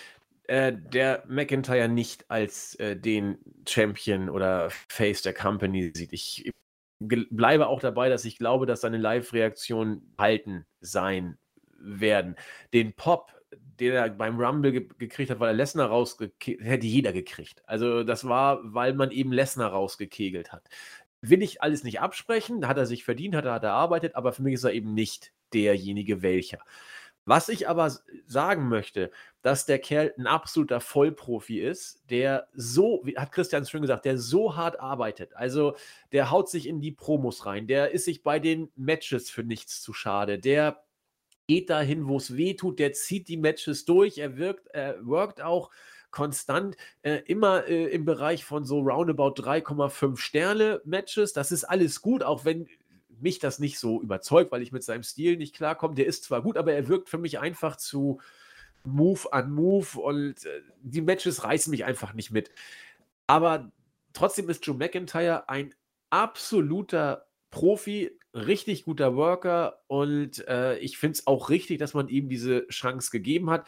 äh, 0.47 0.73
der 0.73 1.23
McIntyre 1.27 1.87
nicht 1.87 2.31
als 2.31 2.73
äh, 2.79 2.95
den 2.97 3.37
Champion 3.69 4.31
oder 4.31 4.71
Face 4.89 5.21
der 5.21 5.35
Company 5.35 5.91
sieht. 5.93 6.13
Ich 6.13 6.51
bleibe 6.99 7.67
auch 7.67 7.79
dabei, 7.79 8.09
dass 8.09 8.25
ich 8.25 8.39
glaube, 8.39 8.65
dass 8.65 8.81
seine 8.81 8.97
Live-Reaktionen 8.97 10.15
halten 10.17 10.65
sein 10.81 11.37
werden. 11.77 12.35
Den 12.73 12.93
Pop, 12.93 13.31
den 13.79 13.93
er 13.93 14.09
beim 14.09 14.39
Rumble 14.39 14.71
ge 14.71 14.89
gekriegt 14.97 15.29
hat, 15.29 15.39
weil 15.39 15.49
er 15.49 15.53
Lesnar 15.53 15.89
rausgekegelt 15.89 16.67
hätte 16.67 16.87
jeder 16.87 17.13
gekriegt. 17.13 17.61
Also 17.67 18.03
das 18.03 18.27
war, 18.27 18.61
weil 18.63 18.95
man 18.95 19.11
eben 19.11 19.31
Lesnar 19.31 19.69
rausgekegelt 19.69 20.51
hat. 20.51 20.67
Will 21.21 21.43
ich 21.43 21.61
alles 21.61 21.83
nicht 21.83 22.01
absprechen, 22.01 22.67
hat 22.67 22.77
er 22.77 22.87
sich 22.87 23.03
verdient, 23.03 23.35
hat 23.35 23.45
er, 23.45 23.53
hat 23.53 23.63
er 23.63 23.69
erarbeitet, 23.69 24.15
aber 24.15 24.33
für 24.33 24.41
mich 24.41 24.55
ist 24.55 24.63
er 24.63 24.73
eben 24.73 24.95
nicht 24.95 25.31
derjenige 25.55 26.21
welcher. 26.21 26.59
Was 27.27 27.49
ich 27.49 27.67
aber 27.67 27.91
sagen 28.27 28.69
möchte, 28.69 29.09
dass 29.41 29.65
der 29.65 29.79
Kerl 29.79 30.13
ein 30.15 30.27
absoluter 30.27 30.79
Vollprofi 30.79 31.59
ist, 31.59 32.03
der 32.11 32.47
so, 32.53 33.01
wie 33.03 33.17
hat 33.17 33.31
Christian 33.31 33.65
schon 33.65 33.81
gesagt, 33.81 34.05
der 34.05 34.19
so 34.19 34.55
hart 34.55 34.79
arbeitet. 34.79 35.35
Also 35.35 35.75
der 36.11 36.29
haut 36.29 36.49
sich 36.49 36.67
in 36.67 36.81
die 36.81 36.91
Promos 36.91 37.47
rein, 37.47 37.65
der 37.65 37.91
ist 37.91 38.05
sich 38.05 38.21
bei 38.21 38.37
den 38.39 38.71
Matches 38.75 39.31
für 39.31 39.43
nichts 39.43 39.81
zu 39.81 39.91
schade, 39.91 40.37
der 40.37 40.83
geht 41.47 41.71
dahin, 41.71 42.07
wo 42.07 42.17
es 42.17 42.37
weh 42.37 42.53
tut, 42.53 42.77
der 42.77 42.93
zieht 42.93 43.27
die 43.27 43.37
Matches 43.37 43.85
durch, 43.85 44.19
er 44.19 44.37
wirkt, 44.37 44.67
er 44.67 45.03
workt 45.05 45.41
auch 45.41 45.71
konstant 46.11 46.77
äh, 47.01 47.21
immer 47.25 47.67
äh, 47.67 47.85
im 47.87 48.05
Bereich 48.05 48.45
von 48.45 48.65
so 48.65 48.79
roundabout 48.79 49.33
3,5 49.33 50.17
Sterne 50.17 50.81
Matches. 50.85 51.33
Das 51.33 51.51
ist 51.51 51.65
alles 51.65 52.01
gut, 52.01 52.23
auch 52.23 52.45
wenn 52.45 52.69
mich 53.21 53.39
das 53.39 53.59
nicht 53.59 53.79
so 53.79 54.01
überzeugt, 54.01 54.51
weil 54.51 54.61
ich 54.61 54.71
mit 54.71 54.83
seinem 54.83 55.03
Stil 55.03 55.37
nicht 55.37 55.55
klarkomme. 55.55 55.95
Der 55.95 56.05
ist 56.05 56.23
zwar 56.23 56.41
gut, 56.41 56.57
aber 56.57 56.73
er 56.73 56.87
wirkt 56.87 57.09
für 57.09 57.17
mich 57.17 57.39
einfach 57.39 57.75
zu 57.75 58.19
Move 58.83 59.31
an 59.31 59.51
Move 59.51 59.99
und 59.99 60.45
äh, 60.45 60.61
die 60.81 61.01
Matches 61.01 61.43
reißen 61.43 61.71
mich 61.71 61.85
einfach 61.85 62.13
nicht 62.13 62.31
mit. 62.31 62.51
Aber 63.27 63.71
trotzdem 64.13 64.49
ist 64.49 64.65
Joe 64.65 64.75
McIntyre 64.75 65.49
ein 65.49 65.73
absoluter 66.09 67.27
Profi, 67.49 68.11
richtig 68.33 68.85
guter 68.85 69.15
Worker 69.15 69.81
und 69.87 70.47
äh, 70.47 70.77
ich 70.79 70.97
finde 70.97 71.13
es 71.13 71.27
auch 71.27 71.49
richtig, 71.49 71.79
dass 71.79 71.93
man 71.93 72.09
ihm 72.09 72.29
diese 72.29 72.67
Chance 72.67 73.09
gegeben 73.11 73.49
hat. 73.49 73.67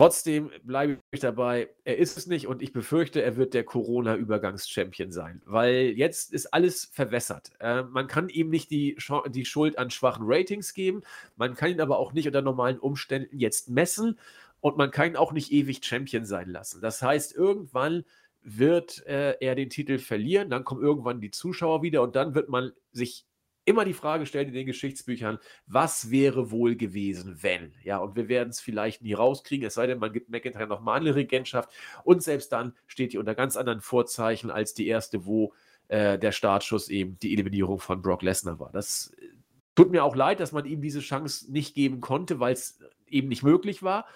Trotzdem 0.00 0.50
bleibe 0.62 0.98
ich 1.10 1.20
dabei, 1.20 1.68
er 1.84 1.98
ist 1.98 2.16
es 2.16 2.26
nicht 2.26 2.46
und 2.46 2.62
ich 2.62 2.72
befürchte, 2.72 3.22
er 3.22 3.36
wird 3.36 3.52
der 3.52 3.64
Corona-Übergangs-Champion 3.64 5.12
sein, 5.12 5.42
weil 5.44 5.92
jetzt 5.94 6.32
ist 6.32 6.54
alles 6.54 6.86
verwässert. 6.86 7.52
Äh, 7.60 7.82
man 7.82 8.06
kann 8.06 8.30
ihm 8.30 8.48
nicht 8.48 8.70
die, 8.70 8.96
die 9.28 9.44
Schuld 9.44 9.76
an 9.76 9.90
schwachen 9.90 10.22
Ratings 10.24 10.72
geben, 10.72 11.02
man 11.36 11.52
kann 11.52 11.70
ihn 11.70 11.82
aber 11.82 11.98
auch 11.98 12.14
nicht 12.14 12.26
unter 12.26 12.40
normalen 12.40 12.78
Umständen 12.78 13.36
jetzt 13.38 13.68
messen 13.68 14.18
und 14.60 14.78
man 14.78 14.90
kann 14.90 15.08
ihn 15.08 15.16
auch 15.16 15.32
nicht 15.32 15.52
ewig 15.52 15.84
Champion 15.84 16.24
sein 16.24 16.48
lassen. 16.48 16.80
Das 16.80 17.02
heißt, 17.02 17.34
irgendwann 17.34 18.06
wird 18.40 19.06
äh, 19.06 19.36
er 19.38 19.54
den 19.54 19.68
Titel 19.68 19.98
verlieren, 19.98 20.48
dann 20.48 20.64
kommen 20.64 20.80
irgendwann 20.80 21.20
die 21.20 21.30
Zuschauer 21.30 21.82
wieder 21.82 22.00
und 22.00 22.16
dann 22.16 22.34
wird 22.34 22.48
man 22.48 22.72
sich 22.90 23.26
immer 23.70 23.84
die 23.84 23.94
Frage 23.94 24.26
stellt 24.26 24.48
in 24.48 24.54
den 24.54 24.66
Geschichtsbüchern, 24.66 25.38
was 25.66 26.10
wäre 26.10 26.50
wohl 26.50 26.76
gewesen, 26.76 27.38
wenn? 27.42 27.72
Ja, 27.82 27.98
und 27.98 28.16
wir 28.16 28.28
werden 28.28 28.50
es 28.50 28.60
vielleicht 28.60 29.02
nie 29.02 29.14
rauskriegen, 29.14 29.66
es 29.66 29.74
sei 29.74 29.86
denn, 29.86 29.98
man 29.98 30.12
gibt 30.12 30.28
McIntyre 30.28 30.66
nochmal 30.66 31.00
eine 31.00 31.14
Regentschaft 31.14 31.70
und 32.04 32.22
selbst 32.22 32.52
dann 32.52 32.74
steht 32.86 33.12
die 33.12 33.18
unter 33.18 33.34
ganz 33.34 33.56
anderen 33.56 33.80
Vorzeichen 33.80 34.50
als 34.50 34.74
die 34.74 34.86
erste, 34.86 35.24
wo 35.24 35.54
äh, 35.88 36.18
der 36.18 36.32
Startschuss 36.32 36.88
eben 36.88 37.18
die 37.18 37.32
Eliminierung 37.32 37.80
von 37.80 38.02
Brock 38.02 38.22
Lesnar 38.22 38.58
war. 38.60 38.70
Das 38.72 39.12
äh, 39.18 39.28
tut 39.74 39.90
mir 39.90 40.04
auch 40.04 40.16
leid, 40.16 40.40
dass 40.40 40.52
man 40.52 40.64
ihm 40.64 40.82
diese 40.82 41.00
Chance 41.00 41.50
nicht 41.50 41.74
geben 41.74 42.00
konnte, 42.00 42.40
weil 42.40 42.52
es 42.52 42.80
eben 43.06 43.28
nicht 43.28 43.42
möglich 43.42 43.82
war. 43.82 44.06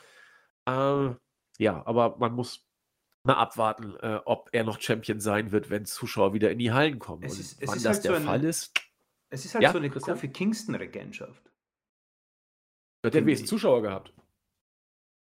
Äh, 0.66 1.14
ja, 1.58 1.82
aber 1.86 2.16
man 2.18 2.32
muss 2.34 2.66
mal 3.24 3.34
abwarten, 3.34 3.96
äh, 4.00 4.20
ob 4.24 4.50
er 4.52 4.64
noch 4.64 4.80
Champion 4.80 5.18
sein 5.18 5.50
wird, 5.50 5.70
wenn 5.70 5.84
Zuschauer 5.84 6.34
wieder 6.34 6.50
in 6.50 6.58
die 6.58 6.72
Hallen 6.72 6.98
kommen. 6.98 7.22
Es 7.22 7.38
ist, 7.38 7.60
und 7.60 7.68
wann 7.68 7.82
das 7.82 7.96
halt 7.96 8.04
der 8.04 8.10
so 8.12 8.16
ein, 8.16 8.24
Fall 8.24 8.44
ist, 8.44 8.72
es 9.34 9.44
ist 9.44 9.54
halt 9.54 9.62
Ja, 9.64 9.72
so 9.72 9.78
eine 9.78 9.90
Christian? 9.90 10.16
Kofi 10.16 10.28
Kingston-Regentschaft. 10.28 11.50
der 13.02 13.10
hat 13.10 13.26
wenigstens. 13.26 13.50
Zuschauer 13.50 13.82
gehabt. 13.82 14.12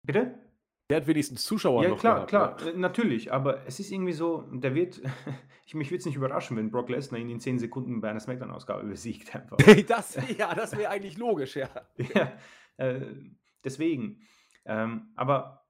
Bitte? 0.06 0.38
Der 0.90 1.00
hat 1.00 1.06
wenigstens 1.06 1.42
Zuschauer 1.44 1.84
Ja, 1.84 1.88
noch 1.90 2.00
klar, 2.00 2.26
gehabt. 2.26 2.60
klar, 2.62 2.74
äh, 2.74 2.76
natürlich, 2.76 3.32
aber 3.32 3.66
es 3.66 3.80
ist 3.80 3.90
irgendwie 3.90 4.12
so, 4.12 4.42
der 4.52 4.74
wird, 4.74 5.00
ich, 5.66 5.74
mich 5.74 5.90
würde 5.90 5.98
es 6.00 6.06
nicht 6.06 6.16
überraschen, 6.16 6.56
wenn 6.56 6.70
Brock 6.70 6.88
Lesnar 6.90 7.20
ihn 7.20 7.30
in 7.30 7.40
10 7.40 7.58
Sekunden 7.58 8.00
bei 8.00 8.10
einer 8.10 8.20
Smackdown-Ausgabe 8.20 8.84
besiegt 8.84 9.34
einfach. 9.34 9.56
Ja. 9.66 9.82
das, 9.82 10.18
ja, 10.36 10.54
das 10.54 10.76
wäre 10.76 10.90
eigentlich 10.90 11.16
logisch, 11.16 11.56
ja. 11.56 11.68
Ja, 12.14 12.32
äh, 12.76 13.06
deswegen. 13.64 14.20
Ähm, 14.64 15.12
aber 15.16 15.66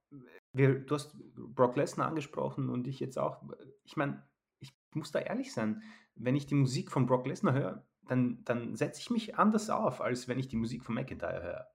wir, 0.52 0.80
du 0.80 0.94
hast 0.94 1.14
Brock 1.34 1.76
Lesnar 1.76 2.08
angesprochen 2.08 2.68
und 2.68 2.86
ich 2.86 3.00
jetzt 3.00 3.18
auch. 3.18 3.42
Ich 3.84 3.96
meine, 3.96 4.22
ich 4.60 4.72
muss 4.92 5.12
da 5.12 5.18
ehrlich 5.20 5.52
sein. 5.52 5.82
Wenn 6.14 6.36
ich 6.36 6.46
die 6.46 6.54
Musik 6.54 6.90
von 6.90 7.06
Brock 7.06 7.26
Lesnar 7.26 7.54
höre, 7.54 7.86
dann, 8.08 8.44
dann 8.44 8.76
setze 8.76 9.00
ich 9.00 9.10
mich 9.10 9.36
anders 9.36 9.70
auf, 9.70 10.00
als 10.00 10.28
wenn 10.28 10.38
ich 10.38 10.48
die 10.48 10.56
Musik 10.56 10.84
von 10.84 10.94
McIntyre 10.94 11.42
höre. 11.42 11.68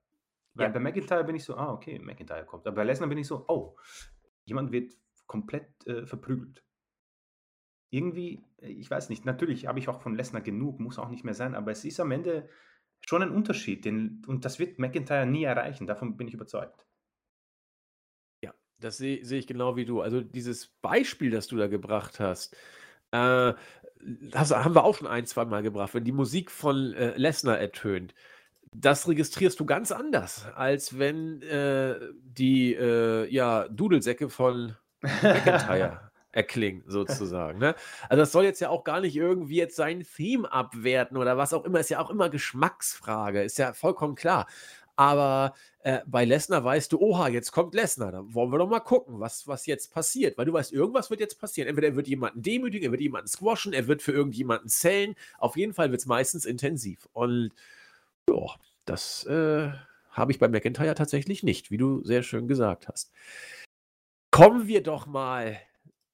Weil 0.54 0.70
Ja. 0.70 0.72
bei 0.72 0.80
McIntyre 0.80 1.24
bin 1.24 1.36
ich 1.36 1.44
so, 1.44 1.56
ah, 1.56 1.72
okay, 1.72 1.98
McIntyre 1.98 2.44
kommt. 2.46 2.66
Aber 2.66 2.76
bei 2.76 2.84
Lesnar 2.84 3.08
bin 3.08 3.18
ich 3.18 3.26
so, 3.26 3.44
oh, 3.48 3.76
jemand 4.44 4.72
wird 4.72 4.94
komplett 5.26 5.86
äh, 5.86 6.06
verprügelt. 6.06 6.64
Irgendwie, 7.90 8.44
äh, 8.62 8.68
ich 8.68 8.90
weiß 8.90 9.08
nicht, 9.10 9.24
natürlich 9.24 9.66
habe 9.66 9.78
ich 9.78 9.88
auch 9.88 10.00
von 10.02 10.14
Lesnar 10.14 10.42
genug, 10.42 10.80
muss 10.80 10.98
auch 10.98 11.08
nicht 11.10 11.24
mehr 11.24 11.34
sein, 11.34 11.54
aber 11.54 11.70
es 11.72 11.84
ist 11.84 12.00
am 12.00 12.10
Ende 12.12 12.48
schon 13.06 13.22
ein 13.22 13.30
Unterschied. 13.30 13.84
Den, 13.84 14.22
und 14.26 14.44
das 14.44 14.58
wird 14.58 14.78
McIntyre 14.78 15.26
nie 15.26 15.44
erreichen, 15.44 15.86
davon 15.86 16.16
bin 16.16 16.28
ich 16.28 16.34
überzeugt. 16.34 16.86
Ja, 18.42 18.54
das 18.78 18.96
sehe 18.98 19.24
sehe 19.24 19.38
ich 19.38 19.46
genau 19.46 19.76
wie 19.76 19.84
du. 19.84 20.00
Also 20.00 20.20
dieses 20.20 20.68
Beispiel, 20.68 21.30
das 21.30 21.46
du 21.48 21.56
da 21.56 21.66
gebracht 21.68 22.20
hast, 22.20 22.56
äh, 23.12 23.54
das 24.02 24.50
haben 24.50 24.74
wir 24.74 24.84
auch 24.84 24.96
schon 24.96 25.06
ein, 25.06 25.26
zwei 25.26 25.44
Mal 25.44 25.62
gebracht. 25.62 25.94
Wenn 25.94 26.04
die 26.04 26.12
Musik 26.12 26.50
von 26.50 26.92
äh, 26.94 27.16
Lesnar 27.16 27.58
ertönt, 27.58 28.14
das 28.72 29.08
registrierst 29.08 29.58
du 29.60 29.66
ganz 29.66 29.92
anders, 29.92 30.46
als 30.54 30.98
wenn 30.98 31.42
äh, 31.42 31.96
die 32.22 32.74
äh, 32.74 33.26
ja, 33.32 33.66
Dudelsäcke 33.68 34.28
von 34.28 34.76
McIntyre 35.00 36.10
erklingen, 36.32 36.84
sozusagen. 36.86 37.58
Ne? 37.58 37.74
Also 38.08 38.22
das 38.22 38.32
soll 38.32 38.44
jetzt 38.44 38.60
ja 38.60 38.68
auch 38.68 38.84
gar 38.84 39.00
nicht 39.00 39.16
irgendwie 39.16 39.56
jetzt 39.56 39.76
sein 39.76 40.04
Theme 40.16 40.50
abwerten 40.52 41.16
oder 41.16 41.36
was 41.36 41.52
auch 41.52 41.64
immer. 41.64 41.80
Ist 41.80 41.90
ja 41.90 42.00
auch 42.00 42.10
immer 42.10 42.28
Geschmacksfrage, 42.28 43.42
ist 43.42 43.58
ja 43.58 43.72
vollkommen 43.72 44.14
klar. 44.14 44.46
Aber 44.98 45.54
äh, 45.84 46.00
bei 46.06 46.24
Lesnar 46.24 46.64
weißt 46.64 46.92
du, 46.92 46.98
oha, 46.98 47.28
jetzt 47.28 47.52
kommt 47.52 47.72
Lesnar. 47.72 48.10
Da 48.10 48.34
wollen 48.34 48.50
wir 48.50 48.58
doch 48.58 48.68
mal 48.68 48.80
gucken, 48.80 49.20
was, 49.20 49.46
was 49.46 49.64
jetzt 49.66 49.92
passiert. 49.94 50.36
Weil 50.36 50.46
du 50.46 50.52
weißt, 50.52 50.72
irgendwas 50.72 51.08
wird 51.08 51.20
jetzt 51.20 51.38
passieren. 51.38 51.68
Entweder 51.68 51.86
er 51.86 51.96
wird 51.96 52.08
jemanden 52.08 52.42
demütigen, 52.42 52.88
er 52.88 52.90
wird 52.90 53.00
jemanden 53.00 53.28
squashen, 53.28 53.72
er 53.72 53.86
wird 53.86 54.02
für 54.02 54.10
irgendjemanden 54.10 54.68
zählen. 54.68 55.14
Auf 55.38 55.56
jeden 55.56 55.72
Fall 55.72 55.92
wird 55.92 56.00
es 56.00 56.06
meistens 56.06 56.44
intensiv. 56.44 57.08
Und 57.12 57.52
ja, 58.28 58.56
das 58.86 59.24
äh, 59.26 59.70
habe 60.10 60.32
ich 60.32 60.40
bei 60.40 60.48
McIntyre 60.48 60.96
tatsächlich 60.96 61.44
nicht, 61.44 61.70
wie 61.70 61.76
du 61.76 62.02
sehr 62.02 62.24
schön 62.24 62.48
gesagt 62.48 62.88
hast. 62.88 63.12
Kommen 64.32 64.66
wir 64.66 64.82
doch 64.82 65.06
mal 65.06 65.60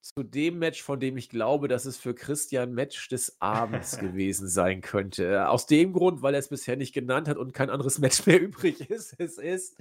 zu 0.04 0.22
dem 0.22 0.58
Match, 0.58 0.82
von 0.82 1.00
dem 1.00 1.16
ich 1.16 1.30
glaube, 1.30 1.66
dass 1.66 1.86
es 1.86 1.96
für 1.96 2.14
Christian 2.14 2.74
Match 2.74 3.08
des 3.08 3.40
Abends 3.40 3.98
gewesen 3.98 4.48
sein 4.48 4.82
könnte. 4.82 5.48
Aus 5.48 5.66
dem 5.66 5.94
Grund, 5.94 6.20
weil 6.20 6.34
er 6.34 6.40
es 6.40 6.48
bisher 6.48 6.76
nicht 6.76 6.92
genannt 6.92 7.26
hat 7.26 7.38
und 7.38 7.54
kein 7.54 7.70
anderes 7.70 7.98
Match 7.98 8.26
mehr 8.26 8.40
übrig 8.42 8.90
ist. 8.90 9.14
Es 9.18 9.38
ist 9.38 9.76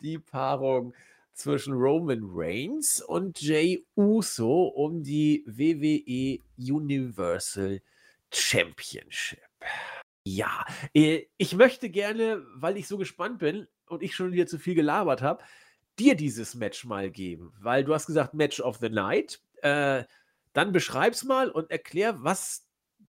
die 0.00 0.18
Paarung 0.18 0.94
zwischen 1.32 1.72
Roman 1.72 2.20
Reigns 2.22 3.00
und 3.00 3.40
Jay 3.40 3.86
Uso 3.96 4.64
um 4.64 5.02
die 5.02 5.42
WWE 5.46 6.38
Universal 6.58 7.80
Championship. 8.30 9.40
Ja, 10.24 10.66
äh, 10.92 11.24
ich 11.38 11.54
möchte 11.56 11.88
gerne, 11.88 12.44
weil 12.54 12.76
ich 12.76 12.86
so 12.86 12.98
gespannt 12.98 13.38
bin 13.38 13.66
und 13.86 14.02
ich 14.02 14.14
schon 14.14 14.32
wieder 14.32 14.46
zu 14.46 14.58
viel 14.58 14.74
gelabert 14.74 15.22
habe, 15.22 15.42
dir 15.98 16.14
dieses 16.14 16.54
Match 16.54 16.84
mal 16.84 17.10
geben, 17.10 17.52
weil 17.58 17.84
du 17.84 17.94
hast 17.94 18.06
gesagt 18.06 18.34
Match 18.34 18.60
of 18.60 18.76
the 18.76 18.90
Night. 18.90 19.41
Äh, 19.62 20.04
dann 20.52 20.72
beschreib's 20.72 21.24
mal 21.24 21.50
und 21.50 21.70
erklär, 21.70 22.22
was 22.22 22.68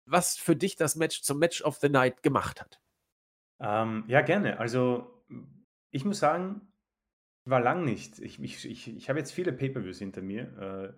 was 0.07 0.37
für 0.37 0.55
dich 0.55 0.75
das 0.75 0.95
Match 0.95 1.21
zum 1.21 1.37
Match 1.37 1.61
of 1.61 1.77
the 1.77 1.89
Night 1.89 2.23
gemacht 2.23 2.61
hat. 2.61 2.81
Ähm, 3.59 4.05
ja, 4.07 4.21
gerne. 4.21 4.59
Also, 4.59 5.23
ich 5.91 6.05
muss 6.05 6.19
sagen, 6.19 6.61
war 7.45 7.59
lang 7.59 7.83
nicht. 7.83 8.19
Ich, 8.19 8.41
ich, 8.41 8.65
ich, 8.65 8.95
ich 8.95 9.09
habe 9.09 9.19
jetzt 9.19 9.31
viele 9.31 9.53
Pay-Per-Views 9.53 9.99
hinter 9.99 10.21
mir. 10.21 10.57
Äh, 10.57 10.93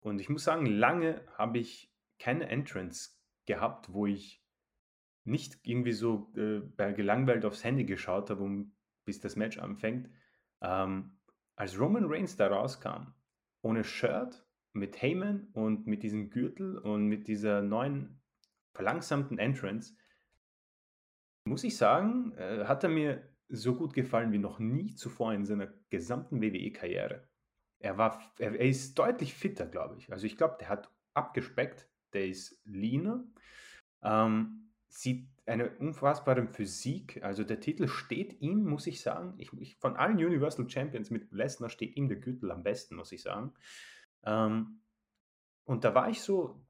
und 0.00 0.20
ich 0.20 0.28
muss 0.28 0.44
sagen, 0.44 0.66
lange 0.66 1.22
habe 1.36 1.58
ich 1.58 1.92
keine 2.18 2.48
Entrance 2.48 3.10
gehabt, 3.46 3.92
wo 3.92 4.06
ich 4.06 4.42
nicht 5.24 5.58
irgendwie 5.62 5.92
so 5.92 6.32
äh, 6.36 6.62
gelangweilt 6.92 7.44
aufs 7.44 7.62
Handy 7.62 7.84
geschaut 7.84 8.30
habe, 8.30 8.42
um, 8.42 8.74
bis 9.04 9.20
das 9.20 9.36
Match 9.36 9.58
anfängt. 9.58 10.08
Ähm, 10.62 11.18
als 11.56 11.78
Roman 11.78 12.06
Reigns 12.06 12.36
da 12.36 12.46
rauskam, 12.48 13.12
ohne 13.62 13.84
Shirt, 13.84 14.46
mit 14.72 15.00
Heyman 15.00 15.48
und 15.52 15.86
mit 15.86 16.02
diesem 16.02 16.30
Gürtel 16.30 16.78
und 16.78 17.06
mit 17.06 17.28
dieser 17.28 17.62
neuen 17.62 18.20
verlangsamten 18.74 19.38
Entrance, 19.38 19.94
muss 21.44 21.64
ich 21.64 21.76
sagen, 21.76 22.32
äh, 22.36 22.64
hat 22.64 22.84
er 22.84 22.90
mir 22.90 23.28
so 23.48 23.74
gut 23.74 23.94
gefallen 23.94 24.32
wie 24.32 24.38
noch 24.38 24.58
nie 24.58 24.94
zuvor 24.94 25.34
in 25.34 25.44
seiner 25.44 25.72
gesamten 25.90 26.40
WWE-Karriere. 26.40 27.28
Er, 27.80 27.98
war, 27.98 28.32
er, 28.38 28.54
er 28.54 28.68
ist 28.68 28.98
deutlich 28.98 29.34
fitter, 29.34 29.66
glaube 29.66 29.96
ich. 29.98 30.12
Also 30.12 30.26
ich 30.26 30.36
glaube, 30.36 30.56
der 30.60 30.68
hat 30.68 30.92
abgespeckt, 31.14 31.88
der 32.12 32.28
ist 32.28 32.60
leaner, 32.64 33.24
ähm, 34.02 34.70
sieht 34.88 35.28
eine 35.46 35.70
unfassbare 35.78 36.46
Physik. 36.46 37.22
Also 37.22 37.42
der 37.42 37.60
Titel 37.60 37.88
steht 37.88 38.40
ihm, 38.40 38.64
muss 38.64 38.86
ich 38.86 39.00
sagen. 39.00 39.34
Ich, 39.38 39.52
ich, 39.58 39.76
von 39.76 39.96
allen 39.96 40.16
Universal 40.16 40.68
Champions 40.68 41.10
mit 41.10 41.32
Lesnar 41.32 41.70
steht 41.70 41.96
ihm 41.96 42.08
der 42.08 42.18
Gürtel 42.18 42.50
am 42.50 42.62
besten, 42.62 42.96
muss 42.96 43.12
ich 43.12 43.22
sagen. 43.22 43.52
Ähm, 44.24 44.82
und 45.64 45.84
da 45.84 45.94
war 45.94 46.08
ich 46.08 46.22
so, 46.22 46.60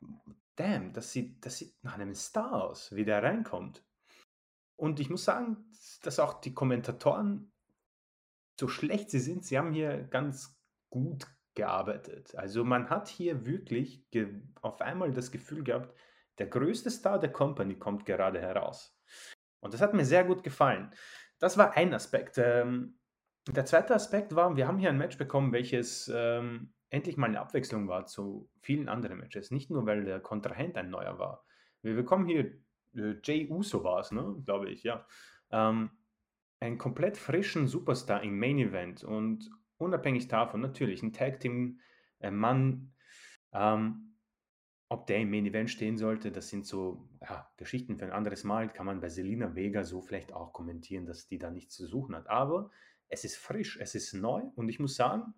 damn, 0.57 0.93
das 0.93 1.13
sieht, 1.13 1.45
das 1.45 1.59
sieht 1.59 1.83
nach 1.83 1.95
einem 1.95 2.15
Star 2.15 2.65
aus, 2.65 2.95
wie 2.95 3.05
der 3.05 3.23
reinkommt. 3.23 3.85
Und 4.77 5.01
ich 5.01 5.11
muss 5.11 5.25
sagen, 5.25 5.71
dass 6.03 6.19
auch 6.19 6.41
die 6.41 6.55
Kommentatoren, 6.55 7.53
so 8.59 8.69
schlecht 8.69 9.11
sie 9.11 9.21
sind, 9.21 9.45
sie 9.45 9.59
haben 9.59 9.73
hier 9.73 10.05
ganz 10.05 10.59
gut 10.91 11.27
gearbeitet. 11.55 12.35
Also 12.35 12.65
man 12.65 12.91
hat 12.91 13.09
hier 13.09 13.47
wirklich 13.47 14.07
auf 14.61 14.81
einmal 14.81 15.13
das 15.13 15.31
Gefühl 15.31 15.65
gehabt, 15.65 15.95
der 16.39 16.47
größte 16.47 16.91
Star 16.91 17.19
der 17.19 17.33
Company 17.33 17.79
kommt 17.79 18.07
gerade 18.07 18.41
heraus. 18.41 18.97
Und 19.61 19.75
das 19.75 19.81
hat 19.81 19.95
mir 19.95 20.05
sehr 20.05 20.25
gut 20.25 20.43
gefallen. 20.43 20.93
Das 21.39 21.59
war 21.59 21.77
ein 21.77 21.93
Aspekt. 21.93 22.39
Ähm, 22.39 22.99
der 23.49 23.67
zweite 23.67 23.95
Aspekt 23.95 24.35
war, 24.35 24.57
wir 24.57 24.67
haben 24.67 24.79
hier 24.79 24.91
ein 24.91 24.99
Match 24.99 25.19
bekommen, 25.19 25.53
welches 25.53 26.11
ähm, 26.15 26.73
endlich 26.91 27.17
mal 27.17 27.27
eine 27.27 27.41
Abwechslung 27.41 27.89
war 27.89 28.07
zu 28.07 28.51
vielen 28.61 28.89
anderen 28.89 29.19
Matches. 29.19 29.51
Nicht 29.51 29.71
nur, 29.71 29.87
weil 29.87 30.05
der 30.05 30.21
Kontrahent 30.21 30.77
ein 30.77 30.91
neuer 30.91 31.19
war. 31.19 31.45
Wir 31.83 31.95
bekommen 31.95 32.27
hier 32.27 32.53
äh, 32.95 33.15
Jay 33.23 33.49
Uso 33.49 33.83
war 33.85 34.01
es, 34.01 34.13
ne? 34.13 34.37
glaube 34.45 34.71
ich, 34.71 34.83
ja. 34.83 35.07
Ähm, 35.51 35.91
einen 36.61 36.79
komplett 36.79 37.17
frischen 37.17 37.69
Superstar 37.69 38.23
im 38.23 38.39
Main 38.39 38.59
Event 38.59 39.03
und 39.03 39.51
unabhängig 39.79 40.29
davon 40.29 40.61
natürlich 40.61 41.03
ein 41.03 41.13
Tag 41.13 41.41
Team 41.41 41.81
ein 42.19 42.37
Mann, 42.37 42.93
ähm, 43.53 44.17
ob 44.89 45.07
der 45.07 45.19
im 45.19 45.31
Main 45.31 45.47
Event 45.47 45.71
stehen 45.71 45.97
sollte, 45.97 46.33
das 46.33 46.49
sind 46.49 46.67
so 46.67 47.09
ja, 47.23 47.51
Geschichten 47.57 47.97
für 47.97 48.07
ein 48.07 48.13
anderes 48.13 48.45
Mal. 48.45 48.73
Kann 48.73 48.87
man 48.87 49.01
bei 49.01 49.09
Selina 49.09 49.55
Vega 49.55 49.85
so 49.85 50.03
vielleicht 50.03 50.33
auch 50.33 50.53
kommentieren, 50.53 51.07
dass 51.07 51.29
die 51.29 51.39
da 51.39 51.51
nichts 51.51 51.77
zu 51.77 51.87
suchen 51.87 52.15
hat. 52.17 52.29
Aber 52.29 52.71
es 53.09 53.25
ist 53.25 53.37
frisch, 53.37 53.79
es 53.81 53.95
ist 53.95 54.13
neu 54.15 54.43
und 54.57 54.69
ich 54.69 54.81
muss 54.81 54.97
sagen, 54.97 55.35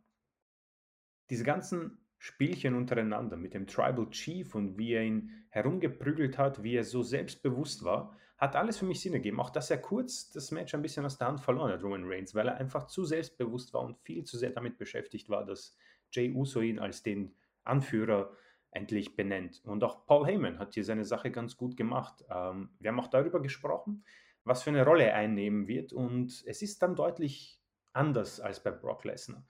diese 1.30 1.44
ganzen 1.44 1.98
Spielchen 2.18 2.74
untereinander 2.74 3.36
mit 3.36 3.54
dem 3.54 3.66
Tribal 3.66 4.08
Chief 4.10 4.54
und 4.54 4.78
wie 4.78 4.92
er 4.92 5.02
ihn 5.02 5.44
herumgeprügelt 5.48 6.38
hat, 6.38 6.62
wie 6.62 6.76
er 6.76 6.84
so 6.84 7.02
selbstbewusst 7.02 7.84
war, 7.84 8.16
hat 8.38 8.56
alles 8.56 8.78
für 8.78 8.84
mich 8.86 9.00
Sinn 9.00 9.12
ergeben. 9.12 9.40
Auch 9.40 9.50
dass 9.50 9.70
er 9.70 9.78
kurz 9.78 10.30
das 10.30 10.50
Match 10.50 10.74
ein 10.74 10.82
bisschen 10.82 11.04
aus 11.04 11.18
der 11.18 11.28
Hand 11.28 11.40
verloren 11.40 11.72
hat, 11.72 11.82
Roman 11.82 12.04
Reigns, 12.04 12.34
weil 12.34 12.48
er 12.48 12.56
einfach 12.56 12.86
zu 12.86 13.04
selbstbewusst 13.04 13.72
war 13.72 13.82
und 13.82 13.98
viel 13.98 14.24
zu 14.24 14.36
sehr 14.36 14.50
damit 14.50 14.78
beschäftigt 14.78 15.28
war, 15.28 15.44
dass 15.44 15.76
Jay 16.10 16.32
Uso 16.32 16.60
ihn 16.60 16.78
als 16.78 17.02
den 17.02 17.34
Anführer 17.64 18.32
endlich 18.72 19.16
benennt. 19.16 19.60
Und 19.64 19.84
auch 19.84 20.06
Paul 20.06 20.26
Heyman 20.26 20.58
hat 20.58 20.74
hier 20.74 20.84
seine 20.84 21.04
Sache 21.04 21.30
ganz 21.30 21.56
gut 21.56 21.76
gemacht. 21.76 22.24
Ähm, 22.30 22.70
wir 22.80 22.90
haben 22.90 23.00
auch 23.00 23.08
darüber 23.08 23.40
gesprochen, 23.40 24.04
was 24.44 24.62
für 24.62 24.70
eine 24.70 24.84
Rolle 24.84 25.04
er 25.04 25.16
einnehmen 25.16 25.68
wird. 25.68 25.92
Und 25.92 26.42
es 26.46 26.62
ist 26.62 26.82
dann 26.82 26.96
deutlich 26.96 27.60
anders 27.92 28.40
als 28.40 28.62
bei 28.62 28.70
Brock 28.70 29.04
Lesnar. 29.04 29.46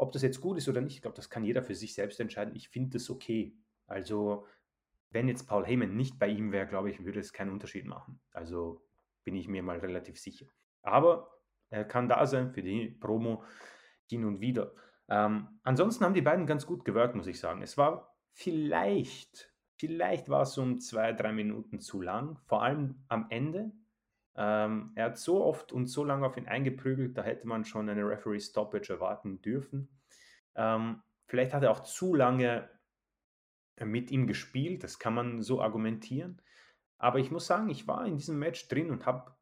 Ob 0.00 0.12
das 0.12 0.22
jetzt 0.22 0.40
gut 0.40 0.56
ist 0.56 0.66
oder 0.66 0.80
nicht, 0.80 0.94
ich 0.94 1.02
glaube, 1.02 1.16
das 1.16 1.28
kann 1.28 1.44
jeder 1.44 1.62
für 1.62 1.74
sich 1.74 1.92
selbst 1.92 2.18
entscheiden. 2.20 2.56
Ich 2.56 2.70
finde 2.70 2.96
das 2.96 3.10
okay. 3.10 3.54
Also, 3.86 4.46
wenn 5.10 5.28
jetzt 5.28 5.46
Paul 5.46 5.66
Heyman 5.66 5.94
nicht 5.94 6.18
bei 6.18 6.28
ihm 6.28 6.52
wäre, 6.52 6.66
glaube 6.66 6.90
ich, 6.90 7.04
würde 7.04 7.20
es 7.20 7.34
keinen 7.34 7.50
Unterschied 7.50 7.84
machen. 7.84 8.18
Also 8.32 8.82
bin 9.24 9.36
ich 9.36 9.46
mir 9.46 9.62
mal 9.62 9.78
relativ 9.78 10.18
sicher. 10.18 10.46
Aber 10.80 11.30
er 11.68 11.84
kann 11.84 12.08
da 12.08 12.24
sein 12.24 12.50
für 12.50 12.62
die 12.62 12.88
Promo 12.88 13.44
hin 14.08 14.24
und 14.24 14.40
wieder. 14.40 14.72
Ähm, 15.08 15.60
ansonsten 15.64 16.04
haben 16.04 16.14
die 16.14 16.22
beiden 16.22 16.46
ganz 16.46 16.64
gut 16.64 16.86
gewirkt, 16.86 17.14
muss 17.14 17.26
ich 17.26 17.38
sagen. 17.38 17.60
Es 17.60 17.76
war 17.76 18.16
vielleicht, 18.32 19.52
vielleicht 19.76 20.30
war 20.30 20.42
es 20.42 20.56
um 20.56 20.80
zwei, 20.80 21.12
drei 21.12 21.32
Minuten 21.32 21.78
zu 21.78 22.00
lang, 22.00 22.38
vor 22.46 22.62
allem 22.62 23.04
am 23.08 23.26
Ende. 23.28 23.72
Ähm, 24.42 24.92
er 24.94 25.04
hat 25.04 25.18
so 25.18 25.44
oft 25.44 25.70
und 25.70 25.86
so 25.86 26.02
lange 26.02 26.26
auf 26.26 26.38
ihn 26.38 26.48
eingeprügelt, 26.48 27.18
da 27.18 27.22
hätte 27.22 27.46
man 27.46 27.66
schon 27.66 27.90
eine 27.90 28.08
Referee-Stoppage 28.08 28.94
erwarten 28.94 29.42
dürfen. 29.42 29.90
Ähm, 30.54 31.02
vielleicht 31.26 31.52
hat 31.52 31.62
er 31.62 31.70
auch 31.70 31.80
zu 31.80 32.14
lange 32.14 32.66
mit 33.84 34.10
ihm 34.10 34.26
gespielt, 34.26 34.82
das 34.82 34.98
kann 34.98 35.12
man 35.12 35.42
so 35.42 35.60
argumentieren. 35.60 36.40
Aber 36.96 37.18
ich 37.18 37.30
muss 37.30 37.46
sagen, 37.46 37.68
ich 37.68 37.86
war 37.86 38.06
in 38.06 38.16
diesem 38.16 38.38
Match 38.38 38.66
drin 38.68 38.90
und 38.90 39.04
habe 39.04 39.34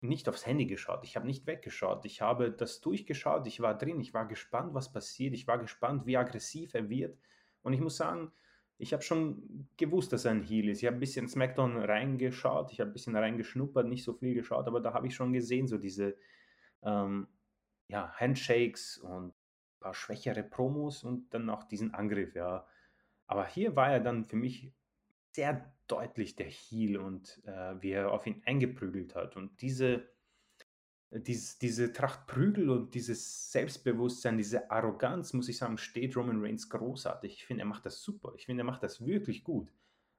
nicht 0.00 0.26
aufs 0.26 0.46
Handy 0.46 0.64
geschaut. 0.64 1.04
Ich 1.04 1.16
habe 1.16 1.26
nicht 1.26 1.46
weggeschaut. 1.46 2.06
Ich 2.06 2.22
habe 2.22 2.50
das 2.50 2.80
durchgeschaut. 2.80 3.46
Ich 3.46 3.60
war 3.60 3.76
drin. 3.76 4.00
Ich 4.00 4.14
war 4.14 4.26
gespannt, 4.26 4.72
was 4.72 4.90
passiert. 4.90 5.34
Ich 5.34 5.46
war 5.46 5.58
gespannt, 5.58 6.06
wie 6.06 6.16
aggressiv 6.16 6.72
er 6.72 6.88
wird. 6.88 7.18
Und 7.60 7.74
ich 7.74 7.80
muss 7.80 7.98
sagen, 7.98 8.32
ich 8.80 8.94
habe 8.94 9.02
schon 9.02 9.68
gewusst, 9.76 10.12
dass 10.12 10.24
er 10.24 10.30
ein 10.30 10.42
Heal 10.42 10.68
ist. 10.68 10.82
Ich 10.82 10.86
habe 10.86 10.96
ein 10.96 11.00
bisschen 11.00 11.28
SmackDown 11.28 11.76
reingeschaut, 11.76 12.72
ich 12.72 12.80
habe 12.80 12.90
ein 12.90 12.92
bisschen 12.94 13.14
reingeschnuppert, 13.14 13.86
nicht 13.86 14.04
so 14.04 14.14
viel 14.14 14.34
geschaut, 14.34 14.66
aber 14.66 14.80
da 14.80 14.94
habe 14.94 15.06
ich 15.06 15.14
schon 15.14 15.34
gesehen, 15.34 15.68
so 15.68 15.76
diese 15.76 16.16
ähm, 16.82 17.28
ja, 17.88 18.10
Handshakes 18.16 18.96
und 18.98 19.28
ein 19.28 19.34
paar 19.80 19.94
schwächere 19.94 20.42
Promos 20.42 21.04
und 21.04 21.32
dann 21.34 21.50
auch 21.50 21.64
diesen 21.64 21.92
Angriff, 21.92 22.34
ja. 22.34 22.66
Aber 23.26 23.46
hier 23.46 23.76
war 23.76 23.92
er 23.92 24.00
dann 24.00 24.24
für 24.24 24.36
mich 24.36 24.72
sehr 25.32 25.72
deutlich 25.86 26.36
der 26.36 26.48
Heal 26.48 26.96
und 26.96 27.40
äh, 27.44 27.74
wie 27.82 27.90
er 27.90 28.10
auf 28.10 28.26
ihn 28.26 28.42
eingeprügelt 28.46 29.14
hat. 29.14 29.36
Und 29.36 29.60
diese 29.60 30.08
dies, 31.10 31.58
diese 31.58 31.92
Tracht 31.92 32.26
Prügel 32.26 32.70
und 32.70 32.94
dieses 32.94 33.50
Selbstbewusstsein, 33.50 34.36
diese 34.36 34.70
Arroganz, 34.70 35.32
muss 35.32 35.48
ich 35.48 35.58
sagen, 35.58 35.76
steht 35.76 36.16
Roman 36.16 36.40
Reigns 36.40 36.68
großartig. 36.70 37.34
Ich 37.34 37.46
finde, 37.46 37.64
er 37.64 37.66
macht 37.66 37.84
das 37.84 38.02
super. 38.02 38.32
Ich 38.36 38.46
finde, 38.46 38.62
er 38.62 38.66
macht 38.66 38.82
das 38.82 39.04
wirklich 39.04 39.42
gut. 39.42 39.72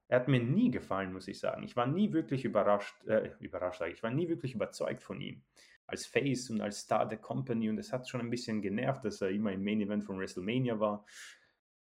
Er 0.10 0.20
hat 0.20 0.28
mir 0.28 0.44
nie 0.44 0.70
gefallen, 0.70 1.14
muss 1.14 1.30
ich 1.30 1.40
sagen. 1.40 1.64
Ich 1.64 1.78
war 1.78 1.88
nie 1.88 2.12
wirklich 2.12 2.44
überrascht, 2.44 3.06
äh, 3.06 3.32
überrascht, 3.40 3.80
sage 3.80 3.92
ich, 3.92 3.98
ich 3.98 4.04
war 4.04 4.12
nie 4.12 4.28
wirklich 4.28 4.54
überzeugt 4.54 5.02
von 5.02 5.22
ihm. 5.22 5.42
Als 5.88 6.06
Face 6.06 6.50
und 6.50 6.60
als 6.60 6.82
Star 6.82 7.08
der 7.08 7.18
Company 7.18 7.70
und 7.70 7.78
es 7.78 7.94
hat 7.94 8.10
schon 8.10 8.20
ein 8.20 8.30
bisschen 8.30 8.62
genervt, 8.62 9.06
dass 9.06 9.22
er 9.22 9.30
immer 9.30 9.54
im 9.54 9.64
Main 9.64 9.80
Event 9.80 10.04
von 10.04 10.20
WrestleMania 10.20 10.80
war. 10.80 11.06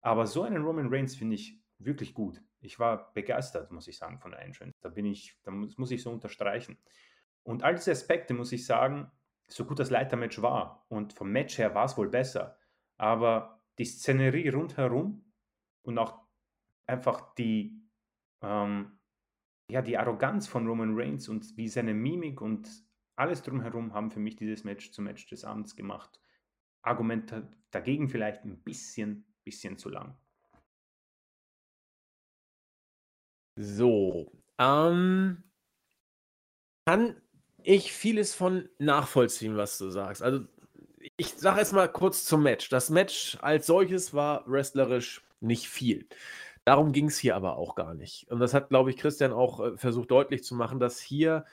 Aber 0.01 0.27
so 0.27 0.43
einen 0.43 0.63
Roman 0.63 0.89
Reigns 0.89 1.17
finde 1.17 1.35
ich 1.35 1.61
wirklich 1.79 2.15
gut. 2.15 2.41
Ich 2.61 2.79
war 2.79 3.13
begeistert, 3.13 3.73
muss 3.73 3.89
ich 3.89 3.99
sagen, 3.99 4.21
von 4.21 4.31
der 4.31 4.43
Entrance. 4.43 4.79
Da 4.81 4.89
bin 4.89 5.07
ich, 5.07 5.37
da 5.43 5.51
muss, 5.51 5.77
muss 5.77 5.91
ich 5.91 6.03
so 6.03 6.11
unterstreichen. 6.11 6.79
Und 7.45 7.63
all 7.63 7.75
diese 7.75 7.93
Aspekte, 7.93 8.35
muss 8.35 8.53
ich 8.53 8.67
sagen, 8.67 9.11
so 9.49 9.65
gut 9.65 9.79
das 9.79 9.91
Leitermatch 9.91 10.41
war 10.43 10.87
und 10.89 11.13
vom 11.13 11.31
Match 11.31 11.59
her 11.59 11.75
war 11.75 11.85
es 11.85 11.97
wohl 11.97 12.09
besser, 12.09 12.57
aber 12.97 13.63
die 13.79 13.85
Szenerie 13.85 14.49
rundherum 14.49 15.33
und 15.83 15.99
auch 15.99 16.21
einfach 16.87 17.35
die, 17.35 17.83
ähm, 18.43 18.99
ja, 19.71 19.83
die 19.83 19.99
Arroganz 19.99 20.47
von 20.47 20.67
Roman 20.67 20.95
Reigns 20.95 21.29
und 21.29 21.57
wie 21.57 21.69
seine 21.69 21.95
Mimik 21.95 22.41
und 22.41 22.69
alles 23.17 23.43
drumherum 23.43 23.93
haben 23.93 24.11
für 24.11 24.21
mich 24.21 24.37
dieses 24.37 24.65
Match 24.65 24.93
zum 24.93 25.05
Match 25.05 25.27
des 25.27 25.45
Abends 25.45 25.77
gemacht. 25.77 26.21
Argument 26.83 27.33
dagegen 27.71 28.09
vielleicht 28.09 28.45
ein 28.45 28.63
bisschen, 28.63 29.27
bisschen 29.45 29.79
zu 29.79 29.89
lang. 29.89 30.17
So, 33.57 34.33
ähm, 34.59 35.45
kann 36.87 37.22
ich 37.65 37.93
vieles 37.93 38.35
von 38.35 38.69
nachvollziehen, 38.79 39.57
was 39.57 39.79
du 39.79 39.91
sagst. 39.91 40.23
Also, 40.23 40.45
ich 41.17 41.29
sage 41.35 41.61
jetzt 41.61 41.73
mal 41.73 41.89
kurz 41.89 42.25
zum 42.25 42.43
Match. 42.43 42.69
Das 42.69 42.91
Match 42.91 43.39
als 43.43 43.67
solches 43.67 44.15
war 44.15 44.45
wrestlerisch 44.47 45.23
nicht 45.41 45.69
viel. 45.69 46.07
Darum 46.65 46.93
ging 46.93 47.07
es 47.07 47.19
hier 47.19 47.37
aber 47.37 47.57
auch 47.57 47.75
gar 47.75 47.95
nicht. 47.95 48.31
Und 48.31 48.41
das 48.41 48.55
hat, 48.55 48.69
glaube 48.69 48.91
ich, 48.91 48.97
Christian 48.97 49.33
auch 49.33 49.61
äh, 49.61 49.77
versucht 49.77 50.11
deutlich 50.11 50.45
zu 50.45 50.55
machen, 50.55 50.79
dass 50.79 51.01
hier 51.01 51.45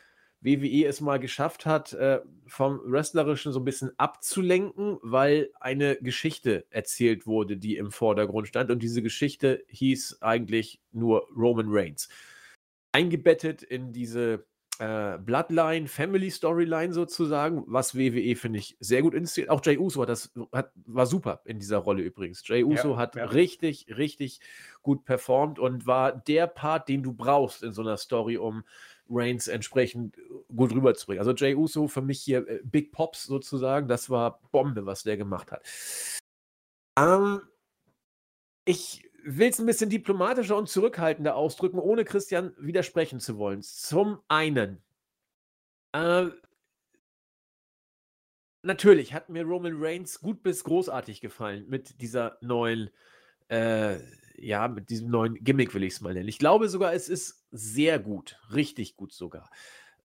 WWE 0.41 0.85
es 0.85 1.01
mal 1.01 1.19
geschafft 1.19 1.65
hat, 1.65 1.93
äh, 1.93 2.21
vom 2.47 2.79
Wrestlerischen 2.85 3.51
so 3.51 3.59
ein 3.59 3.65
bisschen 3.65 3.91
abzulenken, 3.97 4.97
weil 5.01 5.49
eine 5.59 5.97
Geschichte 5.97 6.65
erzählt 6.69 7.27
wurde, 7.27 7.57
die 7.57 7.75
im 7.77 7.91
Vordergrund 7.91 8.47
stand. 8.47 8.71
Und 8.71 8.83
diese 8.83 9.01
Geschichte 9.01 9.63
hieß 9.67 10.21
eigentlich 10.21 10.81
nur 10.91 11.27
Roman 11.35 11.67
Reigns. 11.69 12.09
eingebettet 12.91 13.63
in 13.63 13.93
diese 13.93 14.45
äh, 14.79 15.17
Bloodline, 15.17 15.87
Family 15.87 16.31
Storyline 16.31 16.93
sozusagen, 16.93 17.63
was 17.67 17.95
WWE, 17.95 18.35
finde 18.35 18.59
ich, 18.59 18.77
sehr 18.79 19.01
gut 19.01 19.13
inszeniert. 19.13 19.51
Auch 19.51 19.61
Jay 19.63 19.77
Uso 19.77 20.01
hat 20.01 20.09
das, 20.09 20.31
hat, 20.53 20.71
war 20.85 21.05
super 21.05 21.41
in 21.45 21.59
dieser 21.59 21.79
Rolle 21.79 22.01
übrigens. 22.01 22.47
Jay 22.47 22.63
Uso 22.63 22.91
ja, 22.91 22.97
hat 22.97 23.15
ja. 23.15 23.25
richtig, 23.25 23.87
richtig 23.97 24.39
gut 24.81 25.03
performt 25.03 25.59
und 25.59 25.85
war 25.85 26.13
der 26.13 26.47
Part, 26.47 26.87
den 26.87 27.03
du 27.03 27.11
brauchst 27.11 27.61
in 27.61 27.73
so 27.73 27.81
einer 27.81 27.97
Story, 27.97 28.37
um 28.37 28.63
Reigns 29.09 29.47
entsprechend 29.49 30.17
gut 30.55 30.73
rüberzubringen. 30.73 31.19
Also 31.19 31.33
Jay 31.33 31.55
Uso 31.55 31.89
für 31.89 32.01
mich 32.01 32.21
hier 32.21 32.47
äh, 32.47 32.61
Big 32.63 32.93
Pops 32.93 33.25
sozusagen, 33.25 33.89
das 33.89 34.09
war 34.09 34.39
Bombe, 34.51 34.85
was 34.85 35.03
der 35.03 35.17
gemacht 35.17 35.51
hat. 35.51 35.61
Ähm, 36.97 37.41
ich 38.63 39.08
will 39.37 39.49
es 39.49 39.59
ein 39.59 39.65
bisschen 39.65 39.89
diplomatischer 39.89 40.57
und 40.57 40.69
zurückhaltender 40.69 41.35
ausdrücken, 41.35 41.77
ohne 41.77 42.03
Christian 42.03 42.53
widersprechen 42.57 43.19
zu 43.19 43.37
wollen. 43.37 43.61
Zum 43.61 44.19
einen, 44.27 44.81
äh, 45.91 46.27
natürlich 48.63 49.13
hat 49.13 49.29
mir 49.29 49.43
Roman 49.43 49.75
Reigns 49.75 50.19
gut 50.19 50.41
bis 50.41 50.63
großartig 50.63 51.21
gefallen 51.21 51.67
mit 51.69 52.01
dieser 52.01 52.37
neuen, 52.41 52.89
äh, 53.49 53.97
ja, 54.35 54.67
mit 54.67 54.89
diesem 54.89 55.09
neuen 55.09 55.35
Gimmick, 55.35 55.73
will 55.73 55.83
ich 55.83 55.93
es 55.93 56.01
mal 56.01 56.13
nennen. 56.13 56.29
Ich 56.29 56.39
glaube 56.39 56.67
sogar, 56.67 56.93
es 56.93 57.07
ist 57.07 57.45
sehr 57.51 57.99
gut, 57.99 58.39
richtig 58.53 58.95
gut 58.95 59.13
sogar. 59.13 59.49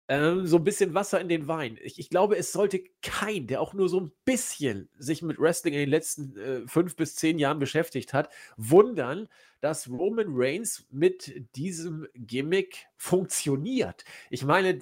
Ähm, 0.07 0.47
so 0.47 0.59
ein 0.59 0.65
bisschen 0.65 0.93
Wasser 0.93 1.19
in 1.21 1.29
den 1.29 1.49
Wein. 1.49 1.79
Ich, 1.83 1.99
ich, 1.99 2.11
glaube, 2.11 2.37
es 2.37 2.53
sollte 2.53 2.83
kein, 3.01 3.47
der 3.47 3.63
auch 3.63 3.73
nur 3.73 3.89
so 3.89 4.01
ein 4.01 4.13
bisschen 4.27 4.91
sich 4.99 5.23
mit 5.23 5.39
Wrestling 5.39 5.73
in 5.73 5.81
den 5.81 5.89
letzten 5.89 6.37
äh, 6.37 6.69
fünf 6.69 6.95
bis 6.95 7.17
zehn 7.17 7.39
Jahren 7.39 7.59
beschäftigt 7.59 8.13
hat, 8.13 8.29
wundern, 8.59 9.29
dass 9.63 9.89
Roman 9.89 10.27
Reigns 10.29 10.87
mit 10.91 11.47
diesem 11.57 12.07
Gimmick 12.15 12.87
funktioniert. 12.99 14.05
Ich 14.29 14.45
meine, 14.45 14.79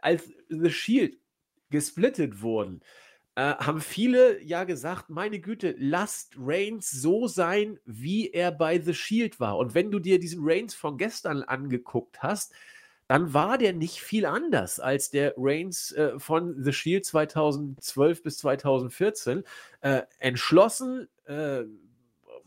als 0.00 0.32
The 0.48 0.70
Shield 0.70 1.18
gesplittet 1.68 2.40
wurden, 2.40 2.80
äh, 3.34 3.54
haben 3.56 3.82
viele 3.82 4.42
ja 4.42 4.64
gesagt, 4.64 5.10
meine 5.10 5.38
Güte, 5.38 5.74
lasst 5.78 6.34
Reigns 6.38 6.90
so 6.90 7.26
sein, 7.26 7.78
wie 7.84 8.30
er 8.30 8.52
bei 8.52 8.80
The 8.80 8.94
Shield 8.94 9.38
war. 9.38 9.58
Und 9.58 9.74
wenn 9.74 9.90
du 9.90 9.98
dir 9.98 10.18
diesen 10.18 10.40
Reigns 10.42 10.74
von 10.74 10.98
gestern 10.98 11.42
angeguckt 11.42 12.22
hast, 12.22 12.54
dann 13.12 13.34
war 13.34 13.58
der 13.58 13.74
nicht 13.74 14.00
viel 14.00 14.24
anders 14.24 14.80
als 14.80 15.10
der 15.10 15.34
Reigns 15.36 15.92
äh, 15.92 16.18
von 16.18 16.54
The 16.64 16.72
Shield 16.72 17.04
2012 17.04 18.22
bis 18.22 18.38
2014. 18.38 19.42
Äh, 19.82 20.04
entschlossen, 20.18 21.08
äh, 21.26 21.64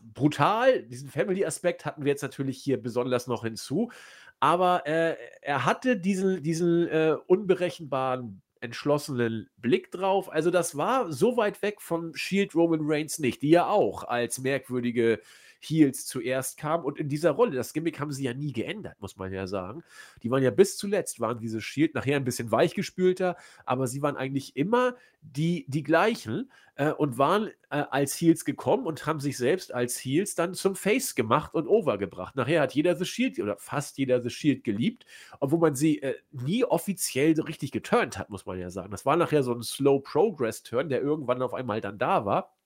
brutal. 0.00 0.82
Diesen 0.82 1.08
Family-Aspekt 1.08 1.84
hatten 1.84 2.04
wir 2.04 2.10
jetzt 2.10 2.22
natürlich 2.22 2.58
hier 2.58 2.82
besonders 2.82 3.28
noch 3.28 3.44
hinzu. 3.44 3.92
Aber 4.40 4.84
äh, 4.88 5.14
er 5.40 5.64
hatte 5.64 5.96
diesen, 5.96 6.42
diesen 6.42 6.88
äh, 6.88 7.16
unberechenbaren 7.28 8.42
entschlossenen 8.58 9.48
Blick 9.58 9.92
drauf. 9.92 10.32
Also 10.32 10.50
das 10.50 10.76
war 10.76 11.12
so 11.12 11.36
weit 11.36 11.62
weg 11.62 11.80
vom 11.80 12.12
Shield 12.16 12.56
Roman 12.56 12.80
Reigns 12.82 13.20
nicht, 13.20 13.40
die 13.42 13.50
ja 13.50 13.68
auch 13.68 14.02
als 14.02 14.40
merkwürdige 14.40 15.20
Heels 15.60 16.06
zuerst 16.06 16.56
kam 16.58 16.84
und 16.84 16.98
in 16.98 17.08
dieser 17.08 17.32
Rolle, 17.32 17.56
das 17.56 17.72
Gimmick 17.72 18.00
haben 18.00 18.12
sie 18.12 18.24
ja 18.24 18.34
nie 18.34 18.52
geändert, 18.52 19.00
muss 19.00 19.16
man 19.16 19.32
ja 19.32 19.46
sagen. 19.46 19.82
Die 20.22 20.30
waren 20.30 20.42
ja 20.42 20.50
bis 20.50 20.76
zuletzt, 20.76 21.20
waren 21.20 21.38
diese 21.38 21.60
Shield 21.60 21.94
nachher 21.94 22.16
ein 22.16 22.24
bisschen 22.24 22.50
weichgespülter, 22.50 23.36
aber 23.64 23.86
sie 23.86 24.02
waren 24.02 24.16
eigentlich 24.16 24.56
immer 24.56 24.96
die, 25.22 25.66
die 25.68 25.82
gleichen 25.82 26.50
äh, 26.76 26.92
und 26.92 27.18
waren 27.18 27.48
äh, 27.70 27.84
als 27.90 28.20
Heels 28.20 28.44
gekommen 28.44 28.86
und 28.86 29.06
haben 29.06 29.20
sich 29.20 29.36
selbst 29.36 29.72
als 29.74 29.98
Heels 29.98 30.34
dann 30.34 30.54
zum 30.54 30.76
Face 30.76 31.14
gemacht 31.14 31.54
und 31.54 31.66
overgebracht. 31.66 32.36
Nachher 32.36 32.62
hat 32.62 32.74
jeder 32.74 32.96
The 32.96 33.04
Shield 33.04 33.38
oder 33.40 33.56
fast 33.58 33.98
jeder 33.98 34.22
The 34.22 34.30
Shield 34.30 34.64
geliebt, 34.64 35.04
obwohl 35.40 35.58
man 35.58 35.74
sie 35.74 36.02
äh, 36.02 36.14
nie 36.30 36.64
offiziell 36.64 37.34
so 37.34 37.42
richtig 37.42 37.72
geturnt 37.72 38.18
hat, 38.18 38.30
muss 38.30 38.46
man 38.46 38.58
ja 38.58 38.70
sagen. 38.70 38.90
Das 38.90 39.04
war 39.04 39.16
nachher 39.16 39.42
so 39.42 39.52
ein 39.52 39.62
Slow 39.62 40.00
Progress 40.00 40.62
Turn, 40.62 40.88
der 40.88 41.00
irgendwann 41.00 41.42
auf 41.42 41.54
einmal 41.54 41.80
dann 41.80 41.98
da 41.98 42.24
war. 42.24 42.56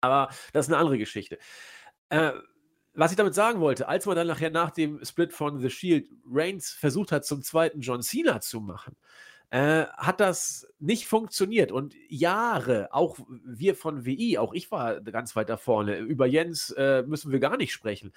Aber 0.00 0.28
das 0.52 0.66
ist 0.66 0.72
eine 0.72 0.78
andere 0.78 0.98
Geschichte. 0.98 1.38
Äh, 2.08 2.32
was 2.94 3.10
ich 3.10 3.16
damit 3.16 3.34
sagen 3.34 3.60
wollte, 3.60 3.88
als 3.88 4.06
man 4.06 4.16
dann 4.16 4.28
nachher 4.28 4.50
nach 4.50 4.70
dem 4.70 5.04
Split 5.04 5.32
von 5.32 5.58
The 5.60 5.70
Shield 5.70 6.08
Reigns 6.30 6.70
versucht 6.70 7.10
hat, 7.10 7.24
zum 7.24 7.42
zweiten 7.42 7.80
John 7.80 8.02
Cena 8.02 8.40
zu 8.40 8.60
machen, 8.60 8.96
äh, 9.50 9.86
hat 9.96 10.20
das 10.20 10.68
nicht 10.78 11.06
funktioniert. 11.06 11.72
Und 11.72 11.94
Jahre, 12.08 12.88
auch 12.92 13.18
wir 13.44 13.74
von 13.74 14.04
WI, 14.04 14.38
auch 14.38 14.52
ich 14.52 14.70
war 14.70 15.00
ganz 15.00 15.34
weit 15.34 15.48
da 15.48 15.56
vorne, 15.56 15.98
über 15.98 16.26
Jens 16.26 16.70
äh, 16.70 17.02
müssen 17.02 17.32
wir 17.32 17.40
gar 17.40 17.56
nicht 17.56 17.72
sprechen. 17.72 18.12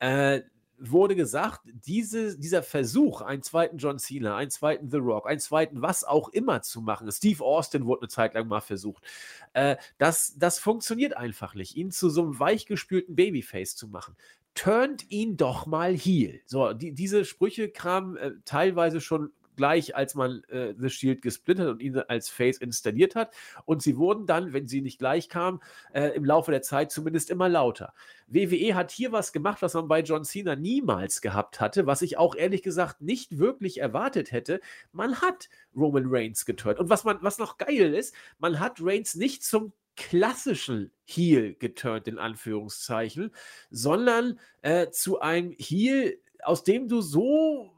Äh, 0.00 0.42
wurde 0.78 1.16
gesagt, 1.16 1.60
diese, 1.64 2.38
dieser 2.38 2.62
Versuch, 2.62 3.20
einen 3.22 3.42
zweiten 3.42 3.78
John 3.78 3.98
Cena, 3.98 4.36
einen 4.36 4.50
zweiten 4.50 4.90
The 4.90 4.98
Rock, 4.98 5.26
einen 5.26 5.40
zweiten 5.40 5.82
was 5.82 6.04
auch 6.04 6.28
immer 6.30 6.62
zu 6.62 6.80
machen, 6.80 7.10
Steve 7.10 7.44
Austin 7.44 7.86
wurde 7.86 8.02
eine 8.02 8.08
Zeit 8.08 8.34
lang 8.34 8.48
mal 8.48 8.60
versucht, 8.60 9.04
äh, 9.52 9.76
das, 9.98 10.34
das 10.36 10.58
funktioniert 10.58 11.16
einfach 11.16 11.54
nicht, 11.54 11.76
ihn 11.76 11.90
zu 11.90 12.10
so 12.10 12.22
einem 12.22 12.38
weichgespülten 12.38 13.16
Babyface 13.16 13.76
zu 13.76 13.88
machen. 13.88 14.16
Turnt 14.54 15.10
ihn 15.10 15.36
doch 15.36 15.66
mal 15.66 15.94
heel. 15.94 16.40
So, 16.46 16.72
die, 16.72 16.92
diese 16.92 17.24
Sprüche 17.26 17.68
kamen 17.68 18.16
äh, 18.16 18.32
teilweise 18.44 19.00
schon 19.00 19.32
gleich 19.56 19.96
als 19.96 20.14
man 20.14 20.42
äh, 20.44 20.74
The 20.78 20.90
Shield 20.90 21.22
gesplittet 21.22 21.68
und 21.68 21.82
ihn 21.82 21.98
als 21.98 22.28
Face 22.28 22.58
installiert 22.58 23.14
hat. 23.14 23.34
Und 23.64 23.82
sie 23.82 23.96
wurden 23.96 24.26
dann, 24.26 24.52
wenn 24.52 24.66
sie 24.66 24.80
nicht 24.80 24.98
gleich 24.98 25.28
kamen, 25.28 25.60
äh, 25.92 26.08
im 26.10 26.24
Laufe 26.24 26.50
der 26.50 26.62
Zeit 26.62 26.92
zumindest 26.92 27.30
immer 27.30 27.48
lauter. 27.48 27.92
WWE 28.28 28.74
hat 28.74 28.90
hier 28.90 29.12
was 29.12 29.32
gemacht, 29.32 29.62
was 29.62 29.74
man 29.74 29.88
bei 29.88 30.00
John 30.00 30.24
Cena 30.24 30.56
niemals 30.56 31.20
gehabt 31.20 31.60
hatte, 31.60 31.86
was 31.86 32.02
ich 32.02 32.18
auch 32.18 32.34
ehrlich 32.34 32.62
gesagt 32.62 33.00
nicht 33.00 33.38
wirklich 33.38 33.80
erwartet 33.80 34.32
hätte. 34.32 34.60
Man 34.92 35.20
hat 35.20 35.48
Roman 35.74 36.06
Reigns 36.06 36.44
geturnt. 36.44 36.78
Und 36.78 36.88
was, 36.88 37.04
man, 37.04 37.18
was 37.20 37.38
noch 37.38 37.58
geil 37.58 37.94
ist, 37.94 38.14
man 38.38 38.60
hat 38.60 38.78
Reigns 38.80 39.14
nicht 39.14 39.44
zum 39.44 39.72
klassischen 39.96 40.92
Heel 41.04 41.54
geturnt, 41.54 42.06
in 42.06 42.18
Anführungszeichen, 42.18 43.32
sondern 43.70 44.38
äh, 44.62 44.90
zu 44.90 45.20
einem 45.20 45.52
Heel, 45.58 46.20
aus 46.42 46.64
dem 46.64 46.88
du 46.88 47.00
so 47.00 47.75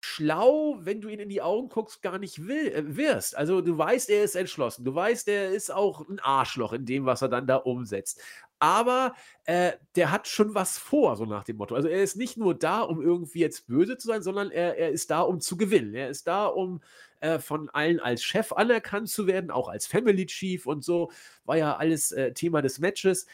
schlau, 0.00 0.78
wenn 0.80 1.00
du 1.00 1.08
ihn 1.08 1.20
in 1.20 1.28
die 1.28 1.42
Augen 1.42 1.68
guckst, 1.68 2.02
gar 2.02 2.18
nicht 2.18 2.46
will, 2.46 2.68
äh, 2.68 2.96
wirst. 2.96 3.36
Also 3.36 3.60
du 3.60 3.76
weißt, 3.76 4.08
er 4.10 4.24
ist 4.24 4.34
entschlossen. 4.34 4.84
Du 4.84 4.94
weißt, 4.94 5.28
er 5.28 5.50
ist 5.50 5.70
auch 5.70 6.08
ein 6.08 6.18
Arschloch 6.20 6.72
in 6.72 6.86
dem, 6.86 7.06
was 7.06 7.22
er 7.22 7.28
dann 7.28 7.46
da 7.46 7.56
umsetzt. 7.56 8.20
Aber 8.58 9.14
äh, 9.44 9.72
der 9.96 10.10
hat 10.10 10.26
schon 10.28 10.54
was 10.54 10.78
vor, 10.78 11.16
so 11.16 11.24
nach 11.24 11.44
dem 11.44 11.56
Motto. 11.56 11.74
Also 11.74 11.88
er 11.88 12.02
ist 12.02 12.16
nicht 12.16 12.36
nur 12.36 12.54
da, 12.54 12.80
um 12.80 13.00
irgendwie 13.00 13.40
jetzt 13.40 13.66
böse 13.66 13.96
zu 13.96 14.08
sein, 14.08 14.22
sondern 14.22 14.50
er, 14.50 14.76
er 14.76 14.90
ist 14.90 15.10
da, 15.10 15.20
um 15.20 15.40
zu 15.40 15.56
gewinnen. 15.56 15.94
Er 15.94 16.10
ist 16.10 16.26
da, 16.26 16.46
um 16.46 16.82
äh, 17.20 17.38
von 17.38 17.68
allen 17.70 18.00
als 18.00 18.22
Chef 18.22 18.52
anerkannt 18.52 19.08
zu 19.08 19.26
werden, 19.26 19.50
auch 19.50 19.68
als 19.68 19.86
Family 19.86 20.26
Chief 20.26 20.66
und 20.66 20.84
so. 20.84 21.10
War 21.44 21.56
ja 21.56 21.76
alles 21.76 22.12
äh, 22.12 22.32
Thema 22.32 22.62
des 22.62 22.78
Matches. 22.78 23.26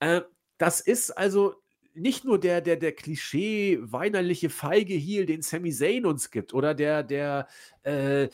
Äh, 0.00 0.22
das 0.58 0.80
ist 0.80 1.10
also 1.16 1.54
nicht 1.98 2.24
nur 2.24 2.38
der, 2.38 2.60
der, 2.60 2.76
der 2.76 2.92
Klischee 2.92 3.78
weinerliche 3.80 4.50
feige 4.50 4.94
Heel, 4.94 5.26
den 5.26 5.42
Sami 5.42 5.72
Zayn 5.72 6.06
uns 6.06 6.30
gibt, 6.30 6.54
oder 6.54 6.74
der, 6.74 7.02
der 7.02 7.48
äh, 7.88 8.28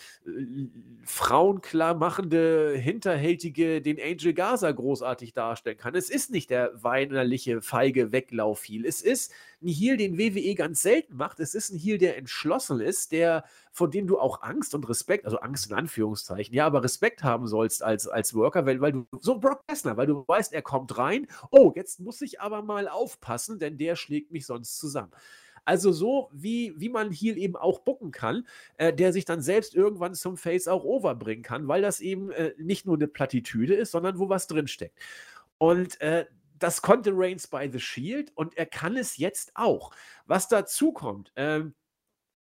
machende, 1.94 2.76
hinterhältige, 2.76 3.80
den 3.80 4.00
Angel 4.00 4.34
Gaza 4.34 4.70
großartig 4.70 5.32
darstellen 5.32 5.76
kann. 5.76 5.94
Es 5.94 6.10
ist 6.10 6.30
nicht 6.30 6.50
der 6.50 6.72
weinerliche, 6.82 7.62
feige 7.62 8.12
Weglauf-Heel. 8.12 8.84
Es 8.86 9.02
ist 9.02 9.32
ein 9.62 9.68
Heel, 9.68 9.96
den 9.96 10.18
WWE 10.18 10.54
ganz 10.54 10.82
selten 10.82 11.16
macht. 11.16 11.40
Es 11.40 11.54
ist 11.54 11.70
ein 11.70 11.78
Heel, 11.78 11.98
der 11.98 12.16
entschlossen 12.16 12.80
ist, 12.80 13.12
der, 13.12 13.44
von 13.72 13.90
dem 13.90 14.06
du 14.06 14.18
auch 14.18 14.42
Angst 14.42 14.74
und 14.74 14.88
Respekt, 14.88 15.24
also 15.24 15.38
Angst 15.38 15.70
in 15.70 15.76
Anführungszeichen, 15.76 16.54
ja, 16.54 16.66
aber 16.66 16.82
Respekt 16.84 17.22
haben 17.22 17.46
sollst 17.46 17.82
als, 17.82 18.06
als 18.06 18.34
Worker, 18.34 18.66
weil, 18.66 18.80
weil 18.80 18.92
du, 18.92 19.06
so 19.20 19.38
Brock 19.38 19.62
Lesnar, 19.68 19.96
weil 19.96 20.06
du 20.06 20.24
weißt, 20.26 20.52
er 20.52 20.62
kommt 20.62 20.98
rein, 20.98 21.26
oh, 21.50 21.72
jetzt 21.74 22.00
muss 22.00 22.20
ich 22.20 22.40
aber 22.40 22.62
mal 22.62 22.88
aufpassen, 22.88 23.58
denn 23.58 23.78
der 23.78 23.96
schlägt 23.96 24.32
mich 24.32 24.46
sonst 24.46 24.78
zusammen. 24.78 25.12
Also 25.64 25.92
so, 25.92 26.30
wie, 26.32 26.74
wie 26.76 26.88
man 26.88 27.10
Heal 27.10 27.38
eben 27.38 27.56
auch 27.56 27.80
bucken 27.80 28.10
kann, 28.10 28.46
äh, 28.76 28.92
der 28.92 29.12
sich 29.12 29.24
dann 29.24 29.40
selbst 29.40 29.74
irgendwann 29.74 30.14
zum 30.14 30.36
Face 30.36 30.68
auch 30.68 30.84
overbringen 30.84 31.42
kann, 31.42 31.68
weil 31.68 31.82
das 31.82 32.00
eben 32.00 32.30
äh, 32.30 32.54
nicht 32.58 32.86
nur 32.86 32.96
eine 32.96 33.08
Plattitüde 33.08 33.74
ist, 33.74 33.92
sondern 33.92 34.18
wo 34.18 34.28
was 34.28 34.46
drinsteckt. 34.46 34.98
Und 35.58 36.00
äh, 36.00 36.26
das 36.58 36.82
konnte 36.82 37.12
Reigns 37.14 37.46
bei 37.46 37.70
The 37.70 37.80
Shield 37.80 38.32
und 38.36 38.56
er 38.56 38.66
kann 38.66 38.96
es 38.96 39.16
jetzt 39.16 39.52
auch. 39.54 39.92
Was 40.26 40.48
dazu 40.48 40.92
kommt, 40.92 41.32
ähm, 41.36 41.74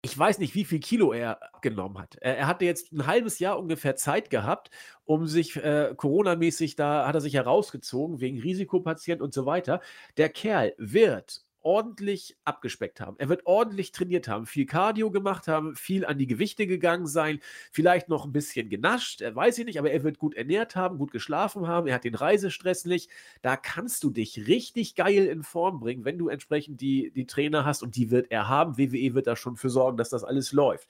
ich 0.04 0.18
weiß 0.18 0.38
nicht, 0.38 0.56
wie 0.56 0.64
viel 0.64 0.80
Kilo 0.80 1.12
er 1.12 1.54
abgenommen 1.54 1.98
hat. 1.98 2.16
Er 2.16 2.48
hatte 2.48 2.64
jetzt 2.64 2.92
ein 2.92 3.06
halbes 3.06 3.38
Jahr 3.38 3.58
ungefähr 3.58 3.94
Zeit 3.94 4.30
gehabt, 4.30 4.70
um 5.04 5.28
sich 5.28 5.56
äh, 5.56 5.94
Corona-mäßig, 5.96 6.74
da 6.74 7.06
hat 7.06 7.14
er 7.14 7.20
sich 7.20 7.34
herausgezogen, 7.34 8.20
wegen 8.20 8.40
Risikopatient 8.40 9.22
und 9.22 9.32
so 9.32 9.46
weiter. 9.46 9.80
Der 10.16 10.28
Kerl 10.28 10.74
wird 10.76 11.44
ordentlich 11.62 12.36
abgespeckt 12.44 13.00
haben. 13.00 13.16
Er 13.18 13.28
wird 13.28 13.46
ordentlich 13.46 13.92
trainiert 13.92 14.28
haben, 14.28 14.46
viel 14.46 14.66
Cardio 14.66 15.10
gemacht 15.10 15.48
haben, 15.48 15.74
viel 15.76 16.04
an 16.04 16.18
die 16.18 16.26
Gewichte 16.26 16.66
gegangen 16.66 17.06
sein, 17.06 17.40
vielleicht 17.70 18.08
noch 18.08 18.24
ein 18.24 18.32
bisschen 18.32 18.68
genascht, 18.68 19.20
er 19.20 19.34
weiß 19.34 19.58
ich 19.58 19.64
nicht, 19.64 19.78
aber 19.78 19.90
er 19.90 20.02
wird 20.02 20.18
gut 20.18 20.34
ernährt 20.34 20.76
haben, 20.76 20.98
gut 20.98 21.12
geschlafen 21.12 21.66
haben, 21.66 21.86
er 21.86 21.94
hat 21.94 22.04
den 22.04 22.14
Reisestress 22.14 22.84
nicht. 22.84 23.10
Da 23.42 23.56
kannst 23.56 24.02
du 24.04 24.10
dich 24.10 24.46
richtig 24.46 24.94
geil 24.94 25.26
in 25.26 25.42
Form 25.42 25.80
bringen, 25.80 26.04
wenn 26.04 26.18
du 26.18 26.28
entsprechend 26.28 26.80
die, 26.80 27.10
die 27.12 27.26
Trainer 27.26 27.64
hast 27.64 27.82
und 27.82 27.96
die 27.96 28.10
wird 28.10 28.30
er 28.30 28.48
haben. 28.48 28.78
WWE 28.78 29.14
wird 29.14 29.26
da 29.26 29.36
schon 29.36 29.56
für 29.56 29.70
sorgen, 29.70 29.96
dass 29.96 30.10
das 30.10 30.24
alles 30.24 30.52
läuft. 30.52 30.88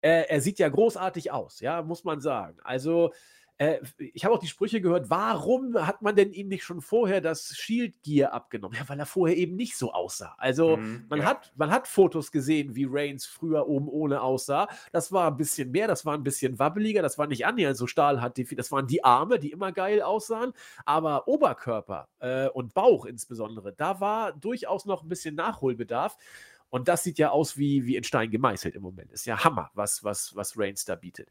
Äh, 0.00 0.24
er 0.28 0.40
sieht 0.40 0.58
ja 0.58 0.68
großartig 0.68 1.32
aus, 1.32 1.60
ja, 1.60 1.82
muss 1.82 2.04
man 2.04 2.20
sagen. 2.20 2.58
Also, 2.62 3.12
äh, 3.58 3.80
ich 3.98 4.24
habe 4.24 4.34
auch 4.34 4.38
die 4.38 4.46
Sprüche 4.46 4.80
gehört, 4.80 5.10
warum 5.10 5.74
hat 5.74 6.00
man 6.00 6.14
denn 6.14 6.32
ihm 6.32 6.48
nicht 6.48 6.62
schon 6.62 6.80
vorher 6.80 7.20
das 7.20 7.56
Shield 7.56 8.02
Gear 8.04 8.32
abgenommen? 8.32 8.78
Ja, 8.78 8.88
weil 8.88 8.98
er 8.98 9.06
vorher 9.06 9.36
eben 9.36 9.56
nicht 9.56 9.76
so 9.76 9.92
aussah. 9.92 10.34
Also 10.38 10.76
mhm, 10.76 11.06
man, 11.08 11.20
ja. 11.20 11.24
hat, 11.26 11.52
man 11.56 11.70
hat 11.70 11.88
Fotos 11.88 12.30
gesehen, 12.30 12.76
wie 12.76 12.86
Reigns 12.88 13.26
früher 13.26 13.66
oben 13.66 13.88
ohne 13.88 14.22
aussah. 14.22 14.68
Das 14.92 15.10
war 15.10 15.30
ein 15.30 15.36
bisschen 15.36 15.72
mehr, 15.72 15.88
das 15.88 16.06
war 16.06 16.14
ein 16.14 16.22
bisschen 16.22 16.58
wabbeliger, 16.58 17.02
das 17.02 17.18
war 17.18 17.26
nicht 17.26 17.46
annähernd 17.46 17.76
so 17.76 17.88
stahlhart. 17.88 18.38
Das 18.56 18.70
waren 18.70 18.86
die 18.86 19.02
Arme, 19.02 19.40
die 19.40 19.50
immer 19.50 19.72
geil 19.72 20.02
aussahen, 20.02 20.52
aber 20.84 21.26
Oberkörper 21.26 22.08
äh, 22.20 22.48
und 22.48 22.74
Bauch 22.74 23.04
insbesondere, 23.04 23.72
da 23.72 24.00
war 24.00 24.32
durchaus 24.32 24.86
noch 24.86 25.02
ein 25.02 25.08
bisschen 25.08 25.34
Nachholbedarf. 25.34 26.16
Und 26.70 26.88
das 26.88 27.02
sieht 27.04 27.18
ja 27.18 27.30
aus 27.30 27.56
wie, 27.56 27.86
wie 27.86 27.96
in 27.96 28.04
Stein 28.04 28.30
gemeißelt 28.30 28.74
im 28.74 28.82
Moment. 28.82 29.12
Ist 29.12 29.26
ja 29.26 29.42
Hammer, 29.44 29.70
was, 29.74 30.04
was, 30.04 30.34
was 30.36 30.58
Reigns 30.58 30.84
da 30.84 30.94
bietet. 30.96 31.28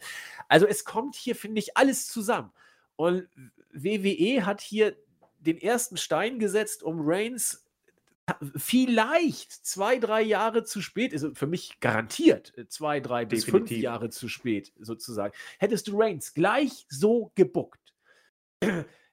Also 0.47 0.65
es 0.65 0.83
kommt 0.83 1.15
hier, 1.15 1.35
finde 1.35 1.59
ich, 1.59 1.77
alles 1.77 2.07
zusammen. 2.07 2.51
Und 2.95 3.27
WWE 3.71 4.45
hat 4.45 4.61
hier 4.61 4.95
den 5.39 5.57
ersten 5.57 5.97
Stein 5.97 6.39
gesetzt, 6.39 6.81
um 6.81 6.99
Reigns 7.01 7.67
vielleicht 8.55 9.51
zwei, 9.65 9.99
drei 9.99 10.21
Jahre 10.21 10.63
zu 10.63 10.81
spät, 10.81 11.13
ist 11.13 11.23
also 11.23 11.35
für 11.35 11.47
mich 11.47 11.79
garantiert 11.79 12.53
zwei, 12.67 12.99
drei 12.99 13.25
bis 13.25 13.45
fünf 13.45 13.71
Jahre 13.71 14.09
zu 14.09 14.27
spät 14.27 14.73
sozusagen. 14.79 15.33
Hättest 15.59 15.87
du 15.87 15.97
Reigns 15.97 16.33
gleich 16.33 16.85
so 16.89 17.31
gebuckt, 17.35 17.93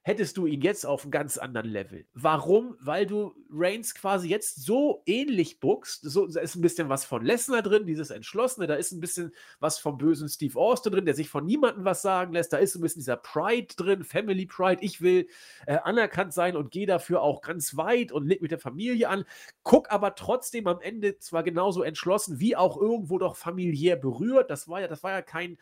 hättest 0.05 0.37
du 0.37 0.45
ihn 0.45 0.61
jetzt 0.61 0.85
auf 0.85 1.01
einem 1.01 1.09
ganz 1.09 1.39
anderen 1.39 1.67
Level. 1.67 2.05
Warum? 2.13 2.77
Weil 2.79 3.07
du 3.07 3.33
Reigns 3.49 3.95
quasi 3.95 4.29
jetzt 4.29 4.63
so 4.63 5.01
ähnlich 5.07 5.59
buckst. 5.59 6.03
So, 6.03 6.27
da 6.27 6.41
ist 6.41 6.55
ein 6.55 6.61
bisschen 6.61 6.89
was 6.89 7.05
von 7.05 7.25
Lesnar 7.25 7.63
drin, 7.63 7.87
dieses 7.87 8.11
Entschlossene. 8.11 8.67
Da 8.67 8.75
ist 8.75 8.91
ein 8.91 8.99
bisschen 8.99 9.33
was 9.59 9.79
vom 9.79 9.97
bösen 9.97 10.29
Steve 10.29 10.59
Austin 10.59 10.91
drin, 10.91 11.05
der 11.05 11.15
sich 11.15 11.27
von 11.27 11.43
niemandem 11.43 11.85
was 11.85 12.03
sagen 12.03 12.33
lässt. 12.33 12.53
Da 12.53 12.57
ist 12.57 12.75
ein 12.75 12.81
bisschen 12.81 12.99
dieser 12.99 13.17
Pride 13.17 13.73
drin, 13.75 14.03
Family 14.03 14.45
Pride. 14.45 14.83
Ich 14.83 15.01
will 15.01 15.27
äh, 15.65 15.77
anerkannt 15.77 16.33
sein 16.33 16.55
und 16.55 16.69
gehe 16.69 16.85
dafür 16.85 17.23
auch 17.23 17.41
ganz 17.41 17.75
weit 17.75 18.11
und 18.11 18.27
leg 18.27 18.43
mit 18.43 18.51
der 18.51 18.59
Familie 18.59 19.09
an. 19.09 19.25
Guck 19.63 19.91
aber 19.91 20.13
trotzdem 20.13 20.67
am 20.67 20.81
Ende 20.81 21.17
zwar 21.17 21.41
genauso 21.41 21.81
entschlossen, 21.81 22.39
wie 22.39 22.55
auch 22.55 22.79
irgendwo 22.79 23.17
doch 23.17 23.35
familiär 23.35 23.95
berührt. 23.95 24.51
Das 24.51 24.67
war 24.67 24.81
ja, 24.81 24.87
das 24.87 25.01
war 25.01 25.13
ja 25.13 25.23
kein 25.23 25.57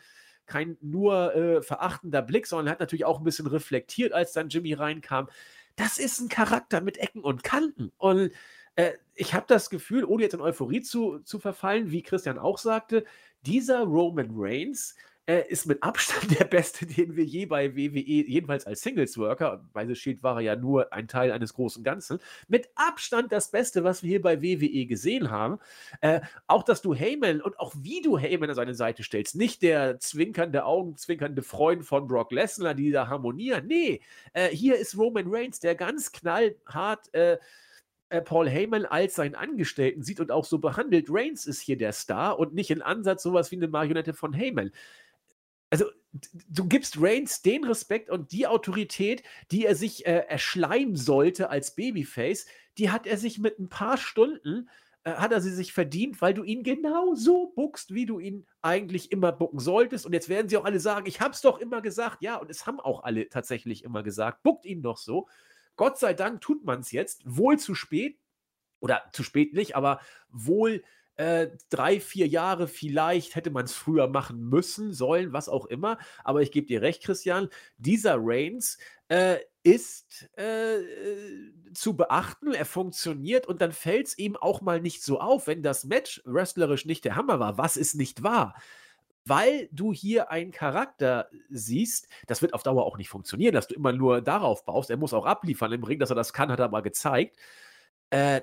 kein 0.46 0.76
nur 0.80 1.34
äh, 1.34 1.62
verachtender 1.62 2.22
Blick, 2.22 2.46
sondern 2.46 2.68
er 2.68 2.72
hat 2.72 2.80
natürlich 2.80 3.04
auch 3.04 3.18
ein 3.18 3.24
bisschen 3.24 3.46
reflektiert, 3.46 4.12
als 4.12 4.32
dann 4.32 4.48
Jimmy 4.48 4.74
reinkam. 4.74 5.28
Das 5.76 5.98
ist 5.98 6.20
ein 6.20 6.28
Charakter 6.28 6.80
mit 6.80 6.98
Ecken 6.98 7.22
und 7.22 7.42
Kanten. 7.42 7.92
Und 7.98 8.30
äh, 8.76 8.92
ich 9.14 9.34
habe 9.34 9.46
das 9.48 9.70
Gefühl, 9.70 10.04
ohne 10.04 10.22
jetzt 10.22 10.34
in 10.34 10.40
Euphorie 10.40 10.82
zu, 10.82 11.20
zu 11.20 11.38
verfallen, 11.38 11.90
wie 11.90 12.02
Christian 12.02 12.38
auch 12.38 12.58
sagte, 12.58 13.04
dieser 13.42 13.82
Roman 13.82 14.30
Reigns, 14.32 14.96
äh, 15.26 15.48
ist 15.48 15.66
mit 15.66 15.82
Abstand 15.82 16.38
der 16.38 16.44
beste, 16.44 16.86
den 16.86 17.16
wir 17.16 17.24
je 17.24 17.46
bei 17.46 17.74
WWE, 17.74 18.00
jedenfalls 18.00 18.66
als 18.66 18.82
Singles-Worker, 18.82 19.64
bei 19.72 19.86
The 19.86 19.94
Shield 19.94 20.22
war 20.22 20.36
er 20.36 20.40
ja 20.42 20.56
nur 20.56 20.92
ein 20.92 21.08
Teil 21.08 21.32
eines 21.32 21.54
großen 21.54 21.82
Ganzen, 21.82 22.18
mit 22.48 22.68
Abstand 22.74 23.32
das 23.32 23.50
Beste, 23.50 23.84
was 23.84 24.02
wir 24.02 24.10
hier 24.10 24.22
bei 24.22 24.42
WWE 24.42 24.86
gesehen 24.86 25.30
haben. 25.30 25.58
Äh, 26.00 26.20
auch, 26.46 26.62
dass 26.62 26.82
du 26.82 26.94
Heyman 26.94 27.40
und 27.40 27.58
auch 27.58 27.74
wie 27.78 28.02
du 28.02 28.18
Heyman 28.18 28.50
an 28.50 28.56
seine 28.56 28.74
Seite 28.74 29.02
stellst, 29.02 29.36
nicht 29.36 29.62
der 29.62 29.98
zwinkernde, 29.98 30.64
augenzwinkernde 30.64 31.42
Freund 31.42 31.84
von 31.84 32.06
Brock 32.06 32.32
Lesnar, 32.32 32.74
die 32.74 32.90
da 32.90 33.08
harmonieren. 33.08 33.66
Nee, 33.66 34.00
äh, 34.32 34.48
hier 34.48 34.76
ist 34.76 34.96
Roman 34.96 35.26
Reigns, 35.28 35.60
der 35.60 35.74
ganz 35.74 36.12
knallhart 36.12 37.12
äh, 37.14 37.38
äh, 38.10 38.20
Paul 38.20 38.48
Heyman 38.48 38.84
als 38.84 39.14
seinen 39.14 39.34
Angestellten 39.34 40.02
sieht 40.02 40.20
und 40.20 40.30
auch 40.30 40.44
so 40.44 40.58
behandelt. 40.58 41.06
Reigns 41.08 41.46
ist 41.46 41.60
hier 41.60 41.76
der 41.76 41.92
Star 41.92 42.38
und 42.38 42.54
nicht 42.54 42.70
in 42.70 42.82
Ansatz 42.82 43.22
sowas 43.22 43.50
wie 43.50 43.56
eine 43.56 43.68
Marionette 43.68 44.12
von 44.12 44.32
Heyman 44.34 44.70
also 45.70 45.86
du 46.48 46.68
gibst 46.68 47.00
Reigns 47.00 47.42
den 47.42 47.64
Respekt 47.64 48.10
und 48.10 48.32
die 48.32 48.46
Autorität, 48.46 49.22
die 49.50 49.66
er 49.66 49.74
sich 49.74 50.06
äh, 50.06 50.24
erschleimen 50.28 50.96
sollte 50.96 51.50
als 51.50 51.74
Babyface, 51.74 52.46
die 52.78 52.90
hat 52.90 53.06
er 53.06 53.16
sich 53.16 53.38
mit 53.38 53.58
ein 53.58 53.68
paar 53.68 53.96
Stunden, 53.96 54.68
äh, 55.04 55.12
hat 55.12 55.32
er 55.32 55.40
sie 55.40 55.52
sich 55.52 55.72
verdient, 55.72 56.20
weil 56.22 56.34
du 56.34 56.44
ihn 56.44 56.62
genau 56.62 57.14
so 57.14 57.52
buckst, 57.54 57.94
wie 57.94 58.06
du 58.06 58.18
ihn 58.18 58.46
eigentlich 58.62 59.10
immer 59.10 59.32
bucken 59.32 59.58
solltest. 59.58 60.06
Und 60.06 60.12
jetzt 60.12 60.28
werden 60.28 60.48
sie 60.48 60.56
auch 60.56 60.64
alle 60.64 60.80
sagen, 60.80 61.06
ich 61.06 61.20
hab's 61.20 61.40
doch 61.40 61.58
immer 61.58 61.82
gesagt. 61.82 62.22
Ja, 62.22 62.36
und 62.36 62.50
es 62.50 62.66
haben 62.66 62.80
auch 62.80 63.02
alle 63.04 63.28
tatsächlich 63.28 63.84
immer 63.84 64.02
gesagt, 64.02 64.42
buckt 64.42 64.64
ihn 64.64 64.82
doch 64.82 64.98
so. 64.98 65.28
Gott 65.76 65.98
sei 65.98 66.14
Dank 66.14 66.40
tut 66.40 66.64
man 66.64 66.80
es 66.80 66.92
jetzt, 66.92 67.22
wohl 67.24 67.58
zu 67.58 67.74
spät, 67.74 68.18
oder 68.80 69.02
zu 69.12 69.22
spät 69.22 69.54
nicht, 69.54 69.76
aber 69.76 70.00
wohl 70.28 70.84
äh, 71.16 71.48
drei, 71.70 72.00
vier 72.00 72.26
Jahre 72.26 72.66
vielleicht 72.68 73.36
hätte 73.36 73.50
man 73.50 73.64
es 73.66 73.72
früher 73.72 74.08
machen 74.08 74.48
müssen, 74.48 74.92
sollen, 74.92 75.32
was 75.32 75.48
auch 75.48 75.66
immer. 75.66 75.98
Aber 76.24 76.42
ich 76.42 76.52
gebe 76.52 76.66
dir 76.66 76.82
recht, 76.82 77.02
Christian, 77.02 77.48
dieser 77.76 78.16
Reigns 78.18 78.78
äh, 79.08 79.38
ist 79.62 80.28
äh, 80.36 80.78
zu 81.72 81.96
beachten, 81.96 82.52
er 82.52 82.66
funktioniert 82.66 83.46
und 83.46 83.60
dann 83.60 83.72
fällt 83.72 84.08
es 84.08 84.18
ihm 84.18 84.36
auch 84.36 84.60
mal 84.60 84.80
nicht 84.80 85.02
so 85.02 85.20
auf, 85.20 85.46
wenn 85.46 85.62
das 85.62 85.84
Match 85.84 86.20
wrestlerisch 86.24 86.84
nicht 86.84 87.04
der 87.04 87.16
Hammer 87.16 87.40
war, 87.40 87.58
was 87.58 87.76
es 87.76 87.94
nicht 87.94 88.22
war 88.22 88.54
weil 89.24 89.68
du 89.72 89.92
hier 89.92 90.30
einen 90.30 90.50
Charakter 90.50 91.28
siehst, 91.48 92.08
das 92.26 92.42
wird 92.42 92.54
auf 92.54 92.62
Dauer 92.62 92.84
auch 92.84 92.98
nicht 92.98 93.08
funktionieren, 93.08 93.54
dass 93.54 93.68
du 93.68 93.74
immer 93.74 93.92
nur 93.92 94.20
darauf 94.20 94.64
baust. 94.64 94.90
Er 94.90 94.96
muss 94.96 95.14
auch 95.14 95.26
abliefern 95.26 95.72
im 95.72 95.82
Ring, 95.82 95.98
dass 95.98 96.10
er 96.10 96.16
das 96.16 96.32
kann, 96.32 96.50
hat 96.50 96.58
er 96.58 96.66
aber 96.66 96.82
gezeigt. 96.82 97.38
Äh, 98.10 98.42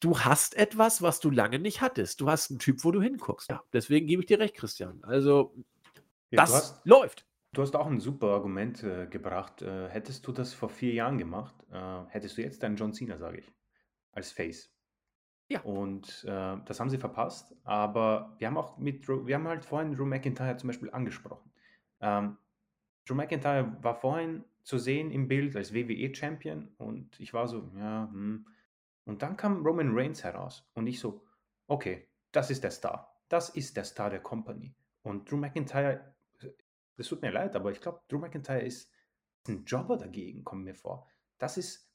du 0.00 0.18
hast 0.20 0.56
etwas, 0.56 1.02
was 1.02 1.20
du 1.20 1.30
lange 1.30 1.58
nicht 1.58 1.80
hattest. 1.80 2.20
Du 2.20 2.28
hast 2.28 2.50
einen 2.50 2.58
Typ, 2.58 2.84
wo 2.84 2.90
du 2.90 3.00
hinguckst. 3.02 3.48
Ja, 3.50 3.62
deswegen 3.72 4.06
gebe 4.06 4.22
ich 4.22 4.26
dir 4.26 4.38
recht, 4.38 4.56
Christian. 4.56 5.02
Also, 5.02 5.54
ja, 6.30 6.42
das 6.42 6.54
hast, 6.54 6.86
läuft. 6.86 7.26
Du 7.52 7.62
hast 7.62 7.74
auch 7.74 7.86
ein 7.86 8.00
super 8.00 8.28
Argument 8.28 8.82
äh, 8.82 9.06
gebracht. 9.06 9.62
Äh, 9.62 9.88
hättest 9.88 10.26
du 10.26 10.32
das 10.32 10.52
vor 10.52 10.68
vier 10.68 10.92
Jahren 10.92 11.18
gemacht, 11.18 11.54
äh, 11.72 12.04
hättest 12.08 12.36
du 12.36 12.42
jetzt 12.42 12.62
deinen 12.62 12.76
John 12.76 12.92
Cena, 12.92 13.18
sage 13.18 13.38
ich, 13.38 13.52
als 14.12 14.32
Face. 14.32 14.72
Ja. 15.48 15.60
Und 15.60 16.24
äh, 16.24 16.56
das 16.64 16.80
haben 16.80 16.90
sie 16.90 16.98
verpasst. 16.98 17.54
Aber 17.64 18.34
wir 18.38 18.48
haben 18.48 18.56
auch 18.56 18.78
mit, 18.78 19.08
wir 19.08 19.34
haben 19.34 19.48
halt 19.48 19.64
vorhin 19.64 19.94
Drew 19.94 20.04
McIntyre 20.04 20.56
zum 20.56 20.68
Beispiel 20.68 20.90
angesprochen. 20.90 21.50
Ähm, 22.00 22.36
Drew 23.06 23.14
McIntyre 23.14 23.76
war 23.80 23.94
vorhin 23.94 24.44
zu 24.64 24.78
sehen 24.78 25.12
im 25.12 25.28
Bild 25.28 25.54
als 25.54 25.72
WWE-Champion 25.72 26.68
und 26.78 27.20
ich 27.20 27.32
war 27.32 27.46
so, 27.46 27.70
ja, 27.78 28.08
hm, 28.12 28.46
und 29.06 29.22
dann 29.22 29.36
kam 29.36 29.64
Roman 29.64 29.96
Reigns 29.96 30.24
heraus 30.24 30.68
und 30.74 30.86
ich 30.86 31.00
so, 31.00 31.24
okay, 31.68 32.08
das 32.32 32.50
ist 32.50 32.62
der 32.64 32.72
Star. 32.72 33.16
Das 33.28 33.48
ist 33.50 33.76
der 33.76 33.84
Star 33.84 34.10
der 34.10 34.20
Company. 34.20 34.74
Und 35.02 35.30
Drew 35.30 35.36
McIntyre, 35.36 36.14
das 36.96 37.08
tut 37.08 37.22
mir 37.22 37.30
leid, 37.30 37.56
aber 37.56 37.70
ich 37.70 37.80
glaube, 37.80 38.02
Drew 38.08 38.18
McIntyre 38.18 38.60
ist 38.60 38.92
ein 39.48 39.64
Jobber 39.64 39.96
dagegen, 39.96 40.44
kommt 40.44 40.64
mir 40.64 40.74
vor. 40.74 41.08
Das 41.38 41.56
ist, 41.56 41.88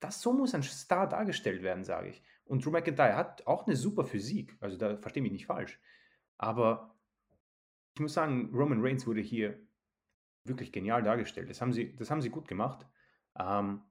das 0.00 0.20
so 0.20 0.32
muss 0.32 0.54
ein 0.54 0.64
Star 0.64 1.08
dargestellt 1.08 1.62
werden, 1.62 1.84
sage 1.84 2.08
ich. 2.08 2.22
Und 2.44 2.64
Drew 2.64 2.70
McIntyre 2.72 3.16
hat 3.16 3.46
auch 3.46 3.66
eine 3.66 3.76
super 3.76 4.04
Physik, 4.04 4.56
also 4.60 4.76
da 4.76 4.96
verstehe 4.96 5.22
mich 5.22 5.32
nicht 5.32 5.46
falsch. 5.46 5.80
Aber 6.36 6.96
ich 7.94 8.00
muss 8.00 8.14
sagen, 8.14 8.50
Roman 8.52 8.82
Reigns 8.82 9.06
wurde 9.06 9.20
hier 9.20 9.58
wirklich 10.44 10.72
genial 10.72 11.02
dargestellt. 11.02 11.48
Das 11.48 11.60
haben 11.60 11.72
sie, 11.72 11.94
das 11.94 12.10
haben 12.10 12.22
sie 12.22 12.30
gut 12.30 12.48
gemacht. 12.48 12.86
Ähm, 13.38 13.82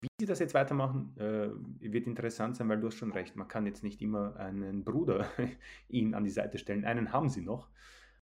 wie 0.00 0.08
sie 0.20 0.26
das 0.26 0.38
jetzt 0.38 0.54
weitermachen, 0.54 1.16
äh, 1.18 1.50
wird 1.80 2.06
interessant 2.06 2.56
sein, 2.56 2.68
weil 2.68 2.80
du 2.80 2.86
hast 2.86 2.96
schon 2.96 3.12
recht. 3.12 3.36
Man 3.36 3.48
kann 3.48 3.66
jetzt 3.66 3.82
nicht 3.82 4.00
immer 4.00 4.36
einen 4.36 4.84
Bruder 4.84 5.28
ihn 5.88 6.14
an 6.14 6.24
die 6.24 6.30
Seite 6.30 6.58
stellen. 6.58 6.84
Einen 6.84 7.12
haben 7.12 7.28
sie 7.28 7.42
noch. 7.42 7.68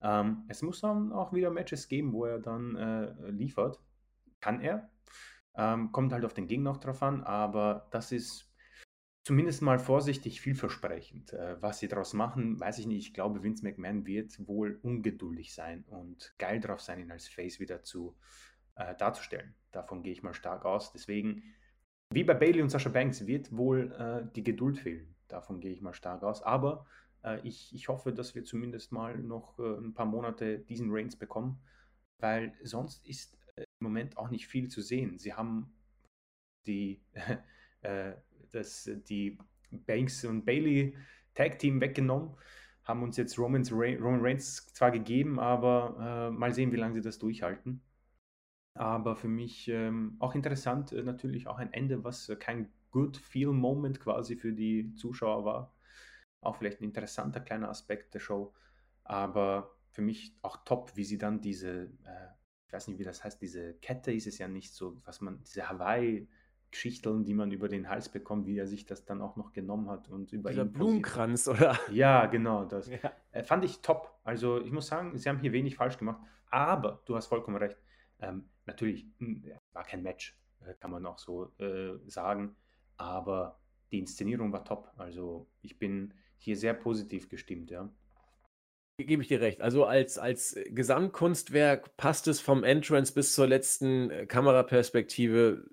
Ähm, 0.01 0.45
es 0.47 0.61
muss 0.61 0.81
dann 0.81 1.11
auch 1.11 1.33
wieder 1.33 1.51
Matches 1.51 1.87
geben, 1.87 2.13
wo 2.13 2.25
er 2.25 2.39
dann 2.39 2.75
äh, 2.75 3.29
liefert. 3.29 3.79
Kann 4.39 4.61
er. 4.61 4.89
Ähm, 5.55 5.91
kommt 5.91 6.13
halt 6.13 6.25
auf 6.25 6.33
den 6.33 6.47
Gegner 6.47 6.71
noch 6.71 6.77
drauf 6.77 7.03
an, 7.03 7.23
aber 7.23 7.87
das 7.91 8.11
ist 8.11 8.49
zumindest 9.23 9.61
mal 9.61 9.77
vorsichtig 9.77 10.41
vielversprechend. 10.41 11.33
Äh, 11.33 11.61
was 11.61 11.79
sie 11.79 11.87
daraus 11.87 12.13
machen, 12.13 12.59
weiß 12.59 12.79
ich 12.79 12.87
nicht. 12.87 13.07
Ich 13.07 13.13
glaube, 13.13 13.43
Vince 13.43 13.63
McMahon 13.63 14.07
wird 14.07 14.47
wohl 14.47 14.79
ungeduldig 14.81 15.53
sein 15.53 15.83
und 15.83 16.33
geil 16.39 16.59
drauf 16.59 16.81
sein, 16.81 16.99
ihn 16.99 17.11
als 17.11 17.27
Face 17.27 17.59
wieder 17.59 17.83
zu 17.83 18.15
äh, 18.75 18.95
darzustellen. 18.95 19.53
Davon 19.71 20.01
gehe 20.01 20.13
ich 20.13 20.23
mal 20.23 20.33
stark 20.33 20.65
aus. 20.65 20.93
Deswegen 20.93 21.43
wie 22.11 22.23
bei 22.23 22.33
Bailey 22.33 22.61
und 22.61 22.69
Sasha 22.69 22.89
Banks 22.89 23.27
wird 23.27 23.55
wohl 23.55 23.91
äh, 23.91 24.27
die 24.35 24.43
Geduld 24.43 24.79
fehlen. 24.79 25.15
Davon 25.27 25.59
gehe 25.59 25.71
ich 25.71 25.81
mal 25.81 25.93
stark 25.93 26.23
aus. 26.23 26.41
Aber 26.41 26.85
äh, 27.23 27.39
ich, 27.47 27.73
ich 27.73 27.87
hoffe, 27.87 28.13
dass 28.13 28.33
wir 28.35 28.43
zumindest 28.43 28.91
mal 28.91 29.17
noch 29.17 29.59
äh, 29.59 29.77
ein 29.77 29.93
paar 29.93 30.07
Monate 30.07 30.59
diesen 30.59 30.89
Reigns 30.91 31.15
bekommen, 31.15 31.61
weil 32.19 32.53
sonst 32.63 33.05
ist 33.07 33.37
äh, 33.55 33.61
im 33.61 33.87
Moment 33.87 34.17
auch 34.17 34.29
nicht 34.29 34.47
viel 34.47 34.69
zu 34.69 34.81
sehen. 34.81 35.19
Sie 35.19 35.33
haben 35.33 35.71
die, 36.65 37.01
äh, 37.81 38.13
das, 38.51 38.89
die 39.07 39.37
Banks 39.71 40.25
und 40.25 40.45
Bailey 40.45 40.95
Tag 41.35 41.59
Team 41.59 41.79
weggenommen, 41.79 42.35
haben 42.83 43.03
uns 43.03 43.17
jetzt 43.17 43.37
Roman 43.37 43.63
Reigns 43.69 44.65
zwar 44.73 44.89
gegeben, 44.89 45.39
aber 45.39 46.31
äh, 46.31 46.31
mal 46.31 46.53
sehen, 46.53 46.71
wie 46.71 46.77
lange 46.77 46.95
sie 46.95 47.01
das 47.01 47.19
durchhalten. 47.19 47.81
Aber 48.73 49.15
für 49.15 49.27
mich 49.27 49.67
ähm, 49.67 50.15
auch 50.19 50.35
interessant, 50.35 50.91
äh, 50.93 51.03
natürlich 51.03 51.47
auch 51.47 51.57
ein 51.57 51.73
Ende, 51.73 52.03
was 52.03 52.29
äh, 52.29 52.35
kein 52.35 52.71
Good 52.91 53.17
Feel 53.17 53.51
Moment 53.51 53.99
quasi 53.99 54.35
für 54.35 54.53
die 54.53 54.93
Zuschauer 54.95 55.45
war. 55.45 55.73
Auch 56.41 56.55
vielleicht 56.55 56.81
ein 56.81 56.85
interessanter 56.85 57.41
kleiner 57.41 57.69
Aspekt 57.69 58.13
der 58.13 58.19
Show. 58.19 58.53
Aber 59.03 59.75
für 59.91 60.01
mich 60.01 60.35
auch 60.41 60.63
top, 60.63 60.95
wie 60.95 61.03
sie 61.03 61.17
dann 61.17 61.41
diese, 61.41 61.83
äh, 62.05 62.27
ich 62.67 62.73
weiß 62.73 62.87
nicht, 62.87 62.99
wie 62.99 63.03
das 63.03 63.23
heißt, 63.23 63.41
diese 63.41 63.73
Kette 63.75 64.13
ist 64.13 64.27
es 64.27 64.37
ja 64.37 64.47
nicht 64.47 64.73
so, 64.73 65.01
was 65.05 65.21
man, 65.21 65.43
diese 65.43 65.69
Hawaii- 65.69 66.27
Geschichteln, 66.71 67.25
die 67.25 67.33
man 67.33 67.51
über 67.51 67.67
den 67.67 67.89
Hals 67.89 68.09
bekommt, 68.09 68.45
wie 68.45 68.57
er 68.57 68.67
sich 68.67 68.85
das 68.85 69.05
dann 69.05 69.21
auch 69.21 69.35
noch 69.35 69.53
genommen 69.53 69.89
hat 69.89 70.07
und 70.09 70.31
über 70.31 70.49
Dieser 70.49 70.63
ihn 70.63 70.71
Blumenkranz, 70.71 71.47
oder? 71.47 71.77
Ja, 71.91 72.27
genau, 72.27 72.65
das. 72.65 72.87
Ja. 72.87 73.11
Äh, 73.31 73.43
fand 73.43 73.65
ich 73.65 73.81
top. 73.81 74.19
Also 74.23 74.61
ich 74.61 74.71
muss 74.71 74.87
sagen, 74.87 75.17
sie 75.17 75.29
haben 75.29 75.39
hier 75.39 75.51
wenig 75.51 75.75
falsch 75.75 75.97
gemacht, 75.97 76.21
aber 76.49 77.01
du 77.05 77.15
hast 77.15 77.27
vollkommen 77.27 77.57
recht. 77.57 77.77
Ähm, 78.19 78.49
natürlich 78.69 79.05
hm, 79.17 79.43
war 79.73 79.83
kein 79.83 80.03
Match, 80.03 80.37
äh, 80.65 80.73
kann 80.79 80.91
man 80.91 81.05
auch 81.05 81.17
so 81.17 81.51
äh, 81.59 81.97
sagen, 82.07 82.55
aber 82.97 83.59
die 83.91 83.99
Inszenierung 83.99 84.51
war 84.51 84.63
top. 84.63 84.91
Also 84.97 85.47
ich 85.61 85.79
bin 85.79 86.13
hier 86.37 86.55
sehr 86.55 86.73
positiv 86.73 87.29
gestimmt, 87.29 87.71
ja. 87.71 87.89
Gebe 88.97 89.21
ich 89.21 89.29
dir 89.29 89.39
recht. 89.39 89.61
Also 89.61 89.85
als, 89.85 90.17
als 90.17 90.57
Gesamtkunstwerk 90.67 91.95
passt 91.95 92.27
es 92.27 92.41
vom 92.41 92.65
Entrance 92.65 93.13
bis 93.13 93.33
zur 93.33 93.47
letzten 93.47 94.11
äh, 94.11 94.25
Kameraperspektive 94.25 95.65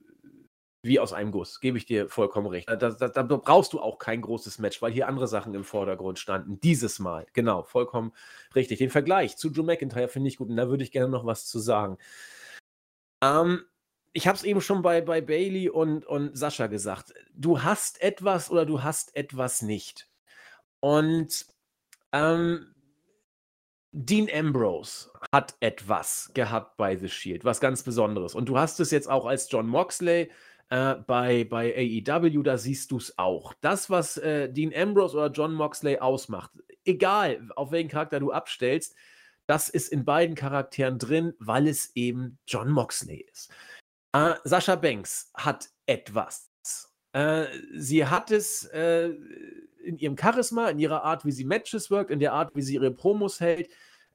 wie 0.87 1.01
aus 1.01 1.13
einem 1.13 1.33
Guss. 1.33 1.61
Gebe 1.61 1.79
ich 1.79 1.87
dir 1.87 2.09
vollkommen 2.09 2.47
recht. 2.47 2.69
Da, 2.69 2.77
da, 2.77 3.09
da, 3.09 3.23
brauchst 3.23 3.73
du 3.73 3.81
auch 3.81 3.99
kein 3.99 4.23
großes 4.23 4.61
Match, 4.61 4.81
weil 4.81 4.93
hier 4.93 5.09
andere 5.09 5.27
Sachen 5.27 5.55
im 5.55 5.65
Vordergrund 5.65 6.21
standen. 6.21 6.61
Dieses 6.61 7.01
Mal. 7.01 7.27
Genau, 7.33 7.65
vollkommen 7.65 8.13
richtig. 8.55 8.79
Den 8.79 8.91
Vergleich 8.91 9.37
zu 9.37 9.51
Drew 9.51 9.65
McIntyre 9.65 10.09
finde 10.09 10.29
ich 10.29 10.37
gut 10.37 10.49
und 10.49 10.57
da 10.57 10.69
würde 10.69 10.85
ich 10.85 10.93
gerne 10.93 11.11
noch 11.11 11.27
was 11.27 11.47
zu 11.47 11.59
sagen. 11.59 11.99
Ähm, 13.23 13.65
ich 14.13 14.27
habe 14.27 14.37
es 14.37 14.45
eben 14.45 14.61
schon 14.61 14.83
bei, 14.83 15.01
bei 15.01 15.21
Bailey 15.21 15.69
und, 15.69 16.07
und 16.07 16.37
Sascha 16.37 16.69
gesagt. 16.69 17.13
Du 17.35 17.63
hast 17.63 18.01
etwas 18.01 18.51
oder 18.51 18.65
du 18.65 18.83
hast 18.83 19.15
etwas 19.15 19.63
nicht. 19.63 20.09
Und 20.81 21.47
ähm, 22.13 22.75
Dean 23.93 24.29
Ambrose 24.33 25.11
hat 25.33 25.55
etwas 25.61 26.31
gehabt 26.35 26.77
bei 26.77 26.97
The 26.97 27.09
Shield, 27.09 27.45
was 27.45 27.61
ganz 27.61 27.83
Besonderes. 27.83 28.35
Und 28.35 28.49
du 28.49 28.59
hast 28.59 28.81
es 28.81 28.91
jetzt 28.91 29.09
auch 29.09 29.27
als 29.27 29.51
John 29.51 29.67
Moxley 29.67 30.31
äh, 30.69 30.97
bei, 31.07 31.45
bei 31.45 31.75
AEW, 31.75 32.43
da 32.43 32.59
siehst 32.59 32.91
du 32.91 32.99
es 32.99 33.19
auch. 33.19 33.55
Das, 33.61 33.91
was 33.91 34.17
äh, 34.19 34.51
Dean 34.51 34.75
Ambrose 34.75 35.17
oder 35.17 35.31
John 35.31 35.55
Moxley 35.55 35.99
ausmacht, 35.99 36.51
egal 36.85 37.49
auf 37.57 37.71
welchen 37.71 37.89
Charakter 37.89 38.21
du 38.21 38.33
abstellst, 38.33 38.95
das 39.47 39.69
ist 39.69 39.89
in 39.89 40.05
beiden 40.05 40.35
Charakteren 40.35 40.99
drin, 40.99 41.35
weil 41.39 41.69
es 41.69 41.95
eben 41.95 42.39
John 42.47 42.71
Moxley 42.71 43.27
ist. 43.33 43.51
Äh, 44.13 44.35
Sascha 44.45 44.77
Banks 44.77 45.31
hat 45.35 45.71
etwas. 45.87 46.51
Äh, 47.13 47.47
sie 47.75 48.07
hat 48.07 48.31
es 48.31 48.65
äh, 48.65 49.11
in 49.83 49.99
ihrem 49.99 50.19
Charisma, 50.19 50.69
in 50.69 50.79
ihrer 50.79 51.05
Art, 51.05 51.25
wie 51.25 51.33
sie 51.33 51.45
Matches 51.45 51.91
wirkt, 51.91 52.11
in 52.11 52.19
der 52.19 52.33
Art, 52.33 52.55
wie 52.55 52.63
sie 52.63 52.75
ihre 52.75 52.91
Promos 52.91 53.41
hält. 53.41 53.71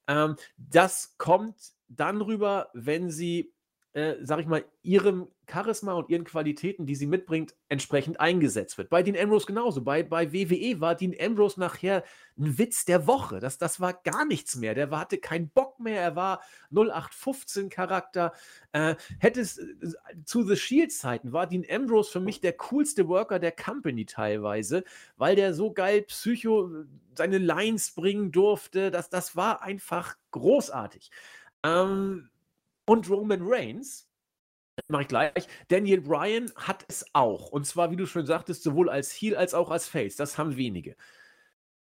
Ähm, 0.07 0.35
das 0.57 1.15
kommt 1.17 1.55
dann 1.87 2.21
rüber, 2.21 2.69
wenn 2.73 3.09
sie 3.09 3.53
äh, 3.93 4.15
sag 4.21 4.39
ich 4.39 4.47
mal, 4.47 4.63
ihrem 4.83 5.27
Charisma 5.51 5.93
und 5.93 6.09
ihren 6.09 6.23
Qualitäten, 6.23 6.85
die 6.85 6.95
sie 6.95 7.07
mitbringt, 7.07 7.55
entsprechend 7.67 8.21
eingesetzt 8.21 8.77
wird. 8.77 8.89
Bei 8.89 9.03
Dean 9.03 9.17
Ambrose 9.17 9.45
genauso. 9.45 9.81
Bei, 9.81 10.01
bei 10.01 10.31
WWE 10.31 10.79
war 10.79 10.95
Dean 10.95 11.13
Ambrose 11.19 11.59
nachher 11.59 12.05
ein 12.37 12.57
Witz 12.57 12.85
der 12.85 13.05
Woche. 13.05 13.39
Das, 13.39 13.57
das 13.57 13.81
war 13.81 13.93
gar 13.93 14.23
nichts 14.23 14.55
mehr. 14.55 14.75
Der 14.75 14.89
hatte 14.91 15.17
keinen 15.17 15.49
Bock 15.49 15.77
mehr. 15.81 16.01
Er 16.01 16.15
war 16.15 16.41
0815-Charakter. 16.71 18.31
Äh, 18.71 18.95
hätte 19.19 19.41
es 19.41 19.57
äh, 19.57 19.75
zu 20.23 20.43
The 20.43 20.55
Shield-Zeiten 20.55 21.33
war 21.33 21.47
Dean 21.47 21.65
Ambrose 21.69 22.11
für 22.11 22.21
mich 22.21 22.39
der 22.39 22.53
coolste 22.53 23.09
Worker 23.09 23.39
der 23.39 23.51
Company 23.51 24.05
teilweise, 24.05 24.85
weil 25.17 25.35
der 25.35 25.53
so 25.53 25.73
geil 25.73 26.03
Psycho 26.03 26.69
äh, 26.69 26.85
seine 27.17 27.39
Lines 27.39 27.91
bringen 27.91 28.31
durfte. 28.31 28.89
Das, 28.89 29.09
das 29.09 29.35
war 29.35 29.61
einfach 29.61 30.15
großartig. 30.31 31.11
Ähm, 31.63 32.30
und 32.91 33.09
Roman 33.09 33.39
Reigns, 33.41 34.09
mache 34.89 35.03
ich 35.03 35.07
gleich, 35.07 35.47
Daniel 35.69 36.01
Bryan 36.01 36.51
hat 36.57 36.83
es 36.89 37.05
auch. 37.13 37.47
Und 37.49 37.65
zwar, 37.65 37.89
wie 37.89 37.95
du 37.95 38.05
schon 38.05 38.25
sagtest, 38.25 38.63
sowohl 38.63 38.89
als 38.89 39.13
Heel 39.13 39.37
als 39.37 39.53
auch 39.53 39.71
als 39.71 39.87
Face. 39.87 40.17
Das 40.17 40.37
haben 40.37 40.57
wenige. 40.57 40.97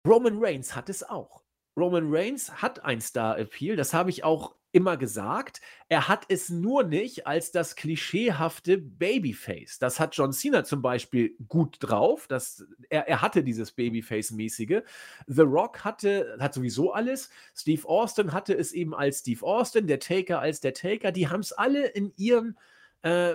Roman 0.06 0.38
Reigns 0.38 0.76
hat 0.76 0.88
es 0.88 1.02
auch. 1.02 1.42
Roman 1.76 2.04
Reigns 2.14 2.62
hat 2.62 2.84
ein 2.84 3.00
Star-Appeal, 3.00 3.74
das 3.74 3.92
habe 3.92 4.10
ich 4.10 4.22
auch 4.22 4.54
immer 4.72 4.96
gesagt. 4.96 5.60
Er 5.88 6.08
hat 6.08 6.26
es 6.28 6.48
nur 6.48 6.84
nicht 6.84 7.26
als 7.26 7.52
das 7.52 7.76
klischeehafte 7.76 8.78
Babyface. 8.78 9.78
Das 9.78 9.98
hat 9.98 10.16
John 10.16 10.32
Cena 10.32 10.64
zum 10.64 10.82
Beispiel 10.82 11.36
gut 11.48 11.76
drauf. 11.80 12.26
Das, 12.28 12.64
er, 12.88 13.08
er 13.08 13.22
hatte 13.22 13.42
dieses 13.42 13.72
Babyface-mäßige. 13.72 14.82
The 15.26 15.42
Rock 15.42 15.84
hatte, 15.84 16.36
hat 16.40 16.54
sowieso 16.54 16.92
alles. 16.92 17.30
Steve 17.54 17.88
Austin 17.88 18.32
hatte 18.32 18.54
es 18.54 18.72
eben 18.72 18.94
als 18.94 19.20
Steve 19.20 19.44
Austin, 19.44 19.86
der 19.86 20.00
Taker 20.00 20.40
als 20.40 20.60
der 20.60 20.74
Taker. 20.74 21.12
Die 21.12 21.28
haben 21.28 21.40
es 21.40 21.52
alle 21.52 21.86
in 21.86 22.12
ihrem 22.16 22.56
äh, 23.02 23.34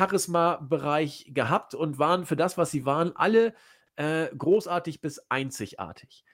Charisma-Bereich 0.00 1.30
gehabt 1.32 1.74
und 1.74 1.98
waren 1.98 2.26
für 2.26 2.36
das, 2.36 2.58
was 2.58 2.70
sie 2.70 2.84
waren, 2.84 3.14
alle 3.14 3.54
äh, 3.96 4.26
großartig 4.36 5.00
bis 5.00 5.20
einzigartig. 5.28 6.24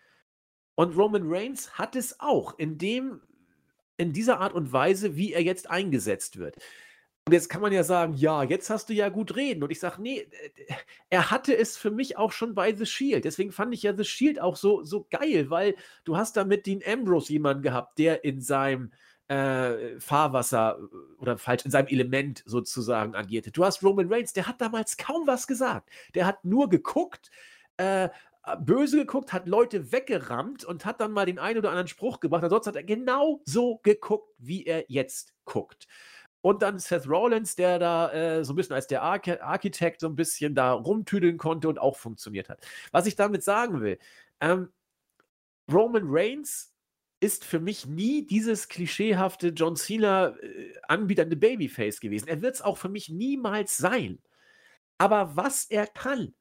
Und 0.75 0.97
Roman 0.97 1.25
Reigns 1.27 1.79
hat 1.79 1.95
es 1.95 2.21
auch 2.21 2.59
in 2.59 2.79
dem, 2.79 3.21
in 4.01 4.13
dieser 4.13 4.41
Art 4.41 4.55
und 4.55 4.73
Weise, 4.73 5.17
wie 5.17 5.33
er 5.33 5.43
jetzt 5.43 5.71
eingesetzt 5.71 6.39
wird. 6.39 6.57
Und 7.27 7.35
jetzt 7.35 7.51
kann 7.51 7.61
man 7.61 7.73
ja 7.73 7.85
sagen, 7.85 8.15
ja, 8.15 8.43
jetzt 8.43 8.71
hast 8.71 8.89
du 8.89 8.95
ja 8.95 9.09
gut 9.11 9.37
reden. 9.37 9.63
Und 9.63 9.71
ich 9.71 9.79
sage, 9.79 10.01
nee, 10.01 10.27
er 11.11 11.31
hatte 11.31 11.57
es 11.57 11.77
für 11.77 11.91
mich 11.91 12.17
auch 12.17 12.33
schon 12.33 12.55
bei 12.55 12.75
The 12.75 12.87
Shield. 12.87 13.25
Deswegen 13.25 13.53
fand 13.53 13.75
ich 13.75 13.83
ja 13.83 13.95
The 13.95 14.05
Shield 14.05 14.41
auch 14.41 14.57
so, 14.57 14.83
so 14.83 15.07
geil, 15.11 15.51
weil 15.51 15.77
du 16.05 16.17
hast 16.17 16.37
da 16.37 16.45
mit 16.45 16.67
Dean 16.67 16.81
Ambrose 16.85 17.33
jemanden 17.33 17.63
gehabt, 17.63 17.99
der 17.99 18.25
in 18.25 18.41
seinem 18.41 18.91
äh, 19.29 20.01
Fahrwasser 20.01 20.79
äh, 20.81 21.21
oder 21.21 21.39
falsch, 21.39 21.65
in 21.65 21.71
seinem 21.71 21.89
Element 21.89 22.43
sozusagen 22.47 23.15
agierte. 23.15 23.53
Du 23.53 23.65
hast 23.65 23.83
Roman 23.83 24.13
Reigns, 24.13 24.33
der 24.33 24.49
hat 24.49 24.61
damals 24.61 24.97
kaum 24.97 25.27
was 25.27 25.47
gesagt. 25.47 25.91
Der 26.15 26.27
hat 26.27 26.45
nur 26.45 26.69
geguckt, 26.69 27.31
äh, 27.77 28.09
böse 28.57 28.99
geguckt, 28.99 29.33
hat 29.33 29.47
Leute 29.47 29.93
weggerammt 29.93 30.65
und 30.65 30.85
hat 30.85 31.01
dann 31.01 31.13
mal 31.13 31.27
den 31.27 31.39
einen 31.39 31.59
oder 31.59 31.71
anderen 31.71 31.89
Spruch 31.89 32.21
gebracht. 32.21 32.45
Ansonsten 32.45 32.69
hat 32.71 32.77
er 32.77 32.85
genau 32.85 33.41
so 33.45 33.79
geguckt, 33.83 34.35
wie 34.39 34.65
er 34.65 34.85
jetzt 34.89 35.35
guckt. 35.45 35.87
Und 36.43 36.63
dann 36.63 36.79
Seth 36.79 37.07
Rollins, 37.07 37.55
der 37.55 37.79
da 37.79 38.13
äh, 38.13 38.45
so 38.45 38.53
ein 38.53 38.57
bisschen 38.57 38.75
als 38.75 38.87
der 38.87 39.03
Arch 39.03 39.43
Architekt 39.43 40.01
so 40.01 40.09
ein 40.09 40.17
bisschen 40.17 40.55
da 40.55 40.73
rumtüdeln 40.73 41.37
konnte 41.37 41.69
und 41.69 41.79
auch 41.79 41.97
funktioniert 41.97 42.49
hat. 42.49 42.67
Was 42.93 43.07
ich 43.07 43.17
damit 43.17 43.43
sagen 43.45 43.81
will, 43.83 43.99
ähm, 44.41 44.71
Roman 45.71 46.05
Reigns 46.07 46.75
ist 47.21 47.45
für 47.45 47.61
mich 47.61 47.87
nie 47.87 48.27
dieses 48.27 48.69
klischeehafte 48.69 49.49
John 49.49 49.77
Cena 49.77 50.29
äh, 50.39 50.73
anbietende 50.89 51.37
Babyface 51.37 52.01
gewesen. 52.01 52.29
Er 52.29 52.41
wird 52.41 52.55
es 52.55 52.63
auch 52.63 52.79
für 52.79 52.89
mich 52.89 53.11
niemals 53.11 53.77
sein. 53.77 54.19
Aber 54.97 55.37
was 55.37 55.67
er 55.67 55.87
kann, 55.87 56.35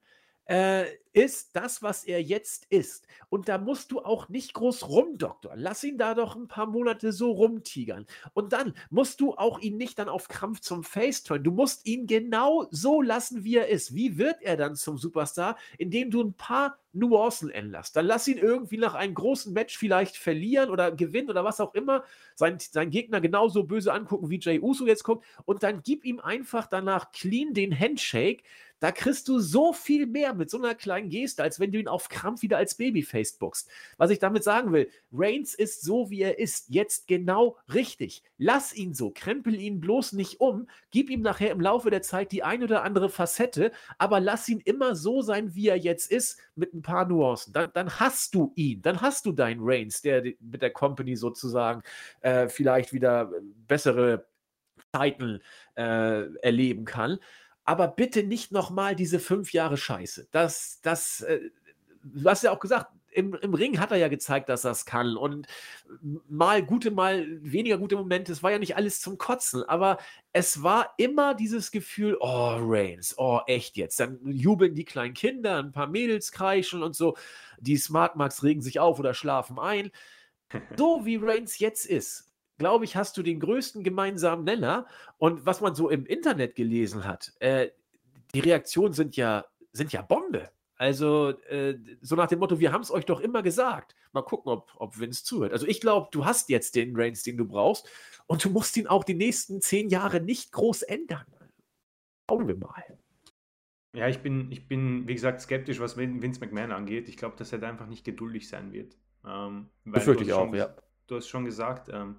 äh, 0.50 0.86
ist 1.12 1.54
das, 1.54 1.80
was 1.82 2.04
er 2.04 2.22
jetzt 2.22 2.66
ist. 2.70 3.06
Und 3.28 3.48
da 3.48 3.58
musst 3.58 3.92
du 3.92 4.00
auch 4.00 4.28
nicht 4.28 4.52
groß 4.54 4.88
rumdoktern. 4.88 5.58
Lass 5.58 5.84
ihn 5.84 5.96
da 5.96 6.14
doch 6.14 6.34
ein 6.34 6.48
paar 6.48 6.66
Monate 6.66 7.12
so 7.12 7.30
rumtigern. 7.30 8.06
Und 8.32 8.52
dann 8.52 8.74
musst 8.90 9.20
du 9.20 9.34
auch 9.34 9.60
ihn 9.60 9.76
nicht 9.76 9.98
dann 9.98 10.08
auf 10.08 10.28
Krampf 10.28 10.60
zum 10.60 10.82
Face 10.82 11.22
turn. 11.22 11.44
Du 11.44 11.52
musst 11.52 11.86
ihn 11.86 12.06
genau 12.06 12.66
so 12.70 13.00
lassen, 13.00 13.44
wie 13.44 13.56
er 13.56 13.68
ist. 13.68 13.94
Wie 13.94 14.18
wird 14.18 14.42
er 14.42 14.56
dann 14.56 14.74
zum 14.74 14.98
Superstar? 14.98 15.56
Indem 15.78 16.10
du 16.10 16.22
ein 16.22 16.34
paar 16.34 16.78
Nuancen 16.92 17.50
änderst. 17.50 17.94
Dann 17.94 18.06
lass 18.06 18.26
ihn 18.26 18.38
irgendwie 18.38 18.78
nach 18.78 18.94
einem 18.94 19.14
großen 19.14 19.52
Match 19.52 19.78
vielleicht 19.78 20.16
verlieren 20.16 20.70
oder 20.70 20.90
gewinnen 20.90 21.30
oder 21.30 21.44
was 21.44 21.60
auch 21.60 21.74
immer. 21.74 22.02
Sein, 22.34 22.58
sein 22.58 22.90
Gegner 22.90 23.20
genauso 23.20 23.64
böse 23.64 23.92
angucken, 23.92 24.30
wie 24.30 24.40
Jay 24.40 24.58
Uso 24.60 24.86
jetzt 24.86 25.04
guckt. 25.04 25.24
Und 25.44 25.62
dann 25.62 25.82
gib 25.84 26.04
ihm 26.04 26.18
einfach 26.18 26.66
danach 26.66 27.12
clean 27.12 27.54
den 27.54 27.78
Handshake 27.78 28.42
da 28.80 28.90
kriegst 28.92 29.28
du 29.28 29.38
so 29.38 29.72
viel 29.72 30.06
mehr 30.06 30.34
mit 30.34 30.50
so 30.50 30.58
einer 30.58 30.74
kleinen 30.74 31.10
Geste, 31.10 31.42
als 31.42 31.60
wenn 31.60 31.70
du 31.70 31.78
ihn 31.78 31.88
auf 31.88 32.08
Krampf 32.08 32.42
wieder 32.42 32.56
als 32.56 32.74
Babyface 32.74 33.34
boxt. 33.34 33.70
Was 33.98 34.10
ich 34.10 34.18
damit 34.18 34.42
sagen 34.42 34.72
will, 34.72 34.90
Reigns 35.12 35.54
ist 35.54 35.82
so, 35.82 36.10
wie 36.10 36.22
er 36.22 36.38
ist, 36.38 36.70
jetzt 36.70 37.06
genau 37.06 37.56
richtig. 37.72 38.22
Lass 38.38 38.74
ihn 38.74 38.94
so, 38.94 39.10
krempel 39.10 39.54
ihn 39.54 39.80
bloß 39.80 40.12
nicht 40.12 40.40
um, 40.40 40.66
gib 40.90 41.10
ihm 41.10 41.20
nachher 41.20 41.50
im 41.50 41.60
Laufe 41.60 41.90
der 41.90 42.02
Zeit 42.02 42.32
die 42.32 42.42
ein 42.42 42.62
oder 42.62 42.82
andere 42.82 43.10
Facette, 43.10 43.70
aber 43.98 44.18
lass 44.18 44.48
ihn 44.48 44.60
immer 44.60 44.96
so 44.96 45.22
sein, 45.22 45.54
wie 45.54 45.68
er 45.68 45.76
jetzt 45.76 46.10
ist, 46.10 46.38
mit 46.54 46.74
ein 46.74 46.82
paar 46.82 47.06
Nuancen. 47.06 47.52
Dann, 47.52 47.70
dann 47.74 48.00
hast 48.00 48.34
du 48.34 48.52
ihn, 48.56 48.82
dann 48.82 49.00
hast 49.00 49.26
du 49.26 49.32
deinen 49.32 49.60
Reigns, 49.62 50.00
der 50.00 50.22
mit 50.40 50.62
der 50.62 50.70
Company 50.70 51.16
sozusagen 51.16 51.82
äh, 52.22 52.48
vielleicht 52.48 52.92
wieder 52.92 53.30
bessere 53.68 54.26
Zeiten 54.92 55.40
äh, 55.76 56.34
erleben 56.42 56.84
kann. 56.84 57.18
Aber 57.70 57.86
bitte 57.86 58.24
nicht 58.24 58.50
nochmal 58.50 58.96
diese 58.96 59.20
fünf 59.20 59.52
Jahre 59.52 59.76
Scheiße. 59.76 60.26
Das, 60.32 60.80
das, 60.82 61.20
äh, 61.20 61.38
du 62.02 62.28
hast 62.28 62.42
ja 62.42 62.50
auch 62.50 62.58
gesagt, 62.58 62.90
im, 63.12 63.32
im 63.34 63.54
Ring 63.54 63.78
hat 63.78 63.92
er 63.92 63.96
ja 63.96 64.08
gezeigt, 64.08 64.48
dass 64.48 64.64
er 64.64 64.72
es 64.72 64.84
kann. 64.86 65.16
Und 65.16 65.46
mal 66.28 66.64
gute, 66.64 66.90
mal 66.90 67.24
weniger 67.44 67.78
gute 67.78 67.94
Momente. 67.94 68.32
Es 68.32 68.42
war 68.42 68.50
ja 68.50 68.58
nicht 68.58 68.74
alles 68.74 69.00
zum 69.00 69.18
Kotzen, 69.18 69.62
aber 69.62 69.98
es 70.32 70.64
war 70.64 70.94
immer 70.96 71.36
dieses 71.36 71.70
Gefühl, 71.70 72.16
oh, 72.18 72.56
Reigns, 72.58 73.16
oh, 73.18 73.38
echt 73.46 73.76
jetzt. 73.76 74.00
Dann 74.00 74.18
jubeln 74.24 74.74
die 74.74 74.84
kleinen 74.84 75.14
Kinder, 75.14 75.58
ein 75.58 75.70
paar 75.70 75.86
Mädels 75.86 76.32
kreischen 76.32 76.82
und 76.82 76.96
so. 76.96 77.16
Die 77.60 77.76
Smart 77.76 78.16
Marks 78.16 78.42
regen 78.42 78.62
sich 78.62 78.80
auf 78.80 78.98
oder 78.98 79.14
schlafen 79.14 79.60
ein. 79.60 79.92
So 80.76 81.04
wie 81.04 81.14
Reigns 81.14 81.60
jetzt 81.60 81.86
ist, 81.86 82.29
glaube 82.60 82.84
ich, 82.84 82.94
hast 82.94 83.16
du 83.16 83.22
den 83.22 83.40
größten 83.40 83.82
gemeinsamen 83.82 84.44
Nenner. 84.44 84.86
Und 85.16 85.46
was 85.46 85.62
man 85.62 85.74
so 85.74 85.88
im 85.88 86.04
Internet 86.04 86.54
gelesen 86.54 87.04
hat, 87.04 87.32
äh, 87.40 87.70
die 88.34 88.40
Reaktionen 88.40 88.92
sind 88.92 89.16
ja, 89.16 89.46
sind 89.72 89.92
ja 89.92 90.02
Bombe. 90.02 90.50
Also, 90.76 91.30
äh, 91.48 91.78
so 92.02 92.16
nach 92.16 92.28
dem 92.28 92.38
Motto, 92.38 92.60
wir 92.60 92.72
haben 92.72 92.82
es 92.82 92.90
euch 92.90 93.06
doch 93.06 93.20
immer 93.20 93.42
gesagt. 93.42 93.96
Mal 94.12 94.22
gucken, 94.22 94.52
ob, 94.52 94.70
ob 94.76 94.98
Vince 94.98 95.24
zuhört. 95.24 95.52
Also, 95.52 95.66
ich 95.66 95.80
glaube, 95.80 96.08
du 96.12 96.26
hast 96.26 96.50
jetzt 96.50 96.76
den 96.76 96.94
Reigns, 96.94 97.22
den 97.22 97.38
du 97.38 97.46
brauchst. 97.46 97.88
Und 98.26 98.44
du 98.44 98.50
musst 98.50 98.76
ihn 98.76 98.86
auch 98.86 99.04
die 99.04 99.14
nächsten 99.14 99.62
zehn 99.62 99.88
Jahre 99.88 100.20
nicht 100.20 100.52
groß 100.52 100.82
ändern. 100.82 101.24
Schauen 102.28 102.46
wir 102.46 102.56
mal. 102.56 102.98
Ja, 103.94 104.06
ich 104.08 104.18
bin, 104.18 104.52
ich 104.52 104.68
bin, 104.68 105.08
wie 105.08 105.14
gesagt, 105.14 105.40
skeptisch, 105.40 105.80
was 105.80 105.96
Vince 105.96 106.40
McMahon 106.40 106.72
angeht. 106.72 107.08
Ich 107.08 107.16
glaube, 107.16 107.36
dass 107.36 107.52
er 107.52 107.58
da 107.58 107.68
einfach 107.70 107.88
nicht 107.88 108.04
geduldig 108.04 108.48
sein 108.48 108.72
wird. 108.72 108.96
Ähm, 109.26 109.70
Befürchte 109.84 110.24
ich 110.24 110.32
auch, 110.34 110.54
ja. 110.54 110.74
Du 111.06 111.16
hast 111.16 111.28
schon 111.28 111.44
gesagt, 111.44 111.88
ähm, 111.92 112.16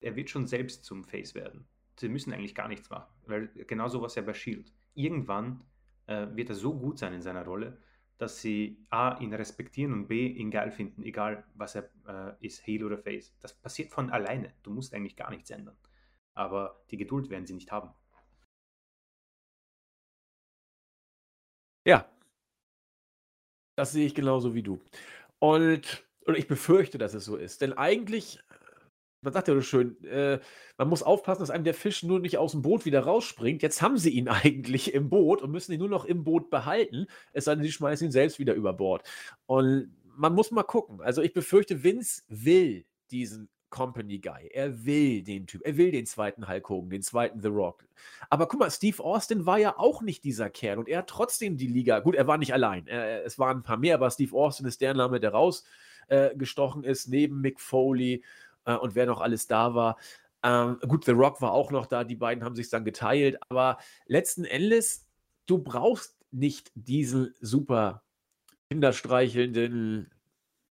er 0.00 0.16
wird 0.16 0.30
schon 0.30 0.46
selbst 0.46 0.84
zum 0.84 1.04
Face 1.04 1.34
werden. 1.34 1.66
Sie 1.98 2.08
müssen 2.08 2.32
eigentlich 2.32 2.54
gar 2.54 2.68
nichts 2.68 2.88
machen, 2.90 3.12
weil 3.26 3.48
genau 3.66 3.86
was 4.00 4.14
ja 4.14 4.22
bei 4.22 4.34
Shield. 4.34 4.72
Irgendwann 4.94 5.62
äh, 6.06 6.26
wird 6.34 6.48
er 6.48 6.54
so 6.54 6.76
gut 6.78 6.98
sein 6.98 7.12
in 7.12 7.22
seiner 7.22 7.44
Rolle, 7.44 7.78
dass 8.18 8.40
sie 8.40 8.84
A, 8.90 9.18
ihn 9.18 9.32
respektieren 9.32 9.92
und 9.92 10.08
B, 10.08 10.26
ihn 10.26 10.50
geil 10.50 10.70
finden, 10.70 11.02
egal 11.02 11.44
was 11.54 11.74
er 11.74 11.90
äh, 12.06 12.46
ist, 12.46 12.66
Heel 12.66 12.84
oder 12.84 12.98
Face. 12.98 13.34
Das 13.40 13.54
passiert 13.54 13.90
von 13.90 14.10
alleine. 14.10 14.52
Du 14.62 14.70
musst 14.70 14.94
eigentlich 14.94 15.16
gar 15.16 15.30
nichts 15.30 15.50
ändern. 15.50 15.76
Aber 16.34 16.84
die 16.90 16.96
Geduld 16.96 17.30
werden 17.30 17.46
sie 17.46 17.54
nicht 17.54 17.70
haben. 17.72 17.90
Ja. 21.86 22.06
Das 23.76 23.92
sehe 23.92 24.06
ich 24.06 24.14
genauso 24.14 24.54
wie 24.54 24.62
du. 24.62 24.80
Und, 25.38 26.06
und 26.26 26.36
ich 26.36 26.46
befürchte, 26.46 26.98
dass 26.98 27.14
es 27.14 27.24
so 27.24 27.36
ist. 27.36 27.62
Denn 27.62 27.72
eigentlich 27.72 28.38
man 29.22 29.32
sagt 29.32 29.48
ja 29.48 29.54
so 29.54 29.60
schön, 29.60 30.02
äh, 30.04 30.40
man 30.78 30.88
muss 30.88 31.02
aufpassen, 31.02 31.40
dass 31.40 31.50
einem 31.50 31.64
der 31.64 31.74
Fisch 31.74 32.02
nur 32.02 32.20
nicht 32.20 32.38
aus 32.38 32.52
dem 32.52 32.62
Boot 32.62 32.84
wieder 32.84 33.00
rausspringt. 33.00 33.62
Jetzt 33.62 33.82
haben 33.82 33.98
sie 33.98 34.10
ihn 34.10 34.28
eigentlich 34.28 34.94
im 34.94 35.10
Boot 35.10 35.42
und 35.42 35.50
müssen 35.50 35.72
ihn 35.72 35.80
nur 35.80 35.88
noch 35.88 36.04
im 36.04 36.24
Boot 36.24 36.50
behalten. 36.50 37.06
Es 37.32 37.44
sei 37.44 37.54
denn, 37.54 37.64
sie 37.64 37.72
schmeißen 37.72 38.06
ihn 38.06 38.12
selbst 38.12 38.38
wieder 38.38 38.54
über 38.54 38.72
Bord. 38.72 39.02
Und 39.46 39.94
man 40.16 40.34
muss 40.34 40.50
mal 40.50 40.62
gucken. 40.62 41.00
Also 41.00 41.22
ich 41.22 41.32
befürchte, 41.32 41.82
Vince 41.82 42.22
will 42.28 42.84
diesen 43.10 43.48
Company 43.70 44.18
Guy. 44.18 44.48
Er 44.52 44.84
will 44.84 45.22
den 45.22 45.46
Typ. 45.46 45.62
Er 45.64 45.76
will 45.76 45.92
den 45.92 46.04
zweiten 46.06 46.48
Hulk 46.48 46.68
Hogan, 46.68 46.90
den 46.90 47.02
zweiten 47.02 47.40
The 47.40 47.48
Rock. 47.48 47.86
Aber 48.28 48.48
guck 48.48 48.60
mal, 48.60 48.70
Steve 48.70 49.02
Austin 49.02 49.46
war 49.46 49.58
ja 49.58 49.78
auch 49.78 50.02
nicht 50.02 50.24
dieser 50.24 50.50
Kerl 50.50 50.78
und 50.78 50.88
er 50.88 50.98
hat 50.98 51.08
trotzdem 51.08 51.56
die 51.56 51.68
Liga. 51.68 52.00
Gut, 52.00 52.16
er 52.16 52.26
war 52.26 52.36
nicht 52.36 52.52
allein. 52.52 52.86
Er, 52.86 53.24
es 53.24 53.38
waren 53.38 53.58
ein 53.58 53.62
paar 53.62 53.76
mehr, 53.76 53.94
aber 53.94 54.10
Steve 54.10 54.36
Austin 54.36 54.66
ist 54.66 54.80
der 54.80 54.94
Name, 54.94 55.20
der 55.20 55.30
rausgestochen 55.30 56.84
äh, 56.84 56.90
ist, 56.90 57.08
neben 57.08 57.40
Mick 57.40 57.60
Foley 57.60 58.22
äh, 58.64 58.74
und 58.74 58.94
wer 58.94 59.06
noch 59.06 59.20
alles 59.20 59.46
da 59.46 59.74
war. 59.74 59.96
Ähm, 60.42 60.78
gut, 60.88 61.04
The 61.04 61.12
Rock 61.12 61.40
war 61.42 61.52
auch 61.52 61.70
noch 61.70 61.86
da, 61.86 62.04
die 62.04 62.16
beiden 62.16 62.44
haben 62.44 62.56
sich 62.56 62.70
dann 62.70 62.84
geteilt, 62.84 63.38
aber 63.48 63.78
letzten 64.06 64.44
Endes, 64.44 65.06
du 65.46 65.58
brauchst 65.58 66.16
nicht 66.30 66.70
diesen 66.74 67.34
super 67.40 68.02
kinderstreichelnden, 68.70 70.10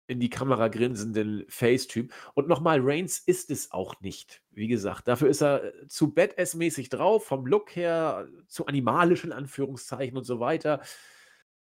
in 0.07 0.19
die 0.19 0.29
Kamera 0.29 0.67
grinsenden 0.67 1.45
Face-Typ. 1.49 2.13
Und 2.35 2.47
nochmal, 2.47 2.79
Reigns 2.81 3.19
ist 3.19 3.49
es 3.49 3.71
auch 3.71 3.99
nicht. 4.01 4.41
Wie 4.51 4.67
gesagt, 4.67 5.07
dafür 5.07 5.29
ist 5.29 5.41
er 5.41 5.63
äh, 5.63 5.87
zu 5.87 6.13
Badass-mäßig 6.13 6.89
drauf, 6.89 7.25
vom 7.25 7.45
Look 7.45 7.75
her, 7.75 8.27
zu 8.47 8.67
animalischen 8.67 9.31
Anführungszeichen 9.31 10.17
und 10.17 10.23
so 10.23 10.39
weiter. 10.39 10.81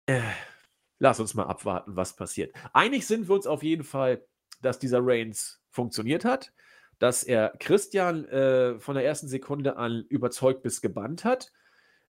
Äh, 0.07 0.21
lass 0.99 1.21
uns 1.21 1.35
mal 1.35 1.45
abwarten, 1.45 1.97
was 1.97 2.17
passiert. 2.17 2.55
Einig 2.73 3.07
sind 3.07 3.29
wir 3.29 3.35
uns 3.37 3.47
auf 3.47 3.63
jeden 3.63 3.85
Fall, 3.85 4.27
dass 4.61 4.79
dieser 4.79 5.01
Reigns 5.01 5.64
funktioniert 5.75 6.25
hat, 6.25 6.53
dass 6.99 7.25
er 7.25 7.53
Christian 7.59 8.25
äh, 8.27 8.79
von 8.79 8.95
der 8.95 9.05
ersten 9.05 9.29
Sekunde 9.29 9.77
an 9.77 10.05
überzeugt 10.09 10.63
bis 10.63 10.81
gebannt 10.81 11.25
hat. 11.25 11.53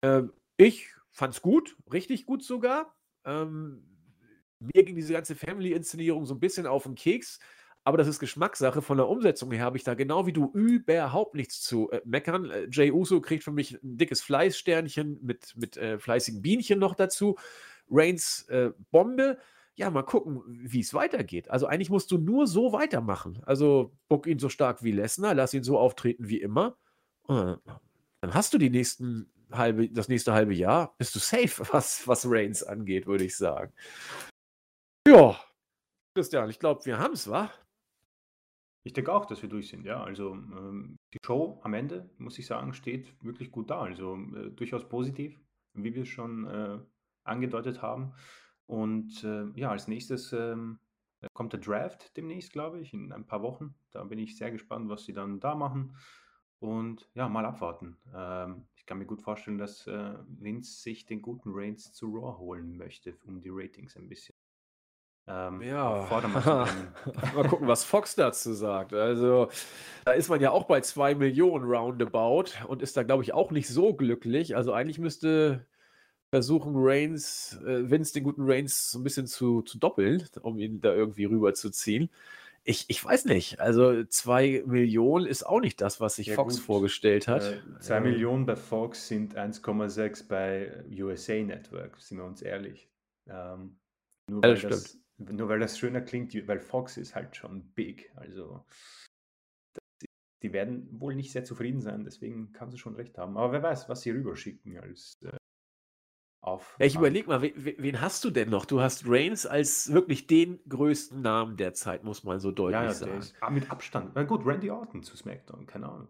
Ähm, 0.02 0.34
ich 0.58 0.90
fand 1.12 1.34
es 1.34 1.42
gut, 1.42 1.78
richtig 1.92 2.26
gut 2.26 2.44
sogar. 2.44 2.96
Ähm, 3.26 3.84
mir 4.60 4.84
ging 4.84 4.96
diese 4.96 5.14
ganze 5.14 5.36
Family-Inszenierung 5.36 6.26
so 6.26 6.36
ein 6.36 6.40
bisschen 6.40 6.68
auf 6.68 6.84
den 6.84 6.96
Keks, 6.96 7.40
aber 7.86 7.98
das 7.98 8.08
ist 8.08 8.20
Geschmackssache. 8.20 8.82
Von 8.82 8.98
der 8.98 9.08
Umsetzung 9.08 9.52
her 9.52 9.64
habe 9.64 9.78
ich 9.78 9.84
da 9.84 9.94
genau 9.94 10.26
wie 10.26 10.34
du 10.34 10.52
überhaupt 10.54 11.36
nichts 11.36 11.62
zu 11.62 11.90
äh, 11.92 12.02
meckern. 12.06 12.50
Äh, 12.50 12.68
Jay 12.70 12.92
Uso 12.92 13.22
kriegt 13.22 13.44
für 13.44 13.52
mich 13.52 13.82
ein 13.82 13.98
dickes 13.98 14.22
Fleißsternchen 14.22 15.20
mit, 15.22 15.54
mit 15.56 15.78
äh, 15.78 16.00
fleißigen 16.00 16.42
Bienchen 16.42 16.80
noch 16.80 16.96
dazu. 16.96 17.38
Reigns 17.90 18.44
äh, 18.50 18.72
Bombe 18.92 19.38
ja, 19.76 19.90
mal 19.90 20.04
gucken, 20.04 20.44
wie 20.48 20.82
es 20.82 20.94
weitergeht. 20.94 21.50
Also 21.50 21.66
eigentlich 21.66 21.90
musst 21.90 22.12
du 22.12 22.18
nur 22.18 22.48
so 22.48 22.74
weitermachen. 22.74 23.42
Also 23.46 23.96
bock 24.08 24.28
ihn 24.28 24.40
so 24.40 24.50
stark 24.50 24.84
wie 24.84 24.92
Lesnar, 24.92 25.34
lass 25.34 25.54
ihn 25.54 25.64
so 25.64 25.80
auftreten 25.80 26.28
wie 26.28 26.42
immer. 26.42 26.78
Dann 27.28 27.60
hast 28.22 28.54
du 28.54 28.58
die 28.58 28.70
nächsten 28.70 29.32
halbe, 29.52 29.90
das 29.90 30.10
nächste 30.10 30.34
halbe 30.34 30.54
Jahr, 30.54 30.96
bist 30.98 31.16
du 31.16 31.20
safe, 31.20 31.64
was, 31.74 32.08
was 32.08 32.26
Reigns 32.30 32.64
angeht, 32.64 33.08
würde 33.08 33.24
ich 33.24 33.36
sagen. 33.36 33.74
Ja, 35.08 35.40
Christian, 36.16 36.50
ich 36.50 36.60
glaube, 36.60 36.86
wir 36.86 37.00
haben 37.00 37.14
es, 37.14 37.30
wa? 37.30 37.52
Ich 38.86 38.94
denke 38.94 39.14
auch, 39.14 39.26
dass 39.26 39.42
wir 39.42 39.50
durch 39.50 39.70
sind, 39.70 39.86
ja. 39.86 40.04
Also 40.04 40.34
ähm, 40.34 40.98
die 41.14 41.18
Show 41.26 41.60
am 41.64 41.74
Ende, 41.74 42.10
muss 42.18 42.38
ich 42.38 42.46
sagen, 42.46 42.74
steht 42.74 43.14
wirklich 43.24 43.50
gut 43.50 43.70
da. 43.70 43.82
Also 43.82 44.16
äh, 44.16 44.52
durchaus 44.52 44.88
positiv, 44.88 45.40
wie 45.74 45.96
wir 45.96 46.04
es 46.04 46.10
schon 46.10 46.48
äh, 46.48 46.80
angedeutet 47.24 47.82
haben. 47.82 48.14
Und 48.74 49.24
äh, 49.24 49.46
ja, 49.54 49.70
als 49.70 49.88
nächstes 49.88 50.34
ähm, 50.34 50.80
kommt 51.34 51.54
der 51.54 51.60
Draft 51.60 52.18
demnächst, 52.18 52.54
glaube 52.54 52.80
ich, 52.80 52.92
in 52.92 53.12
ein 53.12 53.28
paar 53.28 53.44
Wochen. 53.44 53.76
Da 53.92 54.04
bin 54.04 54.18
ich 54.18 54.36
sehr 54.36 54.50
gespannt, 54.50 54.90
was 54.90 55.06
sie 55.06 55.14
dann 55.14 55.40
da 55.40 55.54
machen. 55.54 55.96
Und 56.58 57.08
ja, 57.14 57.30
mal 57.30 57.46
abwarten. 57.46 57.98
Ähm, 58.16 58.66
ich 58.76 58.88
kann 58.88 58.98
mir 58.98 59.06
gut 59.06 59.22
vorstellen, 59.22 59.60
dass 59.60 59.86
äh, 59.86 60.16
Vince 60.28 60.82
sich 60.82 61.06
den 61.06 61.22
guten 61.22 61.52
Reigns 61.54 61.94
zu 61.94 62.08
Raw 62.16 62.40
holen 62.40 62.76
möchte, 62.76 63.16
um 63.28 63.42
die 63.42 63.52
Ratings 63.52 63.96
ein 63.96 64.10
bisschen 64.10 64.36
ähm, 65.26 65.62
ja, 65.62 66.06
mal 67.36 67.48
gucken, 67.48 67.68
was 67.68 67.86
Fox 67.86 68.16
dazu 68.16 68.54
sagt. 68.54 68.94
Also, 68.94 69.48
da 70.04 70.12
ist 70.12 70.28
man 70.28 70.42
ja 70.42 70.52
auch 70.52 70.66
bei 70.66 70.82
2 70.82 71.16
Millionen 71.16 71.64
roundabout 71.64 72.46
und 72.68 72.82
ist 72.82 72.98
da, 72.98 73.04
glaube 73.04 73.24
ich, 73.24 73.34
auch 73.34 73.52
nicht 73.52 73.70
so 73.70 73.94
glücklich. 73.94 74.58
Also, 74.58 74.74
eigentlich 74.74 75.00
müsste 75.00 75.66
versuchen 76.34 76.74
Reigns, 76.76 77.60
äh, 77.64 77.92
Vince 77.92 78.12
den 78.12 78.24
guten 78.24 78.42
Reigns 78.44 78.90
so 78.90 78.98
ein 78.98 79.04
bisschen 79.04 79.28
zu, 79.28 79.62
zu 79.62 79.78
doppeln, 79.78 80.28
um 80.42 80.58
ihn 80.58 80.82
da 80.82 80.92
irgendwie 80.92 81.26
rüberzuziehen. 81.26 82.10
Ich, 82.64 82.86
ich 82.88 83.06
weiß 83.06 83.26
nicht. 83.26 83.60
Also 83.60 84.04
zwei 84.06 84.64
Millionen 84.66 85.28
ist 85.28 85.44
auch 85.44 85.60
nicht 85.60 85.80
das, 85.80 86.02
was 86.02 86.16
sich 86.16 86.28
ja, 86.28 86.36
Fox 86.36 86.56
gut. 86.56 86.66
vorgestellt 86.66 87.28
hat. 87.28 87.44
Äh, 87.44 87.80
zwei 87.82 87.98
ähm, 87.98 88.04
Millionen 88.04 88.48
bei 88.48 88.56
Fox 88.56 89.08
sind 89.08 89.38
1,6 89.38 90.28
bei 90.28 90.84
USA 91.00 91.36
Network, 91.36 92.02
sind 92.02 92.18
wir 92.18 92.26
uns 92.26 92.42
ehrlich. 92.42 92.90
Ähm, 93.30 93.78
nur, 94.28 94.42
weil 94.42 94.56
das, 94.56 94.98
das 95.18 95.32
nur 95.32 95.50
weil 95.50 95.60
das 95.60 95.78
schöner 95.78 96.02
klingt, 96.02 96.36
weil 96.48 96.62
Fox 96.62 96.98
ist 96.98 97.14
halt 97.14 97.36
schon 97.36 97.64
big. 97.76 98.12
Also 98.16 98.66
die 100.42 100.52
werden 100.52 101.00
wohl 101.00 101.14
nicht 101.14 101.32
sehr 101.32 101.44
zufrieden 101.44 101.82
sein, 101.82 102.04
deswegen 102.04 102.54
kann 102.54 102.72
sie 102.72 102.80
schon 102.80 102.96
recht 102.96 103.20
haben. 103.20 103.38
Aber 103.38 103.52
wer 103.52 103.62
weiß, 103.62 103.88
was 103.88 104.02
sie 104.02 104.10
rüberschicken 104.10 104.80
als 104.80 105.22
äh, 105.22 105.38
auf. 106.44 106.76
Ja, 106.80 106.86
ich 106.86 106.96
überlege 106.96 107.28
mal, 107.28 107.42
wen, 107.42 107.54
wen, 107.56 108.02
hast 108.02 108.24
du 108.26 108.30
denn 108.30 108.50
noch? 108.50 108.66
Du 108.66 108.82
hast 108.82 109.04
Reigns 109.08 109.46
als 109.46 109.92
wirklich 109.94 110.28
den 110.28 110.60
größten 110.68 111.22
Namen 111.22 111.58
der 111.58 111.74
Zeit, 111.74 112.04
muss 112.04 112.24
man 112.24 112.40
so 112.40 112.52
deutlich 112.52 112.82
ja, 112.82 112.86
ja, 112.86 112.94
sagen. 112.94 113.22
Ah, 113.40 113.50
mit 113.50 113.72
Abstand. 113.72 114.12
Na 114.16 114.24
gut, 114.24 114.46
Randy 114.46 114.70
Orton 114.70 115.04
zu 115.04 115.16
SmackDown, 115.16 115.66
keine 115.66 115.90
Ahnung. 115.90 116.08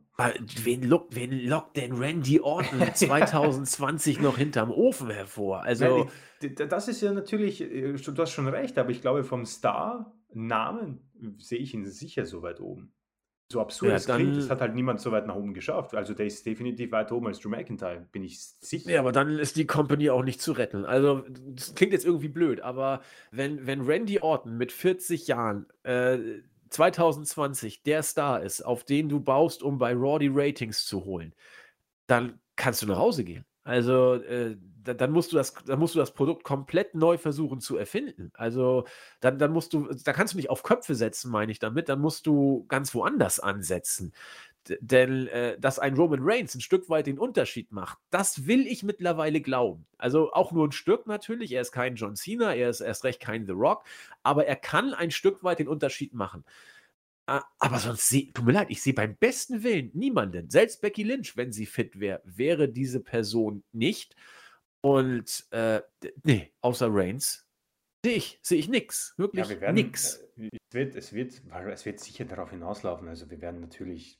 wen, 0.63 0.83
lockt, 0.83 1.15
wen 1.15 1.31
lockt 1.47 1.77
denn 1.77 1.93
Randy 1.93 2.39
Orton 2.39 2.81
2020 2.93 4.19
noch 4.21 4.37
hinterm 4.37 4.71
Ofen 4.71 5.09
hervor? 5.09 5.61
Also. 5.61 6.09
Ja, 6.41 6.65
das 6.65 6.87
ist 6.87 7.01
ja 7.01 7.13
natürlich, 7.13 7.61
äh, 7.61 7.93
du 7.93 8.21
hast 8.21 8.31
schon 8.31 8.47
recht, 8.47 8.77
aber 8.77 8.89
ich 8.89 9.01
glaube, 9.01 9.23
vom 9.23 9.45
Star-Namen 9.45 11.09
sehe 11.37 11.59
ich 11.59 11.73
ihn 11.73 11.85
sicher 11.85 12.25
so 12.25 12.41
weit 12.41 12.59
oben 12.59 12.93
so 13.51 13.61
absurd 13.61 13.91
ja, 13.91 13.95
es 13.97 14.05
klingt, 14.05 14.37
das 14.37 14.49
hat 14.49 14.61
halt 14.61 14.73
niemand 14.73 14.99
so 14.99 15.11
weit 15.11 15.27
nach 15.27 15.35
oben 15.35 15.53
geschafft. 15.53 15.93
Also 15.95 16.13
der 16.13 16.25
ist 16.25 16.45
definitiv 16.45 16.91
weiter 16.91 17.15
oben 17.15 17.27
als 17.27 17.39
Drew 17.39 17.49
McIntyre, 17.49 18.07
bin 18.11 18.23
ich 18.23 18.39
sicher. 18.39 18.89
Ja, 18.89 18.99
aber 18.99 19.11
dann 19.11 19.37
ist 19.37 19.55
die 19.55 19.67
Company 19.67 20.09
auch 20.09 20.23
nicht 20.23 20.41
zu 20.41 20.53
retten. 20.53 20.85
Also 20.85 21.23
das 21.29 21.75
klingt 21.75 21.93
jetzt 21.93 22.05
irgendwie 22.05 22.29
blöd, 22.29 22.61
aber 22.61 23.01
wenn, 23.31 23.65
wenn 23.67 23.81
Randy 23.81 24.19
Orton 24.19 24.57
mit 24.57 24.71
40 24.71 25.27
Jahren 25.27 25.67
äh, 25.83 26.17
2020 26.69 27.83
der 27.83 28.01
Star 28.01 28.41
ist, 28.41 28.61
auf 28.63 28.83
den 28.83 29.07
du 29.07 29.19
baust, 29.19 29.61
um 29.61 29.77
bei 29.77 29.93
Raw 29.93 30.17
die 30.17 30.31
Ratings 30.33 30.85
zu 30.85 31.05
holen, 31.05 31.33
dann 32.07 32.39
kannst 32.55 32.81
du 32.81 32.87
nach 32.87 32.97
Hause 32.97 33.23
gehen. 33.23 33.45
Also, 33.63 34.15
äh, 34.15 34.57
da 34.83 34.93
dann 34.93 35.11
musst 35.11 35.31
du 35.31 35.37
das 35.37 35.53
dann 35.65 35.79
musst 35.79 35.95
du 35.95 35.99
das 35.99 36.13
Produkt 36.13 36.43
komplett 36.43 36.95
neu 36.95 37.17
versuchen 37.17 37.61
zu 37.61 37.77
erfinden. 37.77 38.31
Also, 38.33 38.85
dann 39.21 39.39
dann 39.39 39.51
musst 39.53 39.73
du 39.73 39.87
da 40.03 40.11
kannst 40.13 40.33
du 40.33 40.37
nicht 40.37 40.49
auf 40.49 40.63
Köpfe 40.63 40.95
setzen, 40.95 41.31
meine 41.31 41.51
ich 41.51 41.59
damit, 41.59 41.87
dann 41.89 42.01
musst 42.01 42.27
du 42.27 42.65
ganz 42.67 42.93
woanders 42.93 43.39
ansetzen. 43.39 44.13
D 44.69 44.77
denn, 44.81 45.27
äh, 45.27 45.57
dass 45.59 45.79
ein 45.79 45.95
Roman 45.95 46.19
Reigns 46.21 46.55
ein 46.55 46.61
Stück 46.61 46.89
weit 46.89 47.07
den 47.07 47.19
Unterschied 47.19 47.71
macht, 47.71 47.97
das 48.11 48.47
will 48.47 48.67
ich 48.67 48.83
mittlerweile 48.83 49.41
glauben. 49.41 49.85
Also, 49.97 50.33
auch 50.33 50.51
nur 50.51 50.67
ein 50.67 50.71
Stück 50.73 51.07
natürlich. 51.07 51.51
Er 51.53 51.61
ist 51.61 51.71
kein 51.71 51.95
John 51.95 52.15
Cena, 52.17 52.53
er 52.53 52.69
ist 52.69 52.81
erst 52.81 53.03
recht 53.05 53.21
kein 53.21 53.45
The 53.45 53.53
Rock, 53.53 53.85
aber 54.23 54.45
er 54.47 54.55
kann 54.57 54.93
ein 54.93 55.11
Stück 55.11 55.43
weit 55.43 55.59
den 55.59 55.67
Unterschied 55.69 56.13
machen. 56.13 56.43
Aber 57.25 57.79
sonst 57.79 58.09
sehe 58.09 58.33
tut 58.33 58.45
mir 58.45 58.51
leid, 58.51 58.69
ich 58.69 58.81
sehe 58.81 58.93
beim 58.93 59.15
besten 59.15 59.63
Willen 59.63 59.91
niemanden, 59.93 60.49
selbst 60.49 60.81
Becky 60.81 61.03
Lynch, 61.03 61.37
wenn 61.37 61.53
sie 61.53 61.65
fit 61.65 61.99
wäre, 61.99 62.21
wäre 62.25 62.67
diese 62.67 62.99
Person 62.99 63.63
nicht. 63.71 64.15
Und 64.81 65.47
äh, 65.51 65.81
nee, 66.23 66.53
außer 66.59 66.87
Reigns 66.91 67.47
sehe 68.03 68.15
ich, 68.15 68.39
sehe 68.41 68.59
ich 68.59 68.67
nix. 68.67 69.13
Wirklich 69.15 69.47
ja, 69.47 69.61
werden, 69.61 69.75
nix. 69.75 70.17
Äh, 70.37 70.49
es 70.51 70.73
wird, 70.73 70.95
es, 70.95 71.13
wird, 71.13 71.41
es 71.71 71.85
wird 71.85 71.99
sicher 72.01 72.25
darauf 72.25 72.49
hinauslaufen. 72.49 73.07
Also 73.07 73.29
wir 73.29 73.39
werden 73.39 73.61
natürlich 73.61 74.19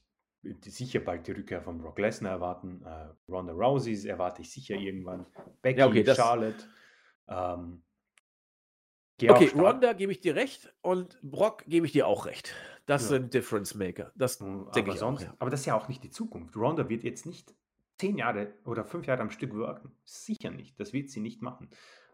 sicher 0.62 1.02
bald 1.02 1.28
die 1.28 1.34
Rückkehr 1.34 1.62
von 1.62 1.80
Brock 1.80 2.00
Lesnar 2.00 2.32
erwarten. 2.32 2.82
Äh, 2.86 3.32
Ronda 3.32 3.52
Rousey 3.52 4.08
erwarte 4.08 4.42
ich 4.42 4.52
sicher 4.52 4.76
irgendwann. 4.76 5.26
Becky, 5.62 5.80
ja, 5.80 5.88
okay, 5.88 6.06
Charlotte. 6.16 6.64
Ähm, 7.28 7.84
okay, 9.22 9.52
Ronda 9.56 9.92
gebe 9.92 10.14
ich 10.14 10.22
dir 10.22 10.36
recht 10.36 10.74
und 10.82 11.20
Brock 11.22 11.66
gebe 11.68 11.86
ich 11.86 11.92
dir 11.92 12.08
auch 12.08 12.26
recht. 12.26 12.54
Das 12.86 13.04
ja. 13.04 13.08
sind 13.10 13.34
Difference 13.34 13.76
Maker. 13.76 14.12
Das 14.16 14.40
hm, 14.40 14.70
denke 14.76 14.92
ich 14.92 15.00
sonst, 15.00 15.22
auch, 15.22 15.28
ja. 15.28 15.36
Aber 15.40 15.50
das 15.50 15.62
ist 15.62 15.66
ja 15.66 15.76
auch 15.76 15.88
nicht 15.88 16.04
die 16.04 16.10
Zukunft. 16.10 16.56
Ronda 16.56 16.90
wird 16.90 17.04
jetzt 17.04 17.26
nicht 17.26 17.56
zehn 17.98 18.18
Jahre 18.18 18.54
oder 18.66 18.84
fünf 18.84 19.06
Jahre 19.06 19.22
am 19.22 19.30
Stück 19.30 19.56
worken. 19.56 19.92
Sicher 20.04 20.52
nicht. 20.52 20.80
Das 20.80 20.94
wird 20.94 21.10
sie 21.10 21.22
nicht 21.22 21.42
machen. 21.42 21.70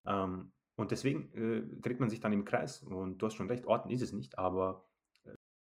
Ähm, 0.05 0.51
und 0.75 0.91
deswegen 0.91 1.33
äh, 1.33 1.81
dreht 1.81 1.99
man 1.99 2.09
sich 2.09 2.19
dann 2.19 2.33
im 2.33 2.45
Kreis. 2.45 2.83
Und 2.83 3.17
du 3.17 3.25
hast 3.25 3.35
schon 3.35 3.47
recht, 3.47 3.65
Orten 3.65 3.89
ist 3.89 4.01
es 4.01 4.13
nicht. 4.13 4.37
Aber 4.37 4.85
äh, 5.25 5.31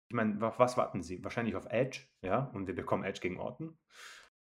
ich 0.08 0.14
meine, 0.14 0.40
was 0.40 0.76
warten 0.76 1.02
sie? 1.02 1.24
Wahrscheinlich 1.24 1.56
auf 1.56 1.66
Edge. 1.66 2.00
Ja, 2.22 2.50
und 2.52 2.66
wir 2.66 2.74
bekommen 2.74 3.04
Edge 3.04 3.20
gegen 3.20 3.38
Orten. 3.38 3.78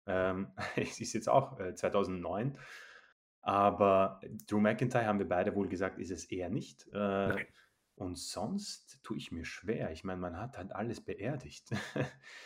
Ähm, 0.06 0.52
es 0.76 1.00
ist 1.00 1.14
jetzt 1.14 1.30
auch 1.30 1.60
äh, 1.60 1.76
2009. 1.76 2.58
Aber 3.42 4.20
Drew 4.48 4.60
McIntyre 4.60 5.06
haben 5.06 5.20
wir 5.20 5.30
beide 5.30 5.56
wohl 5.56 5.70
gesagt, 5.70 5.98
ist 6.00 6.12
es 6.12 6.26
eher 6.26 6.50
nicht. 6.50 6.88
Äh, 6.88 6.98
Nein. 6.98 7.46
Und 8.00 8.18
sonst 8.18 9.02
tue 9.04 9.18
ich 9.18 9.34
mir 9.34 9.44
schwer. 9.44 9.92
Ich 9.92 10.06
meine, 10.06 10.22
man 10.22 10.38
hat 10.38 10.58
halt 10.58 10.72
alles 10.72 11.02
beerdigt. 11.02 11.70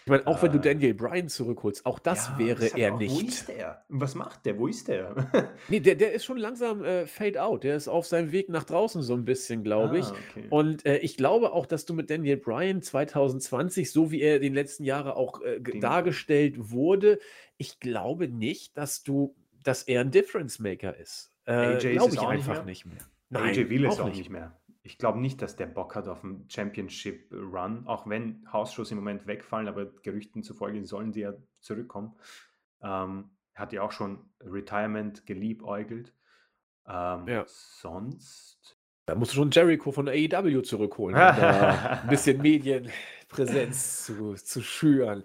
Ich 0.03 0.07
meine, 0.07 0.25
auch 0.25 0.41
wenn 0.41 0.51
du 0.51 0.57
äh, 0.57 0.61
Daniel 0.61 0.95
Bryan 0.95 1.30
zurückholst, 1.30 1.85
auch 1.85 1.99
das 1.99 2.30
ja, 2.30 2.39
wäre 2.39 2.75
er 2.75 2.95
auch, 2.95 2.97
nicht. 2.97 3.13
Wo 3.13 3.19
ist 3.19 3.47
der? 3.49 3.85
Was 3.88 4.15
macht 4.15 4.47
der? 4.47 4.57
Wo 4.57 4.65
ist 4.65 4.88
der? 4.88 5.53
nee, 5.69 5.80
der, 5.80 5.93
der 5.93 6.13
ist 6.13 6.25
schon 6.25 6.38
langsam 6.38 6.84
äh, 6.84 7.05
fade 7.05 7.39
out. 7.39 7.63
Der 7.63 7.75
ist 7.75 7.88
auf 7.88 8.07
seinem 8.07 8.31
Weg 8.31 8.49
nach 8.49 8.63
draußen 8.63 9.03
so 9.03 9.13
ein 9.13 9.25
bisschen, 9.25 9.63
glaube 9.63 9.99
ich. 9.99 10.05
Ah, 10.05 10.15
okay. 10.31 10.47
Und 10.49 10.88
äh, 10.88 10.97
ich 10.97 11.17
glaube 11.17 11.53
auch, 11.53 11.67
dass 11.67 11.85
du 11.85 11.93
mit 11.93 12.09
Daniel 12.09 12.38
Bryan 12.38 12.81
2020, 12.81 13.91
so 13.91 14.09
wie 14.09 14.21
er 14.21 14.39
den 14.39 14.55
letzten 14.55 14.85
Jahren 14.85 15.11
auch 15.11 15.39
äh, 15.43 15.59
dargestellt 15.80 16.71
wurde, 16.71 17.19
ich 17.57 17.80
glaube 17.80 18.27
nicht, 18.27 18.75
dass 18.75 19.03
du, 19.03 19.35
dass 19.63 19.84
er 19.84 20.01
ein 20.01 20.09
Difference 20.09 20.57
Maker 20.57 20.97
ist. 20.97 21.31
Äh, 21.45 21.77
glaube 21.77 22.15
ich 22.15 22.21
einfach 22.21 22.65
nicht 22.65 22.88
mehr. 22.88 22.95
Nicht 22.95 23.05
mehr. 23.05 23.07
Nein, 23.30 23.49
AJ 23.49 23.69
Will 23.69 23.85
ist 23.85 23.99
auch 23.99 24.11
nicht 24.11 24.30
mehr 24.31 24.57
ich 24.84 24.97
glaube 24.97 25.19
nicht, 25.19 25.41
dass 25.41 25.55
der 25.55 25.65
Bock 25.65 25.95
hat 25.95 26.10
auf 26.10 26.23
einen 26.23 26.45
Championship 26.49 27.31
Run, 27.31 27.88
auch 27.88 28.07
wenn 28.07 28.45
Hausschuss 28.51 28.91
im 28.91 28.97
Moment 28.97 29.26
wegfallen, 29.26 29.69
aber 29.69 29.85
Gerüchten 29.85 30.43
zufolge 30.43 30.85
sollen 30.85 31.14
die 31.14 31.22
ja 31.22 31.34
zurückkommen. 31.61 32.14
Ähm, 32.81 33.30
hat 33.55 33.72
ja 33.72 33.81
auch 33.81 33.93
schon 33.93 34.30
Retirement 34.41 35.26
geliebäugelt. 35.26 36.14
Ähm, 36.85 37.27
ja. 37.27 37.45
Sonst. 37.47 38.77
Da 39.05 39.15
musst 39.15 39.31
du 39.31 39.35
schon 39.35 39.51
Jericho 39.51 39.91
von 39.91 40.10
AEW 40.10 40.61
zurückholen, 40.61 41.15
um 41.15 41.22
da 41.22 42.01
ein 42.03 42.07
bisschen 42.10 42.41
Medienpräsenz 42.41 44.05
zu, 44.05 44.34
zu 44.34 44.61
schüren. 44.61 45.23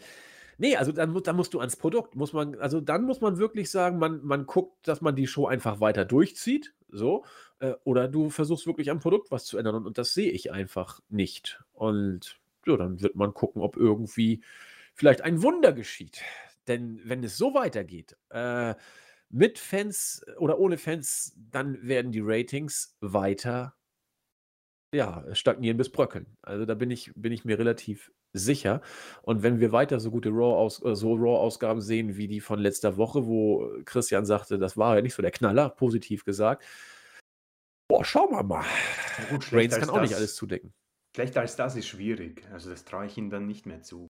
Nee, 0.57 0.77
also 0.77 0.91
dann, 0.91 1.21
dann 1.23 1.37
musst 1.37 1.55
du 1.55 1.61
ans 1.61 1.77
Produkt, 1.77 2.17
muss 2.17 2.33
man, 2.33 2.57
also 2.57 2.81
dann 2.81 3.05
muss 3.05 3.21
man 3.21 3.39
wirklich 3.39 3.71
sagen, 3.71 3.99
man, 3.99 4.25
man 4.25 4.47
guckt, 4.47 4.87
dass 4.87 5.01
man 5.01 5.15
die 5.15 5.29
Show 5.29 5.47
einfach 5.47 5.81
weiter 5.81 6.05
durchzieht, 6.05 6.75
so, 6.89 7.25
äh, 7.61 7.75
oder 7.85 8.09
du 8.09 8.31
versuchst 8.31 8.67
wirklich 8.67 8.91
am 8.91 9.01
Produkt 9.01 9.31
was 9.31 9.45
zu 9.45 9.59
ändern 9.59 9.77
und, 9.77 9.87
und 9.87 9.99
das 9.99 10.15
sehe 10.15 10.31
ich 10.31 10.53
einfach 10.53 11.01
nicht. 11.09 11.61
Und 11.73 12.39
ja, 12.67 12.77
dann 12.77 13.01
wird 13.01 13.17
man 13.17 13.35
gucken, 13.35 13.63
ob 13.63 13.77
irgendwie 13.77 14.43
vielleicht 14.95 15.23
ein 15.23 15.43
Wunder 15.43 15.73
geschieht. 15.73 16.23
Denn 16.67 17.01
wenn 17.05 17.25
es 17.25 17.37
so 17.37 17.55
weitergeht, 17.55 18.17
äh, 18.31 18.75
mit 19.31 19.59
Fans 19.59 20.25
oder 20.39 20.59
ohne 20.59 20.79
Fans, 20.79 21.35
dann 21.51 21.87
werden 21.87 22.13
die 22.13 22.23
Ratings 22.23 22.97
weiter 23.01 23.75
ja, 24.95 25.25
stagnieren 25.35 25.77
bis 25.77 25.91
bröckeln. 25.91 26.27
Also 26.43 26.65
da 26.65 26.75
bin 26.75 26.91
ich, 26.91 27.13
bin 27.15 27.33
ich 27.33 27.45
mir 27.45 27.59
relativ 27.59 28.11
sicher. 28.33 28.81
Und 29.23 29.43
wenn 29.43 29.61
wir 29.61 29.73
weiter 29.73 30.01
so 30.01 30.11
gute 30.11 30.31
Raw-Aus 30.31 30.83
äh, 30.85 30.95
so 30.95 31.15
Raw-Ausgaben 31.15 31.81
sehen 31.81 32.17
wie 32.17 32.29
die 32.29 32.41
von 32.41 32.59
letzter 32.59 32.97
Woche, 32.97 33.27
wo 33.27 33.71
Christian 33.85 34.25
sagte, 34.25 34.59
das 34.59 34.77
war 34.77 34.97
ja 34.97 35.03
nicht 35.03 35.15
so 35.15 35.23
der 35.23 35.31
Knaller, 35.31 35.69
positiv 35.71 36.25
gesagt. 36.25 36.65
Boah, 37.89 38.05
schauen 38.05 38.31
wir 38.31 38.43
mal. 38.43 38.65
Ja 39.19 39.25
gut, 39.31 39.53
Reigns 39.53 39.79
kann 39.79 39.89
auch 39.91 39.95
das, 39.95 40.11
nicht 40.11 40.17
alles 40.17 40.35
zudecken. 40.37 40.75
Schlechter 41.17 41.41
als 41.41 41.57
das 41.57 41.75
ist 41.75 41.89
schwierig. 41.89 42.47
Also 42.53 42.71
das 42.71 42.85
traue 42.85 43.07
ich 43.07 43.17
ihm 43.17 43.31
dann 43.31 43.47
nicht 43.47 43.65
mehr 43.67 43.83
zu. 43.83 44.09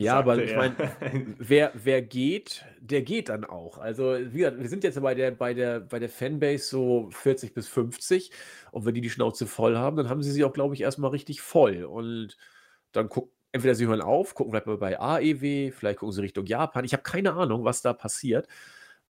Ja, 0.00 0.16
aber 0.16 0.40
ich 0.40 0.54
meine, 0.54 0.76
wer, 1.38 1.72
wer 1.74 2.02
geht, 2.02 2.64
der 2.78 3.02
geht 3.02 3.30
dann 3.30 3.44
auch. 3.44 3.78
Also, 3.78 4.16
wie 4.16 4.38
gesagt, 4.38 4.60
wir 4.60 4.68
sind 4.68 4.84
jetzt 4.84 5.00
bei 5.00 5.14
der, 5.14 5.32
bei 5.32 5.54
der, 5.54 5.80
bei 5.80 5.98
der 5.98 6.08
Fanbase 6.08 6.64
so 6.68 7.10
40 7.10 7.52
bis 7.52 7.66
50 7.66 8.30
und 8.70 8.84
wenn 8.84 8.94
die 8.94 9.00
die 9.00 9.10
Schnauze 9.10 9.46
voll 9.46 9.76
haben, 9.76 9.96
dann 9.96 10.08
haben 10.08 10.22
sie 10.22 10.30
sie 10.30 10.44
auch, 10.44 10.52
glaube 10.52 10.74
ich, 10.74 10.82
erstmal 10.82 11.10
richtig 11.10 11.40
voll. 11.40 11.82
Und 11.82 12.36
dann 12.92 13.08
gucken, 13.08 13.32
entweder 13.50 13.74
sie 13.74 13.88
hören 13.88 14.00
auf, 14.00 14.34
gucken 14.34 14.52
vielleicht 14.52 14.66
mal 14.66 14.78
bei 14.78 15.00
AEW, 15.00 15.72
vielleicht 15.72 15.98
gucken 15.98 16.12
sie 16.12 16.22
Richtung 16.22 16.46
Japan. 16.46 16.84
Ich 16.84 16.92
habe 16.92 17.02
keine 17.02 17.32
Ahnung, 17.32 17.64
was 17.64 17.82
da 17.82 17.92
passiert. 17.92 18.46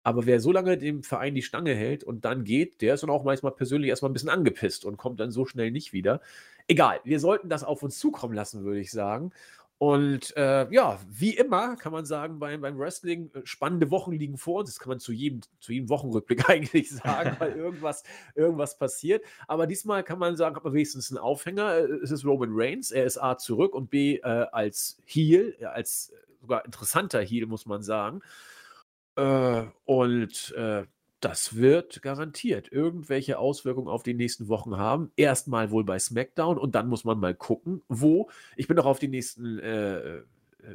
Aber 0.05 0.27
wer 0.27 0.39
so 0.39 0.51
lange 0.51 0.77
dem 0.77 1.01
Verein 1.01 1.33
die 1.33 1.41
Stange 1.41 1.73
hält 1.73 2.03
und 2.03 2.25
dann 2.25 2.43
geht, 2.43 2.81
der 2.83 2.93
ist 2.93 3.01
dann 3.01 3.09
auch 3.09 3.23
manchmal 3.23 3.53
persönlich 3.53 3.89
erstmal 3.89 4.11
ein 4.11 4.13
bisschen 4.13 4.29
angepisst 4.29 4.85
und 4.85 4.97
kommt 4.97 5.19
dann 5.19 5.31
so 5.31 5.47
schnell 5.47 5.71
nicht 5.71 5.93
wieder. 5.93 6.21
Egal, 6.67 6.99
wir 7.03 7.19
sollten 7.19 7.49
das 7.49 7.63
auf 7.63 7.81
uns 7.81 7.97
zukommen 7.97 8.35
lassen, 8.35 8.63
würde 8.63 8.79
ich 8.79 8.91
sagen. 8.91 9.31
Und 9.79 10.37
äh, 10.37 10.71
ja, 10.71 10.99
wie 11.09 11.35
immer 11.35 11.75
kann 11.75 11.91
man 11.91 12.05
sagen, 12.05 12.37
beim, 12.37 12.61
beim 12.61 12.77
Wrestling, 12.77 13.31
äh, 13.33 13.41
spannende 13.45 13.89
Wochen 13.89 14.11
liegen 14.11 14.37
vor 14.37 14.59
uns. 14.59 14.69
Das 14.69 14.79
kann 14.79 14.89
man 14.89 14.99
zu 14.99 15.11
jedem, 15.11 15.41
zu 15.59 15.73
jedem 15.73 15.89
Wochenrückblick 15.89 16.47
eigentlich 16.51 16.91
sagen, 16.91 17.35
weil 17.39 17.53
irgendwas, 17.53 18.03
irgendwas 18.35 18.77
passiert. 18.77 19.23
Aber 19.47 19.65
diesmal 19.65 20.03
kann 20.03 20.19
man 20.19 20.37
sagen, 20.37 20.55
hat 20.55 20.63
man 20.63 20.73
wenigstens 20.73 21.09
einen 21.09 21.17
Aufhänger. 21.17 21.77
Äh, 21.77 21.81
es 22.03 22.11
ist 22.11 22.23
Roman 22.25 22.51
Reigns. 22.51 22.91
Er 22.91 23.05
ist 23.05 23.17
A 23.17 23.39
zurück 23.39 23.73
und 23.73 23.89
B 23.89 24.17
äh, 24.17 24.21
als 24.21 24.99
Heel, 25.05 25.57
als 25.65 26.13
sogar 26.41 26.63
interessanter 26.63 27.21
Heel, 27.21 27.47
muss 27.47 27.65
man 27.65 27.81
sagen. 27.81 28.21
Äh, 29.15 29.63
und 29.85 30.53
äh, 30.57 30.85
das 31.19 31.55
wird 31.55 32.01
garantiert 32.01 32.71
irgendwelche 32.71 33.39
Auswirkungen 33.39 33.87
auf 33.87 34.03
die 34.03 34.13
nächsten 34.13 34.47
Wochen 34.47 34.77
haben. 34.77 35.11
Erstmal 35.15 35.71
wohl 35.71 35.83
bei 35.83 35.97
SmackDown 35.97 36.57
und 36.57 36.75
dann 36.75 36.87
muss 36.87 37.03
man 37.03 37.19
mal 37.19 37.33
gucken, 37.33 37.81
wo. 37.87 38.29
Ich 38.55 38.67
bin 38.67 38.77
auch 38.77 38.85
auf 38.85 38.99
die 38.99 39.07
nächsten 39.07 39.59
äh, 39.59 40.21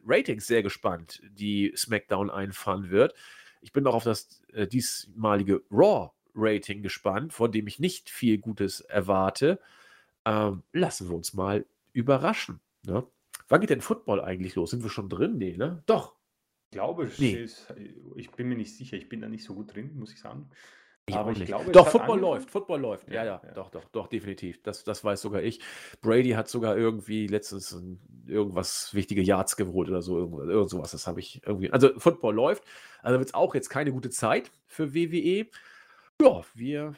Ratings 0.06 0.46
sehr 0.46 0.62
gespannt, 0.62 1.22
die 1.30 1.72
SmackDown 1.76 2.30
einfahren 2.30 2.90
wird. 2.90 3.14
Ich 3.60 3.72
bin 3.72 3.86
auch 3.86 3.94
auf 3.94 4.04
das 4.04 4.42
äh, 4.52 4.66
diesmalige 4.66 5.62
Raw-Rating 5.70 6.82
gespannt, 6.82 7.32
von 7.32 7.52
dem 7.52 7.66
ich 7.66 7.78
nicht 7.78 8.10
viel 8.10 8.38
Gutes 8.38 8.80
erwarte. 8.80 9.60
Ähm, 10.24 10.62
lassen 10.72 11.08
wir 11.08 11.16
uns 11.16 11.34
mal 11.34 11.66
überraschen. 11.92 12.60
Ne? 12.84 13.06
Wann 13.48 13.60
geht 13.60 13.70
denn 13.70 13.80
Football 13.80 14.20
eigentlich 14.20 14.54
los? 14.54 14.70
Sind 14.70 14.82
wir 14.82 14.90
schon 14.90 15.08
drin? 15.08 15.38
Nee, 15.38 15.56
ne? 15.56 15.82
Doch, 15.86 16.14
glaube, 16.70 17.10
nee. 17.18 17.46
ich 18.16 18.30
bin 18.32 18.48
mir 18.48 18.56
nicht 18.56 18.76
sicher, 18.76 18.96
ich 18.96 19.08
bin 19.08 19.20
da 19.20 19.28
nicht 19.28 19.44
so 19.44 19.54
gut 19.54 19.74
drin, 19.74 19.96
muss 19.96 20.12
ich 20.12 20.20
sagen. 20.20 20.50
Ich 21.06 21.16
aber 21.16 21.32
ich 21.32 21.44
glaube, 21.44 21.70
doch, 21.72 21.88
Football 21.88 22.20
läuft, 22.20 22.50
Football 22.50 22.80
läuft. 22.80 23.08
Ja, 23.08 23.24
ja, 23.24 23.40
ja, 23.44 23.52
doch, 23.52 23.70
doch, 23.70 23.84
doch, 23.90 24.06
definitiv. 24.06 24.62
Das, 24.62 24.84
das 24.84 25.02
weiß 25.02 25.20
sogar 25.20 25.42
ich. 25.42 25.60
Brady 26.02 26.30
hat 26.30 26.48
sogar 26.48 26.76
irgendwie 26.76 27.26
letztens 27.26 27.76
irgendwas 28.26 28.94
wichtige 28.94 29.22
Yards 29.22 29.56
geholt 29.56 29.88
oder 29.88 30.02
so, 30.02 30.18
irgend, 30.18 30.48
irgend 30.48 30.70
sowas. 30.70 30.92
Das 30.92 31.06
habe 31.06 31.20
ich 31.20 31.42
irgendwie. 31.44 31.72
Also, 31.72 31.98
Football 31.98 32.34
läuft. 32.34 32.64
Also 33.02 33.18
wird 33.18 33.30
es 33.30 33.34
auch 33.34 33.54
jetzt 33.54 33.70
keine 33.70 33.92
gute 33.92 34.10
Zeit 34.10 34.52
für 34.66 34.94
WWE. 34.94 35.46
Ja, 36.22 36.42
wir 36.54 36.94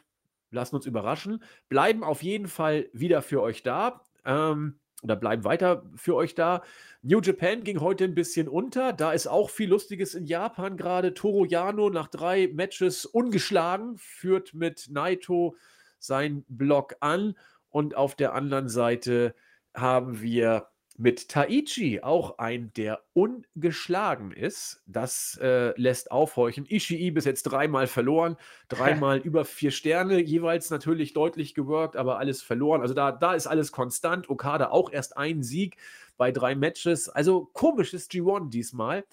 lassen 0.51 0.77
uns 0.77 0.85
überraschen. 0.85 1.43
Bleiben 1.69 2.05
auf 2.05 2.23
jeden 2.23 2.49
Fall 2.49 2.89
wieder 2.93 3.23
für 3.23 3.41
euch 3.41 3.63
da. 3.63 4.03
Ähm, 4.25 4.79
oder 5.03 5.17
bleiben 5.17 5.45
weiter 5.45 5.85
für 5.97 6.15
euch 6.15 6.35
da. 6.35 6.63
New 7.03 7.21
Japan 7.21 7.65
ging 7.65 7.81
heute 7.81 8.05
ein 8.05 8.15
bisschen 8.15 8.49
unter. 8.49 8.93
Da 8.93 9.13
ist 9.13 9.27
auch 9.27 9.51
viel 9.51 9.69
Lustiges 9.69 10.15
in 10.15 10.27
Japan 10.27 10.77
gerade. 10.77 11.15
Toro 11.15 11.45
Yano 11.45 11.91
nach 11.91 12.09
drei 12.09 12.49
Matches 12.53 13.05
ungeschlagen, 13.05 13.99
führt 13.99 14.55
mit 14.55 14.89
Naito 14.91 15.57
seinen 15.99 16.45
Block 16.49 16.95
an. 17.01 17.35
Und 17.69 17.97
auf 17.97 18.15
der 18.15 18.35
anderen 18.35 18.69
Seite 18.69 19.35
haben 19.75 20.21
wir 20.21 20.69
mit 21.03 21.29
Taichi, 21.29 22.01
auch 22.01 22.39
ein, 22.39 22.73
der 22.75 23.03
ungeschlagen 23.13 24.31
ist. 24.31 24.85
Das 24.87 25.37
äh, 25.43 25.73
lässt 25.77 26.13
aufhorchen. 26.13 26.65
Ishii 26.65 27.11
bis 27.11 27.25
jetzt 27.25 27.43
dreimal 27.43 27.89
verloren, 27.89 28.37
dreimal 28.69 29.19
über 29.19 29.45
vier 29.45 29.73
Sterne, 29.73 30.21
jeweils 30.21 30.71
natürlich 30.71 31.13
deutlich 31.13 31.55
geworkt, 31.55 31.97
aber 31.97 32.19
alles 32.19 32.41
verloren. 32.41 32.83
Also 32.83 32.95
da, 32.95 33.11
da 33.11 33.35
ist 33.35 33.49
alles 33.49 33.73
konstant. 33.73 34.31
Okada 34.31 34.71
auch 34.71 34.93
erst 34.93 35.17
ein 35.17 35.43
Sieg 35.43 35.77
bei 36.17 36.31
drei 36.31 36.55
Matches. 36.55 37.09
Also 37.09 37.51
komisches 37.53 38.09
G1 38.09 38.51
diesmal, 38.51 39.05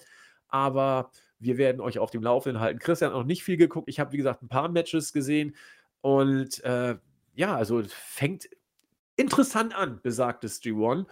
aber 0.46 1.10
wir 1.40 1.58
werden 1.58 1.80
euch 1.80 1.98
auf 1.98 2.12
dem 2.12 2.22
Laufenden 2.22 2.60
halten. 2.62 2.78
Christian 2.78 3.10
hat 3.10 3.18
noch 3.18 3.26
nicht 3.26 3.42
viel 3.42 3.56
geguckt. 3.56 3.88
Ich 3.88 3.98
habe, 3.98 4.12
wie 4.12 4.18
gesagt, 4.18 4.42
ein 4.42 4.48
paar 4.48 4.68
Matches 4.68 5.12
gesehen 5.12 5.56
und 6.02 6.62
äh, 6.62 6.96
ja, 7.34 7.56
also 7.56 7.82
fängt 7.88 8.48
interessant 9.16 9.74
an, 9.74 9.98
besagtes 10.04 10.62
G1. 10.62 11.06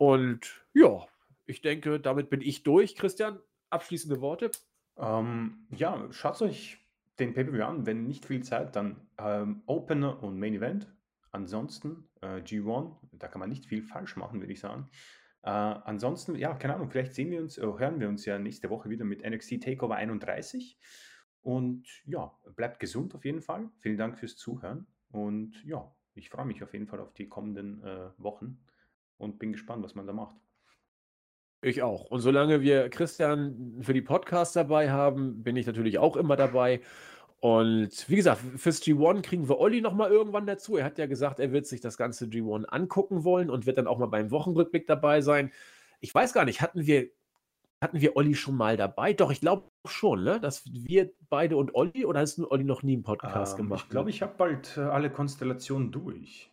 Und 0.00 0.64
ja, 0.72 1.06
ich 1.44 1.60
denke, 1.60 2.00
damit 2.00 2.30
bin 2.30 2.40
ich 2.40 2.62
durch. 2.62 2.96
Christian, 2.96 3.38
abschließende 3.68 4.22
Worte? 4.22 4.50
Ähm, 4.96 5.66
ja, 5.76 6.10
schaut 6.10 6.40
euch 6.40 6.78
den 7.18 7.34
Pay-Per-View 7.34 7.62
an. 7.62 7.84
Wenn 7.84 8.06
nicht 8.06 8.24
viel 8.24 8.42
Zeit, 8.42 8.76
dann 8.76 9.06
ähm, 9.18 9.62
Opener 9.66 10.22
und 10.22 10.40
Main 10.40 10.54
Event. 10.54 10.90
Ansonsten 11.32 12.08
äh, 12.22 12.38
G1, 12.38 12.96
da 13.12 13.28
kann 13.28 13.40
man 13.40 13.50
nicht 13.50 13.66
viel 13.66 13.82
falsch 13.82 14.16
machen, 14.16 14.40
würde 14.40 14.54
ich 14.54 14.60
sagen. 14.60 14.88
Äh, 15.42 15.50
ansonsten, 15.50 16.34
ja, 16.34 16.54
keine 16.54 16.76
Ahnung, 16.76 16.88
vielleicht 16.88 17.12
sehen 17.12 17.30
wir 17.30 17.42
uns, 17.42 17.58
äh, 17.58 17.60
hören 17.60 18.00
wir 18.00 18.08
uns 18.08 18.24
ja 18.24 18.38
nächste 18.38 18.70
Woche 18.70 18.88
wieder 18.88 19.04
mit 19.04 19.22
NXT 19.22 19.62
Takeover 19.62 19.96
31. 19.96 20.78
Und 21.42 21.86
ja, 22.06 22.34
bleibt 22.56 22.80
gesund 22.80 23.14
auf 23.14 23.26
jeden 23.26 23.42
Fall. 23.42 23.68
Vielen 23.80 23.98
Dank 23.98 24.18
fürs 24.18 24.38
Zuhören. 24.38 24.86
Und 25.10 25.62
ja, 25.62 25.94
ich 26.14 26.30
freue 26.30 26.46
mich 26.46 26.62
auf 26.62 26.72
jeden 26.72 26.86
Fall 26.86 27.00
auf 27.00 27.12
die 27.12 27.28
kommenden 27.28 27.82
äh, 27.82 28.08
Wochen 28.16 28.64
und 29.20 29.38
bin 29.38 29.52
gespannt, 29.52 29.84
was 29.84 29.94
man 29.94 30.06
da 30.06 30.12
macht. 30.12 30.36
Ich 31.62 31.82
auch. 31.82 32.06
Und 32.06 32.20
solange 32.20 32.62
wir 32.62 32.88
Christian 32.88 33.78
für 33.82 33.92
die 33.92 34.00
Podcasts 34.00 34.54
dabei 34.54 34.90
haben, 34.90 35.42
bin 35.42 35.56
ich 35.56 35.66
natürlich 35.66 35.98
auch 35.98 36.16
immer 36.16 36.36
dabei. 36.36 36.80
Und 37.40 38.08
wie 38.08 38.16
gesagt, 38.16 38.40
fürs 38.56 38.82
G1 38.82 39.22
kriegen 39.22 39.48
wir 39.48 39.58
Olli 39.58 39.80
nochmal 39.80 40.10
irgendwann 40.10 40.46
dazu. 40.46 40.76
Er 40.76 40.84
hat 40.84 40.98
ja 40.98 41.06
gesagt, 41.06 41.38
er 41.38 41.52
wird 41.52 41.66
sich 41.66 41.80
das 41.80 41.96
ganze 41.96 42.26
G1 42.26 42.64
angucken 42.64 43.24
wollen 43.24 43.50
und 43.50 43.66
wird 43.66 43.78
dann 43.78 43.86
auch 43.86 43.98
mal 43.98 44.06
beim 44.06 44.30
Wochenrückblick 44.30 44.86
dabei 44.86 45.20
sein. 45.20 45.50
Ich 46.00 46.14
weiß 46.14 46.32
gar 46.32 46.46
nicht, 46.46 46.62
hatten 46.62 46.86
wir, 46.86 47.08
hatten 47.82 48.00
wir 48.00 48.16
Olli 48.16 48.34
schon 48.34 48.56
mal 48.56 48.76
dabei? 48.76 49.12
Doch, 49.12 49.30
ich 49.30 49.40
glaube 49.40 49.68
schon, 49.86 50.24
ne? 50.24 50.40
Dass 50.40 50.64
wir 50.66 51.10
beide 51.28 51.56
und 51.56 51.74
Olli 51.74 52.06
oder 52.06 52.20
hast 52.20 52.38
du 52.38 52.50
Olli 52.50 52.64
noch 52.64 52.82
nie 52.82 52.94
einen 52.94 53.02
Podcast 53.02 53.58
ähm, 53.58 53.64
gemacht? 53.64 53.84
Ich 53.84 53.90
glaube, 53.90 54.10
ich 54.10 54.22
habe 54.22 54.34
bald 54.36 54.76
äh, 54.76 54.80
alle 54.80 55.10
Konstellationen 55.10 55.90
durch. 55.92 56.50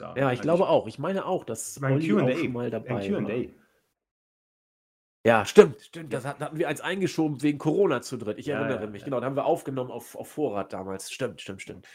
Ja, 0.00 0.14
ich 0.16 0.22
also 0.24 0.42
glaube 0.42 0.62
ich, 0.64 0.68
auch. 0.68 0.86
Ich 0.86 0.98
meine 0.98 1.26
auch, 1.26 1.44
dass 1.44 1.80
Olli 1.82 2.12
auch 2.12 2.36
schon 2.36 2.52
mal 2.52 2.70
dabei 2.70 3.10
war. 3.10 3.30
Ja, 5.26 5.44
stimmt, 5.44 5.80
stimmt. 5.82 6.12
Das 6.12 6.24
hatten 6.24 6.58
wir 6.58 6.68
eins 6.68 6.80
eingeschoben 6.80 7.42
wegen 7.42 7.58
Corona 7.58 8.00
zu 8.00 8.16
dritt. 8.16 8.38
Ich 8.38 8.46
ja, 8.46 8.58
erinnere 8.58 8.84
ja, 8.84 8.90
mich. 8.90 9.02
Ja. 9.02 9.06
Genau, 9.06 9.20
da 9.20 9.26
haben 9.26 9.36
wir 9.36 9.44
aufgenommen 9.44 9.90
auf, 9.90 10.16
auf 10.16 10.28
Vorrat 10.28 10.72
damals. 10.72 11.12
Stimmt, 11.12 11.42
stimmt, 11.42 11.60
stimmt. 11.60 11.86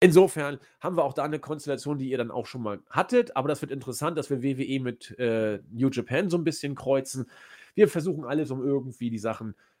Insofern 0.00 0.58
haben 0.80 0.96
wir 0.96 1.04
auch 1.04 1.12
da 1.12 1.24
eine 1.24 1.38
Konstellation, 1.38 1.98
die 1.98 2.08
ihr 2.08 2.18
dann 2.18 2.30
auch 2.30 2.46
schon 2.46 2.62
mal 2.62 2.80
hattet. 2.88 3.36
Aber 3.36 3.48
das 3.48 3.60
wird 3.60 3.70
interessant, 3.70 4.16
dass 4.16 4.30
wir 4.30 4.42
WWE 4.42 4.80
mit 4.80 5.18
äh, 5.18 5.60
New 5.70 5.90
Japan 5.90 6.30
so 6.30 6.38
ein 6.38 6.44
bisschen 6.44 6.74
kreuzen. 6.74 7.30
Wir 7.74 7.88
versuchen 7.88 8.24
alles, 8.24 8.50
um 8.50 8.64
irgendwie 8.64 9.10
die 9.10 9.18
Sachen 9.18 9.50
äh, 9.50 9.73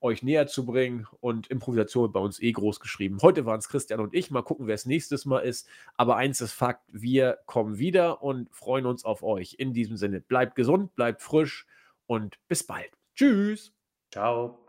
euch 0.00 0.22
näher 0.22 0.46
zu 0.46 0.64
bringen. 0.64 1.06
Und 1.20 1.48
Improvisation 1.48 2.12
bei 2.12 2.20
uns 2.20 2.40
eh 2.40 2.52
groß 2.52 2.80
geschrieben. 2.80 3.18
Heute 3.22 3.46
waren 3.46 3.58
es 3.58 3.68
Christian 3.68 4.00
und 4.00 4.14
ich. 4.14 4.30
Mal 4.30 4.42
gucken, 4.42 4.66
wer 4.66 4.74
es 4.74 4.86
nächstes 4.86 5.24
Mal 5.24 5.40
ist. 5.40 5.68
Aber 5.96 6.16
eins 6.16 6.40
ist 6.40 6.52
Fakt: 6.52 6.82
Wir 6.92 7.38
kommen 7.46 7.78
wieder 7.78 8.22
und 8.22 8.48
freuen 8.54 8.86
uns 8.86 9.04
auf 9.04 9.22
euch. 9.22 9.56
In 9.58 9.72
diesem 9.72 9.96
Sinne, 9.96 10.20
bleibt 10.20 10.54
gesund, 10.54 10.94
bleibt 10.94 11.22
frisch 11.22 11.66
und 12.06 12.38
bis 12.48 12.64
bald. 12.64 12.90
Tschüss. 13.14 13.72
Ciao. 14.10 14.67